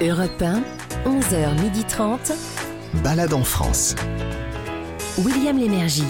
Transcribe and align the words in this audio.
Europe 0.00 0.40
1, 0.40 0.62
11h30. 1.04 2.32
Balade 3.04 3.32
en 3.32 3.44
France. 3.44 3.94
William 5.18 5.58
Lémergie. 5.58 6.04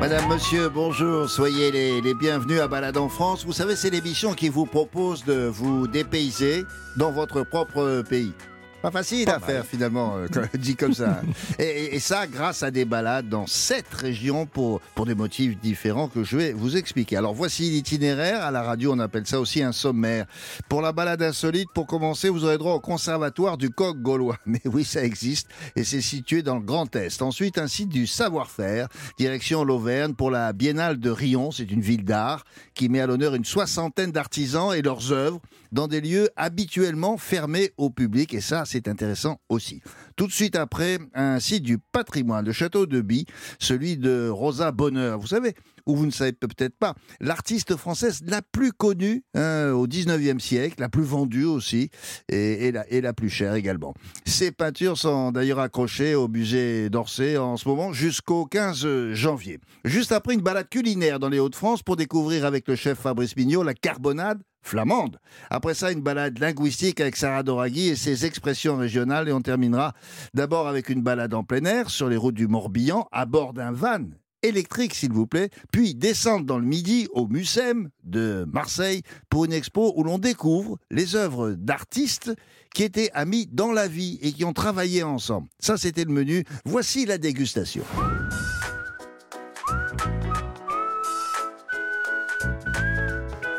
Madame, 0.00 0.28
monsieur, 0.28 0.68
bonjour, 0.68 1.28
soyez 1.28 1.70
les, 1.72 2.00
les 2.00 2.14
bienvenus 2.14 2.60
à 2.60 2.68
Balade 2.68 2.96
en 2.96 3.08
France. 3.08 3.44
Vous 3.44 3.52
savez, 3.52 3.74
c'est 3.74 3.90
l'émission 3.90 4.32
qui 4.32 4.48
vous 4.48 4.64
propose 4.64 5.24
de 5.24 5.46
vous 5.46 5.88
dépayser 5.88 6.64
dans 6.96 7.10
votre 7.10 7.42
propre 7.42 8.02
pays. 8.08 8.32
Pas 8.80 8.92
facile 8.92 9.28
à 9.28 9.40
faire 9.40 9.66
finalement, 9.66 10.16
euh, 10.16 10.28
dit 10.54 10.76
comme 10.76 10.94
ça. 10.94 11.20
et 11.58 11.98
ça, 11.98 12.28
grâce 12.28 12.62
à 12.62 12.70
des 12.70 12.84
balades 12.84 13.28
dans 13.28 13.46
sept 13.46 13.92
régions 13.92 14.46
pour, 14.46 14.80
pour 14.94 15.04
des 15.04 15.16
motifs 15.16 15.58
différents 15.58 16.06
que 16.06 16.22
je 16.22 16.36
vais 16.36 16.52
vous 16.52 16.76
expliquer. 16.76 17.16
Alors 17.16 17.34
voici 17.34 17.70
l'itinéraire. 17.70 18.42
À 18.42 18.52
la 18.52 18.62
radio, 18.62 18.92
on 18.92 18.98
appelle 19.00 19.26
ça 19.26 19.40
aussi 19.40 19.62
un 19.62 19.72
sommaire. 19.72 20.26
Pour 20.68 20.80
la 20.80 20.92
balade 20.92 21.22
insolite, 21.22 21.68
pour 21.74 21.86
commencer, 21.86 22.28
vous 22.28 22.44
aurez 22.44 22.56
droit 22.56 22.74
au 22.74 22.80
conservatoire 22.80 23.58
du 23.58 23.70
coq 23.70 24.00
gaulois. 24.00 24.38
Mais 24.46 24.60
oui, 24.64 24.84
ça 24.84 25.02
existe 25.02 25.48
et 25.74 25.82
c'est 25.82 26.00
situé 26.00 26.42
dans 26.42 26.54
le 26.54 26.62
Grand 26.62 26.94
Est. 26.94 27.20
Ensuite, 27.20 27.58
un 27.58 27.66
site 27.66 27.88
du 27.88 28.06
savoir-faire, 28.06 28.88
direction 29.18 29.64
l'Auvergne 29.64 30.14
pour 30.14 30.30
la 30.30 30.52
Biennale 30.52 31.00
de 31.00 31.10
Rion. 31.10 31.50
C'est 31.50 31.70
une 31.70 31.80
ville 31.80 32.04
d'art 32.04 32.44
qui 32.74 32.88
met 32.88 33.00
à 33.00 33.06
l'honneur 33.06 33.34
une 33.34 33.44
soixantaine 33.44 34.12
d'artisans 34.12 34.72
et 34.72 34.82
leurs 34.82 35.10
œuvres 35.12 35.40
dans 35.72 35.88
des 35.88 36.00
lieux 36.00 36.28
habituellement 36.36 37.16
fermés 37.16 37.72
au 37.76 37.90
public. 37.90 38.34
Et 38.34 38.40
ça, 38.40 38.64
c'est 38.66 38.88
intéressant 38.88 39.40
aussi. 39.48 39.82
Tout 40.16 40.26
de 40.26 40.32
suite 40.32 40.56
après, 40.56 40.98
un 41.14 41.40
site 41.40 41.62
du 41.62 41.78
patrimoine, 41.78 42.44
le 42.44 42.52
château 42.52 42.86
de 42.86 43.00
Bie, 43.00 43.26
celui 43.58 43.96
de 43.96 44.28
Rosa 44.28 44.72
Bonheur. 44.72 45.18
Vous 45.18 45.26
savez, 45.26 45.54
ou 45.86 45.96
vous 45.96 46.06
ne 46.06 46.10
savez 46.10 46.32
peut-être 46.32 46.76
pas, 46.76 46.94
l'artiste 47.20 47.76
française 47.76 48.20
la 48.26 48.42
plus 48.42 48.72
connue 48.72 49.24
hein, 49.34 49.70
au 49.72 49.86
19e 49.86 50.38
siècle, 50.38 50.76
la 50.78 50.88
plus 50.88 51.02
vendue 51.02 51.44
aussi, 51.44 51.90
et, 52.28 52.70
la, 52.70 52.88
et 52.90 53.00
la 53.00 53.12
plus 53.12 53.30
chère 53.30 53.54
également. 53.54 53.94
Ces 54.26 54.52
peintures 54.52 54.98
sont 54.98 55.32
d'ailleurs 55.32 55.60
accrochées 55.60 56.14
au 56.14 56.28
musée 56.28 56.90
d'Orsay 56.90 57.38
en 57.38 57.56
ce 57.56 57.66
moment 57.68 57.92
jusqu'au 57.92 58.44
15 58.44 59.12
janvier. 59.12 59.58
Juste 59.84 60.12
après 60.12 60.34
une 60.34 60.42
balade 60.42 60.68
culinaire 60.68 61.18
dans 61.18 61.28
les 61.28 61.38
Hauts-de-France 61.38 61.82
pour 61.82 61.96
découvrir 61.96 62.44
avec 62.44 62.68
le 62.68 62.76
chef 62.76 62.98
Fabrice 62.98 63.36
Mignot 63.36 63.62
la 63.62 63.74
carbonade 63.74 64.42
flamande. 64.68 65.18
Après 65.50 65.74
ça, 65.74 65.90
une 65.90 66.02
balade 66.02 66.38
linguistique 66.38 67.00
avec 67.00 67.16
Sarah 67.16 67.42
Doraghi 67.42 67.88
et 67.88 67.96
ses 67.96 68.26
expressions 68.26 68.76
régionales. 68.76 69.28
Et 69.28 69.32
on 69.32 69.40
terminera 69.40 69.94
d'abord 70.34 70.68
avec 70.68 70.88
une 70.88 71.02
balade 71.02 71.34
en 71.34 71.42
plein 71.42 71.64
air 71.64 71.90
sur 71.90 72.08
les 72.08 72.16
routes 72.16 72.34
du 72.34 72.46
Morbihan 72.46 73.08
à 73.10 73.26
bord 73.26 73.52
d'un 73.52 73.72
van 73.72 74.04
électrique, 74.42 74.94
s'il 74.94 75.12
vous 75.12 75.26
plaît, 75.26 75.50
puis 75.72 75.94
descendre 75.94 76.46
dans 76.46 76.58
le 76.58 76.64
Midi 76.64 77.08
au 77.12 77.26
Mucem 77.26 77.90
de 78.04 78.46
Marseille 78.52 79.02
pour 79.28 79.44
une 79.44 79.52
expo 79.52 79.92
où 79.96 80.04
l'on 80.04 80.18
découvre 80.18 80.78
les 80.90 81.16
œuvres 81.16 81.52
d'artistes 81.52 82.32
qui 82.74 82.84
étaient 82.84 83.10
amis 83.14 83.48
dans 83.50 83.72
la 83.72 83.88
vie 83.88 84.18
et 84.22 84.32
qui 84.32 84.44
ont 84.44 84.52
travaillé 84.52 85.02
ensemble. 85.02 85.48
Ça, 85.58 85.76
c'était 85.76 86.04
le 86.04 86.12
menu. 86.12 86.44
Voici 86.64 87.06
la 87.06 87.18
dégustation. 87.18 87.82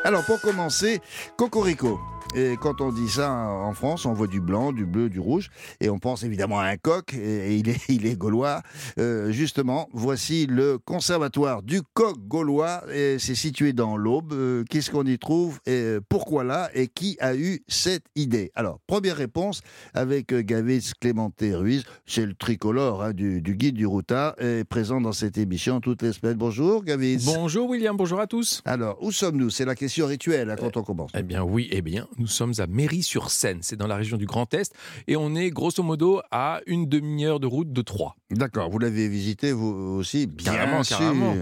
Alors, 0.04 0.24
pour 0.24 0.40
commencer, 0.42 1.02
Cocorico. 1.36 2.00
Et 2.36 2.58
quand 2.62 2.80
on 2.80 2.92
dit 2.92 3.10
ça 3.10 3.32
en 3.32 3.74
France, 3.74 4.06
on 4.06 4.14
voit 4.14 4.28
du 4.28 4.40
blanc, 4.40 4.72
du 4.72 4.86
bleu, 4.86 5.10
du 5.10 5.20
rouge, 5.20 5.50
et 5.82 5.90
on 5.90 5.98
pense 5.98 6.24
évidemment 6.24 6.60
à 6.60 6.66
un 6.66 6.78
coq, 6.78 7.14
et 7.16 7.58
il 7.58 7.70
est, 7.70 7.82
il 7.90 8.06
est 8.06 8.16
gaulois. 8.16 8.62
Euh, 9.00 9.32
justement, 9.32 9.90
voici 9.94 10.46
le 10.46 10.78
conservatoire 10.78 11.64
du 11.64 11.82
coq 11.96 12.18
gaulois, 12.28 12.84
et 12.94 13.18
c'est 13.18 13.34
situé 13.34 13.74
dans 13.74 13.98
l'Aube. 13.98 14.34
Euh, 14.34 14.64
Qu'est-ce 14.70 14.92
qu'on 14.92 15.06
y 15.06 15.18
trouve, 15.18 15.60
et 15.66 15.98
pourquoi 16.08 16.44
là, 16.44 16.70
et 16.76 16.88
qui 16.88 17.18
a 17.20 17.36
eu 17.36 17.62
cette 17.68 18.06
idée? 18.16 18.52
Alors, 18.54 18.80
première 18.86 19.16
réponse 19.16 19.62
avec 19.96 20.32
Gavis 20.32 20.94
Clémenté 21.02 21.56
Ruiz, 21.56 21.84
c'est 22.06 22.28
le 22.28 22.36
tricolore 22.36 23.02
hein, 23.02 23.12
du, 23.14 23.42
du 23.42 23.56
guide 23.56 23.76
du 23.76 23.88
routard, 23.88 24.36
et 24.40 24.64
présent 24.66 25.02
dans 25.02 25.14
cette 25.14 25.40
émission 25.40 25.80
toutes 25.82 26.04
les 26.04 26.14
semaines. 26.14 26.38
Bonjour 26.38 26.84
Gavis. 26.84 27.26
Bonjour 27.26 27.68
William, 27.68 27.98
bonjour 27.98 28.20
à 28.20 28.28
tous. 28.28 28.62
Alors, 28.66 29.02
où 29.02 29.12
sommes-nous? 29.12 29.50
C'est 29.50 29.66
la 29.66 29.76
question 29.76 30.06
rituelle 30.06 30.52
hein, 30.52 30.56
quand 30.60 30.78
on 30.78 30.84
commence. 30.84 31.12
Eh 31.16 31.24
bien 31.24 31.44
oui, 31.44 31.68
eh 31.72 31.82
bien, 31.82 32.08
nous 32.20 32.28
sommes 32.28 32.54
à 32.60 32.68
Méry-sur-Seine, 32.68 33.60
c'est 33.62 33.76
dans 33.76 33.88
la 33.88 33.96
région 33.96 34.18
du 34.18 34.26
Grand 34.26 34.54
Est, 34.54 34.74
et 35.08 35.16
on 35.16 35.36
est 35.36 35.50
grosso 35.50 35.82
modo 35.84 36.22
à 36.32 36.62
une 36.68 36.88
demi-heure 36.88 37.40
de 37.40 37.48
route 37.48 37.72
de 37.72 37.82
Troyes. 37.82 38.16
D'accord, 38.32 38.70
vous 38.70 38.80
l'avez 38.80 39.08
visité 39.08 39.52
vous 39.52 39.68
aussi, 39.98 40.28
bien 40.28 40.54
Carrément, 40.54 40.84
sûr. 40.84 40.98
carrément. 40.98 41.36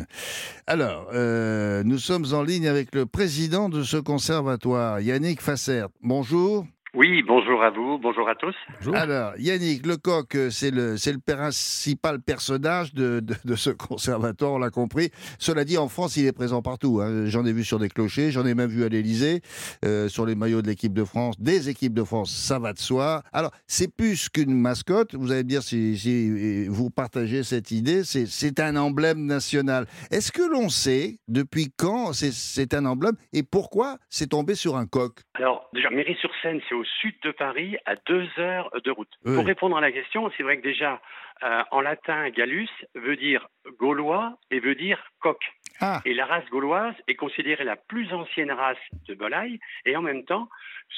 Alors, 0.67 1.07
euh, 1.13 1.83
nous 1.83 1.97
sommes 1.97 2.25
en 2.33 2.43
ligne 2.43 2.67
avec 2.67 2.93
le 2.95 3.05
président 3.05 3.69
de 3.69 3.83
ce 3.83 3.97
conservatoire, 3.97 4.99
Yannick 5.01 5.41
Fasser. 5.41 5.85
Bonjour. 6.01 6.65
Oui, 6.97 7.21
bonjour 7.21 7.61
à 7.61 7.69
vous, 7.69 7.99
bonjour 7.99 8.27
à 8.27 8.33
tous. 8.33 8.55
Bonjour. 8.79 8.95
Alors, 8.95 9.33
Yannick, 9.37 9.85
le 9.85 9.97
coq, 9.97 10.33
euh, 10.33 10.49
c'est 10.49 10.71
le, 10.71 10.97
c'est 10.97 11.13
le 11.13 11.19
principal 11.19 12.19
personnage 12.19 12.91
de, 12.95 13.19
de, 13.19 13.35
de 13.45 13.55
ce 13.55 13.69
conservatoire, 13.69 14.53
on 14.53 14.57
l'a 14.57 14.71
compris. 14.71 15.11
Cela 15.37 15.63
dit, 15.63 15.77
en 15.77 15.89
France, 15.89 16.17
il 16.17 16.25
est 16.25 16.31
présent 16.31 16.63
partout. 16.63 16.99
hein. 16.99 17.27
J'en 17.27 17.45
ai 17.45 17.53
vu 17.53 17.63
sur 17.63 17.77
des 17.77 17.87
clochers, 17.87 18.31
j'en 18.31 18.47
ai 18.47 18.55
même 18.55 18.71
vu 18.71 18.83
à 18.83 18.89
l'Élysée, 18.89 19.41
euh, 19.85 20.09
sur 20.09 20.25
les 20.25 20.33
maillots 20.33 20.63
de 20.63 20.67
l'équipe 20.69 20.91
de 20.91 21.03
France, 21.03 21.39
des 21.39 21.69
équipes 21.69 21.93
de 21.93 22.03
France, 22.03 22.33
ça 22.33 22.57
va 22.57 22.73
de 22.73 22.79
soi. 22.79 23.21
Alors, 23.31 23.51
c'est 23.67 23.95
plus 23.95 24.27
qu'une 24.27 24.59
mascotte, 24.59 25.13
vous 25.13 25.31
allez 25.31 25.43
me 25.43 25.49
dire 25.49 25.61
si, 25.61 25.95
si 25.99 26.65
euh, 26.65 26.65
vous 26.67 26.89
partagez 26.89 27.43
cette 27.43 27.69
idée, 27.69 28.03
c'est, 28.05 28.25
c'est 28.25 28.59
un 28.59 28.75
emblème 28.75 29.23
national. 29.23 29.85
Est-ce 30.09 30.31
que 30.31 30.41
l'on 30.51 30.67
sait 30.69 31.19
depuis 31.27 31.71
quand 31.77 32.13
c'est, 32.13 32.33
c'est 32.33 32.73
un 32.73 32.85
emblème 32.85 33.17
et 33.33 33.43
pourquoi 33.43 33.99
c'est 34.09 34.29
tombé 34.29 34.55
sur 34.55 34.77
un 34.77 34.87
coq? 34.87 35.13
Alors, 35.35 35.69
déjà, 35.75 35.91
Méry-sur-Seine, 35.91 36.59
c'est 36.67 36.73
au 36.73 36.86
sud 37.01 37.15
de 37.23 37.31
Paris, 37.31 37.77
à 37.85 37.95
deux 37.95 38.27
heures 38.37 38.71
de 38.83 38.91
route. 38.91 39.11
Oui. 39.25 39.35
Pour 39.35 39.45
répondre 39.45 39.77
à 39.77 39.81
la 39.81 39.91
question, 39.91 40.31
c'est 40.35 40.43
vrai 40.43 40.57
que 40.57 40.63
déjà, 40.63 41.01
euh, 41.43 41.63
en 41.71 41.81
latin, 41.81 42.29
gallus 42.29 42.69
veut 42.95 43.15
dire 43.15 43.47
gaulois 43.79 44.37
et 44.51 44.59
veut 44.59 44.75
dire 44.75 44.99
coq. 45.19 45.37
Ah, 45.79 46.01
Et 46.05 46.13
la 46.13 46.25
race 46.25 46.45
gauloise 46.49 46.95
est 47.07 47.15
considérée 47.15 47.63
la 47.63 47.75
plus 47.75 48.11
ancienne 48.11 48.51
race 48.51 48.77
de 49.07 49.13
volaille. 49.13 49.59
Et 49.85 49.95
en 49.95 50.01
même 50.01 50.25
temps, 50.25 50.49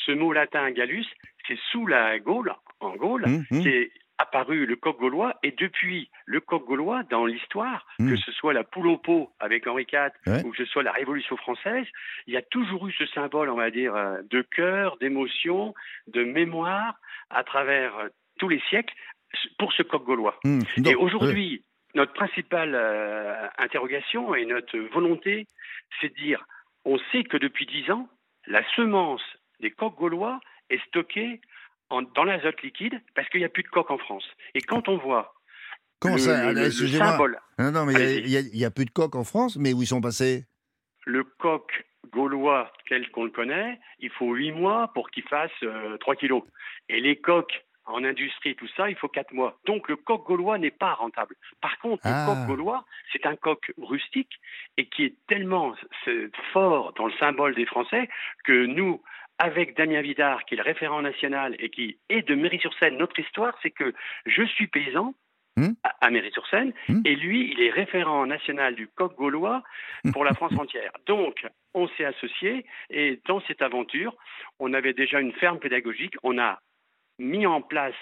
ce 0.05 0.11
mot 0.13 0.31
latin 0.31 0.71
gallus, 0.71 1.05
c'est 1.47 1.59
sous 1.71 1.85
la 1.85 2.19
Gaule, 2.19 2.53
en 2.79 2.95
Gaule, 2.95 3.25
qu'est 3.49 3.91
apparu 4.19 4.65
le 4.67 4.75
coq 4.75 4.99
gaulois. 4.99 5.33
Et 5.43 5.51
depuis 5.51 6.09
le 6.25 6.39
coq 6.41 6.65
gaulois, 6.65 7.01
dans 7.09 7.25
l'histoire, 7.25 7.87
Mm. 7.99 8.11
que 8.11 8.15
ce 8.17 8.31
soit 8.33 8.53
la 8.53 8.63
poule 8.63 8.87
au 8.87 8.97
pot 8.97 9.31
avec 9.39 9.65
Henri 9.65 9.87
IV 9.91 10.11
Ouais. 10.27 10.43
ou 10.45 10.51
que 10.51 10.57
ce 10.57 10.65
soit 10.65 10.83
la 10.83 10.91
Révolution 10.91 11.35
française, 11.37 11.85
il 12.27 12.33
y 12.33 12.37
a 12.37 12.41
toujours 12.41 12.87
eu 12.87 12.91
ce 12.93 13.05
symbole, 13.07 13.49
on 13.49 13.55
va 13.55 13.71
dire, 13.71 13.95
euh, 13.95 14.21
de 14.29 14.41
cœur, 14.41 14.97
d'émotion, 14.97 15.73
de 16.07 16.23
mémoire 16.23 16.95
à 17.31 17.43
travers 17.43 17.97
euh, 17.97 18.09
tous 18.37 18.49
les 18.49 18.61
siècles 18.69 18.93
pour 19.57 19.73
ce 19.73 19.83
coq 19.83 20.03
gaulois. 20.03 20.39
hum. 20.43 20.61
Et 20.85 20.95
aujourd'hui, 20.95 21.63
notre 21.95 22.13
principale 22.13 22.73
euh, 22.75 23.47
interrogation 23.57 24.35
et 24.35 24.45
notre 24.45 24.77
volonté, 24.93 25.47
c'est 25.99 26.09
de 26.09 26.15
dire, 26.15 26.45
on 26.85 26.97
sait 27.11 27.23
que 27.23 27.37
depuis 27.37 27.65
dix 27.65 27.89
ans, 27.91 28.07
la 28.47 28.63
semence 28.75 29.21
des 29.59 29.71
coqs 29.71 29.95
gaulois 29.95 30.39
est 30.69 30.81
stockée 30.87 31.41
en- 31.89 32.01
dans 32.01 32.23
l'azote 32.23 32.61
liquide 32.61 33.01
parce 33.15 33.27
qu'il 33.29 33.39
n'y 33.39 33.45
a 33.45 33.49
plus 33.49 33.63
de 33.63 33.67
coq 33.69 33.89
en 33.91 33.97
France. 33.97 34.25
Et 34.53 34.61
quand 34.61 34.87
on 34.89 34.97
voit 34.97 35.33
Comment 35.99 36.15
le, 36.15 36.21
ça 36.21 36.51
le- 36.53 36.69
symbole, 36.71 37.39
Non, 37.57 37.71
non, 37.71 37.85
mais 37.85 37.93
il 38.19 38.29
y 38.29 38.65
a- 38.65 38.71
plus 38.71 38.85
de 38.85 38.91
coqs 38.91 39.15
en 39.15 39.23
France, 39.25 39.57
mais 39.57 39.73
où 39.73 39.81
ils 39.81 39.87
sont 39.87 39.99
passés? 40.01 40.45
Le 41.05 41.23
coq 41.23 41.85
gaulois 42.11 42.71
tel 42.87 43.09
qu'on 43.11 43.25
le 43.25 43.31
connaît, 43.31 43.79
il 43.99 44.09
faut 44.11 44.33
huit 44.33 44.51
mois 44.51 44.91
pour 44.93 45.09
qu'il 45.11 45.23
fasse 45.23 45.51
euh, 45.63 45.97
3 45.97 46.15
kilos. 46.15 46.43
Et 46.87 47.01
les 47.01 47.17
coqs 47.19 47.65
en 47.85 48.03
industrie, 48.03 48.55
tout 48.55 48.67
ça, 48.77 48.89
il 48.89 48.95
faut 48.95 49.07
4 49.09 49.33
mois. 49.33 49.59
Donc 49.65 49.89
le 49.89 49.95
coq 49.95 50.23
gaulois 50.25 50.57
n'est 50.59 50.71
pas 50.71 50.93
rentable. 50.93 51.35
Par 51.59 51.77
contre, 51.79 52.03
Ah. 52.05 52.27
le 52.29 52.33
coq 52.35 52.47
gaulois, 52.47 52.85
c'est 53.11 53.25
un 53.25 53.35
coq 53.35 53.71
rustique 53.81 54.31
et 54.77 54.87
qui 54.87 55.03
est 55.05 55.15
tellement 55.27 55.75
c'est 56.05 56.29
fort 56.53 56.93
dans 56.93 57.07
le 57.07 57.13
symbole 57.19 57.55
des 57.55 57.65
Français 57.65 58.07
que 58.45 58.65
nous, 58.67 59.01
avec 59.39 59.75
Damien 59.75 60.01
Vidard, 60.01 60.43
qui 60.45 60.53
est 60.53 60.57
le 60.57 60.63
référent 60.63 61.01
national 61.01 61.55
et 61.59 61.69
qui 61.69 61.97
est 62.09 62.21
de 62.27 62.35
Méry-sur-Seine, 62.35 62.97
notre 62.97 63.17
histoire, 63.19 63.57
c'est 63.61 63.71
que 63.71 63.93
je 64.25 64.43
suis 64.43 64.67
paysan 64.67 65.13
Hmm. 65.57 65.73
à- 65.83 66.09
Méry-sur-Seine 66.09 66.73
Hmm. 66.87 67.01
et 67.05 67.15
lui, 67.15 67.51
il 67.51 67.59
est 67.61 67.71
référent 67.71 68.25
national 68.25 68.75
du 68.75 68.87
coq 68.87 69.15
gaulois 69.17 69.61
pour 70.13 70.23
la 70.23 70.33
France 70.33 70.53
entière. 70.57 70.91
Donc, 71.05 71.45
on 71.73 71.87
s'est 71.89 72.05
associés 72.05 72.65
et 72.89 73.19
dans 73.25 73.41
cette 73.41 73.61
aventure, 73.61 74.15
on 74.59 74.73
avait 74.73 74.93
déjà 74.93 75.19
une 75.19 75.33
ferme 75.33 75.59
pédagogique. 75.59 76.15
On 76.23 76.37
a 76.37 76.61
mis 77.17 77.45
en 77.45 77.61
place 77.61 77.95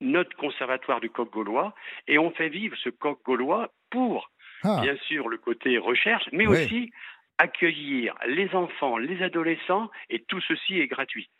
notre 0.00 0.34
conservatoire 0.36 1.00
du 1.00 1.10
coq 1.10 1.30
gaulois 1.30 1.72
et 2.08 2.18
on 2.18 2.30
fait 2.32 2.48
vivre 2.48 2.76
ce 2.78 2.88
coq 2.88 3.20
gaulois 3.24 3.70
pour, 3.90 4.30
Ah, 4.64 4.80
bien 4.82 4.96
sûr, 5.06 5.28
le 5.28 5.38
côté 5.38 5.78
recherche, 5.78 6.28
mais 6.32 6.46
Oui. 6.48 6.64
aussi 6.64 6.92
accueillir 7.38 8.14
les 8.26 8.48
enfants, 8.54 8.98
les 8.98 9.22
adolescents 9.22 9.90
et 10.10 10.24
tout 10.28 10.40
ceci 10.46 10.78
est 10.78 10.86
gratuit. 10.88 11.30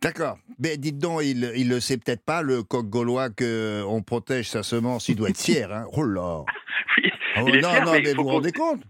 D'accord. 0.00 0.38
Mais 0.58 0.76
dites 0.76 0.98
donc, 0.98 1.22
il, 1.24 1.50
il 1.56 1.68
le 1.68 1.80
sait 1.80 1.98
peut-être 1.98 2.24
pas, 2.24 2.42
le 2.42 2.62
coq 2.62 2.86
gaulois, 2.88 3.30
qu'on 3.30 4.02
protège 4.06 4.48
sa 4.48 4.62
semence. 4.62 5.08
Il 5.08 5.16
doit 5.16 5.30
être 5.30 5.40
fier, 5.40 5.72
hein. 5.72 5.86
Oh 5.92 6.04
là 6.04 6.44
Oui, 6.98 7.10
Oh, 7.36 7.40
Non, 7.48 7.70
fier, 7.70 7.84
non, 7.84 7.92
mais 7.92 8.14
vous 8.14 8.22
vous 8.22 8.28
rendez 8.28 8.52
compte? 8.52 8.82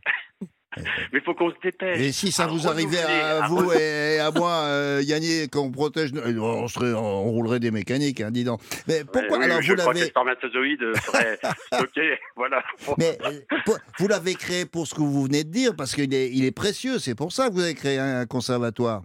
Mais 0.77 0.85
il 1.15 1.21
faut 1.23 1.35
qu'on 1.35 1.51
se 1.51 1.57
dépêche. 1.63 1.99
Et 1.99 2.13
si 2.13 2.31
ça 2.31 2.45
à 2.45 2.47
vous 2.49 2.69
arrivait 2.69 3.03
à 3.03 3.45
à 3.45 3.49
vous 3.49 3.73
et 3.73 4.19
à 4.21 4.31
moi, 4.31 4.51
euh, 4.65 5.01
Yannick, 5.03 5.51
qu'on 5.51 5.71
protège, 5.71 6.11
euh, 6.15 6.39
on, 6.39 6.69
serait, 6.69 6.93
on 6.93 7.23
roulerait 7.31 7.59
des 7.59 7.71
mécaniques, 7.71 8.21
hein, 8.21 8.31
dis 8.31 8.45
donc. 8.45 8.61
Mais 8.87 9.03
pourquoi 9.05 9.39
Ouais, 9.39 9.45
oui, 9.47 9.51
alors 9.51 9.61
vous 9.63 9.75
l'avez, 9.75 10.05
spermatozoïde 10.07 10.81
serait 11.05 11.39
stocké. 11.73 12.19
Voilà. 12.37 12.63
mais 12.99 13.19
euh, 13.25 13.41
pour- 13.65 13.79
vous 13.99 14.09
l'avez 14.09 14.35
créé 14.35 14.67
pour 14.67 14.87
ce 14.87 14.95
que 14.95 15.01
vous 15.01 15.23
venez 15.25 15.43
de 15.45 15.51
dire, 15.51 15.75
parce 15.75 15.95
qu'il 15.95 16.13
est, 16.13 16.31
il 16.31 16.45
est 16.45 16.53
précieux. 16.53 16.99
C'est 16.99 17.15
pour 17.15 17.33
ça 17.33 17.49
que 17.49 17.55
vous 17.55 17.63
avez 17.63 17.75
créé 17.75 17.99
un 17.99 18.27
conservatoire. 18.27 19.03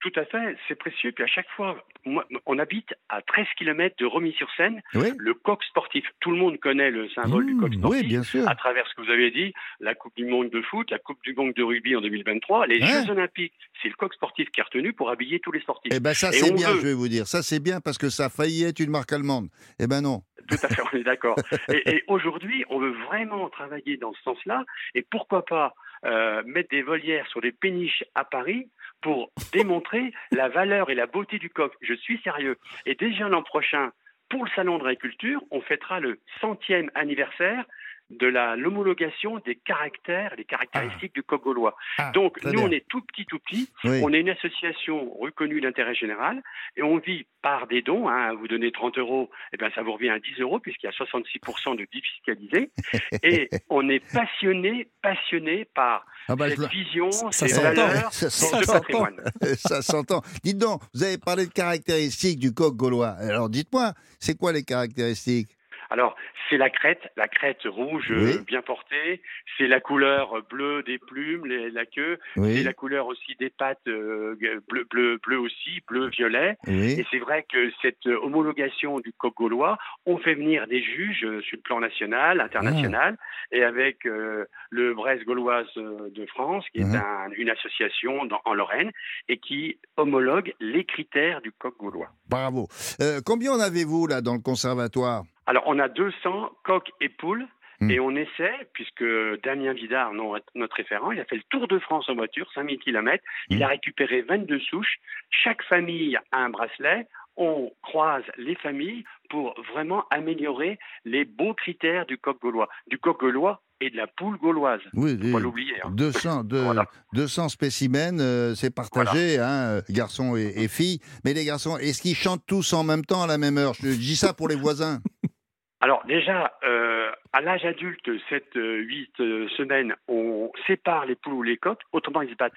Tout 0.00 0.12
à 0.16 0.24
fait, 0.26 0.56
c'est 0.68 0.74
précieux. 0.74 1.10
Puis 1.12 1.24
à 1.24 1.26
chaque 1.26 1.48
fois, 1.56 1.82
moi, 2.04 2.24
on 2.44 2.58
habite 2.58 2.94
à 3.08 3.22
13 3.22 3.46
km 3.58 3.96
de 3.98 4.04
Remis-sur-Seine, 4.06 4.82
Oui. 4.94 5.08
le 5.16 5.34
coq 5.34 5.64
sportif. 5.64 6.04
Tout 6.20 6.30
le 6.30 6.36
monde 6.36 6.58
connaît 6.60 6.90
le 6.90 7.08
symbole 7.10 7.46
du 7.46 7.56
coq 7.56 7.70
Mmh, 7.70 7.78
sportif. 7.78 8.00
oui, 8.02 8.06
bien 8.06 8.22
sûr. 8.22 8.48
À 8.48 8.54
travers 8.54 8.86
ce 8.86 8.94
que 8.94 9.00
vous 9.02 9.10
avez 9.10 9.30
dit, 9.30 9.52
la 9.80 9.94
Coupe 9.94 10.14
du 10.14 10.26
Monde 10.26 10.50
de 10.50 10.60
foot, 10.62 10.90
la 10.90 10.98
Coupe 10.98 11.18
du 11.24 11.34
Monde 11.34 11.54
de 11.54 11.62
rugby 11.62 11.96
en 11.96 12.00
2023, 12.02 12.66
les 12.66 12.78
Ouais. 12.80 12.86
Jeux 13.04 13.10
Olympiques, 13.10 13.54
c'est 13.82 13.88
le 13.88 13.94
coq 13.94 14.12
sportif 14.14 14.48
qui 14.50 14.60
est 14.60 14.64
retenu 14.64 14.92
pour 14.92 15.10
habiller 15.10 15.40
tous 15.40 15.50
les 15.50 15.60
sportifs. 15.60 15.92
Eh 15.94 15.98
ben 15.98 16.12
ça 16.14 16.28
Et 16.28 16.32
c'est 16.34 16.52
bien, 16.54 16.70
veut- 16.72 16.80
je 16.80 16.86
vais 16.86 16.94
vous 16.94 17.08
dire. 17.08 17.26
Ça 17.26 17.42
c'est 17.42 17.58
bien 17.60 17.80
parce 17.80 17.96
que 17.98 18.10
ça 18.10 18.26
a 18.26 18.28
failli 18.28 18.64
être 18.64 18.78
une 18.80 18.90
marque 18.90 19.12
allemande. 19.12 19.48
Eh 19.80 19.86
ben 19.86 20.02
non. 20.02 20.22
Tout 20.48 20.56
à 20.62 20.68
fait, 20.68 20.82
on 20.92 20.96
est 20.96 21.02
d'accord. 21.02 21.34
Et, 21.74 21.96
et 21.96 22.04
aujourd'hui, 22.06 22.64
on 22.68 22.78
veut 22.78 22.92
vraiment 23.08 23.48
travailler 23.48 23.96
dans 23.96 24.12
ce 24.12 24.22
sens-là. 24.22 24.64
Et 24.94 25.02
pourquoi 25.02 25.44
pas 25.44 25.74
euh, 26.06 26.42
mettre 26.46 26.70
des 26.70 26.82
volières 26.82 27.26
sur 27.28 27.40
les 27.40 27.52
péniches 27.52 28.04
à 28.14 28.24
Paris 28.24 28.68
pour 29.02 29.30
démontrer 29.52 30.12
la 30.32 30.48
valeur 30.48 30.90
et 30.90 30.94
la 30.94 31.06
beauté 31.06 31.38
du 31.38 31.50
coq. 31.50 31.72
Je 31.80 31.94
suis 31.94 32.20
sérieux. 32.22 32.56
Et 32.86 32.94
déjà 32.94 33.28
l'an 33.28 33.42
prochain, 33.42 33.90
pour 34.28 34.44
le 34.44 34.50
salon 34.56 34.78
de 34.78 34.84
l'agriculture, 34.84 35.42
on 35.50 35.60
fêtera 35.60 36.00
le 36.00 36.18
centième 36.40 36.90
anniversaire 36.94 37.64
de 38.10 38.26
la 38.26 38.56
l'homologation 38.56 39.38
des 39.44 39.56
caractères, 39.56 40.34
les 40.36 40.44
caractéristiques 40.44 41.14
du 41.14 41.22
coq 41.22 41.42
gaulois. 41.42 41.76
Ah, 41.98 42.12
Donc 42.12 42.42
nous, 42.44 42.52
bien. 42.52 42.62
on 42.62 42.70
est 42.70 42.86
tout 42.88 43.00
petit, 43.02 43.26
tout 43.26 43.38
petit. 43.40 43.68
Oui. 43.84 44.00
On 44.02 44.12
est 44.12 44.20
une 44.20 44.30
association 44.30 45.12
reconnue 45.18 45.60
d'intérêt 45.60 45.94
général 45.94 46.42
et 46.76 46.82
on 46.82 46.98
vit 46.98 47.26
par 47.42 47.66
des 47.66 47.82
dons. 47.82 48.08
Hein. 48.08 48.34
Vous 48.34 48.48
donnez 48.48 48.70
30 48.70 48.98
euros, 48.98 49.30
et 49.52 49.56
ben 49.56 49.70
ça 49.74 49.82
vous 49.82 49.92
revient 49.92 50.10
à 50.10 50.18
10 50.18 50.40
euros 50.40 50.60
puisqu'il 50.60 50.86
y 50.86 50.88
a 50.88 50.92
66% 50.92 51.76
de 51.76 51.86
défiscalisés. 51.92 52.70
Et 53.22 53.48
on 53.68 53.88
est 53.88 54.00
passionné, 54.12 54.88
passionné 55.02 55.64
par 55.64 56.04
Ah 56.28 56.36
bah, 56.36 56.48
cette 56.50 56.70
vision, 56.70 57.10
ça 57.10 57.30
ces 57.48 57.60
valeurs, 57.60 58.12
Ça 58.12 58.30
ce 58.30 58.66
patrimoine. 58.66 59.20
ça 59.56 59.82
s'entend. 59.82 60.22
Dites 60.44 60.58
donc, 60.58 60.80
vous 60.94 61.02
avez 61.02 61.18
parlé 61.18 61.46
de 61.46 61.52
caractéristiques 61.52 62.38
du 62.38 62.52
coq 62.52 62.74
gaulois. 62.76 63.14
Alors 63.18 63.48
dites-moi, 63.48 63.92
c'est 64.20 64.36
quoi 64.36 64.52
les 64.52 64.62
caractéristiques? 64.62 65.55
Alors, 65.90 66.16
c'est 66.50 66.56
la 66.56 66.70
crête, 66.70 67.10
la 67.16 67.28
crête 67.28 67.62
rouge 67.64 68.06
Oui. 68.10 68.16
euh, 68.16 68.42
bien 68.46 68.62
portée. 68.62 69.22
C'est 69.56 69.66
la 69.66 69.80
couleur 69.80 70.42
bleue 70.50 70.82
des 70.82 70.98
plumes, 70.98 71.46
les- 71.46 71.70
la 71.70 71.86
queue. 71.86 72.18
C'est 72.34 72.62
la 72.62 72.72
couleur 72.72 73.06
aussi 73.06 73.34
des 73.38 73.50
pattes 73.50 73.78
euh, 73.88 74.36
bleu, 74.68 74.84
bleu, 74.90 75.18
bleu 75.24 75.38
aussi, 75.38 75.80
bleu, 75.88 76.08
violet. 76.08 76.56
oui. 76.66 76.92
Et 77.00 77.06
c'est 77.10 77.18
vrai 77.18 77.44
que 77.50 77.70
cette 77.82 78.06
euh, 78.06 78.18
homologation 78.22 79.00
du 79.00 79.12
coq 79.12 79.34
gaulois, 79.36 79.78
on 80.06 80.18
fait 80.18 80.34
venir 80.34 80.66
des 80.66 80.82
juges 80.82 81.24
euh, 81.24 81.40
sur 81.42 81.56
le 81.56 81.62
plan 81.62 81.80
national, 81.80 82.40
international, 82.40 83.16
et 83.52 83.62
avec 83.62 84.06
euh, 84.06 84.44
le 84.70 84.94
Bresse 84.94 85.22
Gauloise 85.24 85.66
euh, 85.76 86.10
de 86.10 86.26
France, 86.26 86.64
qui 86.72 86.80
est 86.80 86.84
Mhm. 86.84 86.94
un- 86.96 87.30
une 87.36 87.50
association 87.50 88.24
dans- 88.26 88.40
en 88.44 88.54
Lorraine, 88.54 88.90
et 89.28 89.38
qui 89.38 89.78
homologue 89.96 90.52
les 90.60 90.84
critères 90.84 91.40
du 91.40 91.52
coq 91.52 91.74
gaulois. 91.78 92.08
Bravo. 92.28 92.68
Euh, 93.00 93.20
combien 93.24 93.52
en 93.52 93.60
avez-vous 93.60 94.06
là 94.06 94.20
dans 94.20 94.34
le 94.34 94.40
conservatoire? 94.40 95.22
Alors, 95.46 95.62
on 95.66 95.78
a 95.78 95.88
200 95.88 96.50
coqs 96.64 96.90
et 97.00 97.08
poules. 97.08 97.46
Mhm. 97.78 97.90
Et 97.90 98.00
on 98.00 98.16
essaie, 98.16 98.54
puisque 98.72 99.04
Damien 99.44 99.74
Vidard, 99.74 100.10
notre 100.14 100.76
référent, 100.76 101.12
il 101.12 101.20
a 101.20 101.26
fait 101.26 101.36
le 101.36 101.42
tour 101.50 101.68
de 101.68 101.78
France 101.78 102.08
en 102.08 102.14
voiture, 102.14 102.48
5000 102.54 102.78
km. 102.78 103.22
Il 103.50 103.58
Mhm. 103.58 103.62
a 103.64 103.66
récupéré 103.66 104.22
22 104.22 104.58
souches. 104.60 104.96
Chaque 105.28 105.62
famille 105.64 106.16
a 106.32 106.38
un 106.38 106.48
bracelet. 106.48 107.06
On 107.36 107.70
croise 107.82 108.22
les 108.38 108.54
familles 108.54 109.04
pour 109.28 109.54
vraiment 109.74 110.06
améliorer 110.10 110.78
les 111.04 111.26
beaux 111.26 111.52
critères 111.52 112.06
du 112.06 112.16
coq 112.16 112.40
gaulois, 112.40 112.70
du 112.86 112.96
coq 112.96 113.20
gaulois 113.20 113.60
et 113.82 113.90
de 113.90 113.96
la 113.98 114.06
poule 114.06 114.38
gauloise. 114.38 114.80
Oui, 114.94 115.18
Faut 115.22 115.32
pas 115.36 115.40
l'oublier. 115.42 115.74
hein. 115.84 115.90
200, 115.90 116.44
de- 116.44 116.56
Voilà. 116.56 116.86
200 117.12 117.50
spécimens, 117.50 118.18
euh, 118.20 118.54
c'est 118.54 118.74
partagé, 118.74 119.38
hein, 119.38 119.50
euh, 119.68 119.80
garçons 119.90 120.34
et, 120.34 120.50
et 120.62 120.68
filles. 120.68 121.00
Mais 121.26 121.34
les 121.34 121.44
garçons, 121.44 121.76
est-ce 121.76 122.00
qu'ils 122.00 122.16
chantent 122.16 122.46
tous 122.46 122.72
en 122.72 122.84
même 122.84 123.04
temps 123.04 123.22
à 123.22 123.26
la 123.26 123.36
même 123.36 123.58
heure? 123.58 123.74
Je 123.74 123.88
dis 123.88 124.16
ça 124.16 124.32
pour 124.32 124.48
les 124.48 124.56
voisins. 124.56 125.00
Alors 125.80 126.04
déjà, 126.06 126.56
euh, 126.64 127.10
à 127.32 127.40
l'âge 127.40 127.64
adulte, 127.64 128.08
7-8 128.30 129.48
semaines, 129.56 129.94
on 130.08 130.50
sépare 130.66 131.06
les 131.06 131.14
poules 131.16 131.34
ou 131.34 131.42
les 131.42 131.56
coqs, 131.56 131.82
autrement 131.92 132.22
ils 132.22 132.30
se 132.30 132.34
battent 132.36 132.52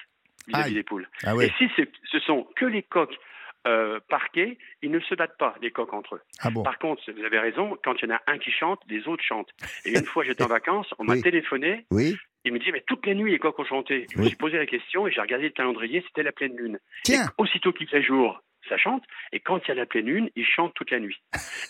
vis-à-vis 0.47 0.73
des 0.73 0.83
poules. 0.83 1.07
Ah. 1.25 1.33
Et 1.41 1.51
si 1.57 1.69
ce 2.11 2.19
sont 2.19 2.47
que 2.55 2.65
les 2.65 2.81
coqs 2.83 3.15
euh, 3.67 3.99
parqués, 4.09 4.57
ils 4.81 4.89
ne 4.89 4.99
se 5.01 5.13
battent 5.15 5.37
pas, 5.37 5.53
les 5.61 5.69
coqs 5.69 5.93
entre 5.93 6.15
eux. 6.15 6.21
Ah 6.41 6.49
bon. 6.49 6.63
Par 6.63 6.79
contre, 6.79 7.01
vous 7.11 7.23
avez 7.23 7.39
raison, 7.39 7.77
quand 7.83 7.93
il 8.01 8.07
y 8.09 8.11
en 8.11 8.15
a 8.15 8.21
un 8.27 8.37
qui 8.37 8.51
chante, 8.51 8.79
les 8.87 9.05
autres 9.07 9.23
chantent. 9.23 9.51
Et 9.85 9.89
une 9.91 10.05
fois, 10.05 10.23
j'étais 10.23 10.43
en 10.43 10.47
vacances, 10.47 10.87
on 10.97 11.03
m'a 11.03 11.13
Oui. 11.15 11.21
téléphoné, 11.21 11.85
Oui. 11.91 12.15
il 12.45 12.53
me 12.53 12.59
dit, 12.59 12.71
mais 12.71 12.83
toutes 12.87 13.05
les 13.05 13.15
nuits, 13.15 13.31
les 13.31 13.37
coqs 13.39 13.59
ont 13.59 13.65
chanté. 13.65 14.07
Je 14.13 14.17
me 14.17 14.25
suis 14.27 14.37
posé 14.37 14.57
la 14.57 14.65
question 14.65 15.07
et 15.07 15.11
j'ai 15.11 15.19
regardé 15.21 15.43
le 15.45 15.51
calendrier, 15.53 16.01
c'était 16.07 16.23
la 16.23 16.31
pleine 16.31 16.55
lune. 16.55 16.79
Tiens. 17.03 17.25
Et 17.25 17.41
aussitôt 17.41 17.73
qu'il 17.73 17.89
fait 17.89 18.01
jour, 18.01 18.41
ça 18.69 18.77
chante. 18.77 19.03
Et 19.33 19.39
quand 19.39 19.59
il 19.65 19.67
y 19.69 19.71
a 19.71 19.75
la 19.75 19.85
pleine 19.85 20.05
lune, 20.05 20.29
ils 20.35 20.45
chantent 20.45 20.73
toute 20.73 20.91
la 20.91 20.99
nuit. 20.99 21.21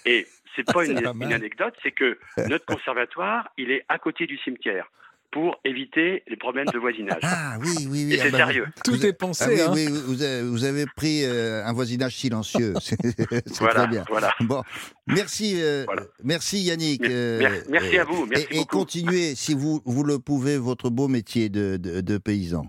Et 0.05 0.27
c'est 0.55 0.63
pas 0.71 0.85
C'est 0.85 0.91
une, 0.91 1.01
pas 1.01 1.13
une 1.13 1.33
anecdote, 1.33 1.75
c'est 1.81 1.91
que 1.91 2.19
notre 2.47 2.65
conservatoire, 2.65 3.49
il 3.57 3.71
est 3.71 3.85
à 3.89 3.97
côté 3.97 4.27
du 4.27 4.37
cimetière 4.37 4.89
pour 5.31 5.57
éviter 5.63 6.23
les 6.27 6.35
problèmes 6.37 6.65
de 6.73 6.77
voisinage. 6.79 7.19
Ah 7.23 7.57
oui, 7.61 7.69
oui, 7.89 8.05
oui. 8.07 8.13
Et 8.13 8.19
ah 8.19 8.23
c'est 8.25 8.31
bah, 8.31 8.37
sérieux. 8.39 8.65
Tout 8.83 8.91
Vous- 8.95 9.05
est 9.05 9.09
Ah 9.11 9.13
pensé. 9.13 9.45
oui, 9.49 9.61
hein. 9.61 9.71
oui, 9.73 9.87
vous 10.07 10.21
avez, 10.23 10.41
vous 10.43 10.63
avez 10.63 10.85
pris 10.95 11.23
euh, 11.23 11.63
un 11.65 11.73
voisinage 11.73 12.15
silencieux. 12.15 12.73
C'est 12.81 12.97
c'est 13.01 13.59
Voilà, 13.59 13.81
très 13.81 13.87
bien. 13.87 14.05
voilà. 14.09 14.33
Bon, 14.41 14.63
merci, 15.07 15.53
euh, 15.61 15.83
Voilà. 15.85 16.03
merci 16.23 16.61
Yannick. 16.61 17.03
Euh, 17.07 17.39
mer- 17.39 17.63
merci 17.69 17.97
à 17.99 18.03
vous, 18.05 18.25
merci 18.25 18.47
et, 18.51 18.65
continuez, 18.65 19.35
si 19.35 19.53
vous, 19.53 19.81
vous 19.85 20.03
le 20.03 20.17
pouvez, 20.19 20.57
votre 20.57 20.89
beau 20.89 21.07
métier 21.07 21.49
de, 21.49 21.77
de, 21.77 22.01
de 22.01 22.17
paysan. 22.17 22.65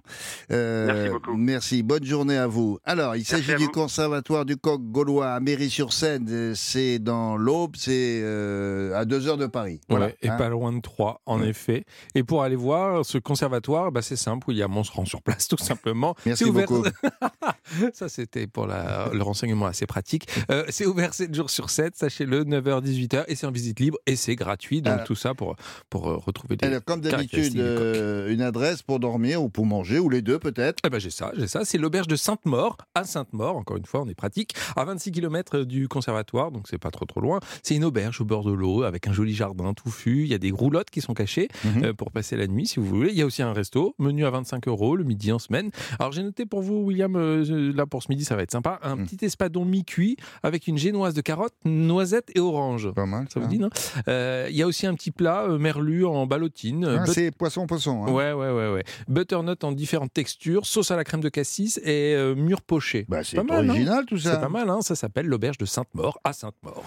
Euh, 0.53 0.87
Merci 0.87 1.11
beaucoup. 1.11 1.37
Merci, 1.37 1.83
bonne 1.83 2.05
journée 2.05 2.37
à 2.37 2.47
vous. 2.47 2.79
Alors, 2.85 3.17
il 3.17 3.25
s'agit 3.25 3.55
du 3.55 3.65
vous. 3.65 3.71
conservatoire 3.71 4.45
du 4.45 4.57
coq 4.57 4.81
gaulois 4.83 5.33
à 5.33 5.41
Méry-sur-Seine. 5.41 6.55
C'est 6.55 6.99
dans 6.99 7.37
l'Aube, 7.37 7.77
c'est 7.77 8.21
euh, 8.23 8.95
à 8.95 9.05
deux 9.05 9.29
heures 9.29 9.37
de 9.39 9.47
Paris. 9.47 9.81
Voilà. 9.89 10.07
Ouais, 10.07 10.17
et 10.23 10.29
hein. 10.29 10.37
pas 10.37 10.49
loin 10.49 10.73
de 10.73 10.81
Troyes, 10.81 11.21
en 11.27 11.41
Ouais. 11.41 11.49
effet. 11.49 11.85
Et 12.15 12.23
pour 12.23 12.43
aller 12.43 12.50
voir 12.57 13.05
ce 13.05 13.19
conservatoire, 13.19 13.93
bah, 13.93 14.03
c'est 14.03 14.17
simple, 14.17 14.45
William, 14.49 14.75
on 14.77 14.85
se 14.85 14.93
rend 14.93 15.05
sur 15.05 15.23
place, 15.23 15.49
tout 15.49 15.57
simplement. 15.59 16.15
Merci 16.27 16.45
C'est 16.45 16.51
ouvert- 16.51 16.67
beaucoup. 16.67 16.85
Ça, 17.95 18.09
c'était 18.09 18.47
pour 18.47 18.67
la- 18.67 19.11
le 19.13 19.23
renseignement 19.23 19.67
assez 19.67 19.87
pratique. 19.87 20.27
Euh, 20.51 20.65
c'est 20.69 20.87
ouvert 20.87 21.15
7 21.15 21.35
jours 21.35 21.51
sur 21.51 21.71
7, 21.71 21.97
sachez-le, 21.97 22.45
9h, 22.45 22.83
18h, 22.83 23.25
et 23.29 23.37
c'est 23.37 23.47
en 23.47 23.53
visite 23.53 23.79
libre, 23.81 23.99
et 24.07 24.17
c'est 24.17 24.35
gratuit. 24.37 24.83
Donc, 24.83 25.05
tout 25.05 25.15
ça 25.15 25.35
pour, 25.35 25.57
pour 25.89 26.09
euh, 26.09 26.17
retrouver 26.17 26.57
des. 26.57 26.67
Alors, 26.67 26.85
comme 26.85 27.01
d'habitude, 27.01 27.59
euh, 27.59 28.31
une 28.33 28.43
adresse 28.43 28.83
pour 28.83 28.99
dormir 28.99 29.43
ou 29.43 29.49
pour 29.49 29.67
manger, 29.67 29.99
ou 29.99 30.09
les 30.09 30.23
deux 30.23 30.39
peut-être. 30.39 30.79
Eh 30.85 30.91
ben, 30.91 30.99
j'ai 30.99 31.11
ça, 31.11 31.33
j'ai 31.37 31.47
ça. 31.47 31.65
C'est 31.65 31.79
l'auberge 31.79 32.09
de 32.09 32.17
Sainte-Maure, 32.17 32.77
à 32.95 33.05
Sainte-Maure, 33.05 33.57
encore 33.57 33.77
une 33.77 33.87
fois, 33.87 34.01
on 34.03 34.09
est 34.09 34.15
pratique, 34.15 34.55
à 34.77 34.85
26 34.85 35.13
km 35.13 35.61
du 35.61 35.89
conservatoire, 35.89 36.51
donc 36.51 36.67
c'est 36.69 36.79
pas 36.79 36.91
trop 36.91 37.05
trop 37.05 37.21
loin. 37.21 37.41
C'est 37.63 37.75
une 37.77 37.85
auberge 37.85 38.21
au 38.21 38.25
bord 38.25 38.45
de 38.45 38.53
l'eau, 38.53 38.83
avec 38.83 39.07
un 39.07 39.13
joli 39.13 39.35
jardin 39.35 39.73
touffu. 39.75 40.23
Il 40.25 40.29
y 40.29 40.35
a 40.35 40.39
des 40.39 40.51
roulottes 40.51 40.91
qui 40.91 41.01
sont 41.01 41.15
cachées 41.15 41.49
Mhm. 41.65 41.85
euh, 41.85 41.93
pour 41.95 42.11
passer 42.11 42.37
la 42.37 42.40
nuit, 42.47 42.67
si 42.67 42.79
vous 42.81 42.87
voulez. 42.87 43.11
Il 43.11 43.17
y 43.19 43.23
a 43.23 43.27
aussi 43.27 43.43
un 43.43 43.53
resto, 43.53 43.95
menu 43.99 44.25
à 44.25 44.31
25 44.31 44.69
euros, 44.69 44.97
le 44.97 45.05
midi 45.05 45.33
en 45.33 45.39
semaine. 45.39 45.71
Alors 45.99 46.13
j'ai 46.13 46.23
noté 46.23 46.47
pour 46.47 46.63
vous, 46.63 46.77
William, 46.77 47.15
euh, 47.17 47.73
là 47.75 47.87
pour 47.87 48.03
ce 48.03 48.09
midi, 48.11 48.25
ça 48.25 48.37
va 48.37 48.43
être 48.43 48.51
sympa, 48.53 48.79
un 48.83 48.97
Mhm. 48.97 49.07
petit 49.07 49.25
espadon 49.25 49.65
mi-cuit 49.65 50.17
avec 50.43 50.67
une 50.67 50.79
génoise 50.79 51.15
de 51.15 51.21
carottes, 51.21 51.55
noisettes 51.65 52.31
et 52.35 52.41
orange. 52.41 52.91
Pas 52.93 53.07
mal. 53.07 53.27
Ça 53.33 53.41
vous 53.41 53.47
hein. 53.47 53.49
dit, 53.49 53.59
non? 53.59 53.71
Euh, 54.09 54.47
Il 54.51 54.57
y 54.57 54.63
a 54.63 54.67
aussi 54.67 54.87
un 54.87 54.95
petit 54.95 55.11
plat 55.11 55.45
euh, 55.49 55.59
merlu 55.59 56.05
en 56.07 56.27
ballotine. 56.27 56.85
euh, 56.85 56.97
Ah, 57.01 57.05
but- 57.05 57.13
c'est 57.13 57.31
poisson-poisson. 57.31 58.05
hein. 58.05 58.11
Ouais, 58.13 58.33
ouais, 58.33 58.51
ouais, 58.51 58.73
ouais. 58.73 58.85
Butternut 59.09 59.63
en 59.65 59.73
différentes 59.73 60.13
textures, 60.13 60.67
sauce 60.67 60.91
à 60.91 60.97
la 60.97 61.05
crème 61.05 61.21
de 61.21 61.29
cassis 61.29 61.79
et 61.85 62.15
euh, 62.15 62.35
mûre 62.35 62.63
pochée. 62.63 63.07
Bah, 63.09 63.23
c'est 63.25 63.37
pas 63.37 63.43
mal, 63.43 63.65
non 63.67 63.73
original 63.75 64.05
tout 64.07 64.19
ça. 64.19 64.35
C'est 64.35 64.41
pas 64.41 64.49
mal, 64.49 64.69
hein? 64.71 64.81
Ça 64.83 64.95
s'appelle 64.95 65.27
l'auberge 65.27 65.59
de 65.59 65.65
Sainte-Maure 65.65 66.19
à 66.25 66.33
Sainte-Maure. 66.33 66.85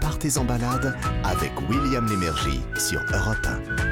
Partez 0.00 0.38
en 0.38 0.44
balade 0.44 0.96
avec 1.24 1.52
William 1.68 2.06
Lémergie 2.06 2.60
sur 2.78 3.00
Europe 3.12 3.46
1. 3.78 3.91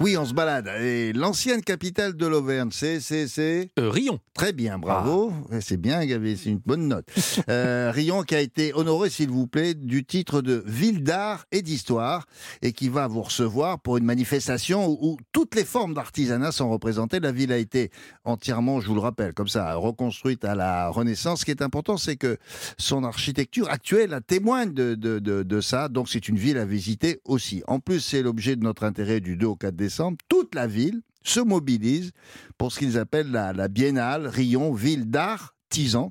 Oui, 0.00 0.16
on 0.16 0.24
se 0.24 0.32
balade. 0.32 0.68
Et 0.80 1.12
l'ancienne 1.12 1.60
capitale 1.60 2.14
de 2.16 2.24
l'Auvergne, 2.26 2.68
c'est, 2.70 3.00
c'est, 3.00 3.26
c'est 3.26 3.70
Euh, 3.80 3.90
Rion. 3.90 4.20
très 4.32 4.52
bien, 4.52 4.78
bravo. 4.78 5.32
Ah. 5.50 5.56
Et 5.56 5.60
C'est 5.60 5.76
bien, 5.76 6.00
c'est 6.02 6.50
une 6.50 6.60
bonne 6.64 6.86
note. 6.86 7.04
Euh, 7.48 7.90
Rion 7.94 8.22
qui 8.22 8.36
a 8.36 8.40
été 8.40 8.72
honoré, 8.74 9.10
s'il 9.10 9.28
vous 9.30 9.48
plaît, 9.48 9.74
du 9.74 10.04
titre 10.04 10.40
de 10.40 10.62
ville 10.66 11.02
d'art 11.02 11.46
et 11.50 11.62
d'histoire 11.62 12.26
et 12.62 12.72
qui 12.72 12.88
va 12.88 13.08
vous 13.08 13.22
recevoir 13.22 13.80
pour 13.80 13.96
une 13.96 14.04
manifestation 14.04 14.86
où, 14.86 14.98
où 15.00 15.16
toutes 15.32 15.56
les 15.56 15.64
formes 15.64 15.94
d'artisanat 15.94 16.52
sont 16.52 16.70
représentées. 16.70 17.18
La 17.18 17.32
ville 17.32 17.50
a 17.52 17.58
été 17.58 17.90
entièrement, 18.24 18.80
je 18.80 18.86
vous 18.86 18.94
le 18.94 19.00
rappelle, 19.00 19.34
comme 19.34 19.48
ça, 19.48 19.74
reconstruite 19.74 20.44
à 20.44 20.54
la 20.54 20.90
Renaissance. 20.90 21.40
Ce 21.40 21.44
qui 21.44 21.50
est 21.50 21.62
important, 21.62 21.96
c'est 21.96 22.16
que 22.16 22.38
son 22.78 23.02
architecture 23.02 23.68
actuelle 23.68 24.16
témoigne 24.28 24.72
de, 24.72 24.94
de, 24.94 25.18
de, 25.18 25.42
de 25.42 25.60
ça. 25.60 25.88
Donc 25.88 26.08
c'est 26.08 26.28
une 26.28 26.36
ville 26.38 26.58
à 26.58 26.64
visiter 26.64 27.20
aussi. 27.24 27.64
En 27.66 27.80
plus, 27.80 27.98
c'est 27.98 28.22
l'objet 28.22 28.54
de 28.54 28.62
notre 28.62 28.84
intérêt 28.84 29.18
du 29.18 29.34
2 29.34 29.46
au 29.46 29.56
4 29.56 29.74
décembre 29.74 29.87
toute 30.28 30.54
la 30.54 30.66
ville 30.66 31.02
se 31.22 31.40
mobilise 31.40 32.12
pour 32.56 32.72
ce 32.72 32.78
qu'ils 32.78 32.98
appellent 32.98 33.30
la 33.30 33.68
Biennale 33.68 34.26
Rion 34.26 34.72
Ville 34.72 35.10
d'Art 35.10 35.54
artisans, 35.68 36.10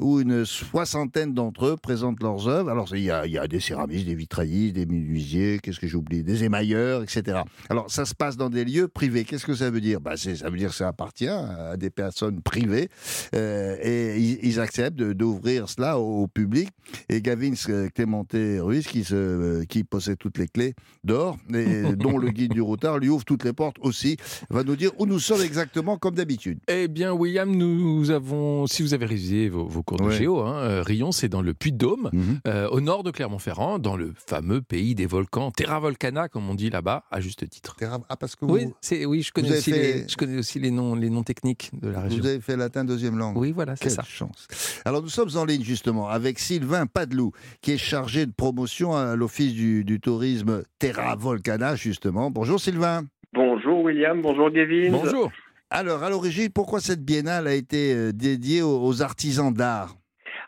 où 0.00 0.20
une 0.20 0.44
soixantaine 0.44 1.32
d'entre 1.32 1.66
eux 1.66 1.76
présentent 1.76 2.22
leurs 2.22 2.48
œuvres. 2.48 2.70
Alors, 2.70 2.88
il 2.92 3.04
y 3.04 3.10
a, 3.10 3.24
il 3.26 3.32
y 3.32 3.38
a 3.38 3.46
des 3.46 3.60
céramistes, 3.60 4.04
des 4.04 4.14
vitraillistes, 4.16 4.74
des 4.74 4.86
menuisiers, 4.86 5.60
qu'est-ce 5.62 5.78
que 5.78 5.86
j'ai 5.86 5.96
oublié, 5.96 6.24
des 6.24 6.42
émailleurs, 6.42 7.04
etc. 7.04 7.42
Alors, 7.70 7.88
ça 7.88 8.04
se 8.04 8.14
passe 8.14 8.36
dans 8.36 8.50
des 8.50 8.64
lieux 8.64 8.88
privés. 8.88 9.24
Qu'est-ce 9.24 9.46
que 9.46 9.54
ça 9.54 9.70
veut 9.70 9.80
dire? 9.80 10.00
Bah, 10.00 10.16
Ça 10.16 10.50
veut 10.50 10.58
dire 10.58 10.70
que 10.70 10.74
ça 10.74 10.88
appartient 10.88 11.28
à 11.28 11.76
des 11.76 11.90
personnes 11.90 12.42
privées 12.42 12.88
euh, 13.34 13.76
et 13.80 14.18
ils, 14.18 14.38
ils 14.42 14.60
acceptent 14.60 14.96
d'ouvrir 14.96 15.68
cela 15.68 16.00
au, 16.00 16.22
au 16.22 16.26
public. 16.26 16.68
Et 17.08 17.22
Gavin 17.22 17.52
euh, 17.68 17.88
Clémenté 17.94 18.58
Ruiz, 18.58 18.86
qui, 18.86 19.04
se, 19.04 19.14
euh, 19.14 19.64
qui 19.68 19.84
possède 19.84 20.18
toutes 20.18 20.38
les 20.38 20.48
clés 20.48 20.74
d'or, 21.04 21.36
et 21.54 21.82
dont 21.96 22.18
le 22.18 22.30
guide 22.30 22.52
du 22.52 22.60
routard 22.60 22.98
lui 22.98 23.08
ouvre 23.08 23.24
toutes 23.24 23.44
les 23.44 23.52
portes 23.52 23.76
aussi, 23.80 24.16
va 24.50 24.64
nous 24.64 24.76
dire 24.76 24.90
où 24.98 25.06
nous 25.06 25.20
sommes 25.20 25.42
exactement 25.42 25.96
comme 25.96 26.16
d'habitude. 26.16 26.58
Eh 26.68 26.88
bien, 26.88 27.12
William, 27.12 27.54
nous 27.54 28.10
avons, 28.10 28.66
si 28.66 28.82
vous 28.82 28.94
avez 28.94 28.95
révisé 29.04 29.48
vos, 29.48 29.66
vos 29.66 29.82
cours 29.82 29.98
de 29.98 30.04
Ouais. 30.04 30.16
géo, 30.16 30.40
hein, 30.40 30.54
euh, 30.62 30.82
Rion, 30.82 31.12
c'est 31.12 31.28
dans 31.28 31.42
le 31.42 31.52
Puy-de-Dôme, 31.52 32.08
Mhm. 32.12 32.40
euh, 32.46 32.68
au 32.70 32.80
nord 32.80 33.02
de 33.02 33.10
Clermont-Ferrand, 33.10 33.78
dans 33.78 33.96
le 33.96 34.12
fameux 34.16 34.62
pays 34.62 34.94
des 34.94 35.06
volcans, 35.06 35.50
Terra 35.50 35.78
Volcana, 35.80 36.28
comme 36.28 36.48
on 36.48 36.54
dit 36.54 36.70
là-bas, 36.70 37.04
à 37.10 37.20
juste 37.20 37.48
titre. 37.48 37.76
Ah, 38.08 38.16
parce 38.16 38.36
que 38.36 38.44
vous, 38.44 38.54
Oui, 38.54 38.68
c'est, 38.80 39.04
oui, 39.04 39.22
je 39.22 39.32
connais 39.32 39.48
avez 39.48 39.58
aussi, 39.58 39.72
fait- 39.72 39.92
les, 40.02 40.08
je 40.08 40.16
connais 40.16 40.38
aussi 40.38 40.58
les 40.60 40.70
noms, 40.70 40.94
les 40.94 41.10
noms 41.10 41.22
techniques 41.22 41.70
de 41.80 41.88
la 41.88 42.00
région. 42.00 42.20
vous 42.20 42.26
avez 42.26 42.40
fait 42.40 42.56
latin 42.56 42.84
deuxième 42.84 43.18
langue. 43.18 43.36
Oui, 43.36 43.52
voilà, 43.52 43.76
c'est 43.76 43.84
Quelle 43.84 43.92
ça. 43.92 44.02
chance. 44.02 44.46
Alors 44.84 45.02
nous 45.02 45.08
sommes 45.08 45.30
en 45.36 45.44
ligne 45.44 45.62
justement 45.62 46.08
avec 46.08 46.38
Sylvain 46.38 46.86
Padelou, 46.86 47.32
qui 47.60 47.72
est 47.72 47.78
chargé 47.78 48.26
de 48.26 48.32
promotion 48.32 48.94
à 48.94 49.16
l'Office 49.16 49.52
du, 49.52 49.84
du 49.84 50.00
tourisme 50.00 50.62
Terra 50.78 51.16
Volcana 51.16 51.74
justement. 51.76 52.30
Bonjour 52.30 52.60
Sylvain. 52.60 53.04
Bonjour 53.32 53.82
William, 53.82 54.22
bonjour 54.22 54.50
Gavin. 54.50 54.90
Bonjour. 54.90 55.30
Alors 55.70 56.04
à 56.04 56.10
l'origine, 56.10 56.48
pourquoi 56.54 56.78
cette 56.78 57.04
biennale 57.04 57.48
a 57.48 57.54
été 57.54 57.92
euh, 57.92 58.12
dédiée 58.12 58.62
aux, 58.62 59.02
artisans 59.02 59.52
d'art? 59.52 59.94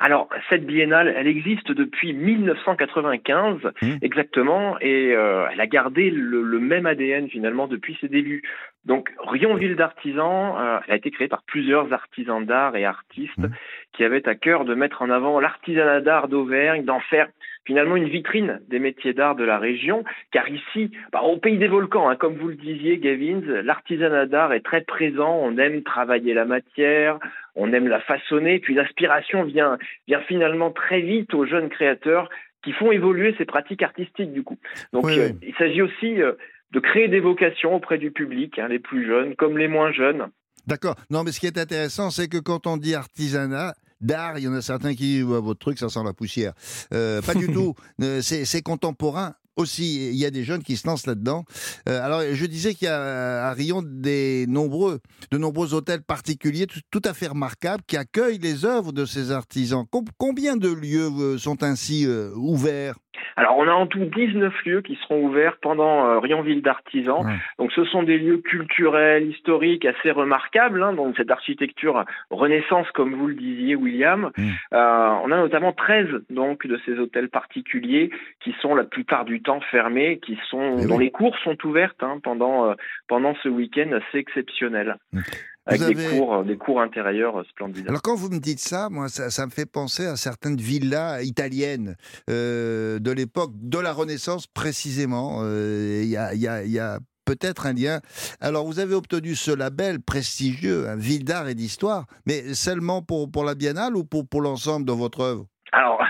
Alors, 0.01 0.29
cette 0.49 0.65
biennale, 0.65 1.13
elle 1.17 1.27
existe 1.27 1.73
depuis 1.73 2.13
1995 2.13 3.59
Mmh. 3.83 3.97
exactement, 4.03 4.79
et 4.81 5.13
euh, 5.17 5.47
elle 5.53 5.61
a 5.61 5.67
gardé 5.67 6.11
le, 6.11 6.43
le 6.43 6.61
même 6.61 6.87
ADN 6.87 7.29
finalement 7.29 7.67
depuis 7.67 7.99
ses 8.01 8.07
débuts. 8.07 8.43
Donc, 8.85 9.13
Rion 9.27 9.57
Ville 9.57 9.75
d'artisans, 9.75 10.55
euh, 10.57 10.79
elle 10.87 10.95
a 10.95 10.97
été 10.97 11.11
créée 11.11 11.27
par 11.27 11.43
plusieurs 11.43 11.93
artisans 11.93 12.45
d'art 12.47 12.77
et 12.77 12.85
artistes 12.85 13.39
Mmh. 13.39 13.49
qui 13.93 14.05
avaient 14.05 14.29
à 14.29 14.37
cœur 14.37 14.65
de 14.65 14.75
mettre 14.75 15.03
en 15.03 15.11
avant 15.11 15.41
l'artisanat 15.41 16.01
d'art 16.01 16.29
d'Auvergne, 16.29 16.85
d'en 16.85 17.01
faire 17.01 17.29
finalement 17.69 17.97
une 17.97 18.09
vitrine 18.09 18.61
des 18.69 18.79
métiers 18.79 19.13
d'art 19.13 19.37
de 19.37 19.45
la 19.45 19.59
région, 19.59 20.03
car 20.33 20.49
ici, 20.49 20.91
bah, 21.13 21.21
au 21.21 21.37
pays 21.37 21.59
des 21.59 21.69
volcans, 21.69 22.09
hein, 22.09 22.17
comme 22.17 22.35
vous 22.35 22.49
le 22.49 22.55
disiez, 22.55 22.97
Gavin, 22.97 23.43
l'artisanat 23.63 24.25
d'art 24.25 24.55
est 24.55 24.65
très 24.65 24.81
présent, 24.81 25.39
on 25.43 25.59
aime 25.59 25.83
travailler 25.83 26.33
la 26.33 26.47
matière, 26.47 27.19
on 27.57 27.71
aime 27.75 27.87
la 27.87 28.01
façonner, 28.01 28.59
puis 28.59 28.75
l'inspiration 28.75 29.45
vient, 29.45 29.77
vient 30.07 30.21
finalement 30.23 30.71
très 30.71 31.03
vite 31.03 31.35
aux 31.35 31.45
jeunes 31.45 31.69
créateurs 31.69 32.31
qui 32.65 32.73
font 32.73 32.91
évoluer 32.91 33.35
ces 33.37 33.45
pratiques 33.45 33.83
artistiques 33.83 34.33
du 34.33 34.43
coup. 34.43 34.57
Donc 34.95 35.05
Oui, 35.05 35.19
euh, 35.19 35.29
il 35.43 35.55
s'agit 35.57 35.83
aussi 35.83 36.23
euh, 36.23 36.33
de 36.71 36.81
créer 36.81 37.09
des 37.09 37.21
vocations 37.21 37.75
auprès 37.75 37.99
du 37.99 38.13
public, 38.13 38.59
hein, 38.59 38.69
les 38.69 38.79
plus 38.79 39.07
jeunes 39.07 39.37
comme 39.37 39.59
les 39.59 39.69
moins 39.69 39.93
jeunes. 39.93 40.29
D'accord. 40.67 40.97
Non, 41.11 41.23
mais 41.23 41.33
ce 41.33 41.41
qui 41.41 41.47
est 41.47 41.59
intéressant, 41.59 42.09
c'est 42.09 42.29
que 42.29 42.39
quand 42.39 42.67
on 42.67 42.79
dit 42.79 42.95
artisanat 42.95 43.75
d'art, 44.01 44.39
il 44.39 44.45
y 44.45 44.49
en 44.49 44.55
a 44.55 44.63
certains 44.63 44.95
qui 44.95 45.05
disent 45.17 45.25
Ouais, 45.25 45.41
votre 45.41 45.59
truc, 45.61 45.79
ça 45.79 45.89
sent 45.89 46.03
la 46.05 46.13
poussière. 46.13 46.53
Euh, 46.93 47.21
pas 47.23 47.35
du 47.35 47.47
tout. 47.53 47.75
Euh, 48.03 48.21
c'est 48.23 48.63
contemporain. 48.63 49.35
Aussi, 49.57 50.11
il 50.11 50.15
y 50.15 50.25
a 50.25 50.31
des 50.31 50.45
jeunes 50.45 50.63
qui 50.63 50.77
se 50.77 50.87
lancent 50.87 51.07
là-dedans. 51.09 51.45
Euh, 51.89 52.01
alors, 52.01 52.23
je 52.33 52.47
disais 52.47 52.75
qu'il 52.75 52.85
y 52.87 52.89
a 52.89 53.49
à 53.49 53.53
Rion 53.55 53.83
des 53.85 54.47
nombreux, 54.49 55.01
de 55.33 55.37
nombreux 55.39 55.75
hôtels 55.75 56.03
particuliers 56.05 56.69
tout, 56.69 56.79
tout 56.93 57.03
à 57.05 57.13
fait 57.13 57.27
remarquables 57.27 57.83
qui 57.89 57.97
accueillent 57.97 58.39
les 58.39 58.65
œuvres 58.65 58.93
de 58.93 59.05
ces 59.05 59.33
artisans. 59.33 59.85
Com- 59.91 60.05
combien 60.17 60.57
de 60.57 60.69
lieux 60.69 61.39
sont 61.39 61.65
ainsi 61.65 62.07
euh, 62.07 62.31
ouverts? 62.37 62.95
Alors 63.37 63.57
on 63.59 63.69
a 63.69 63.73
en 63.73 63.87
tout 63.87 64.05
19 64.05 64.53
lieux 64.65 64.83
qui 64.83 64.97
seront 65.03 65.21
ouverts 65.23 65.59
pendant 65.61 66.07
euh, 66.07 66.19
Rionville 66.19 66.63
d'artisans. 66.63 67.25
Ouais. 67.25 67.37
Donc 67.59 67.73
ce 67.73 67.85
sont 67.85 68.03
des 68.03 68.19
lieux 68.19 68.39
culturels, 68.39 69.29
historiques 69.29 69.85
assez 69.85 70.11
remarquables, 70.11 70.83
hein, 70.83 70.93
donc 70.93 71.17
cette 71.17 71.31
architecture 71.31 72.05
renaissance 72.31 72.91
comme 72.93 73.15
vous 73.15 73.27
le 73.27 73.35
disiez 73.35 73.75
William. 73.75 74.31
Mm. 74.37 74.51
Euh, 74.73 75.09
on 75.25 75.31
a 75.31 75.37
notamment 75.37 75.73
13 75.73 76.07
donc 76.31 76.67
de 76.67 76.79
ces 76.85 76.99
hôtels 76.99 77.29
particuliers 77.29 78.11
qui 78.41 78.55
sont 78.61 78.75
la 78.75 78.85
plupart 78.85 79.25
du 79.25 79.43
temps 79.43 79.61
fermés, 79.61 80.19
qui 80.19 80.39
sont 80.49 80.77
Eh 80.79 80.87
dont 80.87 80.97
oui. 80.97 81.05
les 81.05 81.11
cours 81.11 81.37
sont 81.39 81.57
ouvertes 81.67 82.03
hein, 82.03 82.19
pendant 82.23 82.71
euh, 82.71 82.75
pendant 83.09 83.35
ce 83.43 83.49
week-end 83.49 83.91
assez 83.93 84.19
exceptionnel. 84.19 84.97
Mm. 85.13 85.21
Avec 85.69 85.83
Vous 85.83 85.93
des 85.95 86.07
avez- 86.07 86.19
cours, 86.19 86.45
des 86.45 86.57
cours 86.57 86.81
intérieurs 86.81 87.39
euh, 87.41 87.45
splendides. 87.51 87.87
Alors 87.89 88.01
quand 88.03 88.17
vous 88.17 88.31
me 88.31 88.39
dites 88.41 88.59
ça, 88.59 88.89
moi, 88.91 89.09
ça, 89.11 89.31
ça 89.31 89.45
me 89.47 89.51
fait 89.51 89.67
penser 89.67 90.07
à 90.07 90.17
certaines 90.17 90.57
villas 90.57 91.23
italiennes 91.23 91.95
euh, 92.31 92.99
de 92.99 93.11
l'époque 93.13 93.53
de 93.55 93.79
la 93.79 93.93
Renaissance 93.93 94.47
précisément. 94.47 95.41
Euh, 95.43 96.01
Il 96.03 96.09
y 96.09 96.17
a, 96.17 96.33
il 96.35 96.41
y 96.41 96.49
a- 96.49 96.65
il 96.65 96.71
y 96.71 96.79
a 96.79 96.99
peut-être 97.27 97.67
un 97.67 97.75
lien. 97.75 98.01
Alors 98.41 98.65
vous 98.65 98.79
avez 98.79 98.95
obtenu 98.95 99.35
ce 99.35 99.51
label 99.51 100.01
prestigieux, 100.01 100.89
un 100.89 100.97
ville 100.97 101.25
d'art 101.25 101.47
et 101.49 101.55
d'histoire, 101.55 102.07
mais 102.27 102.55
seulement 102.55 103.03
pour, 103.03 103.31
pour 103.31 103.45
la 103.45 103.55
biennale 103.55 103.95
ou 103.97 104.05
pour, 104.05 104.27
pour 104.27 104.41
l'ensemble 104.41 104.87
de 104.87 104.93
votre 104.93 105.21
œuvre? 105.21 105.45
Alors, 105.73 106.01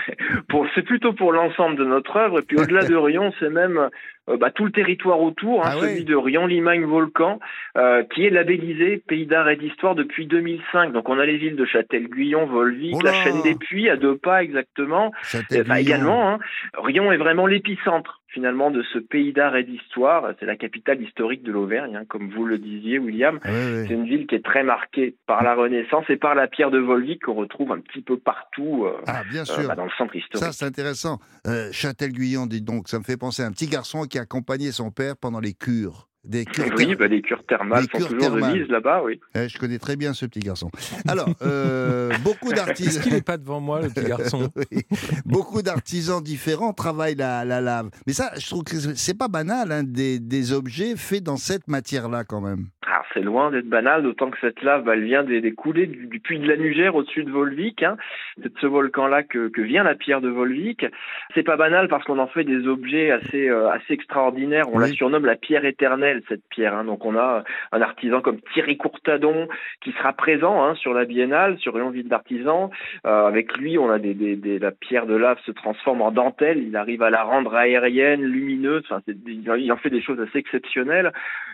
c'est 0.75 0.83
plutôt 0.83 1.13
pour 1.13 1.31
l'ensemble 1.31 1.75
de 1.75 1.85
notre 1.85 2.15
œuvre. 2.17 2.39
Et 2.39 2.41
puis 2.41 2.57
au-delà 2.57 2.83
de 2.83 2.95
Rion, 2.95 3.33
c'est 3.39 3.49
même 3.49 3.89
euh, 4.29 4.37
bah, 4.37 4.51
tout 4.51 4.65
le 4.65 4.71
territoire 4.71 5.21
autour, 5.21 5.65
hein, 5.65 5.71
Ah 5.73 5.79
celui 5.79 6.03
de 6.03 6.15
Rion-Limagne-Volcan, 6.15 7.39
euh, 7.77 8.03
qui 8.13 8.25
est 8.25 8.29
labellisé 8.29 9.03
Pays 9.07 9.25
d'art 9.25 9.49
et 9.49 9.55
d'histoire 9.55 9.95
depuis 9.95 10.27
2005. 10.27 10.91
Donc 10.93 11.09
on 11.09 11.19
a 11.19 11.25
les 11.25 11.37
villes 11.37 11.55
de 11.55 11.65
Châtel-Guyon, 11.65 12.45
Volvic, 12.45 12.95
Oh 12.95 13.01
la 13.03 13.13
chaîne 13.13 13.41
des 13.41 13.55
Puits, 13.55 13.89
à 13.89 13.95
deux 13.95 14.17
pas 14.17 14.43
exactement. 14.43 15.11
Enfin, 15.33 15.75
également, 15.75 16.29
hein, 16.29 16.39
Rion 16.77 17.11
est 17.11 17.17
vraiment 17.17 17.47
l'épicentre 17.47 18.18
finalement 18.31 18.71
de 18.71 18.83
ce 18.93 18.99
pays 18.99 19.33
d'art 19.33 19.55
et 19.55 19.63
d'histoire. 19.63 20.33
C'est 20.39 20.45
la 20.45 20.55
capitale 20.55 21.01
historique 21.01 21.43
de 21.43 21.51
l'Auvergne, 21.51 21.95
hein, 21.95 22.05
comme 22.07 22.29
vous 22.29 22.45
le 22.45 22.57
disiez, 22.57 22.99
William. 22.99 23.39
Ah. 23.43 23.49
C'est 23.87 23.93
une 23.93 24.05
ville 24.05 24.27
qui 24.27 24.35
est 24.35 24.43
très 24.43 24.63
marquée 24.63 25.15
par 25.25 25.43
la 25.43 25.55
Renaissance 25.55 26.05
et 26.09 26.17
par 26.17 26.35
la 26.35 26.47
pierre 26.47 26.71
de 26.71 26.79
Volvic 26.79 27.23
qu'on 27.23 27.33
retrouve 27.33 27.71
un 27.71 27.79
petit 27.79 28.01
peu 28.01 28.17
partout 28.17 28.85
euh, 28.85 29.01
Ah 29.07 29.23
bien 29.29 29.41
euh, 29.41 29.45
sûr. 29.45 29.67
bah, 29.67 29.75
dans 29.75 29.85
le 29.85 29.91
centre 29.97 30.15
historique. 30.15 30.43
Ça, 30.43 30.51
c'est 30.51 30.65
intéressant. 30.65 31.19
Euh, 31.47 31.69
Châtel-Guyon, 31.71 32.45
dites 32.45 32.65
donc, 32.65 32.87
ça 32.87 32.99
me 32.99 33.03
fait 33.03 33.17
penser 33.17 33.43
à 33.43 33.47
un 33.47 33.51
petit 33.51 33.67
garçon 33.67 34.03
qui 34.03 34.19
accompagnait 34.19 34.71
son 34.71 34.91
père 34.91 35.15
pendant 35.17 35.39
les 35.39 35.53
cures. 35.53 36.08
Des 36.25 36.43
cures 36.45 36.65
Oui, 36.65 36.69
thermales. 36.75 36.97
bah, 36.97 37.07
les 37.07 37.21
cures 37.21 37.45
thermales 37.47 37.81
Les 37.83 37.87
sont 37.87 37.97
cures 37.97 38.07
toujours 38.17 38.33
thermales. 38.33 38.53
de 38.53 38.59
mise 38.59 38.67
là-bas, 38.69 39.01
oui. 39.03 39.19
Eh, 39.35 39.47
je 39.47 39.57
connais 39.57 39.79
très 39.79 39.95
bien 39.95 40.13
ce 40.13 40.25
petit 40.25 40.41
garçon. 40.41 40.69
Alors, 41.07 41.29
euh, 41.41 42.11
beaucoup 42.23 42.47
Est-ce 42.51 42.55
d'artisans. 42.65 43.01
qu'il 43.03 43.13
n'est 43.13 43.21
pas 43.21 43.37
devant 43.37 43.61
moi, 43.61 43.81
le 43.81 43.89
petit 43.89 44.05
garçon 44.05 44.49
Oui. 44.71 44.83
Beaucoup 45.25 45.61
d'artisans 45.61 46.21
différents 46.21 46.73
travaillent 46.73 47.15
la, 47.15 47.45
la 47.45 47.61
lave. 47.61 47.89
Mais 48.05 48.13
ça, 48.13 48.31
je 48.37 48.45
trouve 48.47 48.63
que 48.63 48.77
c'est 48.95 49.17
pas 49.17 49.29
banal, 49.29 49.71
hein, 49.71 49.83
des, 49.83 50.19
des 50.19 50.51
objets 50.51 50.95
faits 50.97 51.23
dans 51.23 51.37
cette 51.37 51.67
matière-là, 51.69 52.25
quand 52.25 52.41
même. 52.41 52.67
Alors 52.85 52.98
c'est 53.13 53.21
loin 53.21 53.51
d'être 53.51 53.67
banal, 53.67 54.03
d'autant 54.03 54.29
que 54.29 54.37
cette 54.39 54.61
lave, 54.63 54.83
bah, 54.83 54.93
elle 54.93 55.03
vient 55.03 55.23
des, 55.23 55.41
des 55.41 55.53
coulées 55.53 55.87
du, 55.87 56.07
du 56.07 56.19
puits 56.19 56.39
de 56.39 56.47
la 56.47 56.55
Nugère 56.57 56.95
au-dessus 56.95 57.23
de 57.23 57.31
Volvic. 57.31 57.83
Hein. 57.83 57.97
C'est 58.41 58.53
de 58.53 58.59
ce 58.59 58.67
volcan-là 58.67 59.23
que, 59.23 59.49
que 59.49 59.61
vient 59.61 59.83
la 59.83 59.95
pierre 59.95 60.21
de 60.21 60.29
Volvic. 60.29 60.85
C'est 61.33 61.43
pas 61.43 61.57
banal 61.57 61.87
parce 61.87 62.03
qu'on 62.05 62.19
en 62.19 62.27
fait 62.27 62.43
des 62.43 62.67
objets 62.67 63.11
assez 63.11 63.49
euh, 63.49 63.69
assez 63.69 63.93
extraordinaires. 63.93 64.69
On 64.71 64.77
Oui. 64.77 64.81
la 64.81 64.93
surnomme 64.93 65.25
la 65.25 65.35
pierre 65.35 65.65
éternelle 65.65 66.21
cette 66.29 66.43
pierre. 66.49 66.73
Hein. 66.75 66.85
Donc 66.85 67.05
on 67.05 67.15
a 67.17 67.43
un 67.71 67.81
artisan 67.81 68.21
comme 68.21 68.39
Thierry 68.53 68.77
Courtadon 68.77 69.47
qui 69.81 69.91
sera 69.93 70.13
présent 70.13 70.63
hein, 70.63 70.75
sur 70.75 70.93
la 70.93 71.05
Biennale, 71.05 71.57
sur 71.57 71.77
Ville 71.91 72.09
d'artisans. 72.09 72.69
Euh, 73.07 73.25
avec 73.25 73.57
lui, 73.57 73.77
on 73.77 73.89
a 73.89 73.97
des, 73.99 74.13
des, 74.13 74.35
des- 74.35 74.59
la 74.59 74.71
pierre 74.71 75.05
de 75.05 75.15
lave 75.15 75.39
se 75.45 75.51
transforme 75.51 76.01
en 76.01 76.11
dentelle. 76.11 76.59
Il 76.61 76.75
arrive 76.75 77.01
à 77.01 77.09
la 77.09 77.23
rendre 77.23 77.55
aérienne, 77.55 78.21
lumineuse. 78.23 78.83
Enfin, 78.89 79.01
il 79.25 79.71
en 79.71 79.77
fait 79.77 79.89
des 79.89 80.01
choses 80.01 80.19
assez 80.19 80.37
exceptionnelles. 80.37 81.11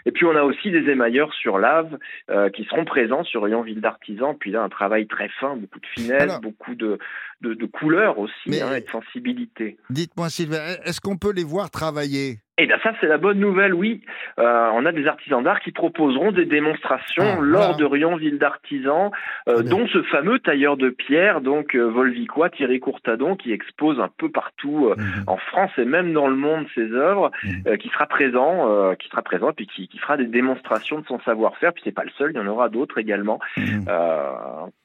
Et 0.07 0.12
puis 0.12 0.25
on 0.25 0.35
a 0.35 0.41
aussi 0.43 0.71
des 0.71 0.89
émailleurs 0.89 1.31
sur 1.33 1.45
lave 1.58 1.98
euh, 2.30 2.50
qui 2.50 2.64
seront 2.66 2.86
présents 2.86 3.24
sur 3.24 3.46
Ville 3.64 3.82
d'artisans. 3.82 4.36
Puis 4.38 4.52
là, 4.52 4.64
un 4.64 4.70
travail 4.70 5.08
très 5.08 5.30
fin, 5.30 5.56
beaucoup 5.56 5.80
de 5.80 5.88
finesse, 5.88 6.22
Alors- 6.24 6.42
beaucoup 6.42 6.75
de, 6.75 6.98
de, 7.42 7.54
de 7.54 7.65
couleurs 7.65 8.18
aussi 8.20 8.34
Mais- 8.48 8.62
hein, 8.62 8.75
et 8.75 8.82
de 8.82 8.89
sensibilité. 8.89 9.77
Dites-moi, 9.89 10.30
Sylvain, 10.30 10.75
est-ce 10.86 11.01
qu'on 11.01 11.18
peut 11.18 11.34
les 11.34 11.44
voir 11.44 11.70
travailler? 11.70 12.38
Et 12.58 12.68
bien 12.68 12.77
ça, 12.84 12.94
c'est 13.01 13.08
la 13.08 13.18
bonne 13.18 13.38
nouvelle, 13.39 13.74
oui. 13.74 14.00
Euh, 14.39 14.70
on 14.74 14.86
a 14.86 14.94
des 14.94 15.08
artisans 15.08 15.44
d'art 15.44 15.60
qui 15.60 15.74
proposeront 15.74 16.32
des 16.32 16.46
démonstrations 16.46 17.36
Ah, 17.38 17.42
lors 17.42 17.75
de 17.75 17.84
Rionville 17.84 18.38
d'artisans, 18.39 19.12
euh, 19.50 19.62
bien. 19.62 19.72
dont 19.72 19.88
ce 19.89 20.01
fameux 20.04 20.39
tailleur 20.39 20.77
de 20.77 20.89
pierre, 20.89 21.42
donc 21.42 21.75
euh, 21.75 21.84
Volvicois, 21.89 22.50
Thierry 22.50 22.80
Courtadon, 22.80 23.36
qui 23.36 23.51
expose 23.51 24.00
un 24.00 24.08
peu 24.18 24.30
partout 24.32 24.94
Mhm. 24.98 25.24
en 25.27 25.36
France 25.36 25.72
et 25.77 25.84
même 25.84 26.13
dans 26.13 26.30
le 26.30 26.38
monde 26.38 26.65
ses 26.75 26.94
œuvres, 26.94 27.30
Mhm. 27.44 27.77
qui 27.77 27.89
sera 27.89 28.06
présent, 28.08 28.96
qui 28.96 29.10
sera 29.10 29.22
présent, 29.22 29.50
et 29.50 29.54
puis 29.54 29.68
qui, 29.68 29.89
qui 29.89 29.98
fera 29.98 30.15
des 30.15 30.27
démonstrations 30.27 31.00
de 31.01 31.06
son 31.08 31.20
savoir-faire. 31.22 31.74
Puis 31.74 31.84
c'est 31.86 31.92
pas 31.92 32.06
le 32.06 32.12
seul, 32.18 32.32
il 32.34 32.38
y 32.38 32.39
en 32.39 32.48
aura 32.48 32.70
d'autres 32.70 33.00
également. 33.00 33.42
Mhm. 33.58 33.84
Euh, 33.89 34.32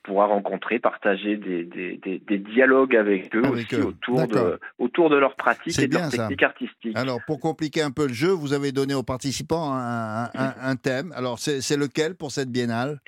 pourra 0.02 0.26
rencontrer, 0.26 0.80
partager 0.80 1.36
des, 1.36 1.62
des, 1.62 1.98
des, 2.02 2.18
des 2.18 2.38
dialogues 2.40 2.96
avec 2.96 3.34
eux 3.36 3.42
Avec 3.44 3.72
aussi 3.72 3.76
eux. 3.76 3.84
autour 3.86 4.26
de, 4.26 4.58
autour 4.78 5.10
de 5.10 5.16
leur 5.16 5.36
pratique 5.36 5.72
C'est 5.72 5.84
et 5.84 5.88
de 5.88 5.92
leur 5.94 6.02
bien, 6.02 6.10
ça. 6.10 6.16
technique 6.24 6.42
artistique. 6.42 6.96
Alors, 6.96 7.20
pour 7.26 7.38
compliquer 7.40 7.82
un 7.82 7.90
peu 7.90 8.06
le 8.06 8.12
jeu, 8.12 8.30
vous 8.30 8.52
avez 8.52 8.72
donné 8.72 8.94
aux 8.94 9.02
participants 9.02 9.72
un, 9.72 10.24
un- 10.24 10.30
un- 10.34 10.54
un 10.62 10.76
thème. 10.76 11.12
Alors, 11.16 11.38
c'est 11.38 11.60
c'est 11.60 11.76
lequel 11.76 12.14
pour 12.16 12.30
cette 12.32 12.50
biennale? 12.50 12.98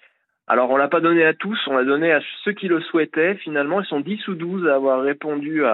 Alors, 0.48 0.70
on 0.70 0.76
l'a 0.76 0.88
pas 0.88 1.00
donné 1.00 1.24
à 1.24 1.32
tous, 1.34 1.58
on 1.68 1.76
l'a 1.76 1.84
donné 1.84 2.12
à 2.12 2.20
ceux 2.44 2.52
qui 2.52 2.66
le 2.66 2.80
souhaitaient. 2.82 3.36
Finalement, 3.36 3.80
ils 3.80 3.86
sont 3.86 4.00
10 4.00 4.26
ou 4.28 4.34
12 4.34 4.68
à 4.68 4.74
avoir 4.74 5.00
répondu 5.00 5.64
à, 5.64 5.70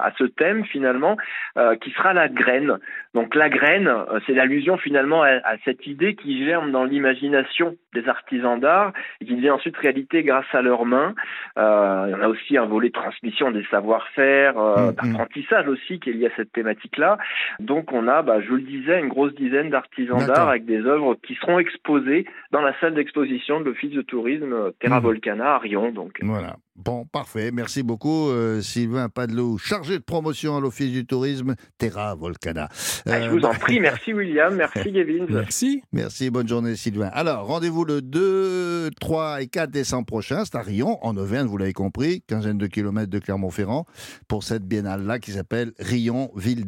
à, 0.00 0.06
à 0.06 0.12
ce 0.18 0.24
thème, 0.24 0.64
finalement, 0.64 1.16
euh, 1.58 1.76
qui 1.76 1.90
sera 1.90 2.14
la 2.14 2.28
graine. 2.28 2.78
Donc, 3.14 3.34
la 3.34 3.48
graine, 3.48 3.88
euh, 3.88 4.20
c'est 4.26 4.34
l'allusion 4.34 4.76
finalement 4.76 5.22
à, 5.22 5.28
à 5.44 5.56
cette 5.64 5.86
idée 5.86 6.14
qui 6.14 6.44
germe 6.44 6.70
dans 6.72 6.84
l'imagination 6.84 7.76
des 7.94 8.06
artisans 8.08 8.60
d'art 8.60 8.92
et 9.20 9.24
qui 9.24 9.34
devient 9.34 9.50
ensuite 9.50 9.76
réalité 9.76 10.22
grâce 10.22 10.46
à 10.52 10.60
leurs 10.62 10.84
mains. 10.84 11.14
Euh, 11.58 12.04
il 12.08 12.12
y 12.12 12.14
en 12.14 12.20
a 12.22 12.28
aussi 12.28 12.56
un 12.58 12.66
volet 12.66 12.88
de 12.88 12.92
transmission 12.92 13.50
des 13.50 13.64
savoir-faire, 13.70 14.58
euh, 14.58 14.90
Mhm. 14.90 14.94
d'apprentissage 14.94 15.68
aussi 15.68 15.98
qui 16.00 16.10
est 16.10 16.12
lié 16.12 16.26
à 16.26 16.36
cette 16.36 16.52
thématique-là. 16.52 17.18
Donc, 17.60 17.92
on 17.92 18.08
a, 18.08 18.22
bah, 18.22 18.40
je 18.40 18.52
le 18.52 18.60
disais, 18.62 19.00
une 19.00 19.08
grosse 19.08 19.34
dizaine 19.34 19.70
d'artisans 19.70 20.18
d'art 20.26 20.48
avec 20.50 20.64
des 20.66 20.84
œuvres 20.84 21.14
qui 21.26 21.34
seront 21.36 21.58
exposées 21.58 22.26
dans 22.52 22.60
la 22.60 22.78
salle 22.80 22.94
d'exposition 22.94 23.60
de 23.60 23.64
l'Office 23.66 23.90
de 23.92 24.02
tourisme 24.02 24.52
euh, 24.52 24.70
Terra 24.80 24.96
Mhm. 24.98 25.02
Volcana 25.04 25.54
à 25.54 25.58
Rion. 25.58 25.90
Donc, 25.92 26.18
Voilà. 26.22 26.56
Bon, 26.84 27.04
parfait. 27.06 27.50
Merci 27.50 27.82
beaucoup, 27.82 28.28
euh, 28.28 28.60
Sylvain 28.60 29.08
Padelot, 29.08 29.58
chargé 29.58 29.98
de 29.98 30.02
promotion 30.04 30.56
à 30.56 30.60
l'Office 30.60 30.92
du 30.92 31.04
tourisme 31.04 31.56
Terra 31.76 32.14
Volcana. 32.14 32.68
Ah, 33.04 33.20
je 33.20 33.26
Euh, 33.26 33.30
vous 33.30 33.40
en 33.44 33.52
prie. 33.52 33.80
Merci 33.80 34.14
William. 34.14 34.54
Merci 34.54 34.92
Gavin. 34.92 35.26
Merci. 35.28 35.82
Merci, 35.92 36.30
bonne 36.30 36.46
journée 36.46 36.76
Sylvain. 36.76 37.10
Alors, 37.12 37.46
rendez-vous 37.48 37.84
le 37.84 38.00
2, 38.00 38.90
3 39.00 39.42
et 39.42 39.48
4 39.48 39.70
décembre 39.72 40.06
prochain, 40.06 40.44
c'est 40.44 40.54
à 40.56 40.62
Rion, 40.62 41.04
en 41.04 41.16
Auvergne, 41.16 41.48
vous 41.48 41.58
l'avez 41.58 41.72
compris, 41.72 42.22
quinzaine 42.28 42.58
de 42.58 42.66
kilomètres 42.68 43.10
de 43.10 43.18
Clermont-Ferrand, 43.18 43.84
pour 44.28 44.44
cette 44.44 44.62
biennale-là 44.64 45.18
qui 45.18 45.32
s'appelle 45.32 45.72
Rion, 45.80 46.30
ville 46.36 46.64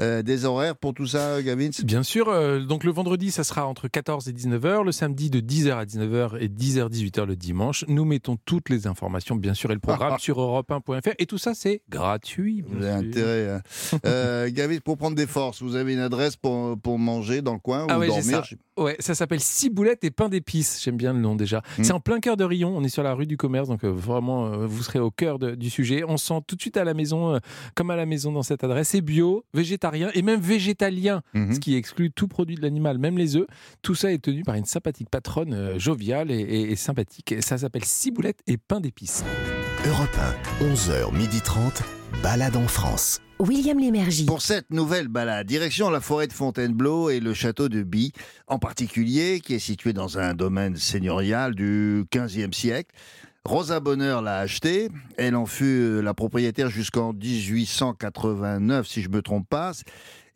Euh, 0.00 0.22
des 0.22 0.44
horaires 0.44 0.76
pour 0.76 0.94
tout 0.94 1.06
ça, 1.06 1.42
Gavin? 1.42 1.70
Bien 1.84 2.02
sûr, 2.02 2.28
euh, 2.28 2.60
donc 2.60 2.84
le 2.84 2.90
vendredi, 2.92 3.30
ça 3.30 3.44
sera 3.44 3.66
entre 3.66 3.88
14 3.88 4.28
et 4.28 4.32
19h, 4.32 4.84
le 4.84 4.92
samedi 4.92 5.30
de 5.30 5.40
10h 5.40 5.72
à 5.74 5.84
19h 5.84 6.38
et 6.40 6.48
10h 6.48 6.88
18h 6.90 7.24
le 7.26 7.36
dimanche. 7.36 7.84
Nous 7.88 8.04
mettons 8.04 8.36
toutes 8.44 8.68
les 8.68 8.86
informations, 8.86 9.36
bien 9.36 9.54
sûr, 9.54 9.70
et 9.70 9.74
le 9.74 9.80
programme 9.80 10.18
sur 10.18 10.38
europe1.fr 10.40 11.10
et 11.18 11.26
tout 11.26 11.38
ça, 11.38 11.54
c'est 11.54 11.82
gratuit. 11.88 12.62
Vous 12.66 12.82
avez 12.84 13.06
intérêt. 13.08 13.50
hein. 13.50 13.60
Euh, 14.04 14.48
Gavin, 14.50 14.78
pour 14.78 14.96
prendre 14.96 15.16
des 15.16 15.26
forces, 15.26 15.62
vous 15.62 15.76
avez 15.76 15.92
une 15.92 15.98
adresse 16.00 16.36
pour, 16.36 16.78
pour 16.78 16.98
manger 16.98 17.40
dans 17.42 17.52
le 17.52 17.58
coin 17.58 17.86
Ah 17.88 17.96
ou 17.96 18.00
ouais, 18.00 18.06
dormir 18.08 18.44
ça. 18.44 18.56
Ouais, 18.82 18.96
ça 19.00 19.14
s'appelle 19.14 19.40
Ciboulettes 19.40 20.02
et 20.04 20.10
pain 20.10 20.28
d'épices. 20.28 20.80
J'aime 20.82 20.96
bien 20.96 21.12
le 21.12 21.18
nom 21.20 21.36
déjà. 21.36 21.62
Mm. 21.78 21.84
C'est 21.84 21.92
en 21.92 22.00
plein 22.00 22.20
cœur 22.20 22.36
de 22.36 22.44
Rion. 22.44 22.74
On 22.76 22.82
est 22.82 22.88
sur 22.88 23.02
la 23.02 23.12
rue 23.14 23.26
du 23.26 23.36
commerce, 23.36 23.68
donc 23.68 23.84
vraiment, 23.84 24.66
vous 24.66 24.82
serez 24.82 24.98
au 24.98 25.10
cœur 25.10 25.38
de- 25.38 25.54
du 25.54 25.68
sujet. 25.70 26.02
On 26.06 26.16
sent 26.16 26.40
tout 26.46 26.56
de 26.56 26.60
suite 26.60 26.76
à 26.78 26.84
la 26.84 26.94
maison, 26.94 27.38
comme 27.74 27.90
à 27.90 27.96
la 27.96 28.06
maison 28.06 28.32
dans 28.32 28.42
cette 28.42 28.64
adresse. 28.64 28.94
Bio, 29.02 29.44
végétarien 29.52 30.10
et 30.14 30.22
même 30.22 30.40
végétalien, 30.40 31.22
Mhm. 31.34 31.54
ce 31.54 31.60
qui 31.60 31.74
exclut 31.74 32.10
tout 32.10 32.28
produit 32.28 32.54
de 32.56 32.62
l'animal, 32.62 32.98
même 32.98 33.18
les 33.18 33.36
œufs. 33.36 33.46
Tout 33.82 33.94
ça 33.94 34.12
est 34.12 34.22
tenu 34.22 34.42
par 34.42 34.54
une 34.54 34.64
sympathique 34.64 35.10
patronne 35.10 35.52
euh, 35.52 35.78
joviale 35.78 36.30
et, 36.30 36.40
et- 36.40 36.72
et 36.72 36.76
sympathique. 36.76 37.34
Ça 37.40 37.58
s'appelle 37.58 37.84
Ciboulettes 37.84 38.40
et 38.46 38.56
pain 38.56 38.80
d'épices. 38.80 39.24
Europe 39.86 40.16
1, 40.60 40.64
11h30, 40.66 41.82
balade 42.22 42.56
en 42.56 42.68
France. 42.68 43.20
William 43.40 43.78
Lémergie. 43.78 44.24
Pour 44.26 44.40
cette 44.42 44.70
nouvelle 44.70 45.08
balade, 45.08 45.46
direction 45.48 45.90
la 45.90 46.00
forêt 46.00 46.28
de 46.28 46.32
Fontainebleau 46.32 47.10
et 47.10 47.18
le 47.18 47.34
château 47.34 47.68
de 47.68 47.82
By, 47.82 48.12
en 48.46 48.58
particulier, 48.60 49.40
qui 49.40 49.54
est 49.54 49.58
situé 49.58 49.92
dans 49.92 50.18
un 50.18 50.34
domaine 50.34 50.76
seigneurial 50.76 51.54
du 51.54 52.04
15e 52.10 52.52
siècle. 52.52 52.94
Rosa 53.44 53.80
Bonheur 53.80 54.22
l'a 54.22 54.38
acheté. 54.38 54.88
Elle 55.16 55.34
en 55.34 55.46
fut 55.46 55.64
euh, 55.64 56.00
la 56.00 56.14
propriétaire 56.14 56.70
jusqu'en 56.70 57.12
1889, 57.12 58.86
si 58.86 59.02
je 59.02 59.08
me 59.08 59.20
trompe 59.20 59.48
pas. 59.48 59.72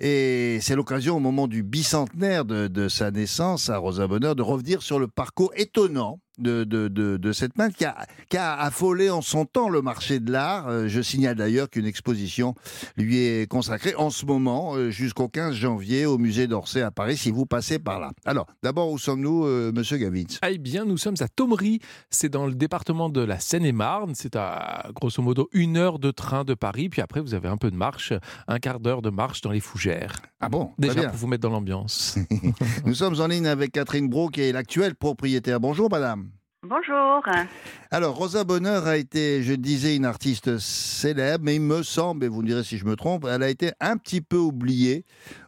Et 0.01 0.59
c'est 0.61 0.75
l'occasion, 0.75 1.17
au 1.17 1.21
moment 1.21 1.47
du 1.47 1.63
bicentenaire 1.63 2.45
de, 2.45 2.67
de 2.67 2.89
sa 2.89 3.11
naissance 3.11 3.71
à 3.71 3.79
Rosa 3.79 4.07
Bonheur, 4.07 4.35
de 4.35 4.43
revenir 4.43 4.83
sur 4.83 4.99
le 4.99 5.07
parcours 5.07 5.53
étonnant 5.57 6.19
de, 6.39 6.65
de, 6.65 6.89
de, 6.89 7.17
de 7.17 7.33
cette 7.33 7.55
peintre 7.55 7.77
qui 7.77 7.85
a, 7.85 8.07
qui 8.29 8.37
a 8.37 8.59
affolé 8.59 9.11
en 9.11 9.23
son 9.23 9.45
temps 9.45 9.69
le 9.69 9.83
marché 9.83 10.21
de 10.21 10.31
l'art. 10.31 10.69
Euh, 10.69 10.89
je 10.89 11.01
signale 11.01 11.37
d'ailleurs 11.37 11.71
qu'une 11.71 11.87
exposition 11.87 12.55
lui 12.97 13.19
est 13.19 13.51
consacrée 13.51 13.95
en 13.97 14.11
ce 14.11 14.27
moment, 14.27 14.75
euh, 14.77 14.91
jusqu'au 14.91 15.29
15 15.29 15.55
janvier, 15.55 16.07
au 16.07 16.19
musée 16.19 16.47
d'Orsay 16.47 16.83
à 16.83 16.91
Paris, 16.91 17.17
si 17.17 17.31
vous 17.31 17.47
passez 17.47 17.79
par 17.79 18.01
là. 18.01 18.11
Alors, 18.25 18.47
d'abord, 18.63 18.91
où 18.91 18.99
sommes-nous, 18.99 19.45
euh, 19.45 19.73
monsieur 19.73 19.97
Gavitz 19.97 20.39
Eh 20.49 20.59
bien, 20.59 20.85
nous 20.85 20.99
sommes 20.99 21.17
à 21.21 21.29
Thomery. 21.29 21.81
C'est 22.11 22.29
dans 22.29 22.47
le 22.47 22.55
département 22.55 23.09
de 23.09 23.21
la 23.21 23.39
Seine-et-Marne. 23.39 24.15
C'est 24.15 24.37
à 24.37 24.91
grosso 24.95 25.23
modo 25.23 25.49
une 25.53 25.77
heure 25.77 25.99
de 25.99 26.11
train 26.11 26.45
de 26.45 26.55
Paris. 26.55 26.89
Puis 26.89 27.01
après, 27.01 27.21
vous 27.21 27.35
avez 27.35 27.49
un 27.49 27.57
peu 27.57 27.71
de 27.71 27.77
marche, 27.77 28.13
un 28.49 28.59
quart 28.59 28.81
d'heure 28.81 29.03
de 29.03 29.11
marche 29.11 29.41
dans 29.41 29.51
les 29.51 29.61
fougères. 29.61 30.17
Ah 30.41 30.49
bon? 30.49 30.73
Déjà 30.79 30.95
bien. 30.95 31.09
pour 31.09 31.17
vous 31.19 31.27
mettre 31.27 31.43
dans 31.43 31.51
l'ambiance. 31.51 32.19
Nous 32.85 32.95
sommes 32.95 33.21
en 33.21 33.27
ligne 33.27 33.47
avec 33.47 33.73
Catherine 33.73 34.09
Bro, 34.09 34.29
qui 34.29 34.43
est 34.43 34.53
l'actuelle 34.53 34.95
propriétaire. 34.95 35.61
Bonjour, 35.61 35.91
madame. 35.91 36.26
Bonjour. 36.69 37.23
Alors, 37.93 38.17
Rosa 38.17 38.43
Bonheur 38.43 38.87
a 38.87 38.97
été, 38.97 39.43
je 39.43 39.55
disais, 39.55 39.95
une 39.95 40.05
artiste 40.05 40.59
célèbre, 40.59 41.45
mais 41.45 41.55
il 41.55 41.61
me 41.61 41.85
semble, 41.85 42.25
et 42.25 42.29
vous 42.29 42.43
me 42.43 42.47
direz 42.47 42.65
si 42.65 42.77
je 42.77 42.85
me 42.85 42.97
trompe, 42.97 43.25
elle 43.31 43.43
a 43.45 43.49
été 43.49 43.71
un 43.81 43.97
petit 43.97 44.21
peu 44.21 44.37
oubliée, 44.37 45.05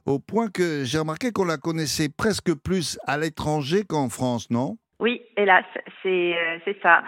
au 0.06 0.20
point 0.20 0.48
que 0.48 0.84
j'ai 0.84 0.98
remarqué 0.98 1.32
qu'on 1.32 1.44
la 1.44 1.56
connaissait 1.56 2.08
presque 2.08 2.54
plus 2.54 2.98
à 3.06 3.18
l'étranger 3.18 3.82
qu'en 3.84 4.08
France, 4.08 4.48
non? 4.50 4.76
Oui, 5.00 5.22
hélas, 5.36 5.64
c'est 6.02 6.36
euh, 6.36 6.72
ça. 6.82 7.02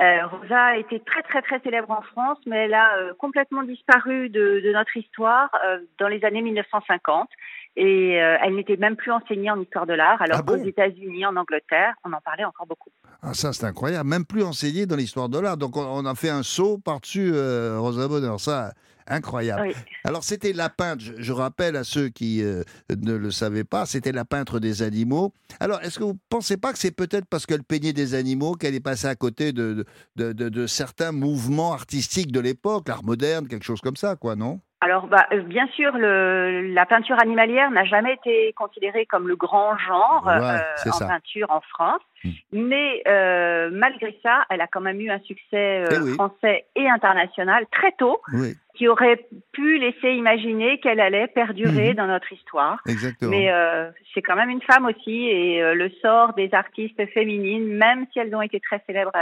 Euh, 0.00 0.26
Rosa 0.26 0.64
a 0.64 0.76
été 0.76 0.98
très 1.00 1.22
très 1.22 1.42
très 1.42 1.60
célèbre 1.60 1.92
en 1.92 2.02
France, 2.02 2.38
mais 2.44 2.64
elle 2.64 2.74
a 2.74 2.96
euh, 2.96 3.12
complètement 3.18 3.62
disparu 3.62 4.28
de, 4.30 4.60
de 4.64 4.72
notre 4.72 4.96
histoire 4.96 5.50
dans 5.98 6.08
les 6.08 6.24
années 6.24 6.42
1950. 6.42 7.28
Et 7.76 8.20
euh, 8.22 8.36
elle 8.42 8.54
n'était 8.54 8.76
même 8.78 8.96
plus 8.96 9.12
enseignée 9.12 9.50
en 9.50 9.60
histoire 9.60 9.84
de 9.86 9.92
l'art, 9.92 10.20
alors 10.22 10.38
Ah 10.38 10.42
bon 10.42 10.58
qu'aux 10.58 10.66
États-Unis, 10.66 11.26
en 11.26 11.36
Angleterre, 11.36 11.94
on 12.04 12.12
en 12.12 12.20
parlait 12.24 12.44
encore 12.44 12.66
beaucoup. 12.66 12.90
Ah, 13.22 13.34
ça, 13.34 13.52
c'est 13.52 13.64
incroyable. 13.66 14.08
Même 14.08 14.24
plus 14.24 14.42
enseigné 14.42 14.86
dans 14.86 14.96
l'histoire 14.96 15.28
de 15.28 15.38
l'art. 15.38 15.56
Donc, 15.58 15.76
on, 15.76 15.82
on 15.82 16.06
a 16.06 16.14
fait 16.14 16.30
un 16.30 16.42
saut 16.42 16.78
par-dessus 16.78 17.32
euh, 17.34 17.78
Rosa 17.78 18.08
Bonheur. 18.08 18.40
Ça, 18.40 18.72
incroyable. 19.06 19.68
Oui. 19.68 19.74
Alors, 20.04 20.24
c'était 20.24 20.52
la 20.54 20.68
peintre, 20.70 21.02
je, 21.04 21.12
je 21.18 21.32
rappelle 21.32 21.76
à 21.76 21.84
ceux 21.84 22.08
qui 22.08 22.42
euh, 22.42 22.62
ne 22.90 23.12
le 23.14 23.30
savaient 23.30 23.64
pas, 23.64 23.84
c'était 23.84 24.12
la 24.12 24.24
peintre 24.24 24.58
des 24.58 24.82
animaux. 24.82 25.32
Alors, 25.60 25.80
est-ce 25.82 25.98
que 25.98 26.04
vous 26.04 26.12
ne 26.14 26.18
pensez 26.30 26.56
pas 26.56 26.72
que 26.72 26.78
c'est 26.78 26.90
peut-être 26.90 27.26
parce 27.26 27.44
qu'elle 27.46 27.62
peignait 27.62 27.92
des 27.92 28.14
animaux 28.14 28.54
qu'elle 28.54 28.74
est 28.74 28.80
passée 28.80 29.06
à 29.06 29.14
côté 29.16 29.52
de, 29.52 29.84
de, 30.16 30.32
de- 30.32 30.48
de 30.48 30.66
certains 30.66 31.12
mouvements 31.12 31.72
artistiques 31.74 32.32
de 32.32 32.40
l'époque, 32.40 32.88
l'art 32.88 33.04
moderne, 33.04 33.48
quelque 33.48 33.64
chose 33.64 33.80
comme 33.80 33.96
ça, 33.96 34.16
quoi, 34.16 34.34
non? 34.34 34.60
Alors, 34.82 35.06
bah, 35.06 35.26
euh, 35.32 35.40
bien 35.40 35.66
sûr, 35.68 35.96
le, 35.96 36.72
la 36.74 36.84
peinture 36.84 37.18
animalière 37.18 37.70
n'a 37.70 37.84
jamais 37.84 38.12
été 38.12 38.52
considérée 38.52 39.06
comme 39.06 39.26
le 39.26 39.34
grand 39.34 39.76
genre 39.78 40.24
Ouais, 40.26 40.32
euh, 40.34 40.90
en 40.90 40.98
ça. 40.98 41.06
peinture 41.06 41.50
en 41.50 41.60
France, 41.62 42.02
Hmm. 42.24 42.30
mais 42.52 43.02
euh, 43.06 43.68
malgré 43.72 44.18
ça, 44.22 44.44
elle 44.48 44.62
a 44.62 44.66
quand 44.66 44.80
même 44.80 44.98
eu 45.00 45.10
un 45.10 45.18
succès 45.20 45.84
euh, 45.84 45.88
Eh 45.92 45.98
oui. 45.98 46.14
français 46.14 46.64
et 46.74 46.88
international 46.88 47.66
très 47.70 47.92
tôt, 47.92 48.20
Oui, 48.32 48.54
qui 48.74 48.88
aurait 48.88 49.26
pu 49.52 49.78
laisser 49.78 50.12
imaginer 50.12 50.80
qu'elle 50.80 51.00
allait 51.00 51.26
perdurer 51.26 51.90
Mhm. 51.90 51.94
dans 51.94 52.06
notre 52.06 52.32
histoire. 52.32 52.80
exactement. 52.86 53.30
Mais 53.30 53.50
euh, 53.52 53.90
c'est 54.14 54.22
quand 54.22 54.34
même 54.36 54.48
une 54.50 54.62
femme 54.62 54.86
aussi, 54.86 55.26
et 55.28 55.62
euh, 55.62 55.74
le 55.74 55.90
sort 56.02 56.32
des 56.34 56.52
artistes 56.54 57.04
féminines, 57.12 57.66
même 57.76 58.06
si 58.12 58.18
elles 58.18 58.34
ont 58.34 58.42
été 58.42 58.60
très 58.60 58.82
célèbres 58.86 59.12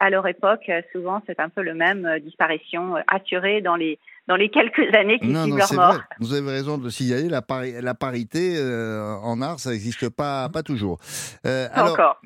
à, 0.00 0.10
leur 0.10 0.26
époque, 0.26 0.62
euh, 0.68 0.80
souvent 0.92 1.22
c'est 1.26 1.38
un 1.40 1.48
peu 1.48 1.62
le 1.62 1.74
même, 1.74 2.06
euh, 2.06 2.18
disparition 2.18 2.96
euh, 2.96 3.00
assurée 3.12 3.60
dans 3.60 3.76
les 3.76 3.98
dans 4.28 4.36
les 4.36 4.50
quelques 4.50 4.94
années 4.94 5.18
qui 5.20 5.28
Non, 5.28 5.44
suivent 5.44 5.54
non, 5.54 5.58
leur 5.58 5.72
mort. 5.72 5.92
vrai. 5.94 6.02
Vous 6.20 6.34
avez 6.34 6.50
raison 6.50 6.76
de 6.76 6.84
le 6.84 6.90
signaler. 6.90 7.30
La, 7.30 7.40
pari- 7.40 7.80
la 7.80 7.94
parité 7.94 8.56
euh, 8.58 9.14
en 9.22 9.40
art, 9.40 9.58
ça 9.58 9.70
n'existe 9.70 10.10
pas, 10.10 10.50
pas 10.50 10.62
toujours. 10.62 10.98
Euh, 11.46 11.66
Pas 11.68 11.74
alors, 11.80 11.92
encore. 11.94 12.20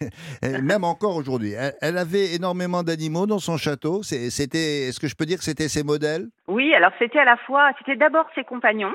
même 0.62 0.84
encore 0.84 1.16
aujourd'hui. 1.16 1.54
Elle, 1.58 1.74
elle 1.80 1.98
avait 1.98 2.34
énormément 2.34 2.84
d'animaux 2.84 3.26
dans 3.26 3.40
son 3.40 3.56
château. 3.56 4.04
C'était, 4.04 4.86
est-ce 4.88 5.00
que 5.00 5.08
je 5.08 5.16
peux 5.16 5.26
dire 5.26 5.38
que 5.38 5.44
c'était 5.44 5.66
ses 5.68 5.82
modèles? 5.82 6.28
Oui, 6.46 6.72
alors 6.74 6.92
c'était 6.98 7.18
à 7.18 7.24
la 7.24 7.36
fois, 7.38 7.70
c'était 7.78 7.96
d'abord 7.96 8.26
ses 8.36 8.44
compagnons 8.44 8.94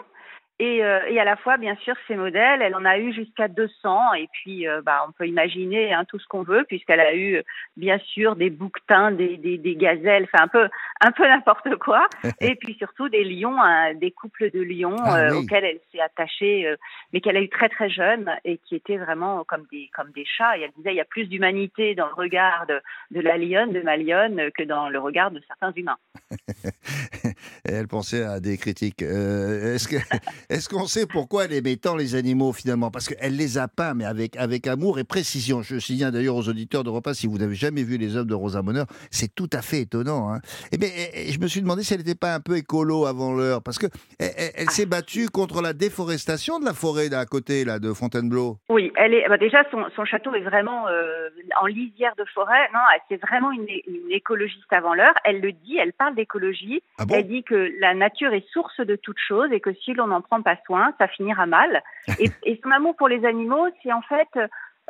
et, 0.60 0.84
euh, 0.84 1.00
et 1.08 1.20
à 1.20 1.24
la 1.24 1.36
fois, 1.36 1.58
bien 1.58 1.76
sûr, 1.78 1.96
ses 2.08 2.16
modèles. 2.16 2.62
Elle 2.62 2.76
en 2.76 2.86
a 2.86 3.00
eu 3.00 3.12
jusqu'à 3.12 3.48
200 3.48 4.14
et 4.14 4.30
puis, 4.32 4.68
euh, 4.68 4.82
bah, 4.82 5.04
on 5.08 5.12
peut 5.12 5.28
imaginer 5.28 5.94
hein, 5.94 6.06
tout 6.06 6.20
ce 6.20 6.28
qu'on 6.28 6.44
veut 6.44 6.64
puisqu'elle 6.68 7.00
a 7.00 7.16
eu, 7.16 7.42
bien 7.76 7.98
sûr, 7.98 8.36
des 8.36 8.52
bouquetins, 8.52 9.12
des, 9.12 9.38
des, 9.38 9.58
des 9.58 9.76
gazelles, 9.76 10.28
enfin 10.32 10.44
un 10.44 10.48
peu, 10.48 10.70
un 11.02 11.12
peu 11.12 11.28
n'importe 11.28 11.76
quoi. 11.78 12.08
et 12.40 12.56
puis 12.56 12.76
surtout 12.76 13.10
des 13.10 13.24
lions, 13.24 13.60
hein, 13.60 13.96
des 13.96 14.12
couples 14.12 14.52
de 14.52 14.62
lions 14.62 14.96
Ah 15.00 15.18
euh, 15.18 15.32
oui. 15.32 15.38
auxquels 15.40 15.66
elle 15.66 15.80
s'est 15.92 16.02
attachée, 16.02 16.68
euh, 16.68 16.76
mais 17.12 17.22
qu'elle 17.22 17.38
a 17.38 17.42
eu 17.42 17.50
très 17.50 17.70
très 17.70 17.90
jeune 17.90 18.30
et 18.46 18.60
qui 18.60 18.76
étaient 18.76 18.98
vraiment 18.98 19.44
comme 19.46 19.66
des, 19.72 19.90
comme 19.96 20.12
des 20.12 20.26
chats. 20.26 20.58
Et 20.58 20.62
elle 20.62 20.72
disait, 20.78 20.94
il 20.94 20.98
y 20.98 21.02
a 21.02 21.06
plus 21.06 21.26
d'humanité 21.26 21.96
dans 21.96 22.08
le 22.08 22.14
regard 22.14 22.68
de, 22.68 22.80
de 23.10 23.22
la 23.22 23.38
lionne, 23.38 23.74
de 23.74 23.82
ma 23.82 23.98
lionne, 23.98 24.52
que 24.52 24.64
dans 24.64 24.90
le 24.90 25.00
regard 25.00 25.32
de 25.32 25.42
certains 25.48 25.72
humains. 25.72 25.98
elle 27.66 27.88
pensait 27.88 28.24
à 28.24 28.40
des 28.40 28.58
critiques. 28.58 29.02
Euh, 29.02 29.76
est-ce, 29.76 29.88
que, 29.88 29.96
est-ce 30.50 30.68
qu'on 30.68 30.86
sait 30.86 31.06
pourquoi 31.06 31.46
elle 31.46 31.54
aimait 31.54 31.78
tant 31.78 31.96
les 31.96 32.16
animaux 32.16 32.52
finalement? 32.52 32.92
Parce 32.92 33.08
qu'elle 33.08 33.38
les 33.38 33.58
a 33.58 33.68
peints, 33.68 33.94
mais 33.94 34.06
avec, 34.06 34.36
avec 34.36 34.68
amour 34.68 35.00
et 35.00 35.04
précision. 35.04 35.62
Je 35.62 35.80
signale 35.80 36.12
d'ailleurs 36.12 36.36
aux 36.36 36.50
auditeurs 36.50 36.84
de 36.84 36.90
repas, 36.90 37.14
si 37.14 37.28
vous 37.28 37.38
n'avez 37.38 37.56
jamais 37.56 37.84
vu 37.84 37.98
les 37.98 38.18
œuvres 38.18 38.28
de 38.28 38.34
Rosa 38.34 38.62
Bonheur, 38.62 38.86
c'est 39.12 39.34
tout 39.34 39.50
à 39.54 39.62
fait 39.62 39.82
étonnant. 39.82 40.34
Hein. 40.34 40.40
Eh 40.72 40.78
bien, 40.78 40.90
je 40.90 41.40
me 41.40 41.48
suis 41.48 41.62
demandé 41.62 41.84
si 41.84 41.94
elle 41.94 42.00
n'était 42.00 42.16
pas 42.16 42.34
un 42.34 42.40
peu 42.40 42.58
écolo 42.58 43.06
avant 43.06 43.34
l'heure, 43.34 43.64
parce 43.64 43.80
que 43.80 43.88
elle, 44.20 44.70
s'est 44.70 44.86
battue 44.86 45.30
contre 45.30 45.62
la 45.62 45.74
déforestation 45.74 46.60
de 46.60 46.66
la 46.66 46.74
forêt 46.74 47.10
d'à 47.10 47.26
côté 47.26 47.64
là, 47.64 47.80
de 47.80 47.94
Fontainebleau. 47.94 48.58
Oui, 48.70 48.92
elle 48.98 49.14
est. 49.14 49.28
Bah, 49.30 49.38
déjà, 49.38 49.64
son, 49.72 49.86
son, 49.96 50.06
château 50.06 50.34
est 50.36 50.42
vraiment 50.42 50.88
euh, 50.88 51.30
en 51.62 51.68
lisière 51.68 52.14
de 52.18 52.26
forêt. 52.34 52.70
Non, 52.74 52.80
c'est 53.10 53.22
vraiment 53.22 53.52
une, 53.52 53.68
une, 53.88 54.12
écologiste 54.12 54.72
avant 54.72 54.94
l'heure. 54.94 55.14
Elle 55.24 55.40
le 55.40 55.52
dit, 55.52 55.78
elle 55.78 55.94
parle 55.94 56.16
d'écologie. 56.16 56.82
Ah 56.98 57.06
elle 57.12 57.28
dit 57.28 57.44
que 57.44 57.53
la 57.80 57.94
nature 57.94 58.34
est 58.34 58.48
source 58.52 58.80
de 58.80 58.96
toute 58.96 59.20
chose 59.20 59.52
et 59.52 59.60
que 59.60 59.74
si 59.74 59.94
l'on 59.94 60.08
n'en 60.08 60.22
prend 60.22 60.42
pas 60.42 60.58
soin, 60.66 60.94
ça 60.98 61.08
finira 61.08 61.46
mal. 61.46 61.84
et, 62.20 62.30
et 62.44 62.60
son 62.64 62.72
amour 62.72 62.96
pour 62.96 63.08
les 63.08 63.26
animaux, 63.26 63.68
c'est 63.82 63.92
en 63.92 64.02
fait 64.02 64.30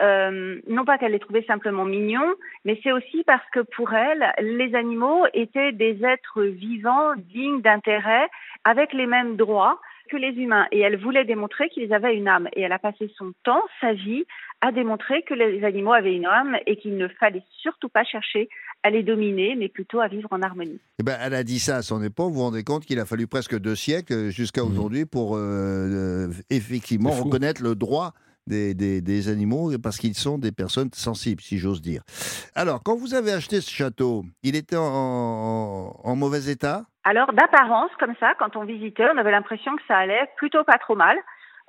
euh, 0.02 0.60
non 0.68 0.86
pas 0.86 0.98
qu'elle 0.98 1.12
les 1.12 1.20
trouvait 1.20 1.44
simplement 1.44 1.86
mignons, 1.86 2.34
mais 2.66 2.80
c'est 2.84 2.92
aussi 2.92 3.24
parce 3.26 3.48
que 3.52 3.60
pour 3.60 3.94
elle, 3.94 4.34
les 4.40 4.74
animaux 4.76 5.26
étaient 5.34 5.72
des 5.72 6.04
êtres 6.04 6.42
vivants, 6.42 7.14
dignes 7.16 7.62
d'intérêt, 7.62 8.28
avec 8.64 8.94
les 8.94 9.06
mêmes 9.06 9.36
droits 9.36 9.80
que 10.10 10.18
les 10.18 10.32
humains. 10.42 10.68
Et 10.72 10.80
elle 10.80 10.98
voulait 10.98 11.26
démontrer 11.26 11.70
qu'ils 11.70 11.94
avaient 11.94 12.16
une 12.16 12.28
âme. 12.28 12.50
Et 12.54 12.62
elle 12.62 12.72
a 12.72 12.80
passé 12.80 13.12
son 13.18 13.34
temps, 13.44 13.64
sa 13.82 13.94
vie, 13.94 14.26
à 14.62 14.72
démontrer 14.72 15.22
que 15.24 15.34
les 15.34 15.64
animaux 15.64 15.94
avaient 15.94 16.16
une 16.16 16.26
âme 16.26 16.58
et 16.66 16.76
qu'il 16.78 16.98
ne 16.98 17.08
fallait 17.08 17.44
surtout 17.62 17.90
pas 17.90 18.04
chercher 18.04 18.50
à 18.84 18.90
les 18.90 19.04
dominer, 19.04 19.56
mais 19.56 19.70
plutôt 19.70 20.02
à 20.02 20.08
vivre 20.08 20.28
en 20.32 20.42
harmonie. 20.42 20.80
Eh 21.00 21.04
ben, 21.04 21.18
elle 21.22 21.34
a 21.34 21.44
dit 21.44 21.60
ça 21.60 21.78
à 21.78 21.82
son 21.82 22.04
époque. 22.04 22.30
Vous 22.30 22.40
vous 22.40 22.42
rendez 22.42 22.64
compte 22.64 22.86
qu'il 22.86 23.00
a 23.00 23.06
fallu 23.06 23.28
presque 23.28 23.58
deux 23.58 23.76
siècles 23.76 24.30
jusqu'à 24.30 24.64
mmh. 24.64 24.68
aujourd'hui 24.68 25.06
pour 25.06 25.36
euh, 25.36 25.40
euh, 25.40 26.28
effectivement 26.50 27.12
reconnaître 27.12 27.64
le 27.64 27.76
droit 27.76 28.14
des, 28.48 28.74
des, 28.74 29.30
animaux 29.30 29.72
parce 29.82 29.98
qu'ils 29.98 30.16
sont 30.16 30.38
des 30.38 30.52
personnes 30.52 30.90
sensibles, 30.94 31.42
si 31.42 31.58
j'ose 31.58 31.82
dire. 31.82 32.02
Alors, 32.56 32.84
quand 32.84 32.96
vous 32.96 33.14
avez 33.14 33.32
acheté 33.32 33.62
ce 33.62 33.72
château, 33.72 34.26
il 34.44 34.56
était 34.56 34.76
en, 34.76 35.96
en, 36.04 36.16
mauvais 36.16 36.52
état? 36.52 36.84
Alors, 37.06 37.32
d'apparence, 37.34 37.92
comme 38.00 38.16
ça, 38.20 38.34
quand 38.40 38.56
on 38.56 38.66
visitait, 38.66 39.08
on 39.14 39.18
avait 39.18 39.32
l'impression 39.32 39.76
que 39.76 39.82
ça 39.88 39.98
allait 39.98 40.28
plutôt 40.38 40.64
pas 40.66 40.78
trop 40.78 40.96
mal. 40.96 41.18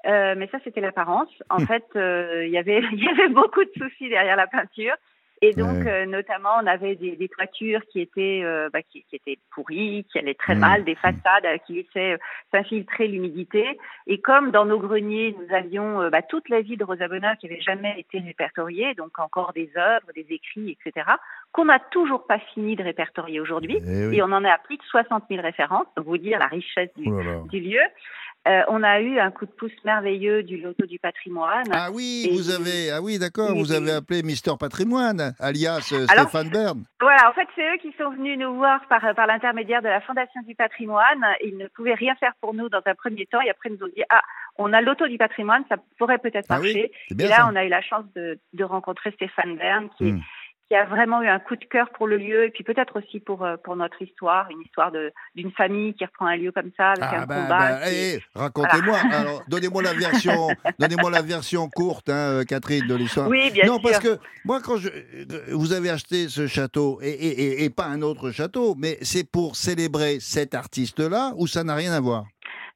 Euh, 0.06 0.34
mais 0.36 0.48
ça, 0.48 0.58
c'était 0.64 0.80
l'apparence. 0.80 1.30
En 1.50 1.58
fait, 1.66 1.84
euh, 1.96 2.46
y 2.46 2.50
il 2.92 3.04
y 3.04 3.08
avait 3.08 3.28
beaucoup 3.28 3.64
de 3.64 3.70
soucis 3.76 4.08
derrière 4.08 4.36
la 4.36 4.46
peinture. 4.46 4.94
Et 5.44 5.52
donc, 5.52 5.86
euh, 5.86 6.06
notamment, 6.06 6.50
on 6.62 6.66
avait 6.66 6.94
des, 6.94 7.16
des 7.16 7.28
toitures 7.28 7.82
qui 7.92 8.00
étaient, 8.00 8.40
euh, 8.42 8.70
bah, 8.72 8.80
qui, 8.80 9.04
qui, 9.10 9.16
étaient 9.16 9.38
pourries, 9.50 10.06
qui 10.10 10.18
allaient 10.18 10.34
très 10.34 10.54
mmh. 10.54 10.58
mal, 10.58 10.84
des 10.84 10.94
façades 10.94 11.44
euh, 11.44 11.58
qui 11.66 11.74
laissaient 11.74 12.18
s'infiltrer 12.50 13.08
l'humidité. 13.08 13.78
Et 14.06 14.22
comme 14.22 14.52
dans 14.52 14.64
nos 14.64 14.78
greniers, 14.78 15.36
nous 15.38 15.54
avions 15.54 16.08
bah, 16.08 16.22
toute 16.22 16.48
la 16.48 16.62
vie 16.62 16.78
de 16.78 16.84
Rosa 16.84 17.08
Bonheur 17.08 17.34
qui 17.38 17.46
n'avait 17.46 17.60
jamais 17.60 17.94
été 17.98 18.20
répertoriée, 18.20 18.94
donc 18.94 19.18
encore 19.18 19.52
des 19.52 19.70
œuvres, 19.76 20.06
des 20.14 20.26
écrits, 20.30 20.78
etc., 20.78 21.10
qu'on 21.52 21.66
n'a 21.66 21.78
toujours 21.78 22.26
pas 22.26 22.38
fini 22.54 22.74
de 22.74 22.82
répertorier 22.82 23.38
aujourd'hui. 23.38 23.78
Eh 23.86 24.16
et, 24.16 24.22
on 24.22 24.32
en 24.32 24.44
à 24.44 24.58
plus 24.58 24.78
de 24.78 24.82
60 24.82 25.24
000 25.28 25.42
références, 25.42 25.86
pour 25.94 26.04
vous 26.06 26.18
dire 26.18 26.38
la 26.38 26.46
richesse 26.46 26.90
du, 26.96 27.10
oh 27.10 27.46
du 27.48 27.60
lieu. 27.60 27.80
Euh, 28.46 28.60
on 28.68 28.82
a 28.82 29.00
eu 29.00 29.18
un 29.18 29.30
coup 29.30 29.46
de 29.46 29.50
pouce 29.50 29.72
merveilleux 29.84 30.42
du 30.42 30.58
loto 30.58 30.84
du 30.84 30.98
patrimoine. 30.98 31.64
Ah 31.72 31.88
oui, 31.90 32.28
vous 32.30 32.50
avez, 32.50 32.90
ah 32.90 33.00
oui, 33.00 33.18
d'accord, 33.18 33.54
vous 33.54 33.72
avez 33.72 33.92
appelé 33.92 34.22
Mister 34.22 34.52
Patrimoine, 34.60 35.34
alias 35.40 35.90
euh, 35.92 36.06
Stéphane 36.06 36.50
Bern. 36.50 36.84
Voilà, 37.00 37.30
en 37.30 37.32
fait, 37.32 37.48
c'est 37.56 37.62
eux 37.62 37.78
qui 37.80 37.92
sont 37.96 38.10
venus 38.10 38.38
nous 38.38 38.54
voir 38.56 38.86
par, 38.88 39.00
par 39.14 39.26
l'intermédiaire 39.26 39.80
de 39.80 39.88
la 39.88 40.02
Fondation 40.02 40.42
du 40.42 40.54
patrimoine. 40.54 41.24
Ils 41.42 41.56
ne 41.56 41.68
pouvaient 41.68 41.94
rien 41.94 42.14
faire 42.16 42.32
pour 42.42 42.52
nous 42.52 42.68
dans 42.68 42.82
un 42.84 42.94
premier 42.94 43.24
temps 43.26 43.40
et 43.40 43.48
après 43.48 43.70
ils 43.70 43.76
nous 43.78 43.86
ont 43.86 43.92
dit, 43.96 44.02
ah, 44.10 44.20
on 44.58 44.74
a 44.74 44.82
l'auto 44.82 45.08
du 45.08 45.16
patrimoine, 45.16 45.64
ça 45.70 45.76
pourrait 45.98 46.18
peut-être 46.18 46.46
ah 46.50 46.58
marcher. 46.58 46.92
et 47.10 47.14
là, 47.26 47.48
on 47.50 47.56
a 47.56 47.64
eu 47.64 47.68
la 47.70 47.80
chance 47.80 48.04
de, 48.14 48.38
de 48.52 48.64
rencontrer 48.64 49.10
Stéphane 49.12 49.56
Bern, 49.56 49.88
qui 49.96 50.08
est 50.08 50.12
hmm 50.12 50.20
qui 50.68 50.74
a 50.74 50.84
vraiment 50.86 51.22
eu 51.22 51.28
un 51.28 51.38
coup 51.38 51.56
de 51.56 51.64
cœur 51.64 51.90
pour 51.90 52.06
le 52.06 52.16
lieu 52.16 52.44
et 52.44 52.50
puis 52.50 52.64
peut-être 52.64 52.98
aussi 52.98 53.20
pour 53.20 53.44
euh, 53.44 53.56
pour 53.62 53.76
notre 53.76 54.00
histoire, 54.00 54.48
une 54.50 54.62
histoire 54.62 54.90
de 54.92 55.12
d'une 55.34 55.52
famille 55.52 55.94
qui 55.94 56.04
reprend 56.04 56.26
un 56.26 56.36
lieu 56.36 56.52
comme 56.52 56.70
ça 56.76 56.92
avec 56.92 57.04
ah 57.04 57.22
un 57.22 57.26
bah, 57.26 57.42
combat. 57.42 57.58
Bah, 57.58 58.18
racontez-moi. 58.34 58.98
Alors, 59.12 59.42
donnez-moi 59.48 59.82
la 59.82 59.92
version, 59.92 60.48
donnez-moi 60.78 61.10
la 61.10 61.22
version 61.22 61.68
courte, 61.68 62.08
hein, 62.08 62.40
euh, 62.40 62.44
Catherine, 62.44 62.86
de 62.86 62.94
l'histoire. 62.94 63.28
Oui, 63.28 63.50
bien 63.50 63.66
non, 63.66 63.78
parce 63.78 63.98
que 63.98 64.18
moi, 64.44 64.60
quand 64.62 64.78
je, 64.78 64.88
vous 65.52 65.72
avez 65.72 65.90
acheté 65.90 66.28
ce 66.28 66.46
château 66.46 66.98
et, 67.02 67.10
et, 67.10 67.64
et 67.64 67.70
pas 67.70 67.86
un 67.86 68.00
autre 68.02 68.30
château, 68.30 68.74
mais 68.76 68.98
c'est 69.02 69.30
pour 69.30 69.56
célébrer 69.56 70.18
cet 70.20 70.54
artiste-là 70.54 71.32
ou 71.36 71.46
ça 71.46 71.64
n'a 71.64 71.74
rien 71.74 71.92
à 71.92 72.00
voir? 72.00 72.24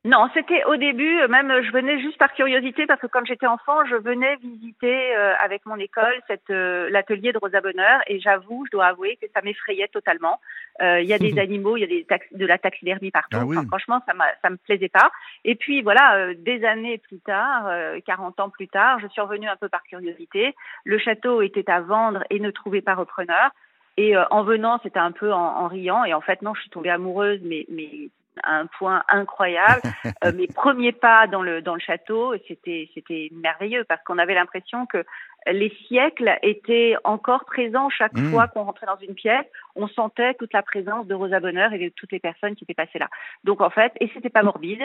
Non, 0.04 0.28
c'était 0.32 0.64
au 0.64 0.76
début, 0.76 1.20
euh, 1.20 1.28
même 1.28 1.52
je 1.60 1.72
venais 1.72 2.00
juste 2.00 2.18
par 2.18 2.32
curiosité 2.32 2.86
parce 2.86 3.00
que 3.00 3.08
quand 3.08 3.24
j'étais 3.24 3.48
enfant, 3.48 3.84
je 3.84 3.96
venais 3.96 4.36
visiter 4.36 5.16
euh, 5.16 5.34
avec 5.44 5.66
mon 5.66 5.76
école 5.76 6.14
cette 6.28 6.50
euh, 6.50 6.88
l'atelier 6.88 7.32
de 7.32 7.38
Rosa 7.38 7.60
Bonheur 7.60 8.00
et 8.06 8.20
j'avoue, 8.20 8.64
je 8.66 8.70
dois 8.70 8.86
avouer 8.86 9.18
que 9.20 9.26
ça 9.34 9.42
m'effrayait 9.42 9.88
totalement. 9.88 10.40
Il 10.80 11.04
y 11.04 11.12
a 11.12 11.18
des 11.18 11.36
animaux, 11.40 11.76
il 11.76 11.80
y 11.80 11.84
a 11.84 11.88
des 11.88 12.06
de 12.30 12.46
la 12.46 12.58
taxidermie 12.58 13.10
partout. 13.10 13.52
Ah 13.56 13.62
franchement, 13.66 14.00
ça 14.06 14.12
ça 14.40 14.50
me 14.50 14.56
plaisait 14.56 14.88
pas. 14.88 15.10
Et 15.44 15.56
puis 15.56 15.82
voilà, 15.82 16.32
des 16.34 16.64
années 16.64 16.98
plus 16.98 17.18
tard, 17.18 17.68
40 18.06 18.38
ans 18.38 18.50
plus 18.50 18.68
tard, 18.68 19.00
je 19.00 19.08
suis 19.08 19.20
revenue 19.20 19.48
un 19.48 19.56
peu 19.56 19.68
par 19.68 19.82
curiosité. 19.82 20.54
Le 20.84 20.98
château 20.98 21.42
était 21.42 21.68
à 21.68 21.80
vendre 21.80 22.22
et 22.30 22.38
ne 22.38 22.52
trouvait 22.52 22.82
pas 22.82 22.94
repreneur. 22.94 23.50
Et 23.96 24.16
en 24.16 24.44
venant, 24.44 24.78
c'était 24.84 25.00
un 25.00 25.10
peu 25.10 25.32
en, 25.32 25.56
en, 25.56 25.66
riant. 25.66 26.04
Et 26.04 26.14
en 26.14 26.20
fait, 26.20 26.40
non, 26.42 26.54
je 26.54 26.60
suis 26.60 26.70
tombée 26.70 26.90
amoureuse, 26.90 27.40
mais, 27.42 27.66
mais 27.68 28.10
un 28.44 28.66
point 28.66 29.02
incroyable. 29.08 29.82
Euh, 30.24 30.32
mes 30.32 30.48
premiers 30.48 30.92
pas 30.92 31.28
dans 31.28 31.42
le 31.42 31.62
dans 31.62 31.74
le 31.74 31.80
château, 31.80 32.34
c'était 32.48 32.90
c'était 32.94 33.30
merveilleux 33.32 33.84
parce 33.84 34.02
qu'on 34.02 34.18
avait 34.18 34.34
l'impression 34.34 34.84
que 34.86 35.04
les 35.46 35.72
siècles 35.86 36.36
étaient 36.42 36.96
encore 37.04 37.44
présents 37.44 37.88
chaque 37.90 38.14
mmh. 38.14 38.30
fois 38.30 38.48
qu'on 38.48 38.64
rentrait 38.64 38.86
dans 38.86 38.98
une 38.98 39.14
pièce. 39.14 39.46
On 39.76 39.86
sentait 39.86 40.34
toute 40.34 40.52
la 40.52 40.62
présence 40.62 41.06
de 41.06 41.14
Rosa 41.14 41.40
Bonheur 41.40 41.72
et 41.72 41.78
de 41.78 41.88
toutes 41.94 42.12
les 42.12 42.18
personnes 42.18 42.56
qui 42.56 42.64
étaient 42.64 42.74
passées 42.74 42.98
là. 42.98 43.08
Donc 43.44 43.60
en 43.60 43.70
fait, 43.70 43.92
et 44.00 44.10
c'était 44.12 44.30
pas 44.30 44.42
morbide. 44.42 44.82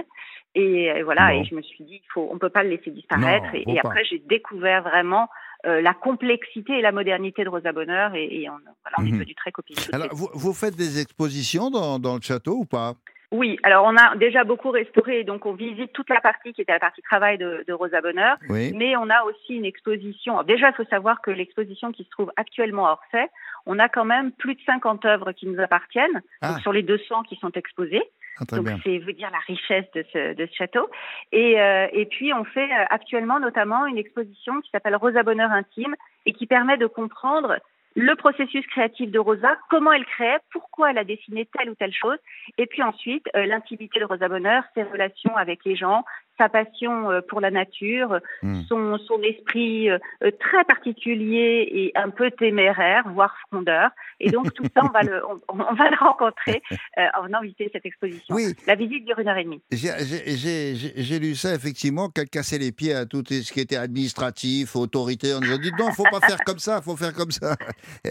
Et 0.56 0.92
euh, 0.92 1.04
voilà, 1.04 1.34
et 1.34 1.44
je 1.46 1.56
me 1.56 1.62
suis 1.62 1.84
dit, 1.84 2.02
faut, 2.14 2.30
on 2.32 2.38
peut 2.38 2.50
pas 2.50 2.64
le 2.64 2.70
laisser 2.70 2.92
disparaître. 2.92 3.48
et, 3.54 3.80
après, 3.80 4.04
j'ai 4.06 4.20
découvert 4.20 4.84
vraiment 4.84 5.28
euh, 5.66 5.82
la 5.82 5.94
complexité 5.94 6.74
et 6.74 6.82
la 6.82 6.92
modernité 6.92 7.44
de 7.44 7.50
Rosa 7.50 7.72
Bonheur 7.72 8.14
et, 8.16 8.26
et 8.26 8.50
on, 8.50 8.58
voilà, 8.84 8.98
on 9.00 9.02
mmh. 9.04 9.24
du 9.24 9.36
très 9.36 9.52
copie. 9.52 9.76
Alors, 9.92 10.08
vous, 10.12 10.30
vous, 10.34 10.54
faites 10.54 10.76
des 10.76 11.02
expositions 11.02 11.70
dans, 11.70 12.00
dans 12.00 12.16
le 12.16 12.22
château 12.22 12.58
ou 12.58 12.66
pas? 12.66 12.96
Oui, 13.34 13.58
alors 13.64 13.86
on 13.86 13.98
a 13.98 14.16
déjà 14.16 14.44
beaucoup 14.44 14.70
restauré, 14.70 15.24
donc 15.24 15.48
on 15.48 15.54
visite 15.54 15.92
toute 15.92 16.10
la 16.12 16.22
partie 16.22 16.54
qui 16.54 16.62
était 16.62 16.72
la 16.72 16.80
partie 16.80 17.02
travail 17.02 17.40
de, 17.40 17.64
de 17.68 17.74
Rosa 17.74 18.00
Bonheur, 18.00 18.38
mais 18.48 18.96
on 18.96 19.10
a 19.10 19.24
aussi 19.24 19.56
une 19.56 19.66
exposition. 19.66 20.44
déjà, 20.44 20.70
il 20.70 20.76
faut 20.76 20.86
savoir 20.86 21.20
que 21.20 21.32
l'exposition 21.32 21.92
qui 21.92 22.04
se 22.04 22.10
trouve 22.12 22.32
actuellement 22.36 22.88
à 22.88 22.92
Orsay, 22.92 23.28
on 23.66 23.80
a 23.80 23.90
quand 23.90 24.06
même 24.06 24.32
plus 24.34 24.54
de 24.54 24.62
50 24.68 25.04
œuvres 25.06 25.32
qui 25.32 25.48
nous 25.48 25.60
appartiennent, 25.60 26.22
ah. 26.42 26.60
sur 26.62 26.72
les 26.72 26.84
200 26.84 27.24
qui 27.24 27.36
sont 27.38 27.50
exposées. 27.52 28.04
Ah, 28.38 28.56
donc 28.56 28.68
c'est 28.84 29.00
vous 29.00 29.12
dire 29.12 29.32
la 29.32 29.40
richesse 29.40 29.86
de 29.96 30.06
ce, 30.14 30.36
de 30.36 30.46
ce 30.46 30.56
château. 30.56 30.88
Et, 31.32 31.60
euh, 31.60 31.88
et 31.92 32.06
puis 32.06 32.34
on 32.34 32.44
fait 32.44 32.72
euh, 32.72 32.86
actuellement 32.92 33.40
notamment 33.40 33.88
une 33.88 33.98
exposition 33.98 34.62
qui 34.62 34.70
s'appelle 34.70 34.96
Rosa 34.96 35.24
Bonheur 35.24 35.52
intime 35.52 35.96
et 36.28 36.34
qui 36.34 36.46
permet 36.46 36.78
de 36.78 36.88
comprendre 36.88 37.58
le 37.96 38.16
processus 38.16 38.66
créatif 38.68 39.12
de 39.12 39.20
Rosa, 39.20 39.58
comment 39.70 39.92
elle 39.92 40.06
crée, 40.06 40.38
pourquoi 40.52 40.92
elle 40.92 40.98
a 40.98 41.04
dessiné 41.04 41.48
telle 41.58 41.70
ou 41.70 41.76
telle 41.76 41.94
chose, 41.94 42.18
et 42.58 42.66
puis 42.66 42.82
ensuite 42.82 43.28
euh, 43.36 43.46
l'intimité 43.46 44.00
de 44.00 44.06
Rosa 44.06 44.28
Bonheur, 44.28 44.64
ses 44.74 44.84
relations 44.84 45.36
avec 45.36 45.64
les 45.66 45.76
gens, 45.76 46.04
sa 46.38 46.50
passion 46.50 47.12
euh, 47.12 47.22
pour 47.22 47.42
la 47.42 47.52
nature, 47.52 48.20
hmm. 48.42 48.62
son, 48.68 48.98
son 48.98 49.22
esprit 49.22 49.90
euh, 49.90 50.00
très 50.40 50.64
particulier 50.66 51.68
et 51.72 51.92
un 51.96 52.10
peu 52.10 52.32
téméraire, 52.32 53.04
voire 53.14 53.36
frondeur. 53.48 53.90
Et 54.20 54.32
donc 54.32 54.54
tout 54.54 54.64
ça, 54.76 54.82
on 54.84 54.90
va 54.90 55.02
le, 55.02 55.22
on, 55.26 55.56
va 55.56 55.90
le 55.90 55.98
rencontrer 56.00 56.62
euh, 56.98 57.06
en 57.18 57.24
venant 57.24 57.42
visiter 57.42 57.70
cette 57.72 57.86
exposition. 57.86 58.36
Oui. 58.36 58.54
La 58.66 58.76
visite 58.76 59.06
dure 59.06 59.20
une 59.20 59.28
heure 59.28 59.38
et 59.38 59.44
demie. 59.44 59.62
J'ai 59.72 61.20
lu 61.20 61.36
ça, 61.36 61.54
effectivement, 61.54 62.10
qu'elle 62.10 62.30
cassait 62.30 62.58
les 62.58 62.72
pieds 62.72 62.94
à 62.94 63.06
tout 63.06 63.24
ce 63.30 63.52
qui 63.52 63.60
était 63.60 63.78
administratif, 63.78 64.76
autorité. 64.76 65.34
On 65.36 65.40
nous 65.40 65.54
a 65.54 65.58
dit 65.58 65.72
non, 65.78 65.92
faut 65.92 66.04
pas 66.04 66.26
faire 66.26 66.40
comme 66.46 66.60
ça, 66.60 66.82
faut 66.82 66.96
faire 66.96 67.14
comme 67.14 67.32
ça. 67.32 67.56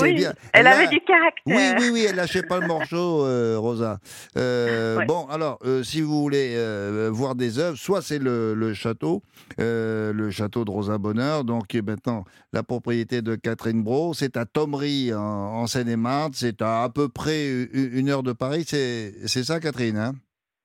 oui, 0.00 0.14
bien. 0.14 0.32
Elle, 0.52 0.66
avait 0.66 0.88
du 0.88 1.00
caractère. 1.00 1.42
Oui, 1.46 1.62
oui, 1.78 1.90
oui, 1.92 2.06
elle 2.08 2.16
lâchait 2.16 2.42
pas 2.42 2.60
le 2.60 2.66
morceau, 2.66 3.24
Rosa. 3.60 3.98
Bon, 4.34 5.26
alors, 5.30 5.58
si 5.82 6.00
vous 6.00 6.22
voulez 6.22 6.56
voir 7.10 7.34
des 7.34 7.57
Soit 7.76 8.02
c'est 8.02 8.18
le, 8.18 8.72
château, 8.74 9.22
euh, 9.60 10.12
le 10.12 10.30
château 10.30 10.64
de 10.64 10.70
Rosa 10.70 10.98
Bonheur, 10.98 11.44
donc 11.44 11.68
qui 11.68 11.78
est 11.78 11.82
maintenant 11.82 12.24
la 12.52 12.62
propriété 12.62 13.22
de 13.22 13.34
Catherine 13.34 13.82
Bro. 13.82 14.14
C'est 14.14 14.36
à 14.36 14.44
Thomery, 14.44 15.12
en, 15.14 15.66
Seine-et-Marne. 15.66 16.32
C'est 16.34 16.62
à 16.62 16.82
à 16.82 16.88
peu 16.88 17.08
près 17.08 17.48
une 17.72 18.08
heure 18.08 18.22
de 18.22 18.32
Paris. 18.32 18.64
C'est 18.64 19.44
ça, 19.44 19.60
Catherine 19.60 20.12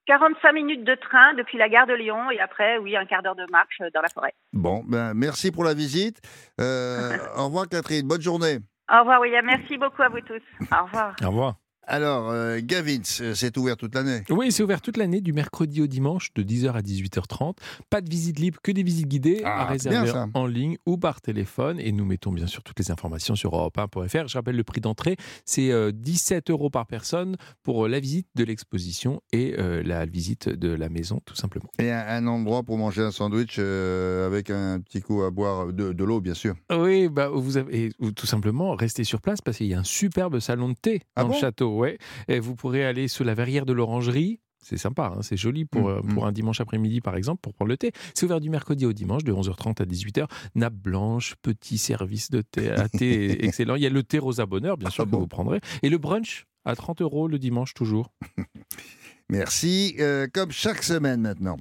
45 0.05 0.47
hein 0.47 0.51
minutes 0.53 0.83
de 0.83 0.95
train 0.95 1.33
depuis 1.35 1.57
la 1.57 1.69
gare 1.69 1.87
de 1.87 1.93
Lyon 1.93 2.29
et 2.31 2.39
après, 2.39 2.77
oui, 2.77 2.95
un 2.95 3.05
quart 3.05 3.23
d'heure 3.23 3.35
de 3.35 3.45
marche 3.51 3.81
dans 3.93 4.01
la 4.01 4.09
forêt. 4.09 4.33
Bon, 4.51 4.83
ben, 4.85 5.13
merci 5.13 5.51
pour 5.51 5.63
la 5.63 5.73
visite. 5.73 6.21
Euh, 6.59 7.17
au 7.37 7.45
revoir, 7.45 7.67
Catherine. 7.69 8.07
Bonne 8.07 8.21
journée. 8.21 8.59
Au 8.91 8.99
revoir, 8.99 9.21
William. 9.21 9.45
Merci 9.45 9.77
beaucoup 9.77 10.01
à 10.01 10.09
vous 10.09 10.21
tous. 10.21 10.41
Au 10.71 10.83
revoir. 10.83 11.15
Au 11.21 11.27
revoir. 11.27 11.62
Alors, 11.85 12.29
euh, 12.31 12.59
Gavins, 12.63 13.01
euh, 13.19 13.33
c'est 13.35 13.57
ouvert 13.57 13.75
toute 13.75 13.93
l'année. 13.93 14.23
Oui, 14.29 14.53
c'est 14.53 14.63
ouvert 14.63 14.81
toute 14.81 14.95
l'année, 14.95 15.19
du 15.19 15.33
mercredi 15.33 15.81
au 15.81 15.87
dimanche, 15.87 16.33
de 16.33 16.41
10h 16.41 16.71
à 16.71 16.81
18h30. 16.81 17.57
Pas 17.89 17.99
de 17.99 18.09
visite 18.09 18.39
libre, 18.39 18.59
que 18.63 18.71
des 18.71 18.83
visites 18.83 19.07
guidées 19.09 19.41
Ah, 19.43 19.63
à 19.63 19.63
bien, 19.63 19.71
réserver 19.73 20.11
en 20.33 20.45
ligne 20.45 20.77
ou 20.85 20.97
par 20.97 21.19
téléphone. 21.19 21.79
Et 21.81 21.91
nous 21.91 22.05
mettons 22.05 22.31
bien 22.31 22.47
sûr 22.47 22.63
toutes 22.63 22.79
les 22.79 22.89
informations 22.89 23.35
sur 23.35 23.51
europe1.fr. 23.51 24.27
Je 24.29 24.37
rappelle 24.37 24.55
le 24.55 24.63
prix 24.63 24.79
d'entrée, 24.79 25.17
c'est 25.45 25.71
euh, 25.71 25.91
17 25.93 26.49
euros 26.51 26.69
par 26.69 26.87
personne 26.87 27.35
pour 27.63 27.85
euh, 27.85 27.89
la 27.89 27.99
visite 27.99 28.27
de 28.35 28.45
l'exposition 28.45 29.21
et 29.33 29.55
euh, 29.59 29.83
la 29.83 30.05
visite 30.05 30.47
de 30.47 30.69
la 30.69 30.87
maison, 30.87 31.19
tout 31.25 31.35
simplement. 31.35 31.69
Et 31.79 31.91
un, 31.91 32.05
un 32.07 32.27
endroit 32.27 32.63
pour 32.63 32.77
manger 32.77 33.01
un 33.01 33.11
sandwich 33.11 33.57
euh, 33.59 34.25
avec 34.25 34.49
un 34.49 34.79
petit 34.79 35.01
coup 35.01 35.21
à 35.23 35.31
boire 35.31 35.67
de, 35.73 35.91
de 35.91 36.03
l'eau, 36.05 36.21
bien 36.21 36.33
sûr. 36.33 36.55
Oui, 36.71 37.09
bah, 37.09 37.27
vous 37.27 37.57
avez, 37.57 37.87
et, 37.87 37.91
ou 37.99 38.11
tout 38.11 38.25
simplement 38.27 38.73
rester 38.75 39.03
sur 39.03 39.19
place 39.19 39.41
parce 39.41 39.57
qu'il 39.57 39.67
y 39.67 39.73
a 39.73 39.79
un 39.79 39.83
superbe 39.83 40.39
salon 40.39 40.69
de 40.69 40.75
thé 40.81 41.01
Ah 41.17 41.23
dans 41.23 41.27
bon? 41.27 41.33
le 41.35 41.39
château. 41.41 41.72
Ouais. 41.73 41.97
Et 42.27 42.39
vous 42.39 42.55
pourrez 42.55 42.85
aller 42.85 43.07
sous 43.07 43.23
la 43.23 43.33
verrière 43.33 43.65
de 43.65 43.73
l'orangerie. 43.73 44.39
C'est 44.63 44.77
sympa, 44.77 45.13
hein, 45.17 45.21
c'est 45.21 45.35
joli 45.35 45.65
pour, 45.65 45.89
euh, 45.89 45.99
pour 46.01 46.25
un 46.25 46.31
dimanche 46.31 46.61
après-midi, 46.61 47.01
par 47.01 47.17
exemple, 47.17 47.41
pour 47.41 47.53
prendre 47.53 47.67
le 47.67 47.75
thé. 47.75 47.91
C'est 48.13 48.25
ouvert 48.25 48.39
du 48.39 48.49
mercredi 48.49 48.85
au 48.85 48.93
dimanche, 48.93 49.25
de 49.25 49.33
11h30 49.33 49.81
à 49.81 49.85
18h. 49.85 50.25
Nappe 50.55 50.75
blanche, 50.75 51.35
petit 51.41 51.77
service 51.77 52.31
de 52.31 52.41
thé 52.41 52.71
à 52.71 52.87
thé 52.87 53.43
excellent. 53.45 53.75
Il 53.75 53.81
y 53.81 53.85
a 53.85 53.89
le 53.89 54.03
thé 54.03 54.19
Rosa 54.19 54.45
Bonheur, 54.45 54.77
bien 54.77 54.89
sûr, 54.89 55.03
Ah 55.03 55.05
que 55.05 55.11
bon 55.11 55.19
vous 55.19 55.27
prendrez. 55.27 55.59
Et 55.81 55.89
le 55.89 55.97
brunch 55.97 56.45
à 56.63 56.77
30 56.77 57.01
euros 57.01 57.27
le 57.27 57.39
dimanche, 57.39 57.73
toujours. 57.73 58.13
Merci. 59.29 59.95
Euh, 59.99 60.27
comme 60.33 60.51
chaque 60.51 60.81
semaine 60.81 61.19
maintenant. 61.19 61.57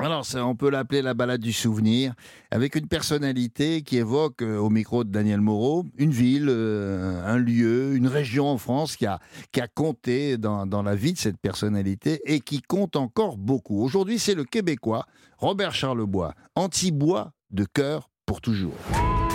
Alors, 0.00 0.24
on 0.36 0.54
peut 0.54 0.70
l'appeler 0.70 1.02
la 1.02 1.12
balade 1.12 1.40
du 1.40 1.52
souvenir, 1.52 2.14
avec 2.52 2.76
une 2.76 2.86
personnalité 2.86 3.82
qui 3.82 3.96
évoque, 3.96 4.42
euh, 4.42 4.56
au 4.56 4.70
micro 4.70 5.02
de 5.02 5.10
Daniel 5.10 5.40
Moreau, 5.40 5.84
une 5.96 6.12
ville, 6.12 6.46
euh, 6.48 7.20
un 7.26 7.36
lieu, 7.36 7.96
une 7.96 8.06
région 8.06 8.46
en 8.48 8.58
France 8.58 8.96
qui 8.96 9.06
a, 9.06 9.18
qui 9.50 9.60
a 9.60 9.66
compté 9.66 10.38
dans, 10.38 10.66
dans 10.66 10.84
la 10.84 10.94
vie 10.94 11.14
de 11.14 11.18
cette 11.18 11.38
personnalité 11.38 12.20
et 12.26 12.38
qui 12.38 12.62
compte 12.62 12.94
encore 12.94 13.36
beaucoup. 13.36 13.82
Aujourd'hui, 13.82 14.20
c'est 14.20 14.34
le 14.34 14.44
Québécois 14.44 15.04
Robert 15.38 15.74
Charlebois, 15.74 16.34
anti-bois 16.54 17.32
de 17.50 17.64
cœur 17.64 18.08
pour 18.24 18.40
toujours. 18.40 18.74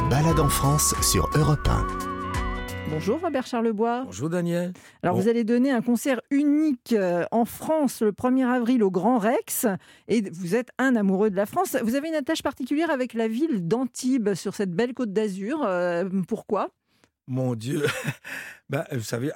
Balade 0.09 0.39
en 0.39 0.49
France 0.49 0.95
sur 1.01 1.29
Europe 1.35 1.67
1. 1.67 2.12
Bonjour 2.89 3.19
Robert 3.21 3.45
Charlebois. 3.47 4.03
Bonjour 4.05 4.29
Daniel. 4.29 4.73
Alors 5.01 5.15
Bon. 5.15 5.21
vous 5.21 5.27
allez 5.27 5.43
donner 5.43 5.71
un 5.71 5.81
concert 5.81 6.21
unique 6.29 6.93
euh, 6.93 7.25
en 7.31 7.45
France 7.45 8.01
le 8.01 8.11
1er 8.11 8.45
avril 8.45 8.83
au 8.83 8.91
Grand 8.91 9.17
Rex 9.17 9.65
et 10.07 10.21
vous 10.29 10.55
êtes 10.55 10.69
un 10.77 10.95
amoureux 10.95 11.29
de 11.29 11.35
la 11.35 11.45
France. 11.45 11.75
Vous 11.83 11.95
avez 11.95 12.09
une 12.09 12.15
attache 12.15 12.43
particulière 12.43 12.91
avec 12.91 13.13
la 13.13 13.27
ville 13.27 13.67
d'Antibes 13.67 14.33
sur 14.35 14.53
cette 14.53 14.71
belle 14.71 14.93
côte 14.93 15.11
d'Azur. 15.11 15.63
Euh, 15.63 16.07
pourquoi? 16.27 16.69
Mon 17.27 17.55
Dieu. 17.55 17.85
ben, 18.69 18.85
vous 18.91 18.99
savez, 19.01 19.31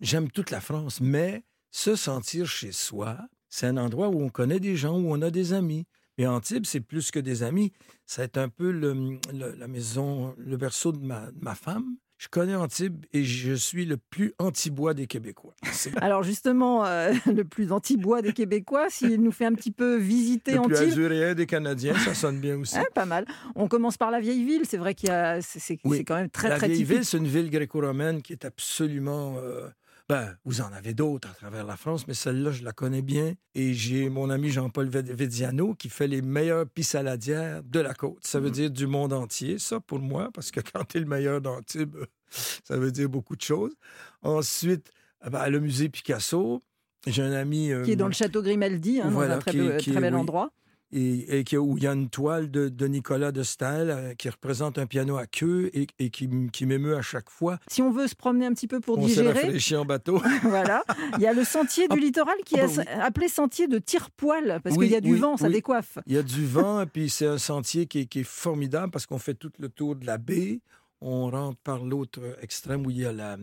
j'aime 0.00 0.30
toute 0.30 0.50
la 0.50 0.60
France, 0.60 1.00
mais 1.00 1.44
se 1.70 1.94
sentir 1.94 2.46
chez 2.46 2.72
soi, 2.72 3.18
c'est 3.48 3.66
un 3.66 3.76
endroit 3.76 4.08
où 4.08 4.20
on 4.20 4.28
connaît 4.28 4.60
des 4.60 4.76
gens, 4.76 4.98
où 4.98 5.12
on 5.12 5.22
a 5.22 5.30
des 5.30 5.52
amis. 5.52 5.86
Et 6.18 6.26
Antibes, 6.26 6.66
c'est 6.66 6.80
plus 6.80 7.10
que 7.10 7.18
des 7.20 7.42
amis. 7.42 7.72
C'est 8.06 8.36
un 8.36 8.48
peu 8.48 8.70
le- 8.70 9.18
le- 9.32 9.54
la 9.56 9.68
maison, 9.68 10.34
le 10.36 10.56
berceau 10.56 10.92
de 10.92 10.98
ma, 10.98 11.30
de 11.30 11.38
ma 11.40 11.54
femme. 11.54 11.96
Je 12.20 12.26
connais 12.26 12.56
Antibes 12.56 13.06
et 13.12 13.22
je 13.22 13.52
suis 13.54 13.84
le 13.86 13.96
plus 13.96 14.34
anti-bois 14.40 14.92
des 14.92 15.06
Québécois. 15.06 15.54
Alors 16.02 16.24
justement, 16.24 16.84
euh, 16.84 17.12
le 17.32 17.44
plus 17.44 17.70
anti-bois 17.70 18.22
des 18.22 18.32
Québécois, 18.32 18.90
s'il 18.90 19.22
nous 19.22 19.30
fait 19.30 19.44
un 19.44 19.54
petit 19.54 19.70
peu 19.70 19.96
visiter 19.96 20.54
le 20.54 20.62
plus 20.62 20.74
Antibes. 20.78 20.88
azuréen 20.88 21.34
des 21.34 21.46
Canadiens, 21.46 21.94
ça 21.96 22.14
sonne 22.14 22.40
bien 22.40 22.56
aussi. 22.58 22.76
hein, 22.76 22.82
pas 22.94 23.06
mal. 23.06 23.24
On 23.54 23.68
commence 23.68 23.96
par 23.96 24.10
la 24.10 24.18
vieille 24.18 24.44
ville. 24.44 24.62
C'est 24.64 24.78
vrai 24.78 24.94
qu'il 24.96 25.10
y 25.10 25.12
a, 25.12 25.40
c'est, 25.40 25.60
c'est- 25.60 25.78
Oui. 25.84 25.98
c'est 25.98 26.04
quand 26.04 26.16
même 26.16 26.28
très 26.30 26.48
la 26.48 26.56
très 26.56 26.66
vieille 26.66 26.78
typique. 26.80 26.92
ville, 26.96 27.04
c'est 27.04 27.18
une 27.18 27.28
ville 27.28 27.50
gréco-romaine 27.50 28.20
qui 28.20 28.32
est 28.32 28.44
absolument. 28.44 29.36
euh, 29.38 29.68
ben, 30.08 30.36
vous 30.44 30.60
en 30.62 30.72
avez 30.72 30.94
d'autres 30.94 31.28
à 31.28 31.34
travers 31.34 31.64
la 31.66 31.76
France, 31.76 32.06
mais 32.08 32.14
celle-là, 32.14 32.50
je 32.50 32.64
la 32.64 32.72
connais 32.72 33.02
bien. 33.02 33.34
Et 33.54 33.74
j'ai 33.74 34.08
mon 34.08 34.30
ami 34.30 34.48
Jean-Paul 34.50 34.88
Vediano 34.88 35.74
qui 35.74 35.90
fait 35.90 36.06
les 36.06 36.22
meilleures 36.22 36.66
pissaladières 36.66 37.62
de 37.62 37.80
la 37.80 37.92
côte. 37.94 38.26
Ça 38.26 38.40
Mm. 38.40 38.42
veut 38.44 38.50
dire 38.50 38.70
du 38.70 38.86
monde 38.86 39.12
entier, 39.12 39.58
ça, 39.58 39.80
pour 39.80 39.98
moi, 39.98 40.30
parce 40.32 40.50
que 40.50 40.60
quand 40.72 40.84
tu 40.88 40.96
es 40.96 41.00
le 41.00 41.06
meilleur 41.06 41.40
d'Antibes, 41.42 41.96
ça 42.30 42.76
veut 42.78 42.90
dire 42.90 43.08
beaucoup 43.08 43.36
de 43.36 43.42
choses. 43.42 43.74
Ensuite, 44.22 44.90
eh 45.26 45.30
ben, 45.30 45.48
le 45.48 45.60
musée 45.60 45.88
Picasso. 45.88 46.62
J'ai 47.06 47.22
un 47.22 47.32
ami. 47.32 47.70
euh, 47.70 47.84
Qui 47.84 47.92
est 47.92 47.96
dans 47.96 48.06
le 48.08 48.12
château 48.12 48.42
Grimaldi, 48.42 49.00
hein, 49.00 49.10
Voilà, 49.10 49.34
dans 49.34 49.36
un 49.36 49.40
très, 49.40 49.50
qui- 49.52 49.60
beau- 49.60 49.76
qui- 49.78 49.92
très 49.92 50.00
bel 50.00 50.14
oui. 50.14 50.20
endroit. 50.20 50.50
Et, 50.92 51.38
et 51.38 51.44
qui- 51.44 51.56
où 51.56 51.76
il 51.76 51.82
y 51.84 51.86
a 51.86 51.92
une 51.92 52.08
toile 52.08 52.50
de, 52.50 52.68
de 52.68 52.86
Nicolas 52.86 53.32
de 53.32 53.42
Staël 53.42 53.90
euh, 53.90 54.14
qui 54.14 54.28
représente 54.28 54.78
un 54.78 54.86
piano 54.86 55.16
à 55.16 55.26
queue 55.26 55.70
et, 55.74 55.86
et 55.98 56.10
qui, 56.10 56.28
m'émeut 56.66 56.96
à 56.96 57.02
chaque 57.02 57.30
fois. 57.30 57.58
Si 57.68 57.82
on 57.82 57.90
veut 57.90 58.06
se 58.06 58.14
promener 58.14 58.46
un 58.46 58.52
petit 58.52 58.66
peu 58.68 58.80
pour 58.80 58.98
On 58.98 59.02
s'est 59.02 59.08
digérer, 59.08 59.32
rafraîchi 59.32 59.76
en 59.76 59.84
bateau. 59.84 60.20
voilà. 60.42 60.82
Il 61.16 61.22
y 61.22 61.26
a 61.26 61.32
le 61.32 61.44
sentier 61.44 61.88
du 61.88 61.96
Ah, 61.98 62.00
littoral 62.00 62.36
qui 62.44 62.58
ah 62.58 62.64
est 62.64 62.76
bah 62.76 62.84
appelé 63.02 63.28
sentier 63.28 63.66
de 63.68 63.78
tire-poil, 63.78 64.60
parce 64.62 64.76
Oui, 64.76 64.86
qu'il 64.86 64.92
y 64.94 64.96
a 64.96 65.00
du 65.00 65.12
oui, 65.12 65.18
vent, 65.18 65.36
ça 65.36 65.48
décoiffe. 65.48 65.98
Il 66.06 66.14
y 66.14 66.18
a 66.18 66.22
du 66.22 66.46
vent, 66.46 66.84
puis 66.90 67.10
c'est 67.10 67.26
un 67.26 67.38
sentier 67.38 67.86
qui 67.86 68.00
est, 68.00 68.06
qui 68.06 68.20
est 68.20 68.26
formidable 68.26 68.90
parce 68.90 69.06
qu'on 69.06 69.18
fait 69.18 69.34
tout 69.34 69.50
le 69.58 69.68
tour 69.68 69.96
de 69.96 70.06
la 70.06 70.18
baie. 70.18 70.60
On 71.00 71.30
rentre 71.30 71.58
par 71.62 71.84
l'autre 71.84 72.20
extrême 72.42 72.84
où 72.84 72.90
il 72.90 72.98
y 72.98 73.06
a 73.06 73.12
la. 73.12 73.36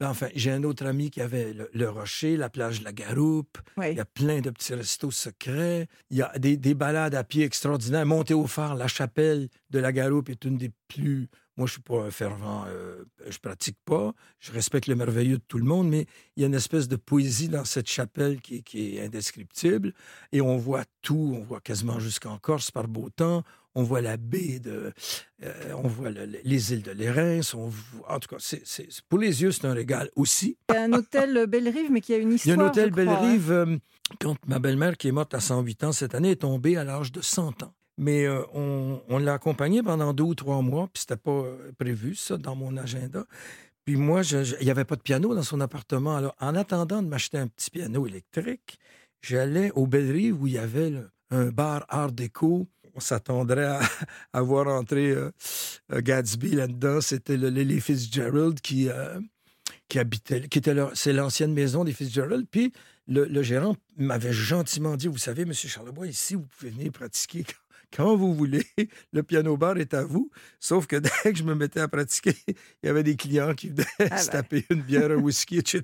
Ben, 0.00 0.10
enfin, 0.10 0.28
j'ai 0.34 0.50
un 0.50 0.64
autre 0.64 0.84
ami 0.86 1.10
qui 1.10 1.20
avait 1.20 1.52
le, 1.52 1.70
le 1.72 1.88
rocher, 1.88 2.36
la 2.36 2.50
plage 2.50 2.80
de 2.80 2.84
la 2.84 2.92
Garoupe. 2.92 3.58
Il 3.78 3.94
y 3.94 4.00
a 4.00 4.04
plein 4.04 4.40
de 4.40 4.50
petits 4.50 4.74
restos 4.74 5.12
secrets. 5.12 5.86
Il 6.10 6.16
y 6.16 6.22
a 6.22 6.36
des, 6.38 6.56
des 6.56 6.74
balades 6.74 7.14
à 7.14 7.22
pied 7.22 7.44
extraordinaires. 7.44 8.06
Monter 8.06 8.34
au 8.34 8.46
phare, 8.46 8.74
la 8.74 8.88
chapelle 8.88 9.48
de 9.70 9.78
la 9.78 9.92
Garoupe 9.92 10.30
est 10.30 10.44
une 10.44 10.56
des 10.56 10.72
plus. 10.88 11.28
Moi, 11.56 11.66
je 11.66 11.72
suis 11.72 11.80
pas 11.80 12.02
un 12.02 12.10
fervent, 12.10 12.64
euh, 12.68 13.04
je 13.26 13.38
pratique 13.38 13.78
pas. 13.86 14.12
Je 14.40 14.52
respecte 14.52 14.88
le 14.88 14.94
merveilleux 14.94 15.38
de 15.38 15.44
tout 15.48 15.56
le 15.58 15.64
monde, 15.64 15.88
mais 15.88 16.06
il 16.36 16.42
y 16.42 16.44
a 16.44 16.48
une 16.48 16.54
espèce 16.54 16.86
de 16.86 16.96
poésie 16.96 17.48
dans 17.48 17.64
cette 17.64 17.88
chapelle 17.88 18.42
qui, 18.42 18.62
qui 18.62 18.96
est 18.96 19.06
indescriptible. 19.06 19.94
Et 20.32 20.42
on 20.42 20.58
voit 20.58 20.84
tout, 21.00 21.34
on 21.34 21.44
voit 21.44 21.60
quasiment 21.60 21.98
jusqu'en 21.98 22.36
Corse 22.36 22.70
par 22.70 22.88
beau 22.88 23.08
temps. 23.08 23.42
On 23.78 23.82
voit 23.82 24.00
la 24.00 24.16
baie 24.16 24.58
de, 24.58 24.90
euh, 25.44 25.52
on 25.82 25.86
voit 25.86 26.10
le- 26.10 26.24
le- 26.26 26.38
les 26.42 26.72
îles 26.72 26.82
de 26.82 26.92
Lérins. 26.92 27.40
On 27.54 27.68
voit- 27.68 28.14
en 28.14 28.18
tout 28.18 28.28
cas, 28.28 28.36
c'est, 28.40 28.62
c'est- 28.66 28.88
pour 29.08 29.18
les 29.18 29.42
yeux, 29.42 29.52
c'est 29.52 29.66
un 29.66 29.74
régal 29.74 30.10
aussi. 30.16 30.56
Il 30.70 30.74
y 30.74 30.78
a 30.78 30.82
un 30.84 30.92
hôtel 30.94 31.46
Belle-Rive, 31.46 31.90
mais 31.92 32.00
qui 32.00 32.14
a 32.14 32.16
une 32.16 32.28
Il 32.28 32.32
y 32.32 32.34
a 32.34 32.36
histoire. 32.36 32.60
un 32.60 32.70
hôtel 32.70 32.88
hein. 32.88 32.92
Belle-Rive. 32.96 33.52
euh, 33.52 33.76
quand 34.20 34.36
ma 34.46 34.58
belle-mère, 34.58 34.96
qui 34.96 35.08
est 35.08 35.12
morte 35.12 35.34
à 35.34 35.40
108 35.40 35.84
ans 35.84 35.92
cette 35.92 36.14
année, 36.14 36.30
est 36.30 36.40
tombée 36.40 36.76
à 36.78 36.84
l'âge 36.84 37.12
de 37.12 37.20
100 37.20 37.62
ans. 37.62 37.74
Mais 37.98 38.26
euh, 38.26 38.42
on, 38.54 39.00
on 39.08 39.18
l'a 39.18 39.34
accompagnée 39.34 39.82
pendant 39.82 40.12
deux 40.14 40.24
ou 40.24 40.34
trois 40.34 40.60
mois, 40.62 40.88
puis 40.92 41.00
c'était 41.02 41.16
pas 41.16 41.30
euh, 41.30 41.70
prévu, 41.78 42.14
ça, 42.14 42.36
dans 42.38 42.54
mon 42.56 42.76
agenda. 42.78 43.24
Puis 43.84 43.96
moi, 43.96 44.22
il 44.22 44.64
n'y 44.64 44.70
avait 44.70 44.84
pas 44.84 44.96
de 44.96 45.02
piano 45.02 45.34
dans 45.34 45.42
son 45.42 45.60
appartement. 45.60 46.16
Alors, 46.16 46.34
en 46.40 46.54
attendant 46.54 47.02
de 47.02 47.08
m'acheter 47.08 47.38
un 47.38 47.46
petit 47.46 47.70
piano 47.70 48.06
électrique, 48.06 48.78
j'allais 49.22 49.70
au 49.74 49.86
Belle-Rive 49.86 50.40
où 50.42 50.46
il 50.46 50.54
y 50.54 50.58
avait 50.58 50.90
le- 50.90 51.10
un 51.30 51.46
bar 51.46 51.84
art 51.88 52.12
déco. 52.12 52.66
On 52.96 53.00
s'attendrait 53.00 53.66
à, 53.66 53.80
à 54.32 54.40
voir 54.42 54.66
entrer 54.68 55.10
euh, 55.10 55.30
euh, 55.92 56.00
Gatsby 56.00 56.52
là-dedans. 56.52 57.00
C'était 57.00 57.36
le- 57.36 57.50
les, 57.50 57.78
Fitzgerald 57.80 58.60
qui, 58.60 58.88
euh, 58.88 59.20
qui 59.88 59.98
était 59.98 60.74
leur- 60.74 60.96
c'est 60.96 61.12
l'ancienne 61.12 61.52
maison 61.52 61.84
des 61.84 61.92
Fitzgerald. 61.92 62.46
Puis 62.50 62.72
le, 63.06 63.26
le 63.26 63.42
gérant 63.42 63.76
m'avait 63.98 64.32
gentiment 64.32 64.96
dit, 64.96 65.08
vous 65.08 65.18
savez, 65.18 65.44
Monsieur 65.44 65.68
Charlebois, 65.68 66.06
ici, 66.06 66.34
vous 66.34 66.46
pouvez 66.58 66.70
venir 66.70 66.90
pratiquer 66.90 67.44
quand, 67.44 67.52
quand 68.04 68.16
vous 68.16 68.34
voulez. 68.34 68.64
Le 69.12 69.22
piano 69.22 69.56
bar 69.56 69.76
est 69.78 69.94
à 69.94 70.02
vous. 70.02 70.30
Sauf 70.58 70.86
que 70.86 70.96
dès 71.24 71.32
que 71.32 71.36
je 71.36 71.44
me 71.44 71.54
mettais 71.54 71.80
à 71.80 71.88
pratiquer, 71.88 72.34
il 72.48 72.86
y 72.86 72.88
avait 72.88 73.02
des 73.04 73.14
clients 73.16 73.54
qui 73.54 73.68
venaient 73.68 73.84
Ah 74.10 74.18
se 74.18 74.26
ben. 74.26 74.32
taper 74.42 74.64
une 74.70 74.82
bière, 74.82 75.10
un 75.10 75.16
whisky, 75.16 75.58
etc. 75.58 75.82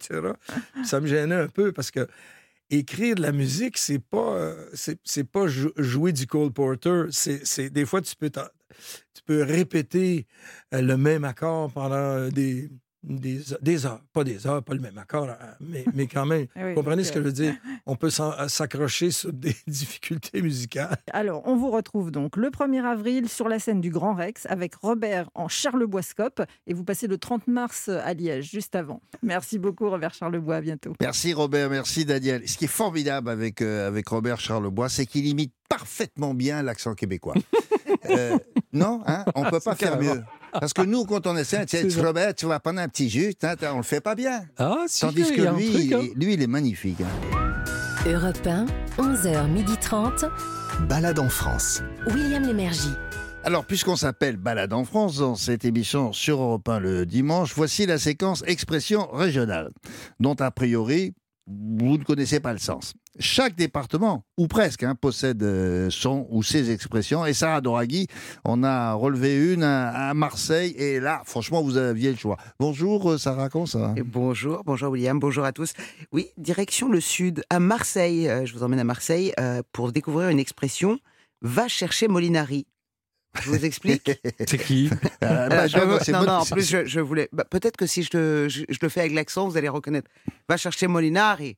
Ça 0.85 0.99
me 1.01 1.07
gênait 1.07 1.35
un 1.37 1.49
peu 1.49 1.73
parce 1.73 1.91
que 1.91 2.09
écrire 2.79 3.17
de 3.17 3.23
la 3.23 3.33
musique, 3.33 3.79
c'est 3.79 3.99
pas, 3.99 4.35
euh, 4.37 4.71
c'est, 4.75 5.25
pas 5.25 5.47
jou- 5.47 5.73
jouer 5.77 6.13
du 6.13 6.27
Cole 6.27 6.53
Porter. 6.53 7.05
C'est, 7.11 7.71
des 7.71 7.87
fois, 7.87 8.03
tu 8.03 8.17
peux, 8.17 8.31
tu 8.31 9.23
peux 9.25 9.43
répéter 9.43 10.27
euh, 10.75 10.83
le 10.83 10.97
même 10.97 11.25
accord 11.25 11.73
pendant 11.73 11.95
euh, 11.97 12.31
des, 12.31 12.71
des, 13.03 13.41
des 13.61 13.87
heures. 13.87 14.01
Pas 14.13 14.25
des 14.25 14.47
heures, 14.47 14.63
pas 14.63 14.75
le 14.75 14.81
même 14.81 14.99
accord, 14.99 15.29
hein, 15.29 15.37
mais, 15.61 15.85
mais 15.95 16.07
quand 16.07 16.27
même. 16.27 16.47
Ah 16.57 16.61
oui, 16.65 16.71
Vous 16.71 16.75
comprenez 16.77 17.05
ce 17.05 17.13
que 17.13 17.21
je 17.21 17.25
veux 17.25 17.33
dire? 17.33 17.55
On 17.87 17.97
peut 17.97 18.11
euh, 18.19 18.49
s'accrocher 18.49 19.11
sur 19.11 19.33
des 19.33 19.55
difficultés 19.67 20.43
musicales. 20.43 20.97
Alors, 21.13 21.43
on 21.47 21.57
vous 21.57 21.71
retrouve 21.71 22.11
donc 22.11 22.37
le 22.37 22.49
1er 22.49 22.85
avril 22.85 23.29
sur 23.29 23.49
la 23.49 23.59
scène 23.59 23.81
du 23.81 23.91
Grand 23.91 24.15
Rex 24.15 24.47
avec 24.47 24.75
Robert 24.75 25.29
en 25.35 25.49
Charleboiscope 25.49 26.43
et 26.67 26.75
vous 26.75 26.85
passez 26.85 27.07
le 27.07 27.19
30 27.19 27.47
mars 27.49 27.89
à 27.89 28.15
Liège, 28.15 28.51
juste 28.51 28.75
avant. 28.75 29.01
Merci 29.23 29.59
beaucoup, 29.59 29.89
Robert 29.89 30.15
Charlebois. 30.15 30.57
À 30.57 30.61
bientôt. 30.61 30.93
Merci 31.01 31.33
Robert, 31.33 31.71
merci 31.71 32.05
Daniel. 32.05 32.47
Ce 32.47 32.57
qui 32.57 32.67
est 32.67 32.69
formidable 32.69 33.31
avec, 33.31 33.63
euh, 33.63 33.89
avec 33.89 34.09
Robert 34.09 34.41
Charlebois, 34.41 34.89
c'est 34.89 35.07
qu'il 35.07 35.27
imite 35.27 35.53
parfaitement 35.69 36.35
bien 36.35 36.63
l'accent 36.63 36.95
québécois. 36.95 37.35
Euh, 38.11 38.37
non, 38.73 39.03
hein, 39.07 39.25
on 39.35 39.45
peut 39.45 39.61
pas 39.61 39.75
faire 39.75 39.99
mieux. 39.99 40.23
Parce 40.53 40.73
que 40.73 40.83
nous, 40.83 41.05
quand 41.05 41.27
on 41.27 41.37
essaie, 41.37 41.65
tu 41.67 41.91
sais. 41.91 42.01
Robert, 42.03 42.35
tu 42.35 42.47
vas 42.47 42.61
prendre 42.61 42.81
un 42.81 42.89
petit 42.89 43.09
jus, 43.09 43.35
hein, 43.43 43.55
on 43.73 43.79
le 43.79 43.83
fait 43.83 44.01
pas 44.01 44.15
bien. 44.15 44.43
Ah, 44.59 44.85
si, 44.87 45.01
Tandis 45.01 45.33
que 45.33 45.43
lui, 45.57 45.71
truc, 45.73 45.93
hein. 45.93 46.01
il, 46.17 46.25
lui, 46.25 46.35
il 46.35 46.43
est 46.43 46.47
magnifique. 46.47 47.01
hein. 47.01 48.07
Europe 48.07 48.47
1, 48.47 48.67
11h30. 48.99 50.29
Balade 50.89 51.19
en 51.19 51.29
France. 51.29 51.83
William 52.13 52.43
Lémergie. 52.43 52.93
Alors, 53.45 53.65
puisqu'on 53.65 53.97
s'appelle 53.97 54.37
Balade 54.37 54.73
en 54.73 54.85
France 54.85 55.19
dans 55.19 55.35
cette 55.35 55.65
émission 55.65 56.13
sur 56.13 56.41
Europe 56.41 56.69
1 56.69 56.79
le 56.81 57.07
dimanche, 57.07 57.53
voici 57.57 57.87
la 57.87 57.99
séquence 57.99 58.45
expression 58.47 59.09
régionale, 59.13 59.71
dont 60.21 60.35
a 60.35 60.51
priori, 60.51 61.13
vous 61.47 61.99
ne 61.99 62.05
connaissez 62.05 62.41
pas 62.41 62.53
le 62.53 62.59
sens. 62.59 62.95
Chaque 63.19 63.57
département, 63.57 64.25
ou 64.39 64.47
presque, 64.47 64.85
hein, 64.85 64.95
possède 64.95 65.43
euh, 65.43 65.91
son 65.91 66.27
ou 66.31 66.43
ses 66.43 66.71
expressions. 66.71 67.27
Et 67.27 67.35
Sarah 67.35 67.61
Doraghi, 67.61 68.07
on 68.45 68.63
a 68.65 68.95
relevé 68.95 69.53
une 69.53 69.63
à, 69.63 70.15
Marseille. 70.15 70.73
Et 70.79 70.99
là, 71.01 71.23
franchement, 71.27 71.63
vous 71.63 71.77
aviez 71.77 72.11
le 72.11 72.17
choix. 72.17 72.39
Bonjour 72.59 73.13
euh, 73.13 73.19
Sarah, 73.19 73.49
comment 73.49 73.67
ça 73.67 73.79
va? 73.79 73.95
Bonjour, 74.05 74.63
bonjour 74.65 74.91
William, 74.91 75.19
bonjour 75.19 75.45
à 75.45 75.53
tous. 75.53 75.73
Oui, 76.13 76.29
direction 76.39 76.89
le 76.89 77.01
sud, 77.01 77.45
à 77.51 77.61
Marseille. 77.61 78.29
Euh, 78.29 78.47
je 78.47 78.55
vous 78.55 78.63
emmène 78.63 78.81
à 78.81 78.85
Marseille 78.85 79.35
pour 79.73 79.93
découvrir 79.93 80.29
une 80.29 80.39
expression 80.39 80.99
va 81.43 81.69
chercher 81.69 82.09
Molinari. 82.09 82.67
Je 83.41 83.49
vous 83.51 83.65
explique 83.65 84.11
C'est 84.47 84.59
qui 84.59 84.91
Euh, 85.25 85.49
bah, 85.49 85.63
Euh, 85.65 85.69
je 85.69 86.13
non, 86.13 86.23
non, 86.25 86.33
en 86.33 86.45
plus, 86.45 86.69
je, 86.69 86.85
je 86.85 87.01
voulais. 87.01 87.29
bah, 87.33 87.45
Peut-être 87.49 87.77
que 87.77 87.87
si 87.87 88.03
je, 88.03 88.11
te- 88.11 88.47
je, 88.49 88.65
je 88.69 88.79
le 88.83 88.89
fais 88.89 89.01
avec 89.01 89.13
l'accent, 89.15 89.49
vous 89.49 89.57
allez 89.57 89.69
reconnaître. 89.69 90.11
Va 90.49 90.57
chercher 90.57 90.87
Molinari. 90.87 91.57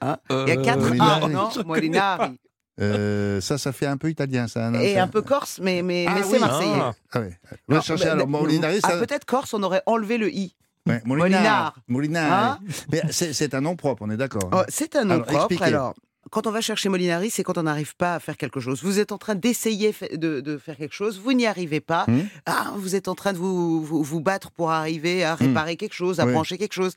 Hein 0.00 0.18
Il 0.30 0.34
y 0.36 0.38
a 0.52 0.58
Euh, 0.58 0.64
quatre 0.64 0.78
A, 0.78 0.88
Molinari. 0.88 1.32
non 1.32 1.50
Molinari. 1.66 2.38
Euh, 2.80 3.40
ça, 3.40 3.56
ça 3.58 3.72
fait 3.72 3.86
un 3.86 3.96
peu 3.96 4.10
italien, 4.10 4.46
ça. 4.48 4.70
non, 4.70 4.78
Et 4.80 4.94
ça- 4.94 5.02
un 5.02 5.08
peu 5.08 5.22
corse, 5.22 5.58
mais, 5.62 5.82
mais, 5.82 6.04
Ah 6.08 6.12
mais 6.14 6.22
oui. 6.22 6.28
c'est 6.30 6.38
marseillais. 6.38 6.72
Ah. 6.78 6.92
Ah 7.12 7.20
ouais. 7.20 7.38
Va 7.68 7.76
Non, 7.76 7.80
chercher 7.82 8.04
mais- 8.04 8.10
alors 8.10 8.28
Molinari, 8.28 8.80
Ah, 8.82 8.92
peut-être 8.98 9.24
corse, 9.24 9.54
on 9.54 9.62
aurait 9.62 9.82
enlevé 9.86 10.18
le 10.18 10.30
i. 10.30 10.54
Ouais, 10.86 11.00
Molinard. 11.04 11.74
Molinard. 11.88 12.32
Hein 12.52 12.58
Mais 12.92 13.02
c'est 13.10 13.54
un 13.54 13.60
nom 13.60 13.74
propre, 13.74 14.02
on 14.06 14.10
est 14.10 14.16
d'accord. 14.16 14.48
Oh, 14.52 14.62
c'est 14.68 14.94
un 14.94 15.04
nom 15.04 15.14
Alors, 15.14 15.26
propre. 15.26 15.40
expliquez. 15.46 15.64
Alors, 15.64 15.94
quand 16.30 16.46
on 16.46 16.50
va 16.50 16.60
chercher 16.60 16.88
Molinari, 16.88 17.30
c'est 17.30 17.42
quand 17.44 17.56
on 17.58 17.62
n'arrive 17.64 17.94
pas 17.96 18.14
à 18.14 18.20
faire 18.20 18.36
quelque 18.36 18.60
chose. 18.60 18.82
Vous 18.82 18.98
êtes 18.98 19.12
en 19.12 19.18
train 19.18 19.34
d'essayer 19.34 19.94
de, 20.12 20.40
de 20.40 20.58
faire 20.58 20.76
quelque 20.76 20.94
chose, 20.94 21.18
vous 21.22 21.32
n'y 21.32 21.46
arrivez 21.46 21.80
pas. 21.80 22.04
Hmm. 22.08 22.22
Ah, 22.46 22.72
vous 22.76 22.94
êtes 22.96 23.08
en 23.08 23.14
train 23.14 23.32
de 23.32 23.38
vous, 23.38 23.82
vous, 23.82 24.02
vous 24.02 24.20
battre 24.20 24.50
pour 24.50 24.70
arriver 24.70 25.24
à 25.24 25.34
réparer 25.34 25.76
quelque 25.76 25.94
chose, 25.94 26.20
à 26.20 26.26
Ouais. 26.26 26.32
brancher 26.32 26.58
quelque 26.58 26.72
chose. 26.74 26.94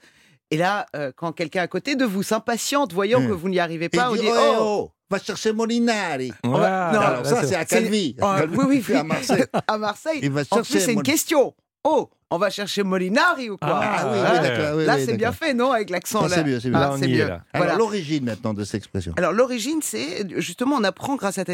Et 0.52 0.58
là, 0.58 0.88
euh, 0.96 1.12
quand 1.15 1.32
quelqu'un 1.32 1.62
à 1.62 1.68
côté 1.68 1.96
de 1.96 2.06
vous 2.06 2.24
s'impatiente, 2.24 2.92
voyant 2.94 3.22
Hmm. 3.22 3.28
que 3.28 3.34
vous 3.34 3.50
n'y 3.50 3.60
arrivez 3.60 3.88
pas, 3.89 4.08
il 4.10 4.12
on 4.12 4.15
dit, 4.15 4.22
dit 4.22 4.28
oh, 4.32 4.36
Oh, 4.38 4.56
oh, 4.62 4.92
va 5.12 5.20
chercher 5.20 5.54
Molinari. 5.54 6.32
Non, 6.44 6.56
Alors 6.56 7.26
ça, 7.26 7.44
c'est- 7.46 7.56
à 7.56 7.65
Calvi. 7.65 8.15
Oh, 8.22 8.26
oui, 8.52 8.65
oui, 8.68 8.84
oui. 8.89 8.96
à 8.96 9.04
Marseille. 9.04 9.44
à 9.68 9.78
Marseille. 9.78 10.20
Il 10.24 10.32
va 10.32 10.42
En 10.52 10.62
plus, 10.63 10.80
c'est 10.80 10.94
une 10.94 11.04
question. 11.04 11.54
Oh, 11.84 12.10
on 12.30 12.38
va 12.38 12.50
chercher 12.50 12.84
Molinari 12.84 13.50
ou 13.50 13.58
quoi 13.58 13.80
Ah, 13.82 13.96
Ah 14.00 14.06
oui, 14.12 14.20
Ouais. 14.20 14.28
oui, 14.32 14.48
d'accord. 14.48 14.78
oui, 14.78 14.86
Là, 14.86 14.96
oui, 14.98 15.06
c'est 15.06 15.18
bien 15.18 15.30
d'accord. 15.32 15.36
fait, 15.48 15.54
non 15.54 15.72
Avec 15.72 15.89
l'accent. 15.89 16.22
Ah, 16.26 16.28
là. 16.28 16.36
c'est 16.36 16.44
mieux, 16.44 16.60
c'est 16.60 16.70
mieux. 16.70 16.76
Ah, 16.76 16.80
Là, 16.80 16.92
on 16.94 16.98
c'est 16.98 17.08
y 17.10 17.13
est, 17.13 17.18
mieux. 17.24 17.28
là. 17.28 17.44
Alors, 17.54 17.65
Voilà. 17.65 17.76
l'origine 17.76 18.26
maintenant 18.26 18.54
de 18.54 18.63
cette 18.63 18.76
expression. 18.76 19.13
Alors 19.18 19.32
l'origine, 19.32 19.80
c'est 19.82 20.28
justement, 20.42 20.76
on 20.76 20.84
apprend 20.84 21.15
grâce 21.15 21.38
à 21.38 21.46
ta- 21.46 21.54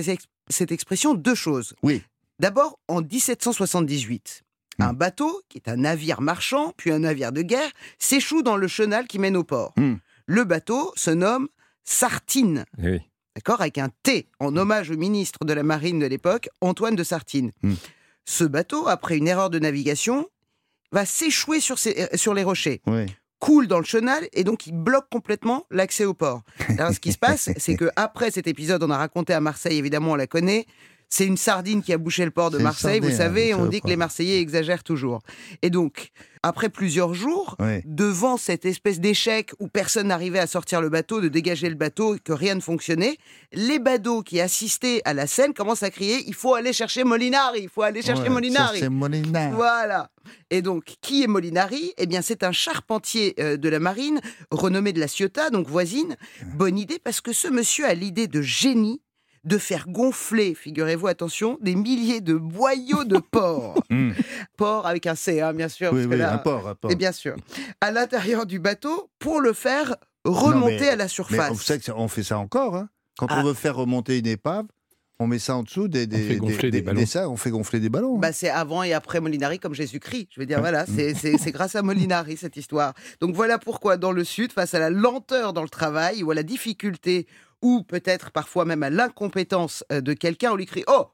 cette 0.49 0.71
expression 0.71 1.13
deux 1.13 1.35
choses. 1.35 1.73
Oui. 1.83 2.01
D'abord, 2.39 2.79
en 2.87 3.01
1778, 3.01 4.41
Hmm. 4.77 4.83
un 4.83 4.93
bateau, 4.93 5.41
qui 5.47 5.57
est 5.57 5.69
un 5.69 5.77
navire 5.77 6.19
marchand, 6.19 6.73
puis 6.75 6.91
un 6.91 6.99
navire 6.99 7.31
de 7.31 7.41
guerre, 7.41 7.69
s'échoue 7.97 8.41
dans 8.41 8.57
le 8.57 8.67
chenal 8.67 9.07
qui 9.07 9.19
mène 9.19 9.37
au 9.37 9.43
port. 9.45 9.71
Hmm. 9.77 9.95
Le 10.25 10.43
bateau 10.43 10.91
se 10.97 11.11
nomme 11.11 11.47
Sartine, 11.85 12.65
Eh 12.83 12.89
oui. 12.89 12.99
d'accord, 13.37 13.61
avec 13.61 13.77
un 13.77 13.87
T, 14.03 14.27
en 14.41 14.57
hommage 14.57 14.89
au 14.91 14.97
ministre 14.97 15.45
de 15.45 15.53
la 15.53 15.63
Marine 15.63 15.99
de 15.99 16.07
l'époque, 16.07 16.49
Antoine 16.59 16.95
de 16.95 17.03
Sartine. 17.05 17.51
Hmm. 17.63 17.75
Ce 18.25 18.43
bateau, 18.43 18.87
après 18.87 19.17
une 19.17 19.27
erreur 19.27 19.49
de 19.49 19.59
navigation, 19.59 20.27
va 20.91 21.05
s'échouer 21.05 21.59
sur, 21.59 21.77
euh, 21.87 22.07
sur 22.15 22.33
les 22.33 22.43
rochers 22.43 22.81
Oui. 22.87 23.05
coule 23.39 23.67
dans 23.67 23.79
le 23.79 23.85
chenal 23.85 24.27
et 24.33 24.43
donc 24.43 24.65
il 24.67 24.73
bloque 24.73 25.07
complètement 25.11 25.65
l'accès 25.69 26.05
au 26.05 26.13
port. 26.13 26.41
Alors 26.77 26.93
ce 26.93 26.99
qui 26.99 27.11
se 27.11 27.17
passe, 27.17 27.49
c'est 27.57 27.75
que 27.77 27.89
après 27.95 28.31
cet 28.31 28.47
épisode, 28.47 28.81
on 28.83 28.89
a 28.89 28.97
raconté 28.97 29.33
à 29.33 29.39
Marseille, 29.41 29.77
évidemment, 29.77 30.11
on 30.13 30.15
la 30.15 30.27
connaît. 30.27 30.65
C'est 31.09 31.25
une 31.25 31.37
sardine 31.37 31.81
qui 31.83 31.93
a 31.93 31.97
bouché 31.97 32.25
le 32.25 32.31
port 32.31 32.51
de 32.51 32.57
Marseille, 32.57 32.99
vous 32.99 33.09
sardine, 33.09 33.17
savez, 33.17 33.51
hein, 33.53 33.57
on 33.59 33.63
ça 33.65 33.69
dit 33.69 33.81
que 33.81 33.87
les. 33.87 33.95
Marseillais 33.95 34.39
exagèrent 34.41 34.83
toujours. 34.83 35.21
Et 35.61 35.69
donc, 35.69 36.09
après 36.43 36.69
plusieurs 36.69 37.13
jours, 37.13 37.55
Oui. 37.59 37.81
devant 37.85 38.37
cette 38.37 38.65
espèce 38.65 38.99
d'échec 38.99 39.51
où 39.59 39.67
personne 39.67 40.07
n'arrivait 40.07 40.39
à 40.39 40.47
sortir 40.47 40.81
le 40.81 40.89
bateau, 40.89 41.21
de 41.21 41.27
dégager 41.27 41.69
le 41.69 41.75
bateau, 41.75 42.17
que 42.23 42.33
rien 42.33 42.55
ne 42.55 42.59
fonctionnait, 42.59 43.17
les 43.53 43.79
badauds 43.79 44.21
qui 44.21 44.41
assistaient 44.41 45.01
à 45.05 45.13
la 45.13 45.27
scène 45.27 45.53
commencent 45.53 45.83
à 45.83 45.89
crier 45.89 46.23
il 46.27 46.33
faut 46.33 46.53
aller 46.53 46.73
chercher 46.73 47.03
Molinari, 47.03 47.61
il 47.63 47.69
faut 47.69 47.81
aller 47.83 48.01
chercher 48.01 48.23
Ouais, 48.23 48.29
Molinari. 48.29 48.81
Voilà. 49.53 50.09
Et 50.49 50.61
donc, 50.61 50.95
qui 51.01 51.23
est 51.23 51.27
Molinari? 51.27 51.93
Eh 51.97 52.07
bien, 52.07 52.21
c'est 52.21 52.43
un 52.43 52.51
charpentier 52.51 53.35
euh, 53.39 53.57
de 53.57 53.69
la 53.69 53.79
marine, 53.79 54.19
renommé 54.51 54.91
de 54.91 54.99
la 54.99 55.07
Ciotat, 55.07 55.49
donc 55.51 55.67
voisine. 55.67 56.15
Bonne 56.55 56.77
idée, 56.77 56.99
parce 57.03 57.21
que 57.21 57.31
ce 57.31 57.47
monsieur 57.47 57.85
a 57.85 57.93
l'idée 57.93 58.27
de 58.27 58.41
génie 58.41 59.01
de 59.45 59.57
faire 59.57 59.87
gonfler, 59.87 60.55
figurez-vous, 60.55 61.07
attention, 61.07 61.57
des 61.61 61.75
milliers 61.75 62.19
de 62.21 62.33
boyaux 62.33 63.03
de 63.03 63.17
porc. 63.31 63.75
Hmm. 63.89 64.11
porc 64.57 64.87
avec 64.87 65.05
un 65.07 65.15
C, 65.15 65.39
hein, 65.41 65.53
bien 65.53 65.69
sûr. 65.69 65.91
Oui, 65.93 65.99
parce 65.99 66.07
que 66.07 66.11
oui, 66.13 66.17
là- 66.19 66.33
un 66.33 66.37
port, 66.39 66.67
un 66.67 66.75
port. 66.75 66.91
Et 66.91 66.95
bien 66.95 67.11
sûr. 67.11 67.35
À 67.81 67.91
l'intérieur 67.91 68.45
du 68.45 68.59
bateau, 68.59 69.09
pour 69.19 69.39
le 69.41 69.53
faire 69.53 69.95
remonter 70.23 70.79
mais- 70.81 70.89
à 70.89 70.95
la 70.95 71.03
Mais 71.05 71.09
surface. 71.09 71.51
vous 71.51 71.59
savez 71.61 71.79
qu'on 71.79 72.07
fait 72.07 72.23
ça 72.23 72.37
encore. 72.39 72.75
hein. 72.75 72.89
Quand 73.17 73.27
Ah. 73.29 73.39
on 73.39 73.43
veut 73.43 73.53
faire 73.53 73.75
remonter 73.75 74.17
une 74.19 74.27
épave, 74.27 74.65
on 75.19 75.27
met 75.27 75.39
ça 75.39 75.55
en 75.55 75.63
dessous 75.63 75.87
des, 75.87 76.07
des, 76.07 76.17
fait 76.17 76.35
gonfler 76.35 76.71
des 76.71 76.81
ballons. 76.81 77.05
ça, 77.05 77.29
on 77.29 77.37
fait 77.37 77.49
gonfler 77.51 77.79
des 77.79 77.87
ballons. 77.87 78.15
hein. 78.17 78.19
Bah, 78.19 78.33
c'est 78.33 78.49
avant 78.49 78.83
et 78.83 78.91
après 78.91 79.21
Molinari, 79.21 79.59
comme 79.59 79.73
Jésus-Christ. 79.73 80.27
Je 80.31 80.39
veux 80.41 80.45
dire, 80.45 80.59
voilà, 80.59 80.85
c'est- 80.87 81.13
c'est 81.13 81.37
c'est 81.37 81.51
grâce 81.51 81.75
à 81.75 81.81
Molinari, 81.83 82.35
cette 82.35 82.57
histoire. 82.57 82.93
Donc 83.21 83.33
voilà 83.33 83.57
pourquoi, 83.57 83.95
dans 83.95 84.11
le 84.11 84.23
Sud, 84.25 84.51
face 84.51 84.73
à 84.73 84.79
la 84.79 84.89
lenteur 84.89 85.53
dans 85.53 85.61
le 85.61 85.69
travail 85.69 86.21
ou 86.23 86.31
à 86.31 86.35
la 86.35 86.43
difficulté, 86.43 87.27
ou 87.65 87.83
peut-être 87.83 88.29
parfois 88.31 88.63
même 88.65 88.83
à 88.83 88.91
l'incompétence 88.91 89.83
euh, 89.91 89.99
de 90.01 90.13
quelqu'un, 90.13 90.51
on 90.51 90.55
lui 90.55 90.67
crie 90.67 90.83
Oh, 90.87 91.07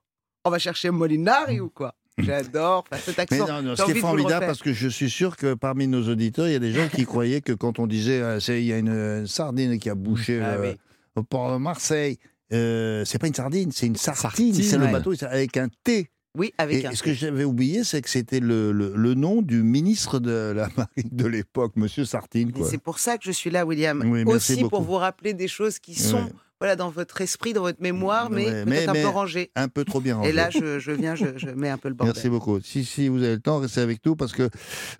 on 0.43 0.49
va 0.49 0.59
chercher 0.59 0.89
Molinari 0.91 1.61
ou 1.61 1.69
quoi 1.69 1.95
J'adore 2.17 2.83
cet 3.05 3.17
Mais 3.17 3.23
accent. 3.23 3.47
non, 3.47 3.61
non, 3.61 3.69
J'ai 3.75 3.75
ce 3.75 3.75
qui 3.75 3.81
envie 3.83 3.91
est 3.91 3.93
de 3.95 3.99
vous 4.07 4.15
le 4.15 4.21
formidable, 4.23 4.45
parce 4.45 4.59
que 4.61 4.73
je 4.73 4.89
suis 4.89 5.09
sûr 5.09 5.37
que 5.37 5.53
parmi 5.53 5.87
nos 5.87 6.09
auditeurs, 6.09 6.47
il 6.47 6.51
y 6.53 6.55
a 6.55 6.59
des 6.59 6.73
gens 6.73 6.89
qui 6.89 7.05
croyaient 7.05 7.39
que 7.41 7.53
quand 7.53 7.79
on 7.79 7.87
disait 7.87 8.21
euh, 8.21 8.39
c'est- 8.41 8.61
il 8.61 8.65
y 8.67 8.73
a 8.73 8.77
une, 8.77 9.25
sardine 9.27 9.79
qui 9.79 9.89
a 9.89 9.95
bouché 9.95 10.41
Ah 10.43 10.49
euh, 10.55 10.71
oui. 10.73 10.77
au 11.15 11.23
port 11.23 11.53
de 11.53 11.57
Marseille, 11.57 12.17
euh, 12.51 13.05
c'est 13.05 13.17
pas 13.17 13.27
une 13.27 13.33
sardine, 13.33 13.71
c'est 13.71 13.87
une 13.87 13.95
sartine, 13.95 14.21
Sartine, 14.53 14.53
c'est 14.55 14.77
le 14.77 14.87
bateau 14.87 15.13
avec 15.21 15.55
un 15.55 15.69
T. 15.85 16.09
Oui, 16.38 16.54
avec 16.58 16.84
Et 16.84 16.88
un. 16.88 16.91
ce 16.94 17.04
que 17.04 17.13
j'avais 17.13 17.44
oublié, 17.44 17.84
c'est 17.84 18.02
que 18.02 18.10
c'était 18.10 18.39
le, 18.39 18.72
le- 18.72 18.94
le 18.96 19.13
nom 19.15 19.41
du 19.41 19.63
ministre 19.63 20.20
de 20.20 20.54
la 20.56 20.70
marine 20.78 21.10
de 21.12 21.26
l'époque, 21.28 21.74
Monsieur 21.76 22.06
Sartine. 22.06 22.52
C'est 22.70 22.82
pour 22.82 23.00
ça 23.00 23.17
que 23.17 23.26
je 23.26 23.32
suis 23.32 23.50
là, 23.50 23.65
William. 23.65 24.00
Oui, 24.06 24.24
merci 24.26 24.54
Aussi 24.54 24.63
pour 24.63 24.82
vous 24.82 24.96
rappeler 24.96 25.34
des 25.34 25.48
choses 25.50 25.78
qui 25.80 25.94
sont 25.96 26.30
voilà, 26.62 26.76
dans 26.76 26.89
votre 26.91 27.20
esprit, 27.22 27.54
dans 27.54 27.63
votre 27.63 27.82
mémoire, 27.82 28.30
mais 28.30 28.46
Ouais, 28.46 28.52
peut-être 28.52 28.67
mais- 28.67 28.88
un 28.88 28.94
mais- 28.94 29.02
peu 29.02 29.08
rangées. 29.10 29.52
Un 29.56 29.67
peu 29.67 29.84
trop 29.84 30.00
bien 30.00 30.15
rangé. 30.17 30.30
Et 30.30 30.32
là, 30.32 30.50
je, 30.52 30.78
je 30.80 30.91
viens, 30.91 31.15
je, 31.15 31.26
je 31.36 31.50
mets 31.50 31.70
un 31.70 31.78
peu 31.80 31.89
le 31.89 31.96
bordel. 31.96 32.13
Merci 32.15 32.30
beaucoup. 32.30 32.62
Si, 32.62 32.86
si 32.86 33.08
vous 33.10 33.24
avez 33.24 33.34
le 33.34 33.41
temps, 33.41 33.58
restez 33.58 33.82
avec 33.82 34.06
nous 34.06 34.15
parce 34.15 34.32
que 34.32 34.48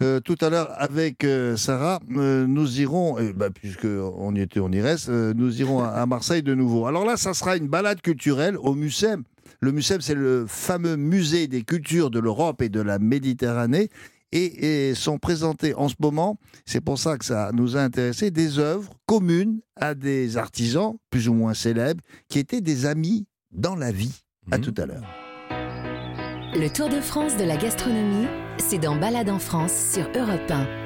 euh, 0.02 0.20
tout 0.20 0.36
à 0.42 0.50
l'heure, 0.50 0.70
avec 0.82 1.24
euh, 1.24 1.56
Sarah, 1.56 2.00
euh, 2.18 2.46
nous 2.48 2.82
irons, 2.82 3.16
bah, 3.36 3.52
puisque 3.52 3.86
on 3.86 4.34
y 4.36 4.42
était, 4.42 4.60
on 4.60 4.72
y 4.72 4.82
reste, 4.82 5.08
nous 5.10 5.62
irons 5.62 5.82
à, 5.84 5.90
à 5.90 6.06
Marseille 6.08 6.42
de 6.44 6.56
nouveau. 6.56 6.88
Alors 6.88 7.06
là, 7.06 7.16
ça 7.16 7.34
sera 7.36 7.56
une 7.56 7.68
balade 7.68 8.02
culturelle 8.02 8.58
au 8.58 8.74
Mucem. 8.74 9.24
Le 9.64 9.72
Mucem, 9.72 10.02
c'est 10.02 10.16
le 10.16 10.46
fameux 10.48 10.96
musée 10.96 11.48
des 11.48 11.62
cultures 11.62 12.10
de 12.10 12.20
l'Europe 12.20 12.62
et 12.64 12.70
de 12.70 12.82
la 12.82 12.98
Méditerranée. 12.98 13.90
Et, 14.34 14.90
et 14.90 14.96
sont 14.96 15.18
présentées 15.20 15.76
en 15.76 15.90
ce 15.90 15.96
moment, 16.00 16.40
c'est 16.66 16.80
pour 16.80 16.98
ça 16.98 17.18
que 17.18 17.26
ça 17.26 17.52
nous 17.54 17.76
a 17.76 17.82
intéressé, 17.82 18.32
des 18.32 18.60
œuvres 18.60 18.94
communes 19.06 19.60
à 19.76 19.94
des 19.94 20.38
artisans 20.38 20.94
plus 21.10 21.28
ou 21.28 21.34
moins 21.34 21.54
célèbres 21.54 22.02
qui 22.30 22.40
étaient 22.40 22.62
des 22.62 22.86
amis 22.86 23.28
dans 23.52 23.76
la 23.76 23.92
vie. 23.92 24.24
À 24.50 24.58
Mhm. 24.58 24.64
tout 24.64 24.74
à 24.82 24.86
l'heure. 24.86 25.04
Le 26.54 26.68
Tour 26.70 26.88
de 26.88 27.02
France 27.02 27.36
de 27.36 27.44
la 27.44 27.58
gastronomie, 27.58 28.28
c'est 28.58 28.80
dans 28.80 28.96
Balade 28.96 29.30
en 29.30 29.40
France 29.40 29.74
sur 29.94 30.10
Europe 30.16 30.50
1. 30.50 30.81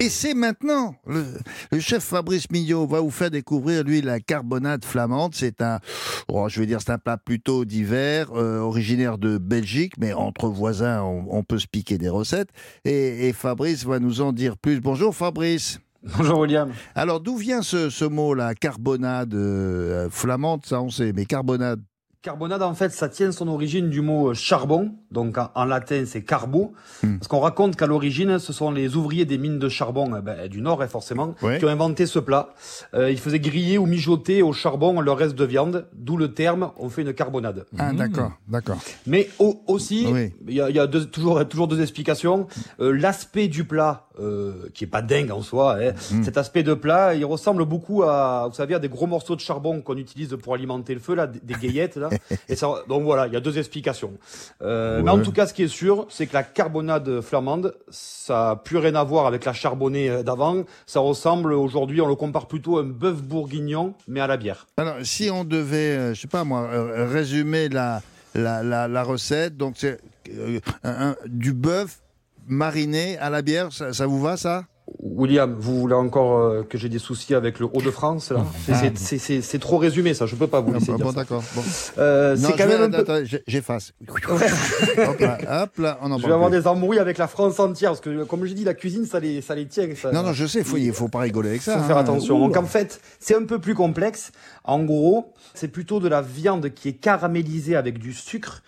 Et 0.00 0.10
c'est 0.10 0.34
maintenant. 0.34 0.94
Le, 1.06 1.24
le 1.72 1.80
chef 1.80 2.04
Fabrice 2.04 2.48
Millot 2.52 2.86
va 2.86 3.00
vous 3.00 3.10
faire 3.10 3.32
découvrir, 3.32 3.82
lui, 3.82 4.00
la 4.00 4.20
carbonade 4.20 4.84
flamande. 4.84 5.34
C'est 5.34 5.60
un, 5.60 5.80
oh, 6.28 6.48
je 6.48 6.60
vais 6.60 6.66
dire, 6.66 6.80
c'est 6.80 6.92
un 6.92 6.98
plat 6.98 7.16
plutôt 7.16 7.64
d'hiver, 7.64 8.28
euh, 8.32 8.60
originaire 8.60 9.18
de 9.18 9.38
Belgique, 9.38 9.94
mais 9.98 10.12
entre 10.12 10.46
voisins, 10.48 11.02
on, 11.02 11.26
on 11.30 11.42
peut 11.42 11.58
se 11.58 11.66
piquer 11.66 11.98
des 11.98 12.08
recettes. 12.08 12.50
Et, 12.84 13.28
et 13.28 13.32
Fabrice 13.32 13.84
va 13.84 13.98
nous 13.98 14.20
en 14.20 14.32
dire 14.32 14.56
plus. 14.56 14.80
Bonjour 14.80 15.16
Fabrice. 15.16 15.80
Bonjour 16.16 16.38
William. 16.38 16.70
Alors, 16.94 17.18
d'où 17.18 17.36
vient 17.36 17.62
ce, 17.62 17.90
ce 17.90 18.04
mot, 18.04 18.34
la 18.34 18.54
carbonade 18.54 19.34
euh, 19.34 20.08
flamande? 20.10 20.64
Ça, 20.64 20.80
on 20.80 20.90
sait, 20.90 21.12
mais 21.12 21.24
carbonade. 21.24 21.80
Carbonade, 22.22 22.62
en 22.62 22.74
fait, 22.74 22.90
ça 22.90 23.08
tient 23.08 23.30
son 23.30 23.48
origine 23.48 23.90
du 23.90 24.00
mot 24.00 24.30
euh, 24.30 24.34
charbon. 24.34 24.94
Donc 25.10 25.38
en, 25.38 25.50
en 25.54 25.64
latin 25.64 26.04
c'est 26.06 26.22
carbo, 26.22 26.72
Hmm. 27.02 27.18
parce 27.18 27.28
qu'on 27.28 27.38
raconte 27.40 27.76
qu'à 27.76 27.86
l'origine 27.86 28.38
ce 28.40 28.52
sont 28.52 28.70
les 28.72 28.96
ouvriers 28.96 29.24
des 29.24 29.38
mines 29.38 29.58
de 29.60 29.68
charbon 29.68 30.14
eh 30.18 30.20
ben, 30.20 30.48
du 30.48 30.60
Nord 30.60 30.82
hein, 30.82 30.88
forcément, 30.88 31.34
Ouais. 31.42 31.58
qui 31.58 31.64
ont 31.64 31.68
inventé 31.68 32.06
ce 32.06 32.18
plat. 32.18 32.48
Euh, 32.94 33.10
ils 33.10 33.18
faisaient 33.20 33.38
griller 33.40 33.78
ou 33.78 33.86
mijoter 33.86 34.42
au 34.42 34.52
charbon 34.52 35.00
leur 35.00 35.16
reste 35.16 35.34
de 35.36 35.44
viande, 35.44 35.86
d'où 35.92 36.16
le 36.16 36.34
terme 36.34 36.70
on 36.76 36.88
fait 36.88 37.02
une 37.02 37.12
carbonade. 37.14 37.66
Ah, 37.78 37.92
d'accord, 37.92 38.32
d'accord. 38.48 38.78
Mais 39.06 39.28
au- 39.38 39.60
aussi, 39.66 40.06
Oui. 40.10 40.32
il 40.48 40.54
y 40.54 40.60
a, 40.60 40.70
il 40.70 40.76
y 40.76 40.80
a 40.80 40.86
deux- 40.86 41.06
toujours, 41.06 41.46
toujours 41.48 41.68
deux 41.68 41.80
explications. 41.80 42.46
Euh, 42.80 42.92
L'aspect 42.92 43.48
du 43.48 43.64
plat, 43.64 44.06
euh, 44.20 44.68
qui 44.74 44.84
est 44.84 44.88
pas 44.88 45.02
dingue 45.02 45.30
en 45.30 45.42
soi, 45.42 45.76
hein, 45.80 45.92
Mm. 46.12 46.22
cet 46.24 46.36
aspect 46.36 46.62
de 46.64 46.74
plat, 46.74 47.14
il 47.14 47.24
ressemble 47.24 47.64
beaucoup 47.64 48.02
à, 48.02 48.46
vous 48.48 48.54
savez, 48.54 48.74
à 48.74 48.78
des 48.80 48.88
gros 48.88 49.06
morceaux 49.06 49.36
de 49.36 49.40
charbon 49.40 49.80
qu'on 49.82 49.96
utilise 49.96 50.36
pour 50.42 50.54
alimenter 50.54 50.94
le 50.94 51.00
feu, 51.00 51.14
là, 51.14 51.26
des, 51.28 51.38
des 51.40 51.54
gaillettes, 51.54 51.96
là. 51.96 52.10
Et 52.48 52.56
ça, 52.56 52.68
donc 52.88 53.04
voilà, 53.04 53.26
il 53.28 53.32
y 53.32 53.36
a 53.36 53.40
deux 53.40 53.56
explications. 53.58 54.12
Euh, 54.62 54.97
Mais 55.02 55.10
Ouais. 55.10 55.20
en 55.20 55.22
tout 55.22 55.32
cas, 55.32 55.46
ce 55.46 55.54
qui 55.54 55.62
est 55.62 55.68
sûr, 55.68 56.06
c'est 56.08 56.26
que 56.26 56.34
la 56.34 56.42
carbonade 56.42 57.20
flamande, 57.20 57.74
ça 57.90 58.50
a 58.50 58.56
plus 58.56 58.78
rien 58.78 58.94
à 58.94 59.04
voir 59.04 59.26
avec 59.26 59.44
la 59.44 59.52
charbonnée 59.52 60.10
euh, 60.10 60.22
d'avant. 60.22 60.64
Ça 60.86 61.00
ressemble 61.00 61.52
aujourd'hui, 61.52 62.00
on 62.00 62.08
le 62.08 62.14
compare 62.14 62.46
plutôt 62.46 62.78
à 62.78 62.82
un 62.82 62.84
bœuf 62.84 63.22
bourguignon, 63.22 63.94
mais 64.06 64.20
à 64.20 64.26
la 64.26 64.36
bière. 64.36 64.66
Alors, 64.76 64.96
si 65.02 65.30
on 65.30 65.44
devait, 65.44 65.96
euh, 65.96 66.14
je 66.14 66.20
sais 66.20 66.28
pas 66.28 66.44
moi, 66.44 66.68
euh, 66.72 67.06
résumer 67.10 67.68
la, 67.68 68.02
la, 68.34 68.62
la, 68.62 68.88
la 68.88 69.02
recette, 69.02 69.56
donc 69.56 69.74
c'est 69.76 69.98
euh, 70.36 71.14
du 71.26 71.52
bœuf 71.52 72.00
mariné 72.46 73.18
à 73.18 73.30
la 73.30 73.42
bière, 73.42 73.72
ça, 73.72 73.92
ça 73.92 74.06
vous 74.06 74.20
va 74.20 74.36
ça? 74.36 74.64
William, 75.00 75.54
vous 75.58 75.78
voulez 75.80 75.94
encore 75.94 76.38
euh, 76.38 76.62
que 76.62 76.78
j'ai 76.78 76.88
des 76.88 76.98
soucis 76.98 77.34
avec 77.34 77.58
le 77.60 77.66
Hauts-de-France 77.66 78.30
là 78.32 78.44
C'est- 78.96 79.58
trop 79.58 79.78
résumé 79.78 80.14
ça, 80.14 80.26
je 80.26 80.34
peux 80.36 80.46
pas 80.46 80.60
vous 80.60 80.72
laisser 80.72 80.92
Ah, 80.92 80.96
dire 80.96 81.06
bon, 81.06 81.12
d'accord. 81.12 81.42
Bon. 81.54 81.62
Euh, 81.98 82.36
c'est 82.36 82.56
quand 82.56 82.66
même 82.66 82.82
un 82.82 82.90
peu... 83.04 83.24
j'efface. 83.46 83.92
hop 84.08 85.20
là, 85.20 85.62
hop 85.62 85.78
là, 85.78 85.98
on 86.02 86.10
en 86.12 86.18
Je 86.18 86.26
vais 86.26 86.32
avoir 86.32 86.50
plus. 86.50 86.58
des 86.60 86.66
embrouilles 86.66 86.98
avec 86.98 87.18
la 87.18 87.26
France 87.28 87.58
entière 87.60 87.90
parce 87.90 88.00
que 88.00 88.24
comme 88.24 88.44
je 88.46 88.52
dis, 88.54 88.64
la 88.64 88.74
cuisine 88.74 89.04
ça 89.06 89.20
les, 89.20 89.40
ça 89.42 89.54
les 89.54 89.66
tient. 89.66 89.88
Ça... 89.94 90.12
Non, 90.12 90.22
non, 90.22 90.32
je 90.32 90.46
sais, 90.46 90.64
faut- 90.64 90.76
il 90.76 90.92
faut 90.92 91.08
pas 91.08 91.20
rigoler 91.20 91.50
avec 91.50 91.62
faut 91.62 91.70
ça. 91.70 91.82
faire 91.82 91.96
hein. 91.96 92.00
attention. 92.00 92.36
Ouh. 92.36 92.46
Donc 92.46 92.56
en 92.56 92.64
fait, 92.64 93.00
c'est 93.20 93.34
un 93.36 93.44
peu 93.44 93.58
plus 93.58 93.74
complexe. 93.74 94.32
En 94.64 94.82
gros, 94.84 95.32
c'est 95.54 95.68
plutôt 95.68 96.00
de 96.00 96.08
la 96.08 96.22
viande 96.22 96.70
qui 96.70 96.88
est 96.88 96.94
caramélisée 96.94 97.76
avec 97.76 97.98
du 97.98 98.12
sucre 98.12 98.62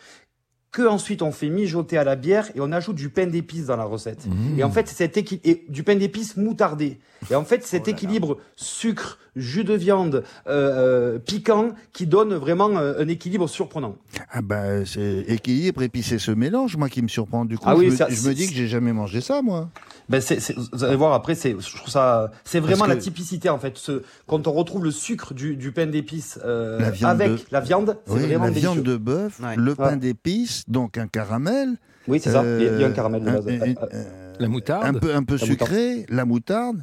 que 0.73 0.83
ensuite 0.87 1.23
on 1.23 1.33
fait 1.33 1.49
mijoter 1.49 1.99
à 1.99 2.05
la 2.05 2.15
bière 2.17 2.49
et 2.55 2.61
on 2.61 2.71
ajoute 2.71 2.95
du 2.97 3.09
pain 3.11 3.27
d'épices 3.27 3.67
dans 3.67 3.77
la 3.77 3.85
recette. 3.85 4.27
Et 4.57 4.63
en 4.65 4.71
fait, 4.71 4.87
c'est 4.89 4.95
cet 4.95 5.17
équi- 5.17 5.41
et 5.45 5.65
du 5.69 5.83
pain 5.83 5.97
d'épices 5.97 6.37
moutardé. 6.37 7.01
Et 7.31 7.35
en 7.35 7.45
fait, 7.45 7.65
cet 7.67 7.89
équilibre 7.89 8.39
sucre, 8.57 9.19
jus 9.37 9.65
de 9.65 9.75
viande, 9.75 10.23
euh, 10.47 11.15
euh, 11.15 11.19
piquant 11.19 11.71
qui 11.93 12.07
donne 12.07 12.35
vraiment 12.35 12.71
euh, 12.77 12.95
un 13.03 13.09
équilibre 13.09 13.49
surprenant. 13.49 13.97
Ah 14.33 14.43
ben, 14.43 14.85
c'est 14.87 15.25
équilibre 15.29 15.83
et 15.83 15.89
puis 15.89 16.03
c'est 16.03 16.19
ce 16.19 16.31
mélange, 16.31 16.77
moi, 16.77 16.89
qui 16.89 17.03
me 17.03 17.09
surprend. 17.09 17.45
Du 17.45 17.57
coup, 17.59 17.65
Ah 17.67 17.77
oui, 17.77 17.87
je, 17.87 17.91
me, 17.93 17.97
ça- 17.97 18.09
je 18.09 18.29
me 18.29 18.35
dis 18.35 18.47
que 18.49 18.55
j'ai 18.55 18.67
jamais 18.69 18.93
mangé 18.93 19.21
ça, 19.21 19.43
moi. 19.43 19.69
Ben 20.09 20.21
c'est, 20.21 20.41
c'est- 20.41 20.57
vous 20.73 20.85
allez 20.85 20.97
voir 20.97 21.13
après, 21.13 21.35
c'est, 21.35 21.55
je 21.59 21.77
trouve 21.77 21.89
ça, 21.91 22.31
c'est 22.45 22.61
vraiment 22.61 22.87
la 22.87 22.97
typicité 22.97 23.49
en 23.49 23.59
fait. 23.59 23.77
Ce, 23.79 24.03
quand 24.27 24.47
on 24.49 24.53
retrouve 24.53 24.85
le 24.85 24.91
sucre 24.91 25.35
du, 25.35 25.57
du 25.57 25.73
pain 25.73 25.87
d'épices 25.87 26.39
euh, 26.45 26.79
La 27.01 27.09
avec 27.11 27.31
de- 27.31 27.39
la 27.53 27.61
viande, 27.61 27.97
c'est 28.07 28.13
Oui, 28.13 28.21
vraiment 28.27 28.45
la 28.45 28.51
délicieux. 28.51 28.71
viande 28.73 28.85
de 28.85 28.97
bœuf, 28.97 29.41
Ouais. 29.41 29.55
le 29.57 29.75
pain 29.75 29.97
d'épices, 29.97 30.65
donc 30.69 30.99
un 30.99 31.07
caramel. 31.07 31.77
Oui, 32.09 32.19
c'est 32.21 32.31
ça. 32.31 32.43
Il 32.45 32.65
y 32.81 32.85
a- 32.85 32.87
un 32.89 32.91
caramel 32.93 33.23
de 33.23 33.29
un- 33.29 33.33
base. 33.35 33.47
un- 33.49 33.75
euh, 33.95 34.33
La 34.41 34.49
moutarde. 34.49 34.85
un 34.85 34.95
peu, 34.99 35.15
un 35.15 35.23
peu 35.23 35.37
La 35.39 35.47
sucré, 35.47 36.07
la 36.09 36.25
moutarde. 36.25 36.83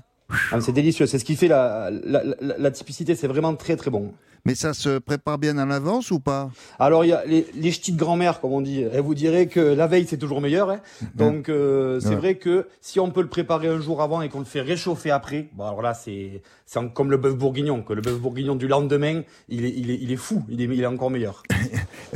Ah, 0.51 0.61
c'est 0.61 0.71
délicieux. 0.73 1.05
C'est 1.05 1.19
ce 1.19 1.25
qui 1.25 1.35
fait 1.35 1.47
la, 1.47 1.89
la, 1.91 2.23
la, 2.41 2.57
la 2.57 2.71
typicité. 2.71 3.15
C'est 3.15 3.27
vraiment 3.27 3.55
très 3.55 3.75
très 3.75 3.91
bon. 3.91 4.13
Mais 4.45 4.55
ça 4.55 4.73
se 4.73 4.99
prépare 4.99 5.37
bien 5.37 5.57
à 5.57 5.65
l'avance 5.65 6.09
ou 6.09 6.19
pas? 6.21 6.49
Alors 6.79 7.03
il 7.03 7.09
y 7.09 7.11
a 7.13 7.25
les, 7.25 7.45
les 7.53 7.71
ch'tis 7.71 7.91
de 7.91 7.97
grand-mère, 7.97 8.39
comme 8.39 8.53
on 8.53 8.61
dit. 8.61 8.81
Elle 8.81 9.01
vous 9.01 9.15
dirait 9.15 9.47
que 9.47 9.59
la 9.59 9.87
veille 9.87 10.05
c'est 10.07 10.17
toujours 10.17 10.39
meilleur. 10.39 10.69
hein. 10.69 10.79
Donc 11.15 11.49
euh, 11.49 11.99
c'est 11.99 12.09
Ouais. 12.09 12.15
vrai 12.15 12.35
que 12.35 12.65
si 12.79 12.99
on 13.01 13.11
peut 13.11 13.21
le 13.21 13.27
préparer 13.27 13.67
un 13.67 13.81
jour 13.81 14.01
avant 14.01 14.21
et 14.21 14.29
qu'on 14.29 14.39
le 14.39 14.45
fait 14.45 14.61
réchauffer 14.61 15.11
après, 15.11 15.49
bon 15.53 15.65
alors 15.65 15.81
là 15.81 15.93
c'est 15.93 16.41
comme 16.93 17.11
le 17.11 17.17
bœuf 17.17 17.35
bourguignon. 17.35 17.81
Que 17.81 17.91
le 17.93 18.01
bœuf 18.01 18.19
bourguignon 18.19 18.55
du 18.55 18.69
lendemain, 18.69 19.23
il 19.49 19.65
est 19.65 19.69
il 19.75 19.91
est 19.91 19.97
il 20.01 20.11
est 20.13 20.17
fou. 20.17 20.43
Il 20.47 20.61
est 20.61 20.65
il 20.65 20.81
est 20.81 20.85
encore 20.85 21.09
meilleur. 21.11 21.43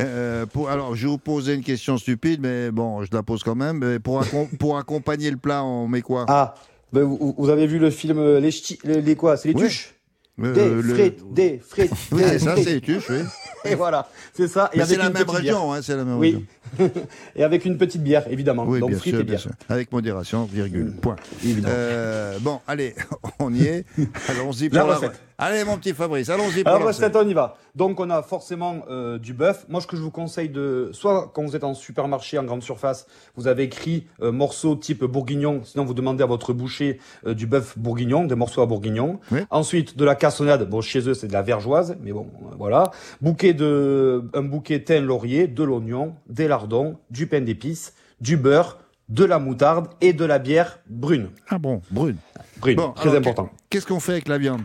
Euh, 0.00 0.46
pour, 0.46 0.70
Alors, 0.70 0.96
je 0.96 1.06
vais 1.06 1.10
vous 1.12 1.18
poser 1.18 1.52
une 1.54 1.62
question 1.62 1.98
stupide, 1.98 2.40
mais 2.40 2.70
bon, 2.70 3.04
je 3.04 3.10
la 3.12 3.22
pose 3.22 3.42
quand 3.44 3.54
même. 3.54 3.78
Mais 3.78 3.98
pour, 3.98 4.22
accom- 4.22 4.48
pour 4.56 4.78
accompagner 4.78 5.30
le 5.30 5.36
plat, 5.36 5.62
on 5.64 5.86
met 5.86 6.00
quoi? 6.00 6.24
Ah, 6.28 6.54
ben, 6.92 7.02
vous, 7.02 7.34
vous 7.36 7.48
avez 7.50 7.66
vu 7.66 7.78
le 7.78 7.90
film 7.90 8.18
euh, 8.18 8.40
Les 8.40 8.50
Ch'tis, 8.50 8.78
les, 8.84 9.00
les 9.00 9.16
quoi 9.16 9.36
C'est 9.36 9.48
les 9.48 9.54
Ouais. 9.54 9.68
tuches 9.68 9.94
Euh, 10.40 10.52
Des 10.54 10.68
le- 10.82 10.94
frites, 10.94 11.32
des 11.34 11.58
frites. 11.58 11.92
Oui, 12.12 12.22
des 12.22 12.38
ça, 12.38 12.56
c'est 12.56 12.72
les 12.74 12.80
tuches, 12.80 13.10
oui. 13.10 13.18
Et 13.64 13.74
voilà, 13.76 14.08
c'est 14.32 14.48
ça. 14.48 14.70
Et 14.72 14.82
c'est 14.84 14.96
la 14.96 15.06
une 15.06 15.12
même 15.12 15.28
région, 15.30 15.72
hein, 15.72 15.80
c'est 15.82 15.94
la 15.94 16.04
même 16.04 16.18
région. 16.18 16.42
Oui. 16.80 16.88
et 17.36 17.44
avec 17.44 17.64
une 17.64 17.76
petite 17.78 18.02
bière, 18.02 18.24
évidemment. 18.28 18.64
Oui, 18.66 18.80
Donc 18.80 18.88
bien 18.90 18.98
frites 18.98 19.12
sûr, 19.12 19.20
et 19.20 19.24
bien 19.24 19.32
bière. 19.34 19.40
sûr. 19.40 19.50
Avec 19.68 19.92
modération, 19.92 20.44
virgule, 20.46 20.92
point. 21.00 21.14
Évidemment. 21.44 21.72
Euh, 21.76 22.38
bon, 22.40 22.60
allez, 22.66 22.94
on 23.38 23.54
y 23.54 23.62
est. 23.66 23.84
Allons-y 24.28 24.68
pour 24.68 24.78
La 24.78 24.86
la, 24.86 24.94
recette. 24.96 25.20
Allez, 25.38 25.62
mon 25.64 25.76
petit 25.76 25.92
Fabrice, 25.92 26.28
allons-y 26.28 26.64
pour 26.64 26.72
la 26.72 26.78
recette, 26.78 27.14
on 27.14 27.28
y 27.28 27.34
va. 27.34 27.56
Donc 27.74 28.00
on 28.00 28.10
a 28.10 28.22
forcément 28.22 28.84
euh, 28.90 29.18
du 29.18 29.32
bœuf. 29.32 29.64
Moi, 29.68 29.80
ce 29.80 29.86
que 29.86 29.96
je 29.96 30.02
vous 30.02 30.10
conseille 30.10 30.50
de, 30.50 30.90
soit 30.92 31.30
quand 31.34 31.42
vous 31.42 31.56
êtes 31.56 31.64
en 31.64 31.72
supermarché, 31.72 32.38
en 32.38 32.44
grande 32.44 32.62
surface, 32.62 33.06
vous 33.34 33.46
avez 33.46 33.62
écrit 33.62 34.06
euh, 34.20 34.30
morceau 34.30 34.76
type 34.76 35.04
bourguignon. 35.04 35.62
Sinon, 35.64 35.84
vous 35.84 35.94
demandez 35.94 36.22
à 36.22 36.26
votre 36.26 36.52
boucher 36.52 36.98
euh, 37.26 37.32
du 37.32 37.46
bœuf 37.46 37.78
bourguignon, 37.78 38.24
des 38.24 38.34
morceaux 38.34 38.60
à 38.60 38.66
bourguignon. 38.66 39.20
Oui. 39.30 39.40
Ensuite, 39.50 39.96
de 39.96 40.04
la 40.04 40.14
cassonade. 40.14 40.68
Bon, 40.68 40.82
chez 40.82 41.08
eux, 41.08 41.14
c'est 41.14 41.28
de 41.28 41.32
la 41.32 41.42
vergeoise, 41.42 41.96
mais 42.02 42.12
bon, 42.12 42.26
euh, 42.42 42.54
voilà. 42.58 42.90
Bouquet 43.22 43.54
de, 43.54 44.22
un 44.34 44.42
bouquet 44.42 44.82
thym 44.82 45.06
laurier, 45.06 45.48
de 45.48 45.62
l'oignon, 45.62 46.14
des 46.28 46.48
lardons, 46.48 46.98
du 47.10 47.26
pain 47.26 47.40
d'épices, 47.40 47.94
du 48.20 48.36
beurre, 48.36 48.78
de 49.08 49.24
la 49.24 49.38
moutarde 49.38 49.88
et 50.00 50.12
de 50.12 50.24
la 50.24 50.38
bière 50.38 50.78
brune. 50.88 51.30
Ah 51.48 51.58
bon, 51.58 51.80
brune. 51.90 52.16
Brune, 52.58 52.76
Bon, 52.76 52.92
très 52.92 53.08
alors, 53.08 53.20
important. 53.20 53.50
Qu'est-ce 53.70 53.86
qu'on 53.86 53.98
fait 54.00 54.12
avec 54.12 54.28
la 54.28 54.38
viande? 54.38 54.62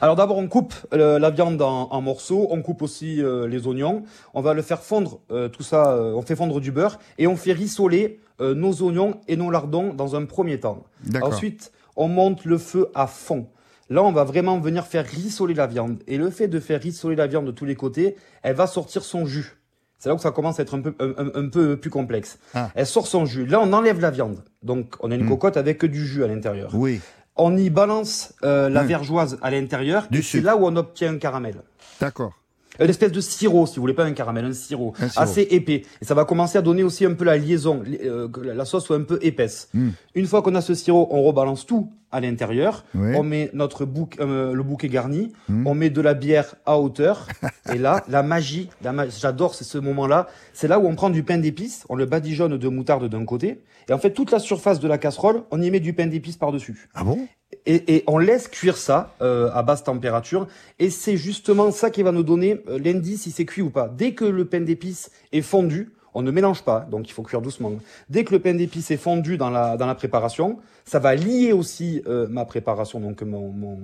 Alors 0.00 0.16
d'abord 0.16 0.36
on 0.38 0.46
coupe 0.48 0.74
euh, 0.92 1.18
la 1.18 1.30
viande 1.30 1.60
en, 1.62 1.88
en 1.90 2.00
morceaux, 2.00 2.46
on 2.50 2.62
coupe 2.62 2.82
aussi 2.82 3.22
euh, 3.22 3.46
les 3.48 3.66
oignons, 3.66 4.02
on 4.34 4.42
va 4.42 4.52
le 4.54 4.62
faire 4.62 4.82
fondre, 4.82 5.20
euh, 5.30 5.48
tout 5.48 5.62
ça, 5.62 5.92
euh, 5.92 6.12
on 6.14 6.22
fait 6.22 6.36
fondre 6.36 6.60
du 6.60 6.70
beurre 6.72 6.98
et 7.18 7.26
on 7.26 7.36
fait 7.36 7.52
rissoler 7.52 8.20
euh, 8.40 8.54
nos 8.54 8.82
oignons 8.82 9.20
et 9.28 9.36
nos 9.36 9.50
lardons 9.50 9.92
dans 9.94 10.16
un 10.16 10.24
premier 10.26 10.60
temps. 10.60 10.84
D'accord. 11.04 11.30
Ensuite 11.30 11.72
on 11.96 12.08
monte 12.08 12.44
le 12.44 12.58
feu 12.58 12.88
à 12.94 13.06
fond. 13.06 13.46
Là 13.88 14.02
on 14.02 14.12
va 14.12 14.24
vraiment 14.24 14.58
venir 14.60 14.86
faire 14.86 15.04
rissoler 15.06 15.54
la 15.54 15.66
viande 15.66 16.02
et 16.06 16.18
le 16.18 16.30
fait 16.30 16.48
de 16.48 16.60
faire 16.60 16.80
rissoler 16.80 17.16
la 17.16 17.26
viande 17.26 17.46
de 17.46 17.50
tous 17.52 17.64
les 17.64 17.74
côtés, 17.76 18.16
elle 18.42 18.54
va 18.56 18.66
sortir 18.66 19.02
son 19.02 19.24
jus. 19.26 19.56
C'est 19.98 20.08
là 20.08 20.14
où 20.14 20.18
ça 20.18 20.30
commence 20.30 20.58
à 20.58 20.62
être 20.62 20.74
un 20.74 20.80
peu, 20.80 20.94
un, 20.98 21.48
peu 21.50 21.76
plus 21.76 21.90
complexe. 21.90 22.38
Ah. 22.54 22.70
Elle 22.74 22.86
sort 22.86 23.06
son 23.06 23.26
jus. 23.26 23.44
Là 23.44 23.60
on 23.60 23.70
enlève 23.74 24.00
la 24.00 24.10
viande, 24.10 24.42
donc 24.62 24.94
on 25.00 25.10
a 25.10 25.14
une 25.14 25.24
Hmm. 25.24 25.28
cocotte 25.28 25.56
avec 25.58 25.76
que 25.78 25.86
du 25.86 26.06
jus 26.06 26.24
à 26.24 26.26
l'intérieur 26.26 26.70
Oui, 26.74 27.00
on 27.42 27.56
y 27.56 27.70
balance 27.70 28.32
euh, 28.44 28.68
la 28.68 28.82
Hmm. 28.82 28.86
vergeoise 28.86 29.38
à 29.42 29.50
l'intérieur 29.50 30.06
Du 30.10 30.18
et 30.18 30.22
c'est 30.22 30.40
là 30.40 30.56
où 30.56 30.66
on 30.66 30.76
obtient 30.76 31.12
un 31.14 31.18
caramel. 31.18 31.56
d'accord. 32.00 32.32
Une 32.78 32.88
espèce 32.88 33.12
de 33.12 33.20
sirop, 33.20 33.66
si 33.66 33.76
vous 33.76 33.82
voulez, 33.82 33.94
pas 33.94 34.04
un 34.04 34.12
caramel, 34.12 34.44
un 34.44 34.52
sirop, 34.52 34.94
Un 35.00 35.08
sirop. 35.08 35.22
assez 35.22 35.42
épais. 35.50 35.82
Et 36.00 36.04
ça 36.04 36.14
va 36.14 36.24
commencer 36.24 36.56
à 36.56 36.62
donner 36.62 36.82
aussi 36.82 37.04
un 37.04 37.12
peu 37.14 37.24
la 37.24 37.36
liaison, 37.36 37.82
li- 37.84 37.98
euh, 38.04 38.28
que 38.28 38.40
la 38.40 38.64
sauce 38.64 38.84
soit 38.84 38.96
un 38.96 39.02
peu 39.02 39.18
épaisse. 39.22 39.68
Mm. 39.74 39.88
Une 40.14 40.26
fois 40.26 40.40
qu'on 40.40 40.54
a 40.54 40.60
ce 40.60 40.74
sirop, 40.74 41.08
on 41.10 41.22
rebalance 41.22 41.66
tout 41.66 41.90
à 42.12 42.20
l'intérieur. 42.20 42.84
Oui. 42.94 43.12
On 43.16 43.22
met 43.22 43.50
notre 43.54 43.84
bouc, 43.84 44.16
euh, 44.20 44.52
le 44.54 44.62
bouquet 44.62 44.88
garni. 44.88 45.32
Mm. 45.48 45.66
On 45.66 45.74
met 45.74 45.90
de 45.90 46.00
la 46.00 46.14
bière 46.14 46.54
à 46.64 46.78
hauteur. 46.78 47.26
et 47.74 47.76
là, 47.78 48.02
la 48.08 48.22
magie, 48.22 48.70
la 48.82 48.92
ma- 48.92 49.08
j'adore 49.08 49.54
ce 49.54 49.78
moment-là. 49.78 50.28
C'est 50.54 50.68
là 50.68 50.78
où 50.78 50.86
on 50.86 50.94
prend 50.94 51.10
du 51.10 51.22
pain 51.22 51.38
d'épices, 51.38 51.84
on 51.90 51.96
le 51.96 52.06
badigeonne 52.06 52.56
de 52.56 52.68
moutarde 52.68 53.08
d'un 53.08 53.24
côté. 53.26 53.60
Et 53.88 53.92
en 53.92 53.98
fait, 53.98 54.12
toute 54.12 54.30
la 54.30 54.38
surface 54.38 54.80
de 54.80 54.88
la 54.88 54.96
casserole, 54.96 55.42
on 55.50 55.60
y 55.60 55.70
met 55.70 55.80
du 55.80 55.92
pain 55.92 56.06
d'épices 56.06 56.36
par-dessus 56.36 56.88
Ah 56.94 57.02
bon? 57.04 57.18
Et, 57.66 57.96
et 57.96 58.04
on 58.06 58.18
laisse 58.18 58.48
cuire 58.48 58.76
ça 58.76 59.14
euh, 59.22 59.50
à 59.52 59.62
basse 59.62 59.84
température. 59.84 60.46
Et 60.78 60.90
c'est 60.90 61.16
justement 61.16 61.70
ça 61.70 61.90
qui 61.90 62.02
va 62.02 62.12
nous 62.12 62.22
donner 62.22 62.62
euh, 62.68 62.78
l'indice 62.78 63.22
si 63.22 63.30
c'est 63.30 63.44
cuit 63.44 63.62
ou 63.62 63.70
pas. 63.70 63.88
Dès 63.88 64.12
que 64.14 64.24
le 64.24 64.44
pain 64.44 64.60
d'épices 64.60 65.10
est 65.32 65.42
fondu, 65.42 65.90
on 66.14 66.22
ne 66.22 66.30
mélange 66.32 66.62
pas, 66.62 66.86
donc 66.90 67.08
il 67.08 67.12
faut 67.12 67.22
cuire 67.22 67.40
doucement. 67.40 67.72
Dès 68.08 68.24
que 68.24 68.32
le 68.32 68.40
pain 68.40 68.54
d'épices 68.54 68.90
est 68.90 68.96
fondu 68.96 69.36
dans 69.36 69.50
la, 69.50 69.76
dans 69.76 69.86
la 69.86 69.94
préparation, 69.94 70.58
ça 70.84 70.98
va 70.98 71.14
lier 71.14 71.52
aussi 71.52 72.02
euh, 72.08 72.26
ma 72.28 72.44
préparation, 72.44 72.98
donc 72.98 73.22
mon, 73.22 73.50
mon, 73.52 73.78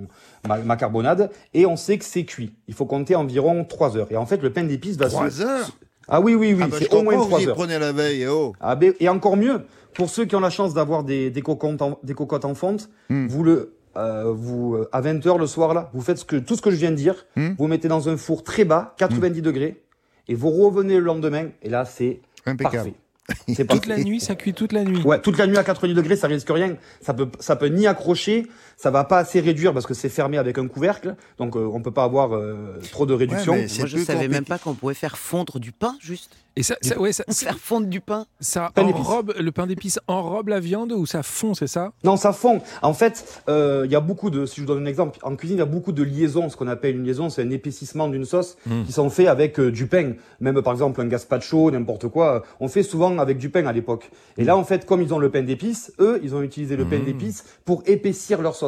ma, 0.45 0.57
ma 0.57 0.75
carbonade, 0.75 1.29
et 1.53 1.65
on 1.65 1.77
sait 1.77 1.97
que 1.97 2.03
c'est 2.03 2.25
cuit. 2.25 2.53
Il 2.67 2.73
faut 2.73 2.85
compter 2.85 3.15
environ 3.15 3.63
3 3.63 3.95
heures. 3.95 4.11
Et 4.11 4.17
en 4.17 4.25
fait, 4.25 4.41
le 4.43 4.51
pain 4.51 4.63
d'épices 4.65 4.97
va... 4.97 5.05
se- 5.09 5.13
Trois 5.15 5.41
heures? 5.41 5.69
Ah 6.09 6.19
oui, 6.21 6.35
oui, 6.35 6.53
oui, 6.53 6.61
Ah 6.63 6.67
bah, 6.69 6.77
c'est 6.79 6.93
au 6.93 7.03
moins 7.03 7.13
comprends, 7.13 7.27
3 7.27 7.39
vous 7.39 7.45
y 7.45 7.47
heures. 7.49 7.55
prenez 7.55 7.79
la 7.79 7.91
veille, 7.93 8.23
eh 8.23 8.27
oh 8.27 8.53
Ah 8.59 8.75
ben, 8.75 8.93
et 8.99 9.07
encore 9.09 9.37
mieux, 9.37 9.61
pour 9.97 10.09
ceux 10.09 10.25
qui 10.25 10.35
ont 10.35 10.39
la 10.39 10.49
chance 10.51 10.73
d'avoir 10.73 11.03
des, 11.03 11.29
des, 11.31 11.41
cocottes 11.41 11.81
en, 11.81 11.99
des 12.03 12.13
cocottes 12.13 12.45
en 12.45 12.53
fonte, 12.55 12.89
Hmm. 13.09 13.27
vous 13.27 13.43
le, 13.43 13.73
euh, 13.97 14.31
vous, 14.33 14.75
euh, 14.75 14.87
à 14.91 15.01
20h 15.01 15.37
le 15.39 15.47
soir, 15.47 15.73
là, 15.73 15.89
vous 15.93 16.01
faites 16.01 16.19
ce 16.19 16.25
que, 16.25 16.35
tout 16.37 16.55
ce 16.55 16.61
que 16.61 16.69
je 16.71 16.75
viens 16.75 16.91
de 16.91 16.95
dire, 16.95 17.25
Hmm. 17.35 17.53
vous 17.57 17.67
mettez 17.67 17.87
dans 17.87 18.07
un 18.07 18.15
four 18.15 18.43
très 18.43 18.63
bas, 18.63 18.93
90 18.97 19.41
degrés, 19.41 19.81
et 20.27 20.35
vous 20.35 20.51
revenez 20.51 20.95
le 20.99 21.03
lendemain, 21.05 21.47
et 21.63 21.69
là, 21.69 21.83
c'est 21.83 22.21
Impeccable. 22.45 22.75
parfait. 22.75 22.93
C'est 23.53 23.67
Toute 23.67 23.87
la 23.87 23.97
nuit, 23.97 24.21
ça 24.21 24.35
cuit 24.35 24.53
toute 24.53 24.71
la 24.71 24.85
nuit. 24.85 25.01
Ouais, 25.03 25.19
toute 25.19 25.37
la 25.37 25.47
nuit 25.47 25.57
à 25.57 25.63
90 25.65 25.93
degrés, 25.93 26.15
ça 26.15 26.27
risque 26.27 26.47
rien. 26.49 26.77
Ça 27.01 27.13
peut, 27.13 27.27
ça 27.41 27.57
peut 27.57 27.65
ni 27.67 27.85
accrocher, 27.85 28.47
ça 28.77 28.91
va 28.91 29.03
pas 29.03 29.17
assez 29.17 29.39
réduire 29.41 29.73
parce 29.73 29.85
que 29.87 29.93
c'est 29.93 30.07
fermé 30.09 30.37
avec 30.37 30.57
un 30.57 30.67
couvercle, 30.67 31.15
donc 31.37 31.55
euh, 31.57 31.67
on 31.73 31.81
peut 31.81 31.91
pas 31.91 32.03
avoir 32.03 32.33
euh, 32.35 32.79
trop 32.91 33.05
de 33.05 33.13
réduction. 33.13 33.53
mais 33.55 33.67
c'est 33.67 33.79
Moi, 33.79 33.87
je 33.87 33.97
savais 33.97 34.27
même 34.27 34.45
pas 34.45 34.59
qu'on 34.59 34.73
pouvait 34.75 34.93
faire 34.93 35.17
fondre 35.17 35.59
du 35.59 35.71
pain, 35.71 35.95
juste. 35.99 36.31
Et 36.55 36.63
ça, 36.63 36.75
ça, 36.81 36.99
ouais, 36.99 37.13
ça, 37.13 37.23
Faire 37.31 37.59
fondre 37.59 37.85
du 37.85 38.01
pain. 38.01 38.25
ça 38.39 38.71
Pain 38.73 38.81
enrobe, 38.87 39.31
le 39.39 39.51
pain 39.51 39.67
d'épices 39.67 39.99
enrobe 40.07 40.47
la 40.47 40.59
viande 40.59 40.91
ou 40.91 41.05
ça 41.05 41.21
fond, 41.21 41.53
c'est 41.53 41.67
ça? 41.67 41.91
Non, 42.03 42.17
ça 42.17 42.33
fond. 42.33 42.61
En 42.81 42.95
fait, 42.95 43.43
euh, 43.47 43.83
il 43.85 43.91
y 43.91 43.95
a 43.95 43.99
beaucoup 43.99 44.31
de, 44.31 44.47
si 44.47 44.55
je 44.55 44.61
vous 44.61 44.67
donne 44.67 44.81
un 44.81 44.87
exemple, 44.87 45.19
en 45.21 45.35
cuisine, 45.35 45.57
il 45.57 45.59
y 45.59 45.61
a 45.61 45.65
beaucoup 45.67 45.91
de 45.91 46.01
liaisons. 46.01 46.49
Ce 46.49 46.57
qu'on 46.57 46.67
appelle 46.67 46.95
une 46.95 47.03
liaison, 47.05 47.29
c'est 47.29 47.43
un 47.43 47.49
épaississement 47.51 48.07
d'une 48.07 48.25
sauce 48.25 48.57
Mm. 48.65 48.85
qui 48.85 48.91
sont 48.91 49.11
faits 49.11 49.27
avec 49.27 49.59
euh, 49.59 49.71
du 49.71 49.85
pain. 49.85 50.13
Même 50.39 50.59
par 50.63 50.73
exemple 50.73 50.99
un 50.99 51.05
gazpacho, 51.05 51.69
n'importe 51.69 52.07
quoi. 52.07 52.41
On 52.59 52.67
fait 52.69 52.81
souvent 52.81 53.19
avec 53.19 53.37
du 53.37 53.49
pain 53.51 53.67
à 53.67 53.71
l'époque. 53.71 54.09
Et 54.39 54.43
là, 54.43 54.57
en 54.57 54.63
fait, 54.63 54.87
comme 54.87 55.03
ils 55.03 55.13
ont 55.13 55.19
le 55.19 55.29
pain 55.29 55.43
d'épices, 55.43 55.93
eux, 55.99 56.19
ils 56.23 56.33
ont 56.33 56.41
utilisé 56.41 56.75
le 56.75 56.85
pain 56.85 56.97
Mm. 56.97 57.05
d'épices 57.05 57.43
pour 57.65 57.83
épaissir 57.85 58.41
leur 58.41 58.55
sauce. 58.55 58.66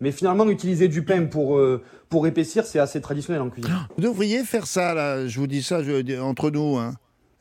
Mais 0.00 0.12
finalement, 0.12 0.48
utiliser 0.48 0.88
du 0.88 1.04
pain 1.04 1.24
pour, 1.26 1.56
euh, 1.56 1.82
pour 2.08 2.26
épaissir, 2.26 2.66
c'est 2.66 2.78
assez 2.78 3.00
traditionnel 3.00 3.42
en 3.42 3.48
cuisine. 3.50 3.72
Vous 3.96 4.02
devriez 4.02 4.42
faire 4.44 4.66
ça, 4.66 4.92
là, 4.92 5.26
je 5.26 5.38
vous 5.38 5.46
dis 5.46 5.62
ça 5.62 5.80
entre 6.20 6.50
nous, 6.50 6.76
hein. 6.76 6.94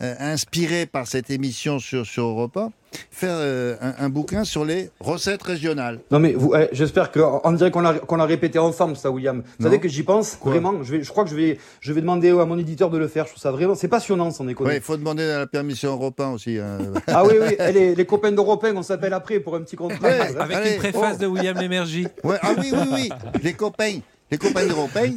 Euh, 0.03 0.15
inspiré 0.19 0.85
par 0.85 1.07
cette 1.07 1.29
émission 1.29 1.79
sur, 1.79 2.05
sur 2.05 2.25
Europe 2.25 2.57
1, 2.57 2.71
faire 3.09 3.35
euh, 3.37 3.77
un, 3.79 3.93
un 4.05 4.09
bouquin 4.09 4.43
sur 4.43 4.65
les 4.65 4.89
recettes 4.99 5.43
régionales. 5.43 5.99
Non 6.11 6.19
mais 6.19 6.33
vous, 6.33 6.53
eh, 6.55 6.67
j'espère 6.73 7.09
qu'on 7.09 7.39
on 7.45 7.51
dirait 7.53 7.71
qu'on 7.71 7.79
l'a 7.79 7.93
qu'on 7.99 8.17
l'a 8.17 8.25
répété 8.25 8.59
ensemble 8.59 8.97
ça 8.97 9.09
William. 9.11 9.37
Vous 9.37 9.63
Non. 9.63 9.69
savez 9.69 9.79
que 9.79 9.87
j'y 9.87 10.03
pense 10.03 10.35
Quoi 10.35 10.51
vraiment. 10.51 10.83
Je 10.83 10.91
vais, 10.91 11.03
je 11.03 11.09
crois 11.09 11.23
que 11.23 11.29
je 11.29 11.35
vais, 11.37 11.57
je 11.79 11.93
vais 11.93 12.01
demander 12.01 12.31
à 12.31 12.43
mon 12.43 12.57
éditeur 12.57 12.89
de 12.89 12.97
le 12.97 13.07
faire. 13.07 13.23
Je 13.27 13.29
trouve 13.31 13.41
ça 13.41 13.51
vraiment, 13.53 13.75
c'est 13.75 13.87
passionnant 13.87 14.29
sans 14.31 14.43
Oui, 14.43 14.49
déconner. 14.49 14.75
il 14.75 14.81
faut 14.81 14.97
demander 14.97 15.25
la 15.25 15.47
permission 15.47 15.91
Europe 15.93 16.19
1 16.19 16.31
aussi. 16.31 16.57
hein. 16.57 16.79
Ah 17.07 17.23
oui 17.23 17.35
oui, 17.39 17.55
les, 17.73 17.95
les 17.95 18.05
copains 18.05 18.33
d'Européens, 18.33 18.73
on 18.75 18.83
s'appelle 18.83 19.13
après 19.13 19.39
pour 19.39 19.55
un 19.55 19.61
petit 19.61 19.77
contrat. 19.77 20.05
Ouais. 20.05 20.35
Avec 20.37 20.57
Allez, 20.57 20.71
une 20.73 20.77
préface 20.79 21.15
oh. 21.19 21.21
de 21.21 21.27
William 21.27 21.57
Lémergie. 21.57 22.07
Ouais, 22.25 22.35
ah 22.41 22.51
oui, 22.57 22.73
oui, 22.73 22.87
oui, 22.91 23.09
les 23.41 23.53
copains. 23.53 23.99
Les 24.31 24.37
copains 24.39 24.65
européens, 24.67 25.13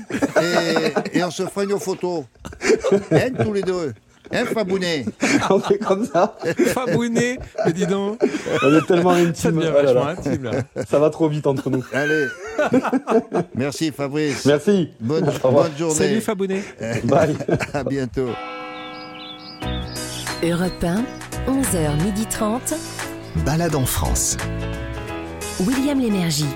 et, 1.12 1.18
et 1.18 1.24
on 1.24 1.30
se 1.30 1.44
fera 1.46 1.64
une 1.64 1.78
photo. 1.80 2.26
Hein, 3.12 3.30
tous 3.42 3.52
les 3.54 3.62
deux. 3.62 3.94
Hein, 4.32 4.44
Fabounet 4.46 5.04
on 5.50 5.60
fait 5.60 5.78
comme 5.78 6.04
ça. 6.06 6.36
Fabounet, 6.68 7.38
mais 7.64 7.72
dis 7.72 7.86
donc, 7.86 8.20
On 8.62 8.74
est 8.76 8.86
tellement 8.86 9.14
ça 9.14 9.20
intime. 9.20 9.56
devient 9.56 9.68
Oh 9.70 9.76
là 9.76 9.82
vachement 9.82 10.04
là. 10.04 10.10
intime 10.18 10.42
là. 10.44 10.84
Ça 10.88 10.98
va 10.98 11.10
trop 11.10 11.28
vite 11.28 11.46
entre 11.46 11.70
nous. 11.70 11.84
Allez. 11.92 12.26
Merci 13.54 13.92
Fabrice. 13.92 14.44
Merci. 14.46 14.90
Bonne, 15.00 15.30
bonne 15.42 15.76
journée. 15.78 15.94
Salut 15.94 16.20
Fabounet. 16.20 16.62
Bye. 17.04 17.36
À 17.74 17.84
bientôt. 17.84 18.28
Europe 20.42 20.84
1, 20.84 21.04
11h30. 21.50 22.74
Balade 23.44 23.74
en 23.74 23.86
France. 23.86 24.36
William 25.60 25.98
Lémergie. 26.00 26.46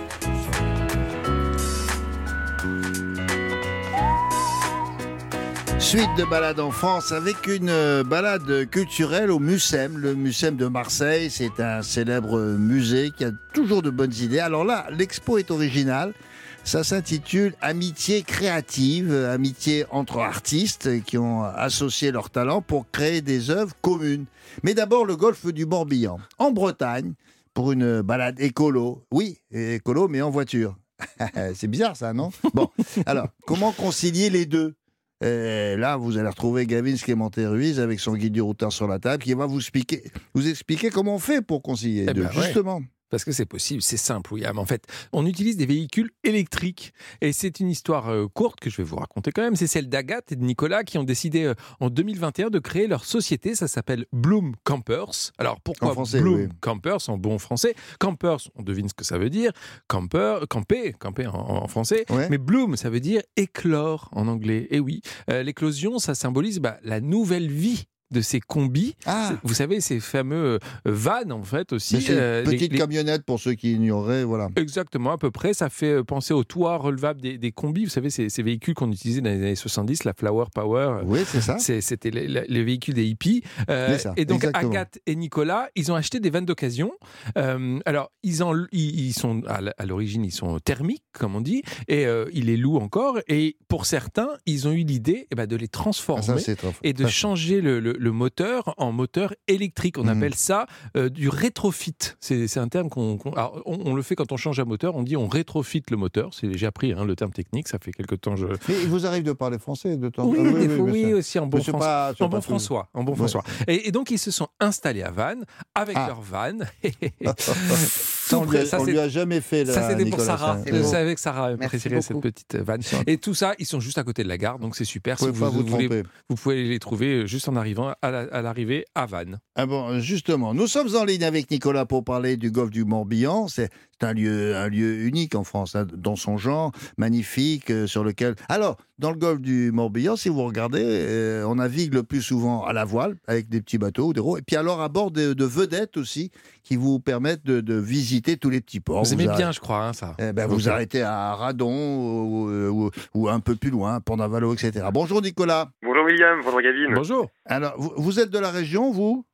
Suite 5.91 6.15
de 6.17 6.23
balade 6.25 6.61
en 6.61 6.71
France 6.71 7.11
avec 7.11 7.49
une 7.49 7.69
euh, 7.69 8.05
balade 8.05 8.71
culturelle 8.71 9.33
au 9.33 9.41
Mucem. 9.41 9.99
Le 9.99 10.15
Mucem 10.15 10.55
de 10.55 10.67
Marseille, 10.69 11.31
c'est 11.31 11.59
un 11.59 11.83
célèbre 11.83 12.39
musée 12.41 13.11
qui 13.11 13.25
a 13.25 13.33
toujours 13.53 13.83
de 13.83 13.91
bonnes 13.91 14.15
idées. 14.15 14.39
Alors 14.39 14.63
là, 14.63 14.87
l'expo 14.93 15.37
est 15.39 15.51
originale. 15.51 16.15
Ça 16.63 16.85
s'intitule 16.85 17.57
Amitié 17.61 18.23
créative, 18.23 19.13
amitié 19.13 19.85
entre 19.91 20.21
artistes 20.21 21.03
qui 21.03 21.19
ont 21.19 21.43
associé 21.43 22.13
leurs 22.13 22.31
talents 22.31 22.63
pour 22.63 22.89
créer 22.93 23.21
des 23.21 23.51
œuvres 23.51 23.75
communes. 23.83 24.27
Mais 24.63 24.75
d'abord 24.75 25.05
le 25.05 25.17
golfe 25.17 25.47
du 25.47 25.67
Morbihan, 25.67 26.21
en 26.39 26.53
Bretagne, 26.53 27.15
pour 27.53 27.73
une 27.73 28.01
balade 28.03 28.39
écolo. 28.39 29.03
Oui, 29.11 29.39
écolo, 29.51 30.07
mais 30.07 30.23
en 30.23 30.31
voiture. 30.31 30.77
C'est 31.57 31.67
bizarre 31.67 31.97
ça, 31.97 32.13
non? 32.13 32.31
Bon, 32.55 32.69
alors, 33.07 33.27
comment 33.45 33.73
concilier 33.73 34.31
les 34.31 34.47
deux? 34.47 34.77
Et 35.23 35.77
là, 35.77 35.97
vous 35.97 36.17
allez 36.19 36.29
retrouver 36.29 36.67
Gavin 36.67 36.95
Clémenté 36.97 37.47
Ruiz 37.47 37.79
avec 37.81 38.01
son 38.01 38.15
guide 38.15 38.33
du 38.33 38.41
routard 38.41 38.73
sur 38.73 38.89
la 38.89 38.99
table 38.99 39.23
qui 39.23 39.35
va 39.35 39.47
vous 39.47 39.59
expliquer, 39.59 40.03
vous 40.35 40.49
expliquer 40.49 40.91
comment 40.91 41.17
on 41.17 41.19
fait 41.19 41.43
pour 41.43 41.63
concilier 41.63 42.05
les 42.07 42.11
Eh 42.11 42.15
deux. 42.15 42.23
ben 42.23 42.31
ouais. 42.37 42.45
Justement. 42.45 42.81
Parce 43.11 43.25
que 43.25 43.33
c'est 43.33 43.47
possible, 43.47 43.83
c'est 43.83 43.97
simple, 43.97 44.33
William. 44.35 44.59
En 44.59 44.65
fait, 44.65 44.87
on 45.13 45.27
utilise 45.27 45.57
des 45.57 45.67
véhicules 45.67 46.11
électriques. 46.25 46.93
Et 47.21 47.33
c'est 47.33 47.61
une 47.61 47.69
histoire 47.69 48.09
euh, 48.09 48.27
courte 48.29 48.61
que 48.61 48.71
je 48.71 48.77
vais 48.77 48.85
vous 48.85 48.97
raconter 48.97 49.33
quand 49.33 49.43
même. 49.43 49.57
C'est 49.57 49.67
celle 49.67 49.89
d'Agathe 49.89 50.33
et 50.33 50.37
de 50.37 50.45
Nicolas 50.45 50.85
qui 50.85 50.99
ont 50.99 51.05
décidé 51.05 51.45
euh, 51.45 51.55
en 51.81 51.91
2021 51.91 52.51
de 52.51 52.59
créer 52.59 52.87
leur 52.87 53.05
société. 53.05 53.55
Ça 53.55 53.69
s'appelle 53.69 54.07
Bloom 54.13 54.55
Campers. 54.65 55.33
Alors 55.39 55.61
pourquoi 55.61 55.93
français, 55.93 56.21
Bloom 56.21 56.41
oui. 56.41 56.49
Campers 56.61 57.09
en 57.09 57.19
bon 57.19 57.39
français? 57.39 57.75
Campers, 57.99 58.49
on 58.55 58.63
devine 58.63 58.89
ce 58.89 58.95
que 58.95 59.05
ça 59.05 59.19
veut 59.19 59.31
dire. 59.31 59.53
Camper, 59.89 60.39
camper, 60.49 60.93
camper 60.99 61.27
en, 61.27 61.63
en 61.65 61.69
français. 61.69 62.05
Ouais. 62.11 62.29
Mais 62.31 62.39
Bloom, 62.39 62.77
ça 62.77 62.91
veut 62.91 63.01
dire 63.01 63.23
éclore 63.37 64.09
en 64.13 64.29
anglais. 64.29 64.69
Et 64.71 64.81
oui, 64.81 65.03
euh, 65.31 65.43
l'éclosion, 65.43 65.99
ça 65.99 66.15
symbolise 66.15 66.61
bah, 66.61 66.79
la 66.83 67.01
nouvelle 67.01 67.51
vie 67.51 67.87
de 68.11 68.21
ces 68.21 68.41
combis. 68.41 68.95
Ah, 69.07 69.33
Vous 69.45 69.55
savez, 69.55 69.81
ces 69.81 70.01
fameux 70.01 70.55
euh, 70.55 70.59
vannes, 70.85 71.33
en 71.33 71.43
fait, 71.43 71.73
aussi. 71.73 72.05
euh, 72.11 72.43
une 72.45 72.51
les- 72.51 72.57
petite 72.57 72.73
les- 72.73 72.79
camionnette 72.79 73.25
pour 73.25 73.39
ceux 73.39 73.55
qui 73.55 73.73
ignoraient, 73.75 74.25
voilà. 74.25 74.49
Exactement, 74.57 75.13
à 75.13 75.19
peu 75.19 75.31
près. 75.31 75.55
Ça 75.55 75.69
fait 75.71 75.93
euh, 75.93 76.05
penser 76.05 76.35
au 76.35 76.45
toit 76.45 76.77
relevable 76.77 77.21
des, 77.21 77.39
des 77.39 77.53
combis. 77.53 77.85
Vous 77.85 77.91
savez, 77.91 78.11
ces, 78.11 78.29
ces 78.29 78.43
véhicules 78.43 78.75
qu'on 78.75 78.91
utilisait 78.91 79.21
dans 79.21 79.31
les 79.31 79.37
années 79.37 79.55
70, 79.55 80.05
la 80.05 80.13
Flower 80.15 80.47
Power. 80.55 81.03
Oui, 81.05 81.21
c'est 81.27 81.41
ça. 81.41 81.59
C'était 81.59 82.11
les, 82.11 82.27
les- 82.27 82.45
les 82.49 82.65
véhicules 82.65 82.95
des 82.95 83.07
hippies. 83.07 83.43
Euh, 83.69 83.97
ça, 83.99 84.13
et 84.17 84.25
donc, 84.25 84.39
exactement. 84.45 84.71
Agathe 84.73 84.99
et 85.07 85.15
Nicolas, 85.15 85.69
ils 85.77 85.93
ont 85.93 85.95
acheté 85.95 86.21
des 86.21 86.31
vannes 86.31 86.47
d'occasion. 86.47 86.93
Euh, 87.39 87.79
alors, 87.87 88.11
ils, 88.23 88.43
en, 88.43 88.55
ils, 88.73 89.01
ils 89.09 89.13
sont, 89.13 89.43
à 89.47 89.87
l'origine, 89.87 90.25
ils 90.25 90.33
sont 90.33 90.59
thermiques, 90.59 91.05
comme 91.13 91.37
on 91.37 91.41
dit, 91.41 91.63
et 91.89 92.07
euh, 92.07 92.25
ils 92.33 92.47
les 92.47 92.57
louent 92.57 92.79
encore. 92.79 93.19
Et 93.29 93.57
pour 93.69 93.87
certains, 93.87 94.31
ils 94.47 94.67
ont 94.69 94.73
eu 94.73 94.85
l'idée 94.85 95.27
eh 95.31 95.35
ben, 95.35 95.47
de 95.47 95.57
les 95.57 95.67
Ah, 95.67 95.69
transformer 95.73 96.39
ça, 96.41 96.53
et 96.83 96.93
de 96.93 97.07
changer 97.07 97.61
le, 97.61 97.79
le- 97.81 97.97
le 98.01 98.13
moteur 98.13 98.75
en 98.79 98.93
moteur 98.93 99.35
électrique. 99.47 99.99
On 99.99 100.05
Mhm. 100.05 100.09
appelle 100.09 100.35
ça 100.35 100.67
euh, 100.97 101.11
du 101.11 101.29
rétrofit. 101.29 101.95
C'est 102.21 102.57
un 102.59 102.69
terme 102.69 102.89
qu'on 102.89 103.19
alors, 103.37 103.61
on, 103.67 103.79
on 103.91 103.95
le 103.95 104.01
fait 104.03 104.17
quand 104.17 104.33
on 104.33 104.37
change 104.39 104.59
un 104.59 104.65
moteur. 104.65 104.97
On 104.97 105.03
dit 105.03 105.17
on 105.17 105.29
rétrofit 105.29 105.83
le 105.91 105.97
moteur. 105.99 106.33
C'est- 106.33 106.57
J'ai 106.57 106.67
appris 106.67 106.93
hein, 106.93 107.05
le 107.05 107.15
terme 107.15 107.33
technique. 107.33 107.69
Ça 107.69 107.79
fait 107.79 107.93
quelque 107.93 108.15
temps. 108.15 108.37
Je... 108.37 108.47
Mais 108.47 108.83
il 108.83 108.89
vous 108.89 109.05
arrive 109.07 109.23
de 109.25 109.33
parler 109.33 109.59
français 109.59 109.97
de 109.99 110.09
temps 110.09 110.25
en 110.25 110.29
Oui, 110.31 110.37
temps 110.39 110.45
bien 110.45 110.79
oui, 110.79 111.01
sûr. 111.09 111.17
aussi 111.19 111.39
en 111.39 111.47
bon, 111.47 111.59
François. 111.63 111.79
pas- 111.79 112.15
en 112.25 112.29
bon. 112.29 112.41
François. 112.41 112.89
En 112.95 113.05
bon 113.05 113.13
Ouais. 113.13 113.19
François. 113.19 113.45
Et, 113.69 113.89
et 113.89 113.93
donc 113.93 114.11
ils 114.11 114.19
se 114.19 114.31
sont 114.31 114.49
installés 114.61 115.03
à 115.03 115.11
Vannes 115.11 115.45
avec 115.75 115.97
Ah. 115.99 116.07
leur 116.09 116.21
van. 116.23 116.59
Ça, 118.31 118.39
on 118.39 118.45
Tout 118.45 118.51
lui 118.51 118.57
a- 118.59 118.61
près- 118.61 118.69
ça, 118.69 118.81
on 118.81 118.85
c'est- 118.85 118.91
lui 118.93 118.99
a 118.99 119.09
jamais 119.09 119.41
fait 119.41 119.65
là, 119.65 119.73
ça, 119.75 119.83
c'était 119.83 119.97
pour 119.97 120.05
Nicolas, 120.05 120.25
Sarah. 120.25 120.59
C'est 120.65 121.15
que 121.15 121.21
Sarah 121.21 121.47
apprécierait 121.49 122.01
cette 122.03 122.21
petite 122.21 122.55
vanne. 122.57 122.81
Et 123.07 123.17
tout 123.19 123.35
ça, 123.35 123.55
ils 123.59 123.67
sont 123.67 123.81
juste 123.81 123.99
à 123.99 124.05
côté 124.05 124.23
de 124.23 124.29
la 124.29 124.39
gare, 124.39 124.59
donc 124.59 124.77
c'est 124.77 124.85
super. 124.85 125.17
Vous 125.19 125.27
Si 125.27 125.33
vous 125.33 125.51
voulez, 125.51 125.89
tromper. 125.89 126.03
vous 126.29 126.37
pouvez 126.37 126.69
les 126.69 126.79
trouver 126.79 127.27
juste 127.27 127.49
en 127.49 127.57
arrivant 127.57 127.93
à 128.03 128.11
la- 128.11 128.21
à 128.33 128.43
l'arrivée 128.43 128.85
à 128.95 129.07
Vannes. 129.07 129.39
Ah 129.57 129.67
bon, 129.67 129.99
justement, 130.01 130.55
nous 130.55 130.67
sommes 130.69 130.95
en 130.97 131.05
ligne 131.05 131.25
avec 131.25 131.51
Nicolas 131.51 131.87
pour 131.87 132.05
parler 132.05 132.37
du 132.37 132.51
golfe 132.51 132.71
du 132.71 132.85
Morbihan. 132.85 133.49
C'est 133.49 133.69
c'est 134.01 134.07
un 134.07 134.13
lieu, 134.15 134.57
un 134.57 134.69
lieu 134.69 135.01
unique 135.05 135.35
en 135.35 135.45
France, 135.45 135.75
hein, 135.77 135.87
dans 135.95 136.17
son 136.17 136.39
genre, 136.39 136.73
magnifique, 136.97 137.71
euh, 137.71 137.87
sur 137.87 138.03
lequel. 138.05 138.35
Alors, 138.49 138.77
dans 138.99 139.11
le 139.11 139.17
golfe 139.17 139.41
du 139.41 139.73
Morbihan, 139.73 140.17
si 140.17 140.29
vous 140.29 140.43
regardez, 140.45 140.83
euh, 140.83 141.45
on 141.47 141.57
navigue 141.57 141.95
le 141.95 142.03
plus 142.03 142.23
souvent 142.23 142.65
à 142.65 142.73
la 142.73 142.85
voile, 142.85 143.17
avec 143.27 143.49
des 143.49 143.61
petits 143.61 143.79
bateaux 143.79 144.09
ou 144.09 144.13
des 144.13 144.21
roues, 144.21 144.39
et 144.39 144.43
puis 144.43 144.57
alors 144.57 144.81
à 144.81 144.89
bord 144.89 145.11
de, 145.11 145.33
de 145.33 145.45
vedettes 145.45 145.97
aussi, 145.97 146.31
qui 146.63 146.77
vous 146.77 147.01
permettent 147.01 147.45
de, 147.45 147.61
de 147.61 147.75
visiter 147.75 148.37
tous 148.37 148.51
les 148.51 148.61
petits 148.61 148.81
ports. 148.81 149.03
Vous 149.05 149.13
aimez 149.13 149.27
arrêtez- 149.27 149.37
bien, 149.39 149.53
je 149.53 149.61
crois, 149.61 149.87
hein, 149.87 149.93
ça. 149.93 150.15
Eh 150.19 150.33
ben, 150.33 150.47
vous 150.47 150.69
arrêtez 150.69 151.03
à 151.03 151.35
Radon 151.35 151.71
ou, 151.73 152.51
ou- 152.51 152.91
ou 153.15 153.29
un 153.29 153.41
peu 153.41 153.57
plus 153.57 153.71
loin, 153.71 154.01
Port-Navalo, 154.01 154.55
etc. 154.55 154.87
Bonjour 154.93 155.21
Nicolas. 155.21 155.71
Bonjour 155.83 156.05
William, 156.05 156.41
bonjour 156.45 156.61
Gavin. 156.63 156.95
Bonjour. 156.95 157.31
Alors, 157.47 157.75
vous, 157.79 157.93
vous 157.97 158.21
êtes 158.21 158.31
de 158.31 158.39
la 158.39 158.51
région, 158.51 158.93
vous? 158.93 159.25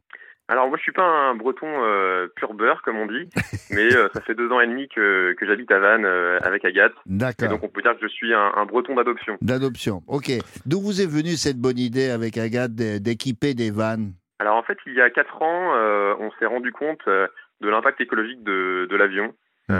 Alors 0.48 0.68
moi 0.68 0.76
je 0.76 0.82
suis 0.82 0.92
pas 0.92 1.02
un 1.04 1.34
breton 1.34 1.66
euh, 1.66 2.28
pur 2.36 2.54
beurre 2.54 2.82
comme 2.82 2.96
on 2.98 3.06
dit, 3.06 3.28
mais 3.70 3.92
euh, 3.94 4.08
ça 4.14 4.20
fait 4.20 4.34
deux 4.34 4.50
ans 4.52 4.60
et 4.60 4.66
demi 4.68 4.88
que, 4.88 5.32
que 5.32 5.44
j'habite 5.46 5.70
à 5.72 5.78
Vannes 5.80 6.04
euh, 6.04 6.38
avec 6.42 6.64
Agathe. 6.64 6.92
Et 6.92 7.16
D'accord. 7.16 7.48
donc 7.48 7.64
on 7.64 7.68
peut 7.68 7.82
dire 7.82 7.94
que 7.98 8.02
je 8.02 8.12
suis 8.12 8.32
un, 8.32 8.52
un 8.54 8.64
breton 8.64 8.94
d'adoption. 8.94 9.36
D'adoption. 9.40 10.02
Ok. 10.06 10.30
D'où 10.64 10.80
vous 10.80 11.00
est 11.00 11.10
venue 11.10 11.34
cette 11.36 11.58
bonne 11.58 11.78
idée 11.78 12.10
avec 12.10 12.38
Agathe 12.38 12.74
d'é- 12.74 13.00
d'équiper 13.00 13.54
des 13.54 13.70
vannes? 13.72 14.12
Alors 14.38 14.54
en 14.56 14.62
fait 14.62 14.78
il 14.86 14.94
y 14.94 15.00
a 15.00 15.10
quatre 15.10 15.42
ans 15.42 15.72
on 16.20 16.30
s'est 16.38 16.46
rendu 16.46 16.70
compte 16.70 17.04
de 17.06 17.68
l'impact 17.68 18.00
écologique 18.00 18.44
de, 18.44 18.86
de 18.88 18.96
l'avion. 18.96 19.34
Mhm. 19.68 19.76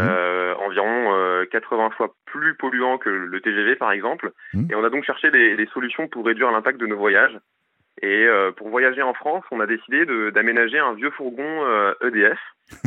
Environ 0.67 1.15
euh, 1.15 1.45
80 1.53 1.91
fois 1.91 2.15
plus 2.27 2.57
polluant 2.57 2.99
que 2.99 3.09
le 3.09 3.41
TGV 3.41 3.77
par 3.77 3.93
exemple. 3.93 4.33
Mhm. 4.55 4.67
Et 4.71 4.75
on 4.75 4.83
a 4.83 4.91
donc 4.91 5.05
cherché 5.05 5.31
des, 5.31 5.55
des 5.57 5.67
solutions 5.67 6.09
pour 6.09 6.27
réduire 6.27 6.51
l'impact 6.51 6.81
de 6.81 6.87
nos 6.87 6.97
voyages. 6.97 7.39
Et 8.03 8.27
euh, 8.27 8.53
pour 8.53 8.69
voyager 8.69 9.01
en 9.03 9.15
France, 9.15 9.45
on 9.51 9.61
a 9.61 9.67
décidé 9.67 10.05
d'aménager 10.33 10.79
un 10.79 10.93
vieux 10.93 11.11
fourgon 11.13 11.65
euh, 11.65 11.95
EDF 12.03 12.39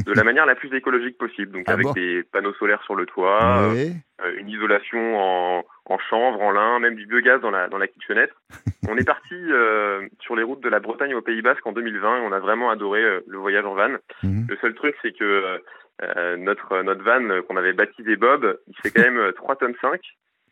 de 0.06 0.14
la 0.14 0.24
manière 0.24 0.46
la 0.46 0.54
plus 0.56 0.72
écologique 0.76 1.18
possible. 1.18 1.52
Donc 1.52 1.64
Ah 1.68 1.74
avec 1.74 1.86
bon 1.88 1.94
des 1.94 2.24
panneaux 2.32 2.54
solaires 2.54 2.84
sur 2.84 2.96
le 2.96 3.06
toit, 3.08 3.40
euh, 3.64 3.72
Oui. 3.74 3.94
une 4.38 4.50
isolation 4.50 5.18
en, 5.20 5.66
en 5.86 5.98
chanvre, 5.98 6.40
en 6.42 6.52
lin, 6.52 6.78
même 6.80 6.94
du 6.96 7.08
biogaz 7.08 7.42
dans 7.42 7.50
la, 7.50 7.68
dans 7.70 7.80
la 7.80 7.88
kitchenette. 7.88 8.34
on 8.88 8.98
est 8.98 9.06
parti 9.06 9.34
euh, 9.34 10.08
sur 10.20 10.36
les 10.36 10.44
routes 10.44 10.62
de 10.62 10.70
la 10.70 10.80
Bretagne 10.80 11.16
au 11.16 11.22
Pays 11.22 11.42
Basque 11.42 11.66
en 11.66 11.72
2020 11.72 12.18
et 12.18 12.22
on 12.28 12.32
a 12.32 12.40
vraiment 12.40 12.70
adoré 12.70 13.04
euh, 13.04 13.22
le 13.28 13.38
voyage 13.40 13.66
en 13.66 13.74
van. 13.74 13.90
Mhm. 14.22 14.46
Le 14.48 14.58
seul 14.58 14.76
truc, 14.76 14.96
c'est 15.02 15.18
que 15.18 15.60
euh, 16.04 16.38
notre, 16.38 16.82
notre 16.84 17.04
van 17.04 17.42
qu'on 17.48 17.58
avait 17.58 17.74
baptisé 17.74 18.16
Bob, 18.16 18.60
il 18.68 18.76
fait 18.84 18.92
quand 18.92 19.02
même 19.10 19.18
euh, 19.18 19.32
3 19.32 19.56
tonnes 19.56 19.76
5. 19.82 20.00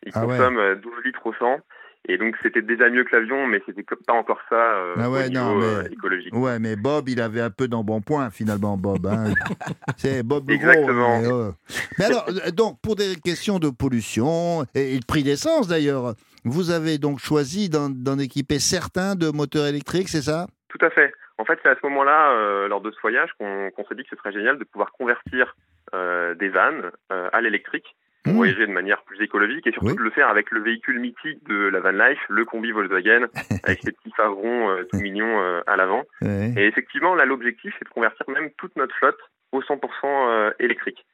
Il 0.03 0.11
Ah 0.15 0.25
ouais. 0.25 0.35
consomme 0.35 0.57
euh, 0.57 0.75
12 0.75 0.93
litres 1.05 1.25
au 1.27 1.33
100. 1.33 1.59
Et 2.09 2.17
donc 2.17 2.35
c'était 2.41 2.61
déjà 2.61 2.89
mieux 2.89 3.03
que 3.03 3.15
l'avion, 3.15 3.47
mais 3.47 3.61
c'était 3.65 3.83
pas 3.83 4.13
encore 4.13 4.39
ça 4.49 4.55
euh, 4.55 4.95
Ah 4.97 5.09
ouais, 5.09 5.25
au 5.25 5.29
niveau 5.29 5.41
non, 5.43 5.61
euh, 5.61 5.83
mais- 5.83 5.93
écologique. 5.93 6.33
Ouais, 6.35 6.57
mais 6.57 6.75
Bob, 6.77 7.09
il 7.09 7.19
avait 7.21 7.41
un 7.41 7.49
peu 7.49 7.67
d'embonpoint 7.67 8.29
finalement, 8.29 8.77
Bob. 8.77 9.05
hein. 9.07 9.33
C'est 9.97 10.23
Bob 10.23 10.49
le 10.49 10.55
Gros, 10.57 10.69
Exactement. 10.69 11.19
mais, 11.19 11.27
euh. 11.31 11.51
Mais 11.99 12.05
alors, 12.05 12.25
euh, 12.29 12.51
donc, 12.51 12.79
pour 12.81 12.95
des 12.95 13.15
questions 13.23 13.59
de 13.59 13.69
pollution 13.69 14.63
et, 14.73 14.95
et 14.95 14.99
de 14.99 15.05
prix 15.05 15.23
d'essence 15.23 15.67
d'ailleurs, 15.67 16.13
vous 16.45 16.71
avez 16.71 16.97
donc 16.97 17.19
choisi 17.19 17.69
d'en 17.69 18.17
équiper 18.19 18.59
certains 18.59 19.15
de 19.15 19.29
moteurs 19.29 19.65
électriques, 19.67 20.07
c'est 20.07 20.21
ça? 20.21 20.47
Tout 20.69 20.85
à 20.85 20.89
fait. 20.89 21.13
En 21.37 21.43
fait, 21.45 21.59
c'est 21.61 21.69
à 21.69 21.75
ce 21.75 21.85
moment-là, 21.87 22.31
euh, 22.31 22.67
lors 22.69 22.79
de 22.81 22.89
ce 22.91 22.99
voyage, 23.01 23.29
qu'on 23.37 23.69
s'est 23.89 23.95
dit 23.95 24.03
que 24.03 24.09
ce 24.11 24.15
serait 24.15 24.31
génial 24.31 24.57
de 24.57 24.63
pouvoir 24.63 24.91
convertir 24.93 25.55
des 26.39 26.49
vannes 26.49 26.91
à 27.09 27.39
l'électrique 27.41 27.95
pour 28.27 28.33
Mmh. 28.33 28.37
voyager 28.37 28.67
de 28.67 28.71
manière 28.71 29.01
plus 29.03 29.21
écologique 29.21 29.65
et 29.67 29.71
surtout 29.71 29.87
Oui. 29.87 29.95
de 29.95 30.01
le 30.01 30.09
faire 30.11 30.29
avec 30.29 30.51
le 30.51 30.61
véhicule 30.61 30.99
mythique 30.99 31.43
de 31.47 31.67
la 31.69 31.79
van 31.79 31.91
life, 31.91 32.19
le 32.29 32.45
combi 32.45 32.71
Volkswagen, 32.71 33.27
avec 33.63 33.79
ses 33.83 33.91
petits 33.91 34.11
phares 34.15 34.33
ronds 34.33 34.69
euh, 34.69 34.83
tout 34.91 34.97
mignons 34.99 35.41
euh, 35.41 35.61
à 35.67 35.75
l'avant. 35.77 36.03
Ouais. 36.21 36.53
Et 36.57 36.67
effectivement, 36.67 37.15
là, 37.15 37.25
l'objectif, 37.25 37.73
c'est 37.79 37.85
de 37.85 37.93
convertir 37.93 38.29
même 38.29 38.49
toute 38.57 38.75
notre 38.75 38.95
flotte 38.97 39.17
au 39.51 39.61
100% 39.61 39.79
euh, 40.03 40.51
électrique. 40.59 41.05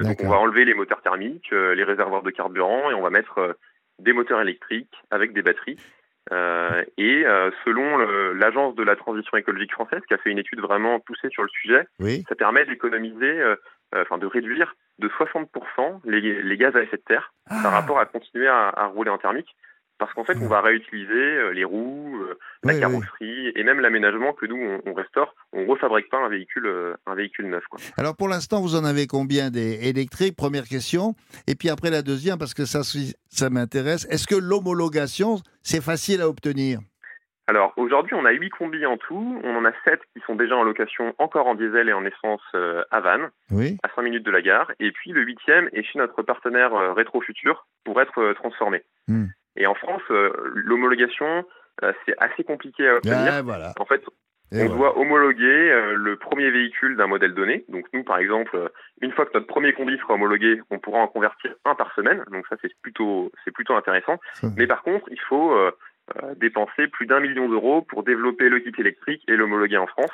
Euh, 0.00 0.04
Donc, 0.04 0.18
on 0.22 0.28
va 0.28 0.38
enlever 0.38 0.64
les 0.64 0.74
moteurs 0.74 1.02
thermiques, 1.02 1.50
les 1.50 1.84
réservoirs 1.84 2.22
de 2.22 2.30
carburant, 2.30 2.90
et 2.90 2.94
on 2.94 3.02
va 3.02 3.10
mettre 3.10 3.56
des 3.98 4.12
moteurs 4.12 4.40
électriques 4.40 4.94
avec 5.10 5.32
des 5.32 5.42
batteries. 5.42 5.76
Euh, 6.32 6.84
et 6.96 7.26
euh, 7.26 7.50
selon 7.64 7.98
l'agence 8.34 8.76
de 8.76 8.84
la 8.84 8.94
transition 8.94 9.36
écologique 9.36 9.72
française, 9.72 10.00
qui 10.06 10.14
a 10.14 10.18
fait 10.18 10.30
une 10.30 10.38
étude 10.38 10.60
vraiment 10.60 11.00
poussée 11.00 11.28
sur 11.30 11.42
le 11.42 11.48
sujet, 11.48 11.86
Oui. 11.98 12.22
ça 12.28 12.36
permet 12.36 12.64
d'économiser, 12.66 13.40
euh, 13.40 13.56
enfin 13.94 14.18
de 14.18 14.26
réduire 14.26 14.74
de 14.98 15.08
60% 15.08 16.00
les, 16.04 16.42
les 16.42 16.56
gaz 16.56 16.74
à 16.76 16.82
effet 16.82 16.96
de 16.98 17.02
terre 17.02 17.32
par 17.48 17.72
rapport 17.72 17.98
à 17.98 18.06
continuer 18.06 18.48
à, 18.48 18.68
à 18.68 18.86
rouler 18.86 19.10
en 19.10 19.18
thermique. 19.18 19.56
Parce 19.98 20.14
qu'en 20.14 20.24
fait, 20.24 20.38
on 20.40 20.48
va 20.48 20.62
réutiliser 20.62 21.12
euh, 21.12 21.50
les 21.52 21.62
roues, 21.64 22.16
euh, 22.22 22.38
la 22.64 22.72
Oui, 22.72 22.74
oui. 22.76 22.80
carrosserie 22.80 23.52
et 23.54 23.62
même 23.64 23.80
l'aménagement 23.80 24.32
que 24.32 24.46
nous 24.46 24.56
on, 24.56 24.80
on 24.86 24.94
restaure. 24.94 25.34
On 25.52 25.66
refabrique 25.66 26.08
pas 26.08 26.16
un 26.16 26.30
véhicule, 26.30 26.64
euh, 26.64 26.94
un 27.06 27.14
véhicule 27.14 27.50
neuf. 27.50 27.62
Quoi. 27.68 27.78
Alors 27.98 28.16
pour 28.16 28.26
l'instant, 28.28 28.62
vous 28.62 28.76
en 28.76 28.84
avez 28.86 29.06
combien 29.06 29.50
des 29.50 29.88
électriques? 29.90 30.36
Première 30.36 30.64
question. 30.64 31.14
Et 31.46 31.54
puis 31.54 31.68
après 31.68 31.90
la 31.90 32.00
deuxième, 32.00 32.38
parce 32.38 32.54
que 32.54 32.64
ça, 32.64 32.80
ça 33.28 33.50
m'intéresse. 33.50 34.06
Est-ce 34.08 34.26
que 34.26 34.36
l'homologation, 34.36 35.36
c'est 35.62 35.82
facile 35.82 36.22
à 36.22 36.28
obtenir? 36.30 36.78
Alors 37.50 37.72
aujourd'hui, 37.76 38.14
on 38.14 38.24
a 38.24 38.30
8 38.30 38.48
combis 38.50 38.86
en 38.86 38.96
tout. 38.96 39.40
On 39.42 39.56
en 39.56 39.64
a 39.64 39.72
7 39.84 40.00
qui 40.14 40.22
sont 40.24 40.36
déjà 40.36 40.56
en 40.56 40.62
location 40.62 41.12
encore 41.18 41.48
en 41.48 41.56
diesel 41.56 41.88
et 41.88 41.92
en 41.92 42.04
essence 42.04 42.40
euh, 42.54 42.84
à 42.92 43.00
Vannes, 43.00 43.28
Oui. 43.50 43.76
à 43.82 43.88
5 43.92 44.02
minutes 44.02 44.22
de 44.24 44.30
la 44.30 44.40
gare. 44.40 44.70
Et 44.78 44.92
puis 44.92 45.10
le 45.10 45.22
huitième 45.22 45.68
est 45.72 45.82
chez 45.82 45.98
notre 45.98 46.22
partenaire 46.22 46.72
euh, 46.74 46.92
Rétro 46.92 47.20
Futur 47.20 47.66
pour 47.84 48.00
être 48.00 48.20
euh, 48.20 48.34
transformé. 48.34 48.84
Hmm. 49.08 49.24
Et 49.56 49.66
en 49.66 49.74
France, 49.74 50.02
euh, 50.12 50.30
l'homologation, 50.54 51.44
c'est 52.06 52.14
assez 52.18 52.44
compliqué 52.44 52.88
à 52.88 52.94
obtenir. 52.96 53.32
Ah, 53.32 53.42
voilà. 53.42 53.72
En 53.80 53.84
fait, 53.84 54.00
Et 54.52 54.62
on 54.62 54.66
voilà. 54.66 54.74
doit 54.76 54.98
homologuer 54.98 55.72
le 55.96 56.14
premier 56.16 56.50
véhicule 56.50 56.96
d'un 56.96 57.08
modèle 57.08 57.34
donné. 57.34 57.64
Donc 57.68 57.86
nous, 57.92 58.04
par 58.04 58.18
exemple, 58.18 58.70
une 59.00 59.10
fois 59.10 59.26
que 59.26 59.32
notre 59.34 59.46
premier 59.48 59.72
combi 59.72 59.96
sera 59.98 60.14
homologué, 60.14 60.60
on 60.70 60.78
pourra 60.78 60.98
en 61.00 61.08
convertir 61.08 61.52
un 61.64 61.74
par 61.74 61.92
semaine. 61.94 62.22
Donc 62.30 62.46
ça, 62.48 62.56
c'est 62.62 62.70
plutôt, 62.82 63.32
c'est 63.44 63.50
plutôt 63.50 63.74
intéressant. 63.74 64.20
Mais 64.56 64.68
par 64.68 64.82
contre, 64.82 65.06
il 65.10 65.20
faut 65.20 65.52
euh, 66.22 66.34
dépenser 66.36 66.88
plus 66.88 67.06
d'un 67.06 67.20
million 67.20 67.48
d'euros 67.48 67.82
pour 67.82 68.02
développer 68.02 68.48
le 68.48 68.58
kit 68.60 68.72
électrique 68.78 69.22
et 69.28 69.36
l'homologuer 69.36 69.76
en 69.78 69.86
France. 69.86 70.10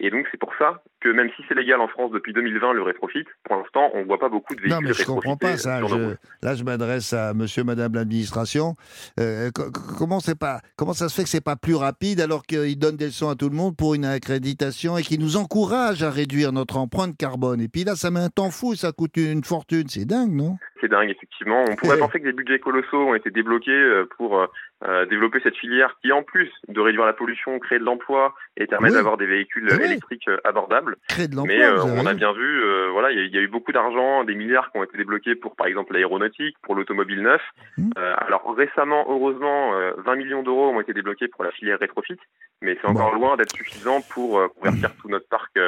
Et 0.00 0.10
donc 0.10 0.26
c'est 0.30 0.38
pour 0.38 0.52
ça 0.58 0.82
que 1.00 1.08
même 1.08 1.30
si 1.36 1.42
c'est 1.48 1.54
légal 1.54 1.80
en 1.80 1.88
France 1.88 2.10
depuis 2.12 2.32
2020 2.32 2.74
le 2.74 2.82
rétrofit, 2.82 3.24
pour 3.44 3.56
l'instant, 3.56 3.90
on 3.94 4.00
ne 4.00 4.04
voit 4.04 4.18
pas 4.18 4.28
beaucoup 4.28 4.54
de 4.54 4.60
véhicules 4.60 4.82
Non, 4.82 4.88
mais 4.88 4.94
je 4.94 5.04
comprends 5.04 5.32
rétrofités 5.32 5.52
pas 5.52 5.56
ça. 5.56 5.86
Je- 5.86 6.14
là, 6.46 6.54
je 6.54 6.64
m'adresse 6.64 7.12
à 7.14 7.32
monsieur, 7.34 7.64
madame 7.64 7.94
l'administration. 7.94 8.74
Euh, 9.18 9.50
co- 9.50 9.70
co- 9.70 9.94
comment, 9.98 10.20
c'est 10.20 10.38
pas, 10.38 10.60
comment 10.76 10.92
ça 10.92 11.08
se 11.08 11.14
fait 11.16 11.22
que 11.22 11.28
c'est 11.30 11.44
pas 11.44 11.56
plus 11.56 11.74
rapide 11.74 12.20
alors 12.20 12.42
qu'ils 12.44 12.78
donnent 12.78 12.96
des 12.96 13.06
leçons 13.06 13.30
à 13.30 13.34
tout 13.34 13.48
le 13.48 13.56
monde 13.56 13.76
pour 13.76 13.94
une 13.94 14.04
accréditation 14.04 14.98
et 14.98 15.02
qu'ils 15.02 15.20
nous 15.20 15.36
encouragent 15.36 16.02
à 16.02 16.10
réduire 16.10 16.52
notre 16.52 16.76
empreinte 16.76 17.16
carbone? 17.16 17.60
Et 17.60 17.68
puis 17.68 17.84
là, 17.84 17.94
ça 17.96 18.10
met 18.10 18.20
un 18.20 18.28
temps 18.28 18.50
fou, 18.50 18.74
ça 18.74 18.92
coûte 18.92 19.16
une 19.16 19.42
fortune. 19.44 19.88
C'est 19.88 20.04
dingue, 20.04 20.32
non? 20.32 20.56
C'est 20.80 20.88
dingue, 20.88 21.08
effectivement. 21.10 21.64
On 21.70 21.76
pourrait 21.76 21.98
penser 22.12 22.20
que 22.20 22.24
des 22.24 22.32
budgets 22.32 22.58
colossaux 22.58 23.08
ont 23.08 23.14
été 23.14 23.30
débloqués 23.30 23.70
euh, 23.70 24.06
pour 24.16 24.38
euh, 24.82 25.04
développer 25.06 25.40
cette 25.42 25.56
filière 25.56 25.96
qui, 26.00 26.10
en 26.12 26.22
plus 26.22 26.50
de 26.68 26.80
réduire 26.80 27.04
la 27.04 27.12
pollution, 27.12 27.58
crée 27.58 27.78
de 27.78 27.84
l'emploi 27.84 28.34
et 28.56 28.66
permet 28.66 28.88
Oui. 28.88 28.94
d'avoir 28.94 29.16
des 29.18 29.26
véhicules 29.26 29.68
Oui. 29.70 29.84
électriques 29.84 30.28
euh, 30.28 30.38
abordables. 30.44 30.96
Créer 31.08 31.28
de 31.28 31.36
l'emploi, 31.36 31.54
Mais 31.56 31.62
euh, 31.62 31.82
on 31.84 32.06
a 32.06 32.14
bien 32.14 32.32
vu, 32.32 32.62
euh, 32.62 32.88
voilà, 32.92 33.10
il 33.12 33.18
y, 33.18 33.20
a- 33.22 33.24
il 33.24 33.34
y 33.34 33.38
a 33.38 33.42
eu 33.42 33.48
beaucoup 33.48 33.72
d'argent, 33.72 34.24
des 34.24 34.34
milliards 34.34 34.70
qui 34.72 34.78
ont 34.78 34.84
été 34.84 34.96
débloqués 34.96 35.34
pour, 35.34 35.54
par 35.56 35.66
exemple, 35.66 35.92
l'aéronautique, 35.92 36.56
pour 36.62 36.74
l'automobile 36.74 37.20
neuf. 37.22 37.42
Mmh. 37.76 37.90
Euh, 37.98 38.14
alors 38.18 38.54
récemment, 38.56 39.04
heureusement, 39.08 39.74
euh, 39.74 39.92
20 39.98 40.16
millions 40.16 40.42
d'euros 40.42 40.70
ont 40.70 40.80
été 40.80 40.92
débloqués 40.94 41.28
pour 41.28 41.44
la 41.44 41.50
filière 41.50 41.78
rétrofit, 41.78 42.16
mais 42.62 42.78
c'est 42.80 42.88
encore 42.88 43.14
loin 43.14 43.36
d'être 43.36 43.54
suffisant 43.54 44.00
pour 44.10 44.40
convertir 44.54 44.90
tout 45.00 45.08
notre 45.08 45.28
parc 45.28 45.58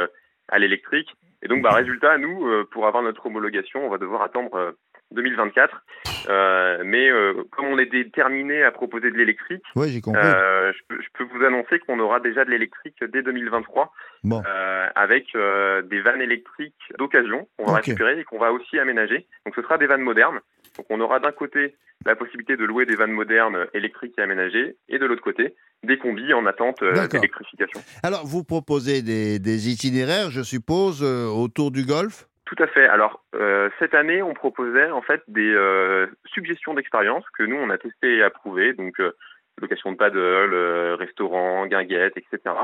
à 0.48 0.58
l'électrique. 0.58 1.14
Et 1.44 1.48
donc, 1.48 1.60
bah, 1.62 1.72
résultat, 1.72 2.18
nous, 2.18 2.46
euh, 2.46 2.64
pour 2.70 2.86
avoir 2.86 3.02
notre 3.02 3.26
homologation, 3.26 3.84
on 3.84 3.90
va 3.90 3.98
devoir 3.98 4.22
attendre 4.22 4.54
euh, 4.54 4.72
2024. 5.12 5.82
Euh, 6.28 6.82
mais 6.84 7.10
euh, 7.10 7.34
comme 7.50 7.66
on 7.66 7.78
est 7.78 7.90
déterminé 7.90 8.62
à 8.62 8.70
proposer 8.70 9.10
de 9.10 9.16
l'électrique, 9.16 9.62
euh, 9.76 10.72
je, 10.72 10.78
peux, 10.88 11.00
je 11.02 11.08
peux 11.14 11.24
vous 11.24 11.44
annoncer 11.44 11.78
qu'on 11.80 11.98
aura 11.98 12.20
déjà 12.20 12.44
de 12.44 12.50
l'électrique 12.50 12.96
dès 13.12 13.22
2023 13.22 13.92
Bon. 14.24 14.42
euh, 14.46 14.88
avec 14.94 15.26
des 15.34 16.00
vannes 16.00 16.22
électriques 16.22 16.74
d'occasion 16.98 17.48
qu'on 17.56 17.66
va 17.66 17.76
récupérer 17.76 18.20
et 18.20 18.24
qu'on 18.24 18.38
va 18.38 18.52
aussi 18.52 18.78
aménager. 18.78 19.26
Donc 19.46 19.54
ce 19.56 19.62
sera 19.62 19.78
des 19.78 19.86
vannes 19.86 20.02
modernes. 20.02 20.40
Donc 20.76 20.86
on 20.90 21.00
aura 21.00 21.18
d'un 21.18 21.32
côté 21.32 21.74
la 22.06 22.16
possibilité 22.16 22.56
de 22.56 22.64
louer 22.64 22.86
des 22.86 22.96
vannes 22.96 23.12
modernes 23.12 23.66
électriques 23.74 24.14
et 24.18 24.22
aménagées 24.22 24.76
et 24.88 24.98
de 24.98 25.06
l'autre 25.06 25.22
côté 25.22 25.54
des 25.82 25.98
combis 25.98 26.32
en 26.32 26.46
attente 26.46 26.82
d'électrification. 27.10 27.80
Alors, 28.02 28.24
vous 28.24 28.44
proposez 28.44 29.02
des, 29.02 29.38
des 29.40 29.68
itinéraires, 29.70 30.30
je 30.30 30.42
suppose, 30.42 31.02
autour 31.02 31.70
du 31.72 31.84
golfe? 31.84 32.26
Tout 32.44 32.56
à 32.62 32.66
fait. 32.66 32.86
Alors 32.86 33.24
euh, 33.34 33.70
cette 33.78 33.94
année, 33.94 34.22
on 34.22 34.34
proposait 34.34 34.90
en 34.90 35.00
fait 35.02 35.22
des 35.28 35.50
euh, 35.54 36.06
suggestions 36.26 36.74
d'expérience 36.74 37.24
que 37.38 37.44
nous 37.44 37.56
on 37.56 37.70
a 37.70 37.78
testé 37.78 38.16
et 38.16 38.22
approuvé. 38.22 38.72
Donc 38.74 38.98
euh, 39.00 39.12
location 39.60 39.92
de 39.92 39.96
paddle, 39.96 40.18
euh, 40.18 40.96
restaurant, 40.96 41.66
guinguettes, 41.66 42.16
etc. 42.16 42.54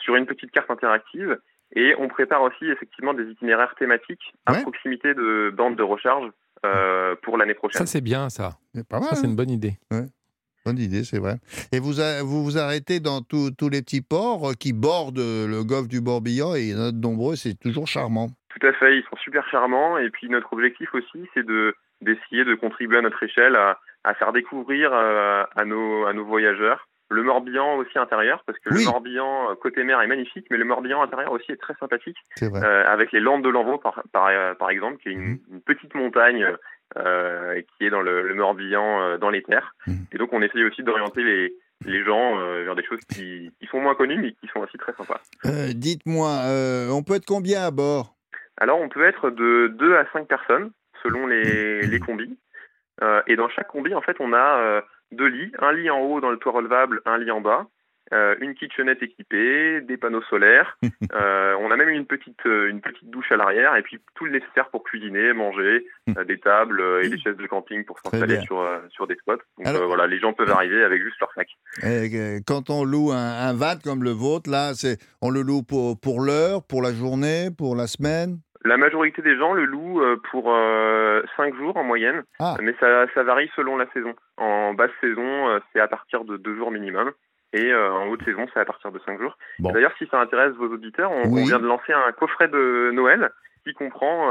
Sur 0.00 0.16
une 0.16 0.26
petite 0.26 0.50
carte 0.50 0.70
interactive. 0.70 1.38
Et 1.76 1.94
on 1.98 2.08
prépare 2.08 2.42
aussi 2.42 2.66
effectivement 2.66 3.14
des 3.14 3.24
itinéraires 3.24 3.74
thématiques 3.78 4.32
à 4.46 4.52
Ouais. 4.52 4.62
proximité 4.62 5.14
de 5.14 5.50
bandes 5.56 5.76
de 5.76 5.82
recharge 5.82 6.30
euh, 6.64 7.16
pour 7.22 7.36
l'année 7.36 7.54
prochaine. 7.54 7.80
Ça, 7.80 7.86
c'est 7.86 8.00
bien, 8.00 8.28
ça. 8.30 8.50
C'est 8.74 8.86
pas 8.86 9.00
mal. 9.00 9.08
Ça, 9.08 9.16
c'est 9.16 9.26
hein 9.26 9.30
une 9.30 9.36
bonne 9.36 9.50
idée. 9.50 9.74
Bonne 10.64 10.78
idée, 10.78 11.04
c'est 11.04 11.18
vrai. 11.18 11.36
Et 11.72 11.78
vous 11.80 12.00
a- 12.00 12.22
vous, 12.22 12.42
vous 12.44 12.56
arrêtez 12.56 13.00
dans 13.00 13.20
tous 13.22 13.68
les 13.68 13.82
petits 13.82 14.00
ports 14.00 14.52
qui 14.58 14.72
bordent 14.72 15.18
le 15.18 15.62
golfe 15.64 15.88
du 15.88 16.00
Morbihan 16.00 16.54
et 16.54 16.60
il 16.62 16.68
y 16.70 16.74
en 16.74 16.80
a 16.80 16.92
de 16.92 16.96
nombreux, 17.00 17.36
c'est 17.36 17.58
toujours 17.58 17.86
charmant. 17.86 18.28
Tout 18.58 18.66
à 18.66 18.72
fait, 18.72 18.98
ils 18.98 19.04
sont 19.04 19.16
super 19.16 19.46
charmants. 19.48 19.98
Et 19.98 20.10
puis 20.10 20.28
notre 20.28 20.52
objectif 20.52 20.94
aussi, 20.94 21.28
c'est 21.34 21.44
de 21.44 21.74
d'essayer 22.00 22.44
de 22.44 22.54
contribuer 22.54 22.98
à 22.98 23.02
notre 23.02 23.22
échelle 23.22 23.56
à, 23.56 23.78
à 24.04 24.14
faire 24.14 24.32
découvrir 24.32 24.90
euh, 24.92 25.44
à 25.56 25.64
nos 25.64 26.06
à 26.06 26.12
nos 26.12 26.24
voyageurs 26.24 26.88
le 27.10 27.22
Morbihan 27.22 27.76
aussi 27.76 27.96
intérieur, 27.98 28.42
parce 28.46 28.58
que 28.58 28.70
Oui. 28.74 28.80
le 28.84 28.90
Morbihan 28.90 29.50
euh, 29.50 29.54
côté 29.54 29.84
mer 29.84 30.00
est 30.00 30.06
magnifique, 30.06 30.46
mais 30.50 30.56
le 30.56 30.64
Morbihan 30.64 31.02
intérieur 31.02 31.30
aussi 31.32 31.52
est 31.52 31.60
très 31.60 31.74
sympathique, 31.74 32.16
vrai. 32.40 32.64
euh, 32.64 32.86
avec 32.88 33.12
les 33.12 33.20
Landes 33.20 33.44
de 33.44 33.50
l'Envaux 33.50 33.76
par, 33.78 34.02
par, 34.10 34.26
euh, 34.28 34.54
par 34.54 34.70
exemple, 34.70 34.96
qui 34.96 35.10
est 35.10 35.12
une, 35.12 35.38
une 35.52 35.60
petite 35.60 35.94
montagne 35.94 36.46
euh, 36.96 37.60
qui 37.76 37.86
est 37.86 37.90
dans 37.90 38.00
le, 38.00 38.26
le 38.26 38.34
Morbihan, 38.34 39.18
dans 39.18 39.30
les 39.30 39.42
terres. 39.42 39.74
Mhm. 39.86 40.06
Et 40.12 40.18
donc 40.18 40.32
on 40.32 40.42
essaye 40.42 40.64
aussi 40.64 40.82
d'orienter 40.82 41.22
les 41.22 41.54
les 41.86 42.02
gens 42.04 42.38
euh, 42.40 42.64
vers 42.64 42.74
des 42.74 42.84
choses 42.84 43.00
qui, 43.12 43.50
qui 43.60 43.66
sont 43.66 43.80
moins 43.80 43.94
connues 43.94 44.16
mais 44.20 44.32
qui 44.32 44.46
sont 44.52 44.60
aussi 44.60 44.78
très 44.78 44.94
sympas. 44.94 45.20
Dites-moi, 45.74 46.30
on 46.90 47.02
peut 47.02 47.14
être 47.16 47.26
combien 47.26 47.64
à 47.64 47.70
bord? 47.70 48.14
Alors, 48.58 48.80
on 48.80 48.88
peut 48.88 49.04
être 49.04 49.30
de 49.30 49.68
2 49.68 49.96
à 49.96 50.06
5 50.12 50.26
personnes 50.28 50.70
selon 51.02 51.26
les, 51.26 51.82
les 51.82 52.00
combis. 52.00 52.38
Euh, 53.02 53.22
et 53.26 53.36
dans 53.36 53.48
chaque 53.48 53.68
combi, 53.68 53.94
en 53.94 54.00
fait, 54.00 54.16
on 54.20 54.32
a 54.32 54.58
euh, 54.58 54.80
deux 55.12 55.26
lits. 55.26 55.52
Un 55.58 55.72
lit 55.72 55.90
en 55.90 56.00
haut 56.00 56.20
dans 56.20 56.30
le 56.30 56.38
toit 56.38 56.52
relevable, 56.52 57.02
un 57.04 57.18
lit 57.18 57.30
en 57.30 57.40
bas. 57.40 57.66
Euh, 58.12 58.34
une 58.40 58.54
kitchenette 58.54 59.02
équipée, 59.02 59.80
des 59.80 59.96
panneaux 59.96 60.22
solaires. 60.22 60.76
Euh, 61.12 61.54
on 61.60 61.70
a 61.70 61.76
même 61.76 61.90
une 61.90 62.06
petite, 62.06 62.44
euh, 62.46 62.68
une 62.68 62.80
petite 62.80 63.08
douche 63.08 63.30
à 63.30 63.36
l'arrière 63.36 63.76
et 63.76 63.82
puis 63.82 64.00
tout 64.16 64.24
le 64.24 64.32
nécessaire 64.32 64.68
pour 64.70 64.82
cuisiner, 64.82 65.32
manger, 65.32 65.86
euh, 66.16 66.24
des 66.24 66.38
tables 66.38 66.82
et 67.02 67.08
des 67.08 67.18
chaises 67.18 67.36
de 67.36 67.46
camping 67.46 67.84
pour 67.84 68.00
s'installer 68.00 68.40
sur, 68.40 68.66
sur 68.90 69.06
des 69.06 69.14
spots. 69.16 69.36
Donc 69.58 69.66
Alors- 69.66 69.86
voilà, 69.86 70.06
les 70.08 70.18
gens 70.18 70.32
peuvent 70.32 70.50
arriver 70.50 70.82
avec 70.82 71.02
juste 71.02 71.20
leur 71.20 71.30
sac. 71.34 71.48
Quand 72.46 72.70
on 72.70 72.84
loue 72.84 73.12
un, 73.12 73.16
un 73.48 73.52
van 73.54 73.74
comme 73.82 74.02
le 74.02 74.10
vôtre, 74.10 74.50
là, 74.50 74.72
c'est 74.74 74.98
on 75.22 75.30
le 75.30 75.42
loue 75.42 75.62
pour, 75.62 76.00
pour 76.00 76.20
l'heure, 76.20 76.62
pour 76.66 76.82
la 76.82 76.92
journée, 76.92 77.48
pour 77.56 77.76
la 77.76 77.86
semaine? 77.86 78.38
La 78.64 78.76
majorité 78.78 79.20
des 79.22 79.36
gens 79.36 79.52
le 79.52 79.66
louent 79.66 80.00
pour 80.32 80.44
5 81.36 81.54
jours 81.56 81.76
en 81.76 81.84
moyenne, 81.84 82.22
Ah. 82.40 82.56
mais 82.62 82.74
ça, 82.80 83.06
ça 83.14 83.22
varie 83.22 83.50
selon 83.54 83.76
la 83.76 83.86
saison. 83.92 84.14
En 84.38 84.74
basse 84.74 84.90
saison, 85.00 85.60
c'est 85.72 85.80
à 85.80 85.86
partir 85.88 86.24
de 86.24 86.36
2 86.38 86.56
jours 86.56 86.70
minimum, 86.70 87.12
et 87.54 87.72
euh, 87.72 87.90
en 87.92 88.08
haute 88.08 88.22
saison, 88.24 88.46
c'est 88.52 88.60
à 88.60 88.64
partir 88.64 88.92
de 88.92 88.98
5 89.06 89.18
jours. 89.20 89.38
Bon. 89.60 89.72
D'ailleurs, 89.72 89.92
si 89.98 90.06
ça 90.10 90.20
intéresse 90.20 90.52
vos 90.54 90.68
auditeurs, 90.68 91.10
on, 91.10 91.22
Oui. 91.30 91.42
on 91.42 91.46
vient 91.46 91.58
de 91.58 91.66
lancer 91.66 91.92
un 91.92 92.12
coffret 92.12 92.48
de 92.48 92.90
Noël 92.92 93.30
qui 93.64 93.72
comprend 93.72 94.30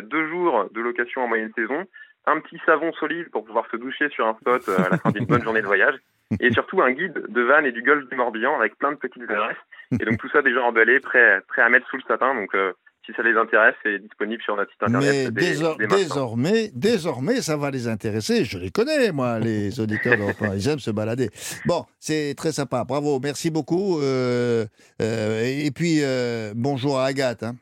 2 0.00 0.28
jours 0.28 0.68
de 0.72 0.80
location 0.80 1.22
en 1.22 1.28
moyenne 1.28 1.52
saison, 1.54 1.84
un 2.26 2.40
petit 2.40 2.60
savon 2.66 2.92
solide 2.94 3.30
pour 3.30 3.44
pouvoir 3.44 3.66
se 3.70 3.76
doucher 3.76 4.08
sur 4.08 4.26
un 4.26 4.34
spot 4.34 4.62
euh, 4.68 4.76
à 4.84 4.88
la 4.90 4.98
fin 4.98 5.10
d'une 5.10 5.26
bonne 5.26 5.42
journée 5.42 5.60
de 5.62 5.66
voyage, 5.66 5.94
et 6.40 6.50
surtout 6.52 6.80
un 6.82 6.90
guide 6.92 7.12
de 7.28 7.42
Vannes 7.42 7.66
et 7.66 7.72
du 7.72 7.82
golfe 7.82 8.08
du 8.08 8.16
Morbihan 8.16 8.56
avec 8.58 8.76
plein 8.78 8.92
de 8.92 8.96
petites 8.96 9.22
adresses. 9.30 9.56
Et 10.00 10.04
donc 10.04 10.18
tout 10.18 10.28
ça 10.30 10.40
déjà 10.40 10.62
emballé, 10.62 10.98
prêt, 11.00 11.40
prêt 11.48 11.62
à 11.62 11.68
mettre 11.68 11.86
sous 11.88 11.96
le 11.96 12.02
sapin. 12.08 12.34
Donc 12.34 12.54
euh, 12.54 12.72
si 13.06 13.12
ça 13.16 13.22
les 13.22 13.34
intéresse, 13.36 13.74
c'est 13.82 13.98
disponible 13.98 14.42
sur 14.42 14.56
notre 14.56 14.70
site 14.72 14.82
internet. 14.82 15.10
Mais 15.10 15.30
dès- 15.30 15.52
désor- 15.54 15.76
dès 15.78 15.86
maintenant. 15.86 15.96
désormais, 15.98 16.70
désormais, 16.74 17.40
ça 17.42 17.56
va 17.56 17.70
les 17.70 17.88
intéresser. 17.88 18.44
Je 18.44 18.58
les 18.58 18.70
connais, 18.70 19.10
moi, 19.12 19.38
les 19.40 19.80
auditeurs 19.80 20.16
d'Europe 20.16 20.40
1. 20.40 20.54
Ils 20.56 20.68
aiment 20.68 20.78
se 20.78 20.90
balader. 20.90 21.30
Bon, 21.66 21.84
c'est 21.98 22.34
très 22.36 22.52
sympa. 22.52 22.84
Bravo, 22.84 23.18
merci 23.22 23.50
beaucoup. 23.50 24.00
Euh, 24.00 24.66
euh, 25.00 25.42
et 25.44 25.70
puis, 25.70 25.98
euh, 26.02 26.52
bonjour 26.54 26.98
à 26.98 27.06
Agathe. 27.06 27.42
hein. 27.42 27.56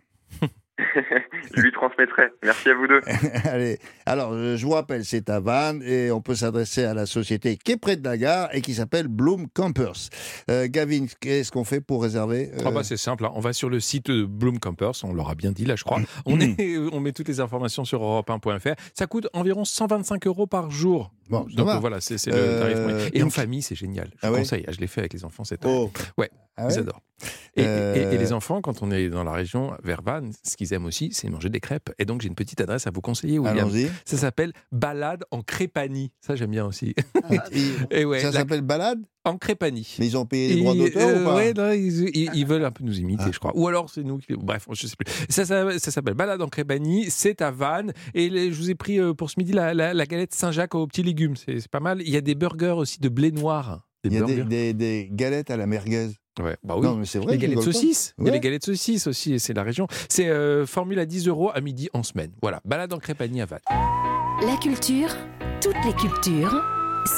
Je 1.56 1.60
lui 1.60 1.72
transmettrai. 1.72 2.24
Merci 2.42 2.68
à 2.70 2.74
vous 2.74 2.86
deux. 2.86 3.00
Allez, 3.44 3.78
alors, 4.06 4.32
euh, 4.32 4.56
je 4.56 4.64
vous 4.66 4.72
rappelle, 4.72 5.04
c'est 5.04 5.28
à 5.30 5.40
Vannes 5.40 5.82
et 5.84 6.10
on 6.10 6.20
peut 6.20 6.34
s'adresser 6.34 6.84
à 6.84 6.94
la 6.94 7.06
société 7.06 7.56
qui 7.56 7.72
est 7.72 7.76
près 7.76 7.96
de 7.96 8.04
la 8.04 8.16
gare 8.16 8.48
et 8.54 8.60
qui 8.60 8.74
s'appelle 8.74 9.08
Bloom 9.08 9.48
Campers. 9.52 10.08
Euh, 10.50 10.66
Gavin, 10.68 11.06
qu'est-ce 11.20 11.50
qu'on 11.50 11.64
fait 11.64 11.80
pour 11.80 12.02
réserver 12.02 12.50
euh, 12.54 12.62
Ah 12.66 12.70
bah 12.70 12.82
c'est 12.84 12.96
simple, 12.96 13.24
hein. 13.24 13.32
on 13.34 13.40
va 13.40 13.52
sur 13.52 13.68
le 13.70 13.80
site 13.80 14.10
de 14.10 14.24
Bloom 14.24 14.58
Campers, 14.58 14.92
on 15.04 15.12
l'aura 15.12 15.34
bien 15.34 15.52
dit 15.52 15.64
là 15.64 15.76
je 15.76 15.84
crois. 15.84 16.00
On, 16.26 16.38
est, 16.40 16.78
on 16.92 17.00
met 17.00 17.12
toutes 17.12 17.28
les 17.28 17.40
informations 17.40 17.84
sur 17.84 18.00
europe1.fr. 18.02 18.74
Ça 18.94 19.06
coûte 19.06 19.28
environ 19.32 19.64
125 19.64 20.26
euros 20.26 20.46
par 20.46 20.70
jour. 20.70 21.12
Bon, 21.28 21.46
Donc 21.54 21.66
va. 21.66 21.76
euh, 21.76 21.78
voilà, 21.78 22.00
c'est 22.00 22.14
le 22.26 22.32
Euh, 22.34 22.60
tarif 22.60 22.78
moyen. 22.78 23.08
Et 23.12 23.22
en 23.22 23.30
famille, 23.30 23.62
c'est 23.62 23.76
génial. 23.76 24.08
Je 24.14 24.18
Ah 24.22 24.28
vous 24.28 24.34
ouais 24.34 24.40
conseille. 24.40 24.64
Ah, 24.66 24.72
Je 24.72 24.78
l'ai 24.80 24.88
fait 24.88 25.00
avec 25.00 25.12
les 25.12 25.24
enfants, 25.24 25.44
c'est 25.44 25.58
top. 25.58 25.70
Oh. 25.72 25.90
Ouais, 26.18 26.28
Ah 26.56 26.66
ils 26.70 26.78
adorent. 26.78 27.02
Et, 27.56 27.62
et- 27.62 27.66
Euh, 27.66 28.10
et 28.12 28.18
les 28.18 28.32
enfants, 28.32 28.60
quand 28.60 28.82
on 28.82 28.90
est 28.90 29.08
dans 29.10 29.22
la 29.22 29.30
région 29.32 29.72
vers 29.84 30.02
Vannes, 30.02 30.32
ce 30.42 30.56
qu'ils 30.56 30.69
aiment 30.72 30.86
aussi, 30.86 31.10
c'est 31.12 31.28
manger 31.28 31.48
des 31.48 31.60
crêpes. 31.60 31.90
Et 31.98 32.04
donc 32.04 32.20
j'ai 32.22 32.28
une 32.28 32.34
petite 32.34 32.60
adresse 32.60 32.86
à 32.86 32.90
vous 32.90 33.00
conseiller, 33.00 33.38
William. 33.38 33.70
Ça 34.04 34.16
s'appelle 34.16 34.52
Balade 34.72 35.24
en 35.30 35.42
Crépanie. 35.42 36.12
Ça 36.20 36.36
j'aime 36.36 36.50
bien 36.50 36.66
aussi. 36.66 36.94
Et 37.90 38.04
ouais, 38.04 38.20
Ça 38.20 38.30
la- 38.30 38.40
s'appelle 38.40 38.62
Balade? 38.62 39.00
En 39.24 39.36
Crépanie. 39.36 39.96
Mais 39.98 40.06
ils 40.06 40.16
ont 40.16 40.24
payé 40.24 40.54
les 40.54 40.60
droits 40.62 40.74
d'auteur 40.74 41.08
euh, 41.08 41.20
ou 41.20 41.24
pas? 41.24 41.32
Ah. 41.32 41.36
ouais, 41.36 41.52
non, 41.52 41.72
ils, 41.72 42.08
ils- 42.16 42.30
ils 42.32 42.46
veulent 42.46 42.64
un 42.64 42.70
peu 42.70 42.82
nous 42.84 42.98
imiter, 43.00 43.24
je 43.30 43.38
crois. 43.38 43.52
Ou 43.54 43.68
alors 43.68 43.90
c'est 43.90 44.02
nous 44.02 44.16
qui. 44.16 44.32
Bref, 44.34 44.66
je 44.72 44.86
sais 44.86 44.96
plus. 44.96 45.12
Ça, 45.28 45.44
ça, 45.44 45.78
ça 45.78 45.90
s'appelle 45.90 46.14
Balade 46.14 46.40
en 46.40 46.48
Crépanie, 46.48 47.10
c'est 47.10 47.42
à 47.42 47.50
Vannes. 47.50 47.92
Et 48.14 48.30
les- 48.30 48.50
je 48.50 48.56
vous 48.58 48.70
ai 48.70 48.74
pris 48.74 48.98
euh, 48.98 49.12
pour 49.12 49.30
ce 49.30 49.34
midi 49.38 49.52
la, 49.52 49.74
la- 49.74 49.92
la 49.92 50.06
galette 50.06 50.32
Saint-Jacques 50.34 50.74
aux 50.74 50.86
petits 50.86 51.02
légumes. 51.02 51.34
C'est 51.36 51.68
pas 51.68 51.80
mal. 51.80 52.00
Il 52.00 52.08
y 52.08 52.16
a 52.16 52.22
des 52.22 52.34
burgers 52.34 52.74
aussi 52.78 52.98
de 52.98 53.10
blé 53.10 53.30
noir. 53.30 53.86
Des 54.04 54.08
Il 54.08 54.14
y 54.14 54.22
a 54.22 54.44
des- 54.44 54.72
des 54.72 55.08
galettes 55.12 55.50
à 55.50 55.58
la 55.58 55.66
merguez. 55.66 56.08
Ouais, 56.40 56.56
bah 56.64 56.74
oui. 56.76 56.86
Non, 56.86 56.96
mais 56.96 57.04
c'est 57.06 57.18
vrai. 57.18 57.32
Les 57.32 57.38
galettes 57.38 57.58
pas. 57.58 57.62
saucisses. 57.64 58.14
Il 58.18 58.24
y 58.24 58.28
a 58.28 58.30
Ouais. 58.30 58.36
les 58.36 58.40
galettes 58.40 58.64
saucisses 58.64 59.06
aussi, 59.06 59.34
et 59.34 59.38
c'est 59.38 59.52
la 59.54 59.62
région. 59.62 59.86
C'est 60.08 60.28
euh, 60.28 60.66
formule 60.66 60.98
à 60.98 61.06
10 61.06 61.28
euros 61.28 61.50
à 61.54 61.60
midi 61.60 61.88
en 61.92 62.02
semaine. 62.02 62.30
Voilà, 62.42 62.60
balade 62.64 62.92
en 62.92 62.98
Crépanie 62.98 63.40
à 63.42 63.46
Vannes. 63.46 63.60
La 64.46 64.56
culture, 64.56 65.10
toutes 65.60 65.76
les 65.84 65.92
cultures, 65.92 66.62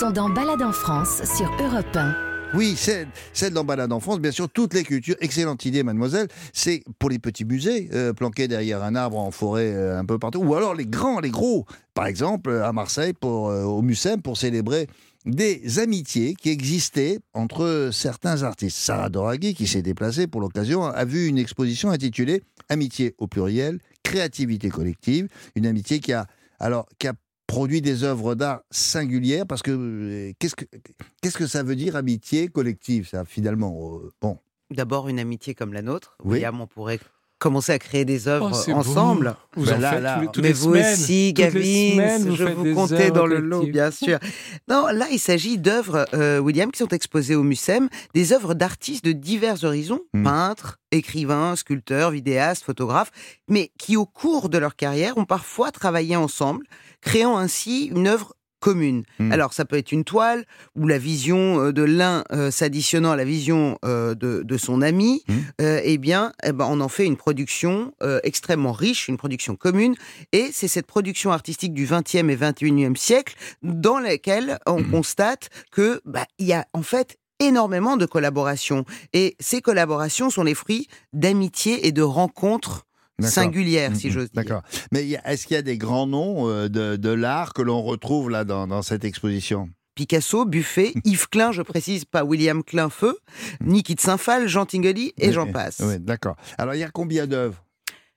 sont 0.00 0.10
dans 0.10 0.28
Balade 0.28 0.62
en 0.62 0.72
France 0.72 1.22
sur 1.36 1.50
Europe 1.60 1.86
1. 1.94 2.14
Oui, 2.54 2.74
celle, 2.76 3.08
celle 3.32 3.52
dans 3.54 3.64
Balade 3.64 3.92
en 3.92 4.00
France, 4.00 4.20
bien 4.20 4.30
sûr, 4.30 4.46
toutes 4.48 4.74
les 4.74 4.82
cultures. 4.82 5.16
Excellente 5.20 5.64
idée, 5.64 5.82
mademoiselle. 5.82 6.28
C'est 6.52 6.84
pour 6.98 7.08
les 7.08 7.18
petits 7.18 7.46
musées, 7.46 7.88
euh, 7.94 8.12
planqués 8.12 8.46
derrière 8.46 8.82
un 8.82 8.94
arbre 8.94 9.18
en 9.18 9.30
forêt 9.30 9.72
euh, 9.72 9.98
un 9.98 10.04
peu 10.04 10.18
partout. 10.18 10.40
Ou 10.40 10.54
alors 10.54 10.74
les 10.74 10.84
grands, 10.86 11.20
les 11.20 11.30
gros. 11.30 11.64
Par 11.94 12.06
exemple, 12.06 12.50
euh, 12.50 12.66
à 12.66 12.72
Marseille, 12.72 13.14
pour, 13.14 13.48
euh, 13.48 13.62
au 13.64 13.80
Mucem, 13.80 14.20
pour 14.20 14.36
célébrer 14.36 14.86
des 15.24 15.78
amitiés 15.78 16.34
qui 16.34 16.50
existaient 16.50 17.20
entre 17.32 17.90
certains 17.92 18.42
artistes. 18.42 18.76
Sarah 18.76 19.08
Doraghi, 19.08 19.54
qui 19.54 19.66
s'est 19.66 19.82
déplacée 19.82 20.26
pour 20.26 20.40
l'occasion, 20.40 20.84
a 20.84 21.04
vu 21.04 21.26
une 21.26 21.38
exposition 21.38 21.90
intitulée 21.90 22.42
Amitié 22.68 23.14
au 23.18 23.26
pluriel, 23.26 23.80
créativité 24.02 24.70
collective. 24.70 25.28
Une 25.56 25.66
amitié 25.66 26.00
qui 26.00 26.12
a, 26.12 26.26
alors, 26.58 26.86
qui 26.98 27.06
a 27.06 27.12
produit 27.46 27.82
des 27.82 28.02
œuvres 28.02 28.34
d'art 28.34 28.62
singulières 28.70 29.46
parce 29.46 29.62
que 29.62 29.70
euh, 29.72 30.32
qu'est-ce 30.38 30.54
que 30.54 30.64
qu'est-ce 31.20 31.36
que 31.36 31.46
ça 31.46 31.62
veut 31.62 31.76
dire 31.76 31.96
amitié 31.96 32.48
collective 32.48 33.06
ça 33.06 33.26
finalement 33.26 33.98
euh, 33.98 34.10
bon 34.22 34.38
D'abord, 34.70 35.08
une 35.10 35.18
amitié 35.18 35.54
comme 35.54 35.74
la 35.74 35.82
nôtre. 35.82 36.16
Oui. 36.24 36.36
William, 36.36 36.58
on 36.60 36.66
pourrait 36.66 36.98
commencer 37.42 37.72
à 37.72 37.78
créer 37.78 38.04
des 38.04 38.28
œuvres 38.28 38.50
Oh, 38.68 38.72
ensemble. 38.72 39.34
Vous 39.56 39.66
Ben 39.66 39.74
en 39.76 39.78
là, 39.80 39.90
faites 39.92 40.02
là, 40.02 40.14
tous 40.14 40.20
les- 40.20 40.26
toutes 40.28 40.42
Mais 40.42 40.48
les 40.48 40.54
vous 40.54 40.64
semaines. 40.74 40.92
aussi, 40.94 41.32
Gavin, 41.34 42.18
vous 42.18 42.36
je 42.36 42.44
vous 42.44 42.74
comptais 42.74 43.10
dans 43.10 43.26
le 43.26 43.38
lot, 43.40 43.66
bien 43.66 43.90
sûr. 44.02 44.18
Non, 44.68 44.86
là, 44.88 45.06
il 45.10 45.18
s'agit 45.18 45.58
d'œuvres, 45.58 46.06
euh, 46.14 46.38
William, 46.38 46.70
qui 46.70 46.78
sont 46.78 46.88
exposées 46.88 47.34
au 47.34 47.42
Mucem, 47.42 47.88
des 48.14 48.32
œuvres 48.32 48.54
d'artistes 48.54 49.04
de 49.04 49.12
divers 49.12 49.62
horizons, 49.64 50.00
Hmm. 50.14 50.22
peintres, 50.24 50.78
écrivains, 50.92 51.56
sculpteurs, 51.56 52.10
vidéastes, 52.12 52.64
photographes, 52.64 53.10
mais 53.48 53.70
qui, 53.78 53.96
au 53.96 54.06
cours 54.06 54.48
de 54.48 54.58
leur 54.58 54.76
carrière, 54.76 55.18
ont 55.18 55.24
parfois 55.24 55.70
travaillé 55.72 56.16
ensemble, 56.16 56.64
créant 57.00 57.36
ainsi 57.36 57.86
une 57.94 58.06
œuvre 58.06 58.34
commune. 58.62 59.02
Hmm. 59.18 59.32
Alors, 59.32 59.52
ça 59.52 59.64
peut 59.66 59.76
être 59.76 59.92
une 59.92 60.04
toile, 60.04 60.46
où 60.76 60.86
la 60.86 60.96
vision 60.98 61.60
euh, 61.60 61.72
de 61.72 61.82
l'un 61.82 62.22
euh, 62.32 62.50
s'additionnant 62.50 63.10
à 63.10 63.16
la 63.16 63.24
vision 63.24 63.76
euh, 63.84 64.14
de, 64.14 64.42
de 64.44 64.56
son 64.56 64.80
ami, 64.80 65.24
Hmm. 65.28 65.34
euh, 65.60 65.80
eh 65.84 65.98
bien, 65.98 66.32
eh 66.44 66.52
ben, 66.52 66.66
on 66.70 66.80
en 66.80 66.88
fait 66.88 67.04
une 67.04 67.16
production 67.16 67.92
extrêmement 68.22 68.72
riche, 68.72 69.08
une 69.08 69.16
production 69.16 69.56
commune, 69.56 69.94
et 70.32 70.50
c'est 70.52 70.68
cette 70.68 70.86
production 70.86 71.30
artistique 71.32 71.74
du 71.74 71.86
20e 71.86 72.30
et 72.30 72.36
21e 72.36 72.96
siècle 72.96 73.34
dans 73.62 73.98
laquelle 73.98 74.58
on 74.66 74.78
Mhm. 74.80 74.90
constate 74.90 75.50
que 75.72 76.00
bah, 76.04 76.24
il 76.38 76.46
y 76.46 76.52
a 76.52 76.66
en 76.72 76.82
fait 76.82 77.18
énormément 77.40 77.96
de 77.96 78.06
collaborations 78.06 78.84
et 79.12 79.34
ces 79.40 79.60
collaborations 79.60 80.30
sont 80.30 80.44
les 80.44 80.54
fruits 80.54 80.86
d'amitié 81.12 81.86
et 81.86 81.92
de 81.92 82.02
rencontres 82.02 82.86
D'accord. 83.18 83.32
singulières, 83.34 83.94
si 83.94 84.10
j'ose 84.10 84.30
dire. 84.32 84.42
d'accord 84.42 84.62
mais 84.90 85.08
est-ce 85.24 85.46
qu'il 85.46 85.54
y 85.54 85.58
a 85.58 85.62
des 85.62 85.76
grands 85.78 86.06
noms 86.06 86.48
euh, 86.48 86.68
de, 86.68 86.96
de 86.96 87.10
l'art 87.10 87.52
que 87.52 87.62
l'on 87.62 87.82
retrouve 87.82 88.30
là 88.30 88.44
dans, 88.44 88.66
dans 88.66 88.82
cette 88.82 89.04
exposition? 89.04 89.68
Picasso, 89.94 90.44
Buffet, 90.46 90.94
Yves 91.04 91.28
Klein, 91.28 91.52
je 91.52 91.60
précise 91.62 92.04
pas 92.06 92.24
William 92.24 92.64
Klein-Feu, 92.64 93.18
Niki 93.60 93.94
de 93.94 94.00
Saint-Phal, 94.00 94.48
Jean 94.48 94.64
Tinguely 94.64 95.12
et 95.18 95.28
Oui, 95.28 95.32
j'en 95.34 95.46
passe. 95.52 95.80
oui, 95.84 95.96
d'accord 96.00 96.36
alors 96.56 96.74
il 96.74 96.80
y 96.80 96.84
a 96.84 96.90
combien 96.90 97.26
d'œuvres? 97.26 97.62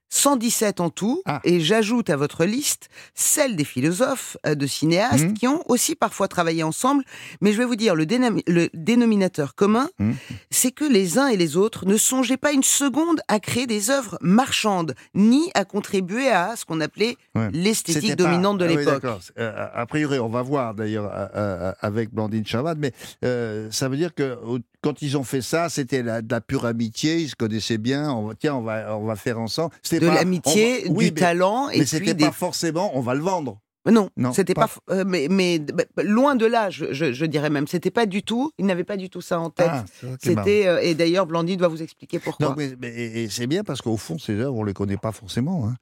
117 0.09 0.79
en 0.79 0.89
tout, 0.89 1.21
Ah. 1.25 1.41
et 1.43 1.59
j'ajoute 1.59 2.09
à 2.09 2.15
votre 2.15 2.45
liste 2.45 2.89
celle 3.15 3.55
des 3.55 3.63
philosophes, 3.65 4.37
euh, 4.45 4.55
de 4.55 4.67
cinéastes, 4.67 5.25
Mhm. 5.25 5.33
qui 5.33 5.47
ont 5.47 5.63
aussi 5.69 5.95
parfois 5.95 6.27
travaillé 6.27 6.63
ensemble. 6.63 7.03
Mais 7.41 7.51
je 7.51 7.57
vais 7.57 7.65
vous 7.65 7.75
dire, 7.75 7.95
le, 7.95 8.05
dénom- 8.05 8.41
le 8.47 8.69
dénominateur 8.73 9.55
commun, 9.55 9.89
Mhm. 9.99 10.15
c'est 10.51 10.71
que 10.71 10.85
les 10.85 11.17
uns 11.17 11.27
et 11.27 11.37
les 11.37 11.57
autres 11.57 11.85
ne 11.85 11.97
songeaient 11.97 12.37
pas 12.37 12.51
une 12.51 12.63
seconde 12.63 13.19
à 13.27 13.39
créer 13.39 13.67
des 13.67 13.89
œuvres 13.89 14.17
marchandes, 14.21 14.95
ni 15.13 15.51
à 15.53 15.65
contribuer 15.65 16.29
à 16.29 16.55
ce 16.55 16.65
qu'on 16.65 16.81
appelait 16.81 17.17
Ouais. 17.35 17.49
l'esthétique 17.51 18.09
pas- 18.09 18.15
dominante 18.15 18.57
de 18.57 18.65
Ah 18.65 18.69
oui, 18.69 18.75
l'époque. 18.77 18.93
d'accord. 19.01 19.19
Euh, 19.37 19.67
a 19.73 19.85
priori, 19.85 20.19
on 20.19 20.29
va 20.29 20.41
voir 20.41 20.73
d'ailleurs 20.75 21.11
euh, 21.13 21.27
euh, 21.35 21.71
avec 21.81 22.13
Blandine 22.13 22.45
Chavad, 22.45 22.77
mais 22.79 22.93
euh, 23.23 23.69
ça 23.71 23.89
veut 23.89 23.97
dire 23.97 24.13
que 24.13 24.37
quand 24.81 25.01
ils 25.01 25.17
ont 25.17 25.23
fait 25.23 25.41
ça, 25.41 25.67
c'était 25.69 26.03
de 26.03 26.21
la 26.29 26.41
pure 26.41 26.65
amitié, 26.65 27.17
ils 27.17 27.29
se 27.29 27.35
connaissaient 27.35 27.79
bien. 27.79 28.11
On 28.11 28.33
tiens, 28.35 28.53
on 28.55 28.61
va, 28.61 28.95
on 28.97 29.05
va 29.05 29.15
faire 29.15 29.39
ensemble. 29.39 29.73
De 29.99 30.07
l'amitié, 30.07 30.83
on 30.85 30.89
va- 30.93 30.97
oui, 30.97 31.05
du 31.05 31.11
mais- 31.13 31.19
talent, 31.19 31.69
et 31.69 31.73
Mais 31.73 31.79
puis 31.79 31.87
c'était 31.87 32.13
des 32.13 32.25
pas 32.25 32.31
forcément, 32.31 32.91
on 32.97 33.01
va 33.01 33.13
le 33.15 33.21
vendre. 33.21 33.59
Non, 33.87 34.09
Non, 34.17 34.33
c'était 34.33 34.55
pas- 34.55 34.67
pas. 34.67 34.95
euh, 34.95 35.03
mais, 35.05 35.27
mais 35.29 35.59
bah, 35.59 35.83
loin 36.03 36.33
de 36.35 36.47
là, 36.47 36.71
je, 36.71 36.91
je- 36.91 37.13
je 37.13 37.23
dirais 37.27 37.51
même. 37.51 37.67
C'était 37.67 37.91
pas 37.91 38.07
du 38.07 38.23
tout. 38.23 38.51
Il 38.57 38.65
n'avait 38.65 38.83
pas 38.83 38.97
du 38.97 39.11
tout 39.11 39.21
ça 39.21 39.39
en 39.39 39.51
tête. 39.51 39.69
Ah. 39.69 39.85
C'était 40.19 40.65
euh, 40.65 40.79
et 40.81 40.95
d'ailleurs 40.95 41.27
Blandine 41.27 41.57
doit 41.57 41.67
vous 41.67 41.83
expliquer 41.83 42.17
pourquoi. 42.17 42.47
Non, 42.49 42.55
mais, 42.57 42.71
mais- 42.81 42.89
et 42.89 43.25
et 43.25 43.29
c'est 43.29 43.45
bien 43.45 43.63
parce 43.63 43.83
qu'au 43.83 43.95
fond, 43.95 44.17
ces 44.17 44.39
œuvres, 44.39 44.55
on 44.55 44.63
les 44.63 44.73
connaît 44.73 44.97
pas 44.97 45.11
forcément. 45.11 45.67
hein. 45.67 45.75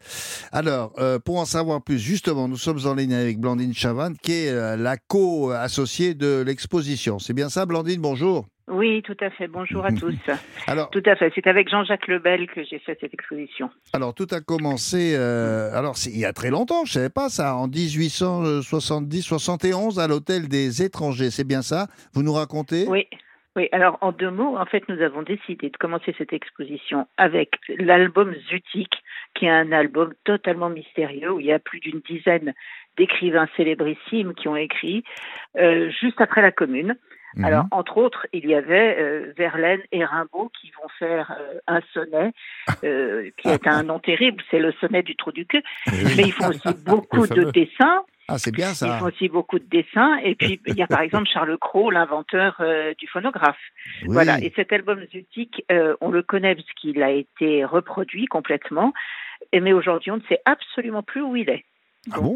Alors, 0.51 0.91
euh, 0.99 1.17
pour 1.17 1.39
en 1.39 1.45
savoir 1.45 1.81
plus, 1.81 1.97
justement, 1.97 2.49
nous 2.49 2.57
sommes 2.57 2.85
en 2.85 2.93
ligne 2.93 3.13
avec 3.13 3.39
Blandine 3.39 3.73
Chavanne, 3.73 4.17
qui 4.21 4.33
est 4.33 4.75
la 4.75 4.97
co-associée 4.97 6.13
de 6.13 6.43
l'exposition. 6.45 7.19
C'est 7.19 7.33
bien 7.33 7.47
ça, 7.47 7.65
Blandine? 7.65 8.01
Bonjour. 8.01 8.45
Oui, 8.69 9.01
tout 9.01 9.17
à 9.19 9.29
fait. 9.29 9.47
Bonjour 9.47 9.85
à 9.85 9.91
tous. 9.91 10.15
Alors, 10.67 10.89
Tout 10.89 11.03
à 11.05 11.15
fait. 11.15 11.31
C'est 11.35 11.47
avec 11.47 11.69
Jean-Jacques 11.69 12.07
Lebel 12.07 12.47
que 12.47 12.63
j'ai 12.63 12.79
fait 12.79 12.97
cette 13.01 13.13
exposition. 13.13 13.69
alors 13.93 14.13
tout 14.13 14.27
a 14.31 14.39
commencé. 14.41 15.15
euh, 15.17 15.71
alors, 15.73 15.95
il 16.05 16.17
y 16.17 16.25
a 16.25 16.33
très 16.33 16.49
longtemps, 16.49 16.85
je 16.85 16.93
savais 16.93 17.09
pas 17.09 17.29
ça, 17.29 17.55
en 17.55 17.67
1870-71 17.67 19.99
à 19.99 20.07
l'hôtel 20.07 20.47
des 20.47 20.81
étrangers. 20.81 21.29
C'est 21.29 21.47
bien 21.47 21.61
ça? 21.61 21.87
Vous 22.13 22.23
nous 22.23 22.33
racontez? 22.33 22.85
Oui. 22.87 23.05
Oui, 23.55 23.69
alors 23.71 23.99
en 24.01 24.11
deux 24.11 24.31
mots, 24.31 24.57
en 24.57 24.65
fait, 24.65 24.81
nous 24.89 24.99
avons 25.03 25.21
décidé 25.21 25.69
de 25.69 25.77
commencer 25.77 26.15
cette 26.17 26.33
exposition 26.33 27.05
avec 27.17 27.51
l'album 27.77 28.33
Zutik, 28.49 28.89
qui 29.35 29.45
est 29.45 29.49
un 29.51 29.71
album 29.71 30.11
totalement 30.23 30.71
mystérieux 30.71 31.31
où 31.31 31.39
il 31.39 31.45
y 31.45 31.51
a 31.51 31.59
plus 31.59 31.79
d'une 31.79 31.99
dizaine 31.99 32.55
d'écrivains 32.97 33.47
célébrissimes 33.55 34.33
qui 34.33 34.47
ont 34.47 34.55
écrit 34.55 35.03
euh, 35.59 35.91
juste 36.01 36.19
après 36.19 36.41
la 36.41 36.51
Commune. 36.51 36.95
Mhm. 37.35 37.45
Alors, 37.45 37.65
entre 37.71 37.97
autres, 37.97 38.27
il 38.33 38.45
y 38.47 38.55
avait 38.55 38.97
euh, 38.99 39.33
Verlaine 39.37 39.81
et 39.91 40.03
Rimbaud 40.05 40.51
qui 40.59 40.71
vont 40.81 40.89
faire 40.99 41.31
euh, 41.39 41.59
un 41.67 41.81
sonnet 41.93 42.31
euh, 42.83 43.29
qui 43.37 43.47
est 43.49 43.67
un 43.67 43.83
nom 43.83 43.99
terrible, 43.99 44.43
c'est 44.51 44.59
le 44.59 44.71
sonnet 44.73 45.03
du 45.03 45.15
trou 45.15 45.31
du 45.31 45.45
cul. 45.45 45.63
Mais 45.91 46.23
ils 46.23 46.31
font 46.33 46.49
aussi 46.49 46.73
beaucoup 46.85 47.27
de 47.27 47.51
dessins. 47.51 48.03
Ah, 48.29 48.37
c'est 48.37 48.51
bien 48.51 48.69
Ils 48.69 48.75
ça. 48.75 48.99
font 48.99 49.05
aussi 49.07 49.27
beaucoup 49.27 49.59
de 49.59 49.65
dessins. 49.65 50.15
Et 50.23 50.35
puis, 50.35 50.59
il 50.67 50.75
y 50.75 50.81
a 50.81 50.87
par 50.87 51.01
exemple 51.07 51.27
Charles 51.31 51.57
Cros, 51.57 51.91
l'inventeur 51.91 52.55
euh, 52.61 52.93
du 52.97 53.07
phonographe. 53.07 53.59
Oui. 54.03 54.07
Voilà. 54.09 54.39
Et 54.39 54.53
cet 54.55 54.71
album 54.71 55.03
Zutik, 55.11 55.63
euh, 55.71 55.95
on 56.01 56.09
le 56.09 56.23
connaît 56.23 56.55
parce 56.55 56.71
qu'il 56.73 57.03
a 57.03 57.11
été 57.11 57.65
reproduit 57.65 58.25
complètement. 58.27 58.93
Mais 59.53 59.73
aujourd'hui, 59.73 60.11
on 60.11 60.17
ne 60.17 60.21
sait 60.29 60.39
absolument 60.45 61.03
plus 61.03 61.21
où 61.21 61.35
il 61.35 61.49
est. 61.49 61.65
Ah 62.11 62.21
bon? 62.21 62.33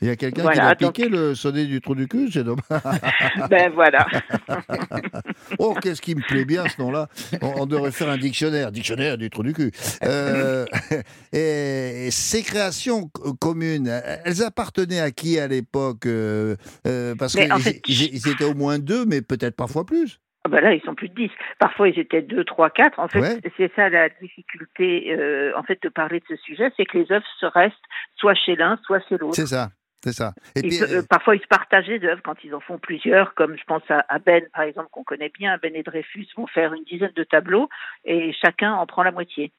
Il 0.00 0.06
y 0.06 0.10
a 0.10 0.16
quelqu'un 0.16 0.42
Voilà, 0.42 0.54
qui 0.56 0.66
l'a 0.66 0.74
donc- 0.76 0.94
piqué 0.94 1.08
le 1.08 1.34
sonnet 1.34 1.66
du 1.66 1.80
trou 1.80 1.94
du 1.96 2.06
cul, 2.06 2.30
c'est 2.30 2.44
dommage. 2.44 2.62
Ben 3.50 3.70
voilà. 3.74 4.06
oh, 5.58 5.74
qu'est-ce 5.82 6.00
qui 6.00 6.14
me 6.14 6.20
plaît 6.22 6.44
bien 6.44 6.66
ce 6.68 6.80
nom-là. 6.80 7.08
On, 7.42 7.62
on 7.62 7.66
devrait 7.66 7.90
faire 7.92 8.08
un 8.08 8.16
dictionnaire, 8.18 8.70
dictionnaire 8.72 9.18
du 9.18 9.30
trou 9.30 9.42
du 9.42 9.52
cul. 9.52 9.72
Euh, 10.04 10.64
et, 11.32 12.08
ces 12.10 12.42
créations 12.42 13.08
co- 13.08 13.34
communes, 13.34 13.88
elles 14.24 14.42
appartenaient 14.42 15.00
à 15.00 15.10
qui 15.10 15.38
à 15.38 15.46
l'époque 15.48 16.06
euh, 16.06 16.56
euh, 16.86 17.14
Parce 17.18 17.34
qu'ils 17.34 17.52
fait- 17.60 18.30
étaient 18.30 18.44
au 18.44 18.54
moins 18.54 18.78
deux, 18.78 19.04
mais 19.04 19.22
peut-être 19.22 19.56
parfois 19.56 19.84
plus. 19.84 20.20
Ah 20.44 20.48
ben 20.50 20.60
là, 20.62 20.72
ils 20.72 20.80
sont 20.82 20.94
plus 20.94 21.08
de 21.08 21.14
10. 21.14 21.30
Parfois, 21.58 21.88
ils 21.88 21.98
étaient 21.98 22.22
2, 22.22 22.44
3, 22.44 22.70
4. 22.70 22.98
En 23.00 23.08
fait, 23.08 23.20
Ouais. 23.20 23.40
c'est 23.56 23.70
ça 23.74 23.88
la 23.90 24.08
difficulté 24.08 25.12
euh, 25.12 25.52
en 25.58 25.62
fait, 25.64 25.78
de 25.82 25.88
parler 25.88 26.20
de 26.20 26.24
ce 26.28 26.36
sujet, 26.36 26.70
c'est 26.76 26.86
que 26.86 26.96
les 26.98 27.10
œuvres 27.12 27.24
se 27.40 27.46
restent 27.46 27.74
soit 28.16 28.34
chez 28.34 28.54
l'un, 28.54 28.78
soit 28.86 29.00
chez 29.08 29.18
l'autre. 29.18 29.34
C'est 29.34 29.46
ça, 29.46 29.70
c'est 30.04 30.12
ça. 30.12 30.34
Et 30.56 30.60
Ils 30.60 30.68
puis, 30.68 30.76
se- 30.76 30.84
euh, 30.84 31.02
parfois, 31.02 31.36
ils 31.36 31.42
se 31.42 31.46
partagent 31.46 31.88
les 31.88 32.02
œuvres 32.04 32.22
quand 32.24 32.36
ils 32.44 32.54
en 32.54 32.60
font 32.60 32.78
plusieurs, 32.78 33.34
comme 33.34 33.56
je 33.56 33.64
pense 33.64 33.82
à, 33.88 34.04
à 34.08 34.18
Ben, 34.18 34.44
par 34.52 34.62
exemple, 34.62 34.88
qu'on 34.90 35.04
connaît 35.04 35.32
bien. 35.36 35.58
Ben 35.62 35.74
et 35.74 35.82
Dreyfus 35.82 36.28
vont 36.36 36.46
faire 36.46 36.72
une 36.74 36.84
dizaine 36.84 37.12
de 37.14 37.24
tableaux 37.24 37.68
et 38.04 38.32
chacun 38.40 38.72
en 38.74 38.86
prend 38.86 39.02
la 39.02 39.12
moitié. 39.12 39.52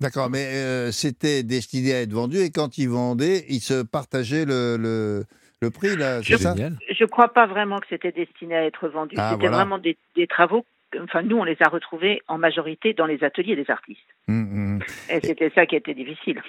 D'accord, 0.00 0.30
mais 0.30 0.46
euh, 0.54 0.92
c'était 0.92 1.42
destiné 1.42 1.92
à 1.94 2.02
être 2.02 2.12
vendu 2.12 2.38
et 2.38 2.50
quand 2.50 2.78
ils 2.78 2.88
vendaient, 2.88 3.44
ils 3.48 3.60
se 3.60 3.82
partageaient 3.82 4.44
le, 4.44 4.76
le, 4.78 5.24
le 5.60 5.70
prix, 5.70 5.96
là, 5.96 6.22
c'est 6.22 6.38
ça? 6.38 6.54
Je 6.56 7.02
ne 7.04 7.08
crois 7.08 7.32
pas 7.32 7.46
vraiment 7.46 7.78
que 7.80 7.86
c'était 7.90 8.12
destiné 8.12 8.56
à 8.56 8.64
être 8.64 8.88
vendu. 8.88 9.16
Ah, 9.18 9.30
c'était 9.32 9.40
voilà. 9.48 9.56
vraiment 9.64 9.78
des, 9.78 9.96
des 10.14 10.26
travaux. 10.28 10.64
Enfin, 11.02 11.22
nous, 11.22 11.36
on 11.36 11.44
les 11.44 11.56
a 11.60 11.68
retrouvés 11.68 12.22
en 12.28 12.38
majorité 12.38 12.94
dans 12.94 13.06
les 13.06 13.22
ateliers 13.22 13.56
des 13.56 13.70
artistes. 13.70 14.00
Hum, 14.28 14.76
hum. 14.76 14.82
Et 15.10 15.20
c'était 15.20 15.50
ça 15.54 15.66
qui 15.66 15.76
était 15.76 15.94
difficile. 15.94 16.40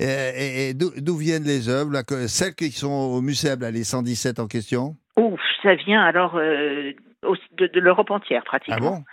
Et, 0.00 0.04
et- 0.04 0.68
et 0.70 0.74
d'où 0.74 1.16
viennent 1.16 1.44
les 1.44 1.68
œuvres 1.68 1.92
là, 1.92 2.02
que- 2.02 2.26
Celles 2.26 2.54
qui 2.54 2.70
sont 2.72 2.88
au 2.90 3.20
Musée 3.20 3.54
là, 3.56 3.70
les 3.70 3.84
117 3.84 4.40
en 4.40 4.46
question? 4.48 4.96
Ouf, 5.16 5.40
ça 5.62 5.74
vient 5.76 6.02
alors 6.02 6.36
euh, 6.36 6.92
au- 7.24 7.36
de, 7.56 7.66
de 7.68 7.80
l'Europe 7.80 8.10
entière 8.10 8.42
pratiquement. 8.44 8.76
Ah 8.76 8.80
bon? 8.80 9.04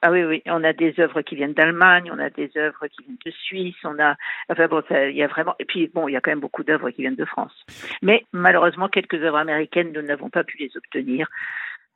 Ah 0.00 0.10
oui, 0.10 0.24
oui, 0.24 0.42
on 0.46 0.64
a 0.64 0.72
des 0.72 0.94
œuvres 0.98 1.20
qui 1.20 1.34
viennent 1.34 1.52
d'Allemagne, 1.52 2.10
on 2.10 2.18
a 2.18 2.30
des 2.30 2.50
œuvres 2.56 2.86
qui 2.86 3.02
viennent 3.04 3.18
de 3.26 3.30
Suisse, 3.30 3.74
on 3.84 3.98
a, 3.98 4.16
enfin 4.48 4.66
bon, 4.66 4.82
il 4.90 5.14
y 5.14 5.22
a 5.22 5.26
vraiment, 5.26 5.54
et 5.58 5.66
puis 5.66 5.88
bon, 5.92 6.08
il 6.08 6.12
y 6.12 6.16
a 6.16 6.22
quand 6.22 6.30
même 6.30 6.40
beaucoup 6.40 6.64
d'œuvres 6.64 6.88
qui 6.88 7.02
viennent 7.02 7.16
de 7.16 7.24
France. 7.26 7.52
Mais 8.00 8.24
malheureusement, 8.32 8.88
quelques 8.88 9.22
œuvres 9.22 9.36
américaines, 9.36 9.92
nous 9.94 10.00
n'avons 10.00 10.30
pas 10.30 10.42
pu 10.42 10.56
les 10.56 10.70
obtenir. 10.74 11.28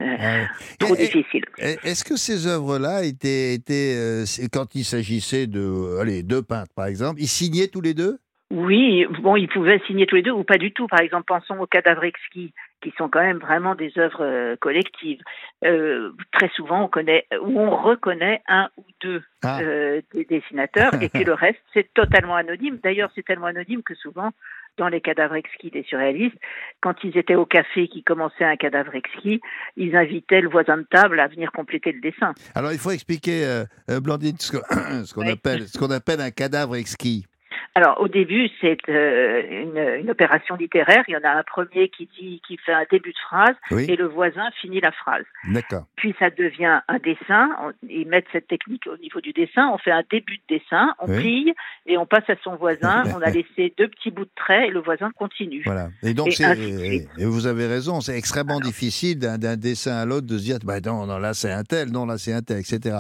Trop 0.78 0.94
Et- 0.94 0.98
difficile. 1.06 1.44
Est-ce 1.58 2.04
que 2.04 2.16
ces 2.16 2.46
œuvres-là 2.46 3.04
étaient, 3.04 3.54
étaient 3.54 3.94
euh, 3.96 4.24
quand 4.52 4.74
il 4.74 4.84
s'agissait 4.84 5.46
de 5.46 5.98
allez, 6.00 6.22
deux 6.22 6.42
peintres 6.42 6.72
par 6.74 6.86
exemple, 6.86 7.20
ils 7.20 7.28
signaient 7.28 7.68
tous 7.68 7.80
les 7.80 7.94
deux? 7.94 8.18
Oui, 8.54 9.06
bon, 9.22 9.34
ils 9.36 9.48
pouvaient 9.48 9.80
signer 9.86 10.04
tous 10.06 10.16
les 10.16 10.22
deux 10.22 10.30
ou 10.30 10.44
pas 10.44 10.58
du 10.58 10.72
tout. 10.74 10.86
Par 10.86 11.00
exemple, 11.00 11.24
pensons 11.26 11.58
aux 11.58 11.66
cadavres 11.66 12.04
exquis, 12.04 12.52
qui 12.82 12.92
sont 12.98 13.08
quand 13.08 13.22
même 13.22 13.38
vraiment 13.38 13.74
des 13.74 13.90
œuvres 13.96 14.22
euh, 14.22 14.56
collectives. 14.60 15.22
Euh, 15.64 16.10
très 16.32 16.50
souvent, 16.50 16.84
on 16.84 16.88
connaît 16.88 17.24
ou 17.40 17.58
on 17.58 17.70
reconnaît 17.74 18.42
un 18.48 18.68
ou 18.76 18.84
deux 19.00 19.22
Ah. 19.42 19.60
euh, 19.62 20.02
des 20.12 20.26
dessinateurs, 20.26 20.92
et 21.00 21.08
puis 21.14 21.24
le 21.24 21.32
reste, 21.32 21.60
c'est 21.72 21.88
totalement 21.94 22.36
anonyme. 22.36 22.78
D'ailleurs, 22.82 23.10
c'est 23.14 23.24
tellement 23.24 23.46
anonyme 23.46 23.82
que 23.82 23.94
souvent, 23.94 24.32
dans 24.78 24.88
les 24.88 25.00
cadavres 25.00 25.34
exquis 25.34 25.70
des 25.70 25.82
surréalistes, 25.84 26.36
quand 26.80 26.94
ils 27.04 27.16
étaient 27.16 27.34
au 27.34 27.46
café, 27.46 27.88
qui 27.88 28.02
commençaient 28.02 28.44
un 28.44 28.56
cadavre 28.56 28.94
exquis, 28.94 29.40
ils 29.76 29.96
invitaient 29.96 30.40
le 30.40 30.48
voisin 30.48 30.78
de 30.78 30.86
table 30.90 31.20
à 31.20 31.28
venir 31.28 31.52
compléter 31.52 31.92
le 31.92 32.00
dessin. 32.00 32.32
Alors 32.54 32.72
il 32.72 32.78
faut 32.78 32.90
expliquer, 32.90 33.44
euh, 33.44 33.64
euh, 33.90 34.00
Blandine, 34.00 34.36
qu'on 35.14 35.28
appelle, 35.28 35.68
ce 35.68 35.78
qu'on 35.78 35.90
appelle 35.90 36.20
un 36.20 36.30
cadavre 36.30 36.76
exquis. 36.76 37.26
Alors 37.74 38.00
au 38.00 38.08
début, 38.08 38.48
c'est 38.60 38.76
euh, 38.88 39.42
une, 39.50 40.00
une 40.04 40.10
opération 40.10 40.56
littéraire. 40.56 41.02
Il 41.08 41.12
y 41.12 41.16
en 41.16 41.22
a 41.28 41.30
un 41.38 41.42
premier 41.42 41.88
qui 41.88 42.08
dit, 42.18 42.40
qui 42.46 42.56
fait 42.58 42.72
un 42.72 42.84
début 42.90 43.12
de 43.12 43.18
phrase, 43.28 43.54
Oui. 43.70 43.86
et 43.88 43.96
le 43.96 44.06
voisin 44.06 44.48
finit 44.60 44.80
la 44.80 44.92
phrase. 44.92 45.24
D'accord. 45.48 45.84
Puis 45.96 46.14
ça 46.18 46.30
devient 46.30 46.80
un 46.88 46.98
dessin. 46.98 47.48
On- 47.62 47.72
ils 47.88 48.06
mettent 48.06 48.26
cette 48.32 48.48
technique 48.48 48.86
au 48.86 48.96
niveau 48.98 49.20
du 49.20 49.32
dessin. 49.32 49.68
On 49.72 49.78
fait 49.78 49.90
un 49.92 50.02
début 50.10 50.38
de 50.48 50.56
dessin, 50.58 50.94
on 50.98 51.08
Oui. 51.10 51.18
plie 51.18 51.54
et 51.86 51.96
on 51.98 52.06
passe 52.06 52.28
à 52.28 52.34
son 52.44 52.56
voisin. 52.56 53.04
on 53.16 53.22
a 53.22 53.30
laissé 53.30 53.72
deux 53.78 53.88
petits 53.88 54.10
bouts 54.10 54.24
de 54.24 54.30
trait 54.36 54.68
et 54.68 54.70
le 54.70 54.80
voisin 54.80 55.10
continue. 55.16 55.62
Voilà. 55.64 55.88
Et 56.02 56.14
donc, 56.14 56.28
Et 56.40 57.24
vous 57.24 57.46
avez 57.46 57.66
raison, 57.66 58.00
c'est 58.00 58.16
extrêmement 58.16 58.60
difficile 58.60 59.18
d'un, 59.18 59.38
d'un 59.38 59.56
dessin 59.56 59.96
à 59.96 60.04
l'autre 60.04 60.26
de 60.26 60.38
se 60.38 60.42
dire, 60.42 60.58
bah 60.64 60.80
non, 60.84 61.06
non, 61.06 61.18
là 61.18 61.34
c'est 61.34 61.50
un 61.52 61.64
tel, 61.64 61.90
non, 61.90 62.06
là 62.06 62.18
c'est 62.18 62.32
un 62.32 62.42
tel, 62.42 62.58
etc. 62.58 62.98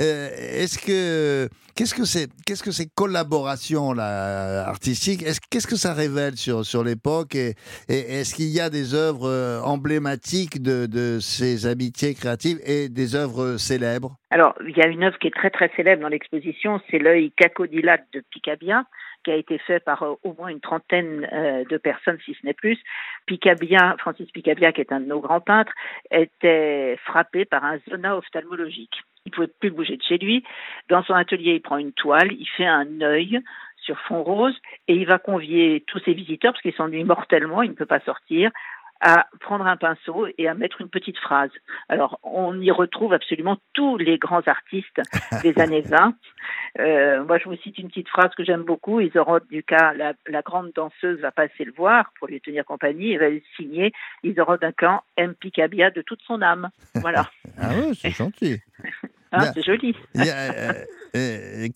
Euh, 0.00 0.28
est-ce 0.36 0.78
que, 0.78 1.48
qu'est-ce 1.74 1.94
que 1.94 2.04
c'est, 2.04 2.28
qu'est-ce 2.44 2.62
que 2.62 2.70
ces 2.70 2.86
collaborations 2.94 3.85
là 3.92 4.66
artistiques, 4.66 5.22
est-ce, 5.22 5.40
qu'est-ce 5.50 5.66
que 5.66 5.76
ça 5.76 5.94
révèle 5.94 6.36
sur 6.36 6.64
sur 6.64 6.84
l'époque 6.84 7.34
et, 7.34 7.54
est-ce 7.88 8.34
qu'il 8.34 8.54
y 8.54 8.60
a 8.60 8.70
des 8.70 8.94
œuvres 8.94 9.28
euh, 9.28 9.60
emblématiques 9.62 10.62
de, 10.62 10.86
de 10.86 11.18
ces 11.20 11.66
amitiés 11.66 12.14
créatives 12.14 12.58
et 12.64 12.88
des 12.88 13.14
œuvres 13.14 13.56
célèbres? 13.56 14.16
Alors, 14.30 14.54
il 14.66 14.76
y 14.76 14.82
a 14.82 14.88
une 14.88 15.04
œuvre 15.04 15.18
qui 15.18 15.28
est 15.28 15.34
très 15.34 15.50
très 15.50 15.70
célèbre 15.76 16.02
dans 16.02 16.08
l'exposition, 16.08 16.80
c'est 16.90 16.98
l'œil 16.98 17.32
cacodylate 17.36 18.06
de 18.12 18.22
Picabia, 18.30 18.84
qui 19.26 19.32
a 19.32 19.36
été 19.36 19.58
fait 19.58 19.80
par 19.80 20.02
euh, 20.04 20.14
au 20.22 20.34
moins 20.34 20.48
une 20.48 20.60
trentaine 20.60 21.28
euh, 21.32 21.64
de 21.68 21.76
personnes, 21.78 22.18
si 22.24 22.34
ce 22.40 22.46
n'est 22.46 22.54
plus. 22.54 22.78
Picabia, 23.26 23.96
Francis 23.98 24.30
Picabia, 24.30 24.72
qui 24.72 24.80
est 24.80 24.92
un 24.92 25.00
de 25.00 25.06
nos 25.06 25.20
grands 25.20 25.40
peintres, 25.40 25.72
était 26.12 26.96
frappé 27.04 27.44
par 27.44 27.64
un 27.64 27.78
zona 27.90 28.16
ophtalmologique. 28.16 29.02
Il 29.24 29.32
pouvait 29.32 29.48
plus 29.48 29.72
bouger 29.72 29.96
de 29.96 30.02
chez 30.02 30.18
lui. 30.18 30.44
Dans 30.88 31.02
son 31.02 31.14
atelier, 31.14 31.54
il 31.54 31.60
prend 31.60 31.78
une 31.78 31.92
toile, 31.92 32.32
il 32.32 32.46
fait 32.56 32.66
un 32.66 33.00
œil 33.00 33.40
sur 33.86 33.98
fond 34.00 34.22
rose 34.22 34.56
et 34.88 34.94
il 34.94 35.06
va 35.06 35.18
convier 35.18 35.84
tous 35.86 36.00
ses 36.00 36.12
visiteurs, 36.12 36.52
parce 36.52 36.62
qu'il 36.62 36.74
s'ennuie 36.74 37.04
mortellement, 37.04 37.62
il 37.62 37.70
ne 37.70 37.74
peut 37.74 37.86
pas 37.86 38.00
sortir, 38.00 38.50
à 39.00 39.26
prendre 39.40 39.66
un 39.66 39.76
pinceau 39.76 40.26
et 40.38 40.48
à 40.48 40.54
mettre 40.54 40.80
une 40.80 40.88
petite 40.88 41.18
phrase. 41.18 41.50
Alors, 41.88 42.18
on 42.22 42.58
y 42.60 42.70
retrouve 42.70 43.12
absolument 43.12 43.58
tous 43.74 43.98
les 43.98 44.18
grands 44.18 44.46
artistes 44.46 45.00
des 45.42 45.58
années 45.58 45.82
20. 45.82 46.14
Euh, 46.78 47.24
moi, 47.24 47.38
je 47.38 47.44
vous 47.44 47.56
cite 47.56 47.78
une 47.78 47.88
petite 47.88 48.08
phrase 48.08 48.30
que 48.36 48.44
j'aime 48.44 48.62
beaucoup. 48.62 49.00
Isorode 49.00 49.46
Ducas, 49.50 49.92
la, 49.94 50.14
la 50.26 50.42
grande 50.42 50.72
danseuse, 50.74 51.20
va 51.20 51.30
passer 51.30 51.64
le 51.64 51.72
voir 51.72 52.10
pour 52.18 52.28
lui 52.28 52.40
tenir 52.40 52.64
compagnie 52.64 53.12
et 53.12 53.18
va 53.18 53.28
le 53.28 53.42
signer. 53.56 53.92
Isorode 54.22 54.60
Duncan 54.60 55.02
aime 55.16 55.34
Picabia 55.34 55.90
de 55.90 56.02
toute 56.02 56.22
son 56.22 56.40
âme. 56.40 56.70
Voilà. 56.94 57.28
Ah 57.60 57.68
ouais, 57.68 57.94
c'est 57.94 58.10
gentil. 58.16 58.60
Là, 59.32 59.52
c'est 59.54 59.62
joli. 59.62 59.94
euh, 60.16 60.22
euh, 61.16 61.68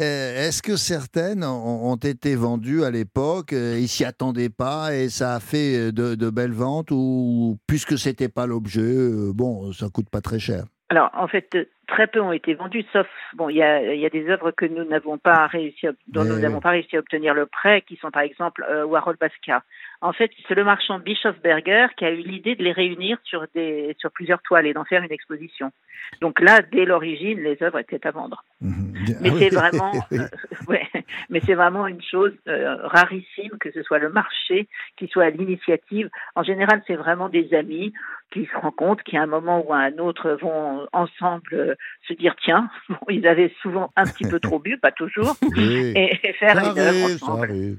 euh, 0.00 0.48
Est-ce 0.48 0.62
que 0.62 0.76
certaines 0.76 1.44
ont, 1.44 1.90
ont 1.92 1.96
été 1.96 2.34
vendues 2.36 2.84
à 2.84 2.90
l'époque 2.90 3.52
Ils 3.52 3.88
s'y 3.88 4.04
attendaient 4.04 4.50
pas 4.50 4.94
et 4.94 5.08
ça 5.08 5.34
a 5.34 5.40
fait 5.40 5.92
de, 5.92 6.14
de 6.14 6.30
belles 6.30 6.52
ventes 6.52 6.90
ou 6.90 7.58
puisque 7.66 7.98
c'était 7.98 8.28
pas 8.28 8.46
l'objet, 8.46 9.32
bon, 9.34 9.72
ça 9.72 9.88
coûte 9.92 10.08
pas 10.10 10.20
très 10.20 10.38
cher? 10.38 10.64
Alors, 10.88 11.10
en 11.14 11.26
fait, 11.26 11.48
très 11.86 12.06
peu 12.06 12.20
ont 12.20 12.32
été 12.32 12.54
vendus, 12.54 12.84
sauf 12.92 13.06
bon, 13.34 13.48
il 13.48 13.56
y 13.56 13.62
a, 13.62 13.94
il 13.94 14.00
y 14.00 14.06
a 14.06 14.10
des 14.10 14.28
œuvres 14.28 14.50
que 14.50 14.66
nous 14.66 14.84
n'avons 14.84 15.18
pas 15.18 15.46
réussi, 15.46 15.86
dont 16.08 16.24
Mais 16.24 16.30
nous 16.30 16.38
n'avons 16.38 16.60
pas 16.60 16.70
réussi 16.70 16.96
à 16.96 17.00
obtenir 17.00 17.34
le 17.34 17.46
prêt, 17.46 17.82
qui 17.82 17.96
sont 17.96 18.10
par 18.10 18.22
exemple 18.22 18.64
euh, 18.68 18.84
Warhol 18.84 19.16
Basquiat. 19.20 19.62
En 20.00 20.12
fait, 20.12 20.30
c'est 20.46 20.54
le 20.54 20.64
marchand 20.64 20.98
Bischofberger 20.98 21.86
qui 21.96 22.04
a 22.04 22.10
eu 22.10 22.22
l'idée 22.22 22.54
de 22.54 22.62
les 22.62 22.72
réunir 22.72 23.18
sur 23.24 23.46
des 23.54 23.96
sur 23.98 24.10
plusieurs 24.10 24.42
toiles 24.42 24.66
et 24.66 24.74
d'en 24.74 24.84
faire 24.84 25.02
une 25.02 25.12
exposition. 25.12 25.72
Donc 26.20 26.40
là, 26.40 26.60
dès 26.60 26.84
l'origine, 26.84 27.40
les 27.40 27.62
œuvres 27.62 27.78
étaient 27.78 28.06
à 28.06 28.10
vendre. 28.10 28.44
Mais 28.60 29.30
Ah 29.32 29.38
c'est 29.38 29.48
vraiment, 29.54 29.92
euh, 30.12 30.28
ouais, 30.68 30.88
mais 31.30 31.40
c'est 31.44 31.54
vraiment 31.54 31.86
une 31.86 32.02
chose 32.02 32.32
euh, 32.48 32.76
rarissime 32.86 33.58
que 33.60 33.70
ce 33.72 33.82
soit 33.82 33.98
le 33.98 34.10
marché 34.10 34.68
qui 34.96 35.08
soit 35.08 35.24
à 35.24 35.30
l'initiative. 35.30 36.10
En 36.34 36.42
général, 36.42 36.82
c'est 36.86 36.96
vraiment 36.96 37.28
des 37.28 37.54
amis 37.54 37.92
qui 38.32 38.46
se 38.46 38.56
rencontrent, 38.56 39.04
qui 39.04 39.16
à 39.16 39.22
un 39.22 39.26
moment 39.26 39.64
ou 39.66 39.72
à 39.72 39.78
un 39.78 39.98
autre 39.98 40.36
vont 40.40 40.86
ensemble 40.92 41.75
se 42.08 42.14
dire 42.14 42.34
tiens, 42.44 42.68
bon, 42.88 42.96
ils 43.10 43.26
avaient 43.26 43.52
souvent 43.62 43.92
un 43.96 44.04
petit 44.04 44.24
peu 44.24 44.40
trop 44.40 44.58
bu, 44.58 44.78
pas 44.78 44.92
toujours, 44.92 45.36
Oui. 45.56 45.92
et, 45.96 46.18
et 46.22 46.32
faire 46.34 46.54
Ça 46.56 46.62
une 46.72 46.78
œuvre 46.78 46.80
arrive, 47.04 47.18
ça 47.18 47.24
ensemble. 47.26 47.50
arrive. 47.50 47.78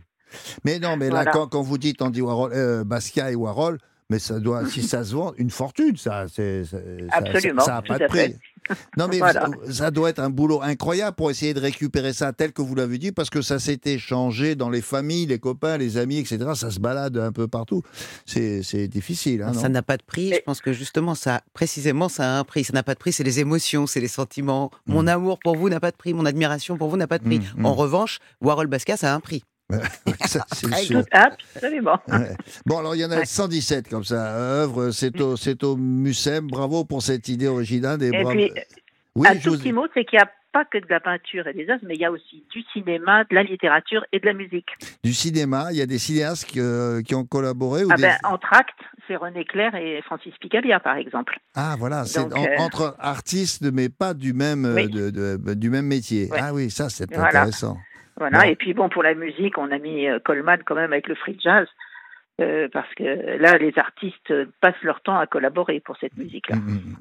Mais 0.66 0.80
non, 0.80 0.98
mais 0.98 1.06
là, 1.08 1.16
Voilà. 1.24 1.32
quand, 1.32 1.48
quand 1.48 1.62
vous 1.62 1.78
dites 1.78 2.02
Andy 2.02 2.22
Warhol, 2.22 2.52
euh, 2.54 2.84
Basquiat 2.84 3.32
et 3.32 3.36
Warhol, 3.36 3.78
mais 4.10 4.20
ça 4.20 4.40
doit, 4.40 4.66
si 4.66 4.84
ça 4.84 5.04
se 5.04 5.14
vend, 5.14 5.34
une 5.38 5.50
fortune, 5.50 5.98
ça, 5.98 6.26
c'est, 6.34 6.64
c'est- 6.64 7.08
ça- 7.10 7.18
Absolument, 7.18 7.62
ça, 7.62 7.74
n'a 7.74 7.82
pas 7.82 8.00
de 8.00 8.06
prix. 8.08 8.36
Non, 8.98 9.08
mais 9.10 9.18
Voilà. 9.20 9.50
ça, 9.66 9.72
ça 9.74 9.92
doit 9.92 10.10
être 10.10 10.20
un 10.20 10.30
boulot 10.30 10.62
incroyable 10.62 11.16
pour 11.16 11.30
essayer 11.30 11.54
de 11.54 11.60
récupérer 11.60 12.14
ça 12.14 12.32
tel 12.32 12.54
que 12.54 12.62
vous 12.62 12.74
l'avez 12.74 13.00
dit, 13.00 13.12
parce 13.12 13.30
que 13.30 13.42
ça 13.42 13.60
s'est 13.60 13.82
échangé 13.84 14.56
dans 14.56 14.70
les 14.70 14.82
familles, 14.82 15.26
les 15.26 15.40
copains, 15.40 15.78
les 15.78 15.98
amis, 15.98 16.20
etc. 16.20 16.40
Ça 16.56 16.72
se 16.72 16.80
balade 16.80 17.18
un 17.18 17.34
peu 17.34 17.50
partout. 17.50 17.82
C'est, 18.26 18.88
difficile, 18.88 19.42
hein, 19.42 19.52
ça 19.54 19.68
non 19.68 19.74
n'a 19.74 19.82
pas 19.82 19.98
de 19.98 20.04
prix. 20.04 20.32
Je 20.34 20.40
pense 20.46 20.62
que 20.62 20.72
justement, 20.72 21.14
ça, 21.14 21.42
précisément, 21.54 22.08
ça 22.08 22.36
a 22.36 22.40
un 22.40 22.44
prix. 22.46 22.64
Ça 22.64 22.72
n'a 22.74 22.84
pas 22.84 22.94
de 22.94 23.00
prix, 23.00 23.12
c'est 23.12 23.24
les 23.26 23.42
émotions, 23.42 23.88
c'est 23.88 24.00
les 24.00 24.08
sentiments. 24.08 24.72
Mon 24.86 25.06
amour 25.08 25.40
pour 25.44 25.58
vous 25.58 25.68
n'a 25.68 25.82
pas 25.82 25.92
de 25.92 25.98
prix, 25.98 26.14
mon 26.14 26.26
admiration 26.26 26.78
pour 26.78 26.88
vous 26.90 26.98
n'a 26.98 27.08
pas 27.08 27.18
de 27.18 27.26
prix. 27.26 27.40
Mm, 27.40 27.62
mm. 27.62 27.66
En 27.66 27.74
revanche, 27.74 28.20
Warhol 28.42 28.68
Basquiat, 28.68 28.96
ça 28.96 29.12
a 29.12 29.16
un 29.16 29.20
prix. 29.20 29.44
Ça, 30.26 30.46
c'est 30.54 30.68
Ah, 30.72 30.78
sûr. 30.78 31.04
Absolument. 31.12 32.00
Ouais. 32.08 32.36
Bon, 32.66 32.78
alors 32.80 32.96
il 32.96 33.00
y 33.02 33.06
en 33.06 33.12
a 33.12 33.26
117 33.26 33.90
comme 33.90 34.04
ça, 34.04 34.34
œuvres. 34.36 34.92
C'est 34.92 35.20
au, 35.22 35.36
c'est 35.36 35.64
au 35.64 35.76
Mucem. 35.76 36.48
Bravo 36.48 36.86
pour 36.86 37.02
cette 37.02 37.28
idée 37.28 37.48
originale. 37.48 38.02
Et, 38.02 38.08
Et 38.08 38.24
bravo- 38.24 38.30
puis, 38.32 38.52
oui, 39.16 39.28
un 39.28 39.36
tout 39.36 39.52
vous- 39.52 39.58
petit 39.58 39.74
mot, 39.74 39.86
c'est 39.94 40.06
qu'il 40.06 40.18
n'y 40.18 40.24
a 40.24 40.32
pas 40.54 40.64
que 40.66 40.78
de 40.78 40.86
la 40.90 41.00
peinture 41.02 41.46
et 41.48 41.54
des 41.54 41.70
œuvres, 41.70 41.82
mais 41.86 41.96
il 41.96 42.02
y 42.02 42.06
a 42.06 42.12
aussi 42.12 42.44
du 42.52 42.62
cinéma, 42.74 43.26
de 43.30 43.36
la 43.36 43.44
littérature 43.44 44.06
et 44.14 44.20
de 44.20 44.26
la 44.26 44.34
musique. 44.34 44.70
Du 45.04 45.14
cinéma, 45.14 45.68
il 45.72 45.78
y 45.78 45.82
a 45.82 45.86
des 45.86 46.00
cinéastes 46.00 46.46
qui, 46.46 46.60
euh, 46.62 47.02
qui 47.02 47.14
ont 47.16 47.26
collaboré 47.26 47.84
ou 47.84 47.90
Ah 47.92 47.96
des- 47.96 48.04
ben, 48.04 48.18
entre 48.24 48.48
actes, 48.54 48.80
c'est 49.08 49.18
René 49.18 49.44
Clair 49.46 49.76
et 49.76 50.02
Francis 50.04 50.34
Picabia, 50.40 50.80
par 50.80 50.96
exemple. 50.96 51.38
Ah, 51.56 51.76
voilà, 51.78 52.06
c'est 52.06 52.20
en- 52.20 52.32
euh, 52.32 52.46
entre 52.58 52.96
artistes, 53.00 53.70
mais 53.72 53.90
pas 53.90 54.14
du 54.14 54.34
même, 54.34 54.66
euh, 54.66 54.76
Oui. 54.76 54.90
de- 54.90 55.10
de- 55.10 55.54
du 55.54 55.70
même 55.70 55.86
métier. 55.88 56.30
Ah 56.40 56.54
oui, 56.54 56.72
ça, 56.72 56.90
c'est 56.90 57.10
Voilà. 57.14 57.28
intéressant. 57.42 57.78
Voilà. 58.18 58.48
Et 58.48 58.56
puis 58.56 58.74
bon, 58.74 58.90
pour 58.90 59.04
la 59.04 59.14
musique, 59.14 59.58
on 59.58 59.72
a 59.72 59.78
mis 59.78 60.08
euh, 60.08 60.20
Coleman 60.20 60.62
quand 60.66 60.76
même 60.76 60.92
avec 60.92 61.08
le 61.08 61.16
free 61.16 61.38
jazz. 61.40 61.68
Euh, 62.40 62.68
parce 62.72 62.94
que 62.96 63.04
là, 63.38 63.58
les 63.58 63.74
artistes 63.78 64.34
passent 64.62 64.82
leur 64.84 65.02
temps 65.02 65.18
à 65.18 65.26
collaborer 65.28 65.80
pour 65.80 65.98
cette 65.98 66.16
musique-là. 66.18 66.58
Mm, 66.58 66.96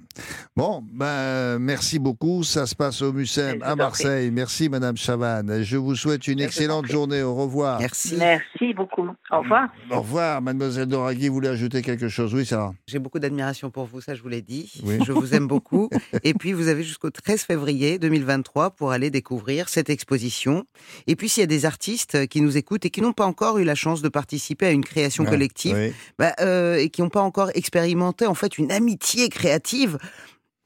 Bon, 0.56 0.82
ben, 0.90 1.58
merci 1.58 1.98
beaucoup. 1.98 2.42
Ça 2.42 2.64
se 2.64 2.74
passe 2.74 3.02
au 3.02 3.12
Mucem 3.12 3.62
à 3.62 3.76
Marseille. 3.76 4.30
Merci, 4.30 4.70
Madame 4.70 4.96
Chavannes. 4.96 5.62
Je 5.62 5.76
vous 5.76 5.94
souhaite 5.94 6.26
une 6.28 6.40
excellente 6.40 6.86
journée. 6.86 7.22
Au 7.22 7.34
revoir. 7.34 7.78
Merci. 7.78 8.16
Merci 8.16 8.72
beaucoup. 8.72 9.06
Au 9.30 9.40
revoir. 9.40 9.68
Au 9.90 10.00
revoir, 10.00 10.40
Mademoiselle 10.40 10.86
Doraghi. 10.86 11.28
Vous 11.28 11.34
voulez 11.34 11.48
ajouter 11.48 11.82
quelque 11.82 12.08
chose? 12.08 12.34
Oui, 12.34 12.46
Sarah. 12.46 12.72
J'ai 12.86 12.98
beaucoup 12.98 13.18
d'admiration 13.18 13.70
pour 13.70 13.84
vous, 13.84 14.00
ça 14.00 14.14
je 14.14 14.22
vous 14.22 14.30
l'ai 14.30 14.40
dit. 14.40 14.72
Oui. 14.82 14.98
Je 15.06 15.12
vous 15.12 15.34
aime 15.34 15.46
beaucoup. 15.46 15.90
Et 16.24 16.32
puis 16.32 16.54
vous 16.54 16.68
avez 16.68 16.82
jusqu'au 16.82 17.10
13 17.10 17.42
février 17.42 17.98
2023 17.98 18.70
pour 18.70 18.92
aller 18.92 19.10
découvrir 19.10 19.68
cette 19.68 19.90
exposition. 19.90 20.64
Et 21.06 21.16
puis 21.16 21.28
s'il 21.28 21.42
y 21.42 21.44
a 21.44 21.48
des 21.48 21.66
artistes 21.66 22.26
qui 22.28 22.40
nous 22.40 22.56
écoutent 22.56 22.86
et 22.86 22.90
qui 22.90 23.02
n'ont 23.02 23.12
pas 23.12 23.26
encore 23.26 23.58
eu 23.58 23.64
la 23.64 23.74
chance 23.74 24.00
de 24.00 24.08
participer 24.08 24.64
à 24.64 24.70
une 24.70 24.84
création 24.84 25.24
Ouais, 25.72 25.88
oui. 25.88 25.94
bah, 26.18 26.34
euh, 26.40 26.76
et 26.76 26.90
qui 26.90 27.02
n'ont 27.02 27.08
pas 27.08 27.22
encore 27.22 27.50
expérimenté 27.54 28.26
en 28.26 28.34
fait 28.34 28.58
une 28.58 28.72
amitié 28.72 29.28
créative, 29.28 29.98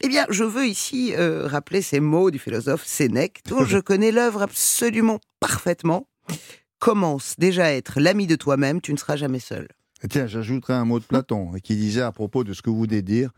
eh 0.03 0.07
bien, 0.07 0.25
je 0.29 0.43
veux 0.43 0.65
ici 0.65 1.13
euh, 1.15 1.47
rappeler 1.47 1.81
ces 1.81 1.99
mots 1.99 2.31
du 2.31 2.39
philosophe 2.39 2.85
Sénèque, 2.85 3.41
dont 3.47 3.63
je 3.63 3.77
connais 3.79 4.11
l'œuvre 4.11 4.41
absolument 4.41 5.19
parfaitement. 5.39 6.07
Commence 6.79 7.35
déjà 7.37 7.65
à 7.65 7.71
être 7.71 7.99
l'ami 7.99 8.25
de 8.25 8.35
toi-même, 8.35 8.81
tu 8.81 8.91
ne 8.93 8.97
seras 8.97 9.15
jamais 9.15 9.39
seul. 9.39 9.67
Et 10.03 10.07
Tiens, 10.07 10.25
j'ajouterai 10.25 10.73
un 10.73 10.85
mot 10.85 10.99
de 10.99 11.05
Platon 11.05 11.51
qui 11.63 11.75
disait 11.75 12.01
à 12.01 12.11
propos 12.11 12.43
de 12.43 12.53
ce 12.53 12.63
que 12.63 12.71
vous 12.71 12.81
venez 12.81 13.03
de 13.03 13.07
dire, 13.07 13.29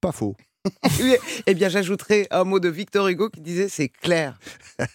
pas 0.00 0.12
faux. 0.12 0.34
Eh 1.46 1.54
bien, 1.54 1.68
j'ajouterai 1.68 2.26
un 2.30 2.44
mot 2.44 2.60
de 2.60 2.68
Victor 2.68 3.08
Hugo 3.08 3.28
qui 3.28 3.40
disait 3.40 3.68
c'est 3.68 3.88
clair. 3.88 4.38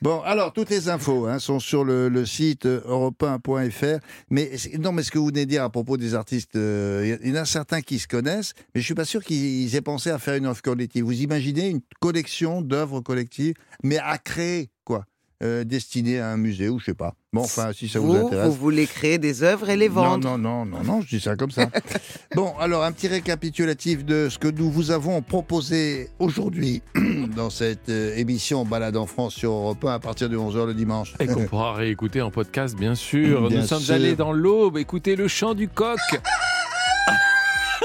Bon, 0.00 0.20
alors, 0.22 0.52
toutes 0.52 0.70
les 0.70 0.88
infos 0.88 1.26
hein, 1.26 1.38
sont 1.38 1.58
sur 1.58 1.84
le, 1.84 2.24
site 2.24 2.66
europe1.fr. 2.66 3.98
Mais 4.30 4.52
non, 4.78 4.92
mais 4.92 5.02
ce 5.02 5.10
que 5.10 5.18
vous 5.18 5.26
venez 5.26 5.44
de 5.44 5.50
dire 5.50 5.64
à 5.64 5.70
propos 5.70 5.96
des 5.96 6.14
artistes, 6.14 6.56
euh, 6.56 7.18
il 7.22 7.30
y 7.30 7.32
en 7.32 7.42
a 7.42 7.44
certains 7.44 7.82
qui 7.82 7.98
se 7.98 8.06
connaissent, 8.06 8.54
mais 8.74 8.80
je 8.80 8.86
suis 8.86 8.94
pas 8.94 9.04
sûr 9.04 9.22
qu'ils 9.24 9.74
aient 9.74 9.80
pensé 9.82 10.10
à 10.10 10.18
faire 10.18 10.36
une 10.36 10.46
œuvre 10.46 10.62
collective. 10.62 11.04
Vous 11.04 11.20
imaginez 11.20 11.68
une 11.68 11.80
collection 12.00 12.62
d'œuvres 12.62 13.00
collectives, 13.00 13.54
mais 13.82 13.98
à 13.98 14.18
créer, 14.18 14.70
quoi, 14.84 15.04
euh, 15.42 15.64
destinée 15.64 16.20
à 16.20 16.28
un 16.28 16.36
musée 16.36 16.68
ou 16.68 16.78
je 16.78 16.86
sais 16.86 16.94
pas. 16.94 17.14
Bon, 17.32 17.42
enfin, 17.42 17.72
si 17.72 17.88
ça 17.88 17.98
vous, 17.98 18.12
vous, 18.12 18.26
intéresse. 18.26 18.46
vous 18.46 18.52
voulez 18.54 18.86
créer 18.86 19.18
des 19.18 19.42
œuvres 19.42 19.70
et 19.70 19.76
les 19.76 19.88
vendre. 19.88 20.18
Non, 20.28 20.38
non, 20.38 20.64
non, 20.64 20.78
non, 20.78 20.84
non, 20.84 21.00
je 21.00 21.08
dis 21.08 21.20
ça 21.20 21.34
comme 21.34 21.50
ça. 21.50 21.68
bon, 22.34 22.52
alors 22.58 22.84
un 22.84 22.92
petit 22.92 23.08
récapitulatif 23.08 24.04
de 24.04 24.28
ce 24.28 24.38
que 24.38 24.48
nous 24.48 24.70
vous 24.70 24.90
avons 24.90 25.22
proposé 25.22 26.10
aujourd'hui 26.18 26.82
dans 27.36 27.50
cette 27.50 27.88
euh, 27.88 28.14
émission 28.16 28.64
Balade 28.64 28.96
en 28.96 29.06
France 29.06 29.34
sur 29.34 29.50
Europe 29.52 29.84
1 29.84 29.94
à 29.94 29.98
partir 29.98 30.28
de 30.28 30.36
11h 30.36 30.66
le 30.66 30.74
dimanche. 30.74 31.14
Et 31.20 31.26
qu'on 31.26 31.46
pourra 31.46 31.72
réécouter 31.74 32.20
en 32.20 32.30
podcast, 32.30 32.76
bien 32.76 32.94
sûr. 32.94 33.48
Bien 33.48 33.60
Nous 33.62 33.66
sommes 33.66 33.80
sûr. 33.80 33.94
allés 33.94 34.14
dans 34.14 34.32
l'aube, 34.32 34.78
écouter 34.78 35.16
le 35.16 35.26
chant 35.28 35.54
du 35.54 35.68
coq. 35.68 35.98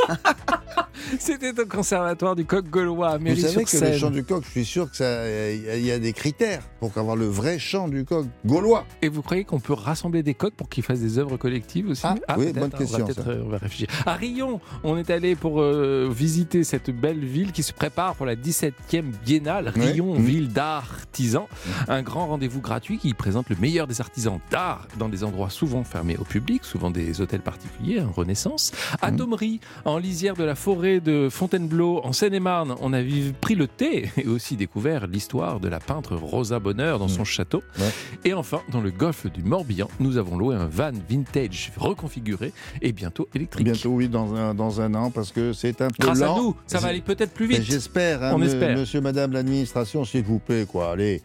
C'était 1.20 1.60
au 1.60 1.66
conservatoire 1.66 2.36
du 2.36 2.46
coq 2.46 2.66
gaulois 2.70 3.10
à 3.12 3.18
Vous 3.18 3.36
savez 3.36 3.64
que 3.66 3.78
le 3.78 3.98
chant 3.98 4.10
du 4.12 4.24
coq, 4.24 4.44
je 4.46 4.50
suis 4.52 4.66
sûr 4.66 4.90
que 4.90 4.96
ça, 4.98 5.28
il 5.30 5.86
y 5.86 5.92
a 5.92 6.00
des 6.00 6.14
critères 6.14 6.62
pour 6.80 6.98
avoir 6.98 7.16
le 7.16 7.26
vrai 7.28 7.60
chant 7.60 7.88
du 7.88 8.06
coq 8.06 8.26
gaulois. 8.46 8.86
Et 9.02 9.10
vous 9.10 9.22
croyez 9.22 9.44
qu'on 9.44 9.60
peut 9.60 9.74
rassembler 9.74 10.24
des 10.24 10.34
coqs 10.34 10.54
pour 10.56 10.70
qu'ils 10.70 10.84
fassent 10.84 11.00
des 11.00 11.18
œuvres 11.18 11.38
collectives 11.38 11.90
aussi? 11.90 12.02
Ah, 12.06 12.16
oui, 12.38 12.46
peut-être, 12.46 12.60
bonne 12.60 12.72
on 12.74 12.78
question, 12.78 12.98
Va 13.00 13.06
peut-être, 13.06 13.24
ça. 13.24 13.30
euh, 13.30 13.44
on 13.46 13.50
va 13.50 13.58
réfléchir. 13.58 13.88
À 14.06 14.14
Rion, 14.14 14.60
on 14.84 14.98
est 14.98 15.10
allé 15.10 15.36
pour 15.36 15.62
euh, 15.62 16.10
visiter 16.12 16.64
cette 16.64 16.90
belle 16.90 17.24
ville 17.24 17.52
qui 17.52 17.64
se 17.64 17.74
prépare 17.74 18.16
pour 18.16 18.26
la 18.26 18.36
17e 18.36 19.04
biennale. 19.26 19.72
Rion, 19.76 20.16
Mmh. 20.18 20.24
ville 20.24 20.48
d'artisans. 20.54 21.46
Un 21.88 22.02
grand 22.02 22.28
rendez-vous 22.28 22.62
gratuit 22.62 22.98
qui 22.98 23.14
présente 23.14 23.50
le 23.50 23.56
meilleur 23.58 23.88
des 23.88 24.02
artisans 24.02 24.40
d'art 24.52 24.88
dans 24.98 25.10
des 25.10 25.24
endroits 25.24 25.50
souvent 25.50 25.84
fermés 25.84 26.18
au 26.18 26.24
public, 26.24 26.64
souvent 26.64 26.90
des 26.92 27.22
hôtels 27.22 27.42
particuliers, 27.42 28.00
un 28.00 28.08
Renaissance. 28.10 28.72
À 29.02 29.12
Mmh. 29.12 29.16
Domery, 29.16 29.60
en 29.86 29.98
lisière 29.98 30.36
de 30.36 30.44
la 30.44 30.56
forêt 30.56 30.87
de 30.88 31.28
Fontainebleau, 31.30 32.02
en 32.04 32.14
Seine-et-Marne, 32.14 32.76
on 32.82 32.94
a 32.94 33.00
pris 33.42 33.56
le 33.56 33.68
thé 33.68 34.10
et 34.18 34.28
aussi 34.28 34.56
découvert 34.56 35.06
l'histoire 35.08 35.60
de 35.60 35.68
la 35.68 35.80
peintre 35.80 36.16
Rosa 36.16 36.60
Bonheur 36.60 36.98
dans 37.00 37.08
son 37.08 37.24
château. 37.26 37.62
Mmh. 37.78 37.82
Ouais. 37.82 37.90
Et 38.26 38.34
enfin, 38.34 38.62
dans 38.72 38.82
le 38.82 38.90
golfe 38.92 39.28
du 39.32 39.44
Morbihan, 39.44 39.88
nous 40.00 40.18
avons 40.18 40.38
loué 40.38 40.56
un 40.56 40.66
van 40.68 40.92
vintage 41.10 41.72
reconfiguré 41.78 42.54
et 42.82 42.92
bientôt 42.94 43.28
électrique. 43.36 43.66
Bientôt, 43.66 43.90
oui, 43.90 44.08
dans 44.08 44.34
un, 44.36 44.54
dans 44.54 44.82
un 44.82 44.94
an, 44.96 45.12
parce 45.12 45.32
que 45.32 45.54
c'est 45.54 45.82
un 45.82 45.90
peu 45.90 45.96
Grâce 46.00 46.20
lent. 46.20 46.36
à 46.36 46.40
nous, 46.40 46.56
ça 46.66 46.80
va 46.80 46.88
aller 46.90 47.02
peut-être 47.02 47.34
plus 47.34 47.48
vite. 47.48 47.64
J'espère, 47.64 48.24
hein, 48.24 48.32
On 48.34 48.38
me- 48.38 48.46
espère. 48.46 48.78
monsieur, 48.78 49.02
madame 49.02 49.34
l'administration, 49.34 50.06
s'il 50.06 50.24
vous 50.24 50.40
plaît, 50.40 50.66
quoi, 50.68 50.92
allez, 50.94 51.22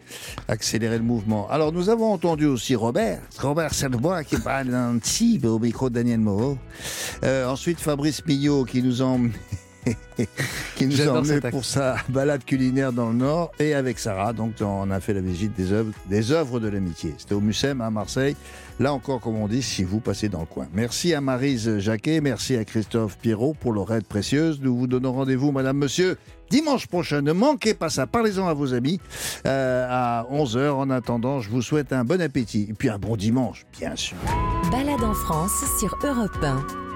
accélérez 0.47 0.97
le 0.97 1.03
mouvement. 1.03 1.49
Alors, 1.49 1.71
nous 1.71 1.89
avons 1.89 2.11
entendu 2.11 2.45
aussi 2.45 2.75
Robert, 2.75 3.21
Robert 3.39 3.73
Salbois 3.73 4.23
qui 4.23 4.37
parle 4.37 4.67
d'un 4.67 4.97
type 4.99 5.45
au 5.45 5.59
micro 5.59 5.89
de 5.89 5.95
Daniel 5.95 6.19
Moreau. 6.19 6.57
Euh, 7.23 7.47
ensuite, 7.47 7.79
Fabrice 7.79 8.25
Millot 8.25 8.65
qui 8.65 8.81
nous 8.83 9.01
a 9.01 9.05
emmené 9.05 9.33
qui 10.75 10.85
nous 10.85 10.93
a 10.93 10.97
J'adore 10.97 11.17
emmené 11.17 11.33
cet 11.41 11.49
pour 11.49 11.65
sa 11.65 11.97
balade 12.09 12.43
culinaire 12.45 12.93
dans 12.93 13.09
le 13.09 13.15
Nord 13.15 13.51
et 13.59 13.73
avec 13.73 13.99
Sarah, 13.99 14.33
donc 14.33 14.53
on 14.61 14.89
a 14.91 14.99
fait 14.99 15.13
la 15.13 15.21
visite 15.21 15.55
des 15.55 15.71
œuvres, 15.71 15.91
des 16.09 16.31
œuvres 16.31 16.59
de 16.59 16.67
l'amitié. 16.67 17.13
C'était 17.17 17.35
au 17.35 17.41
Mucem 17.41 17.81
à 17.81 17.89
Marseille. 17.89 18.35
Là 18.79 18.93
encore, 18.93 19.19
comme 19.19 19.35
on 19.35 19.47
dit, 19.47 19.61
si 19.61 19.83
vous 19.83 19.99
passez 19.99 20.29
dans 20.29 20.39
le 20.39 20.45
coin. 20.45 20.67
Merci 20.73 21.13
à 21.13 21.21
Marise 21.21 21.77
Jacquet, 21.77 22.21
merci 22.21 22.55
à 22.55 22.65
Christophe 22.65 23.17
Pierrot 23.17 23.55
pour 23.59 23.71
leur 23.73 23.93
aide 23.93 24.05
précieuse. 24.05 24.59
Nous 24.61 24.75
vous 24.75 24.87
donnons 24.87 25.13
rendez-vous, 25.13 25.51
Madame, 25.51 25.77
Monsieur, 25.77 26.17
dimanche 26.49 26.87
prochain. 26.87 27.21
Ne 27.21 27.33
manquez 27.33 27.73
pas 27.73 27.89
ça. 27.89 28.07
Parlez-en 28.07 28.47
à 28.47 28.53
vos 28.53 28.73
amis 28.73 28.99
euh, 29.45 29.87
à 29.89 30.25
11h. 30.31 30.71
En 30.71 30.89
attendant, 30.89 31.39
je 31.39 31.49
vous 31.49 31.61
souhaite 31.61 31.93
un 31.93 32.03
bon 32.03 32.21
appétit 32.21 32.67
et 32.69 32.73
puis 32.73 32.89
un 32.89 32.97
bon 32.97 33.15
dimanche, 33.15 33.65
bien 33.77 33.95
sûr. 33.95 34.17
Balade 34.71 35.03
en 35.03 35.13
France 35.13 35.63
sur 35.79 35.97
Europe 36.03 36.37
1. 36.41 36.92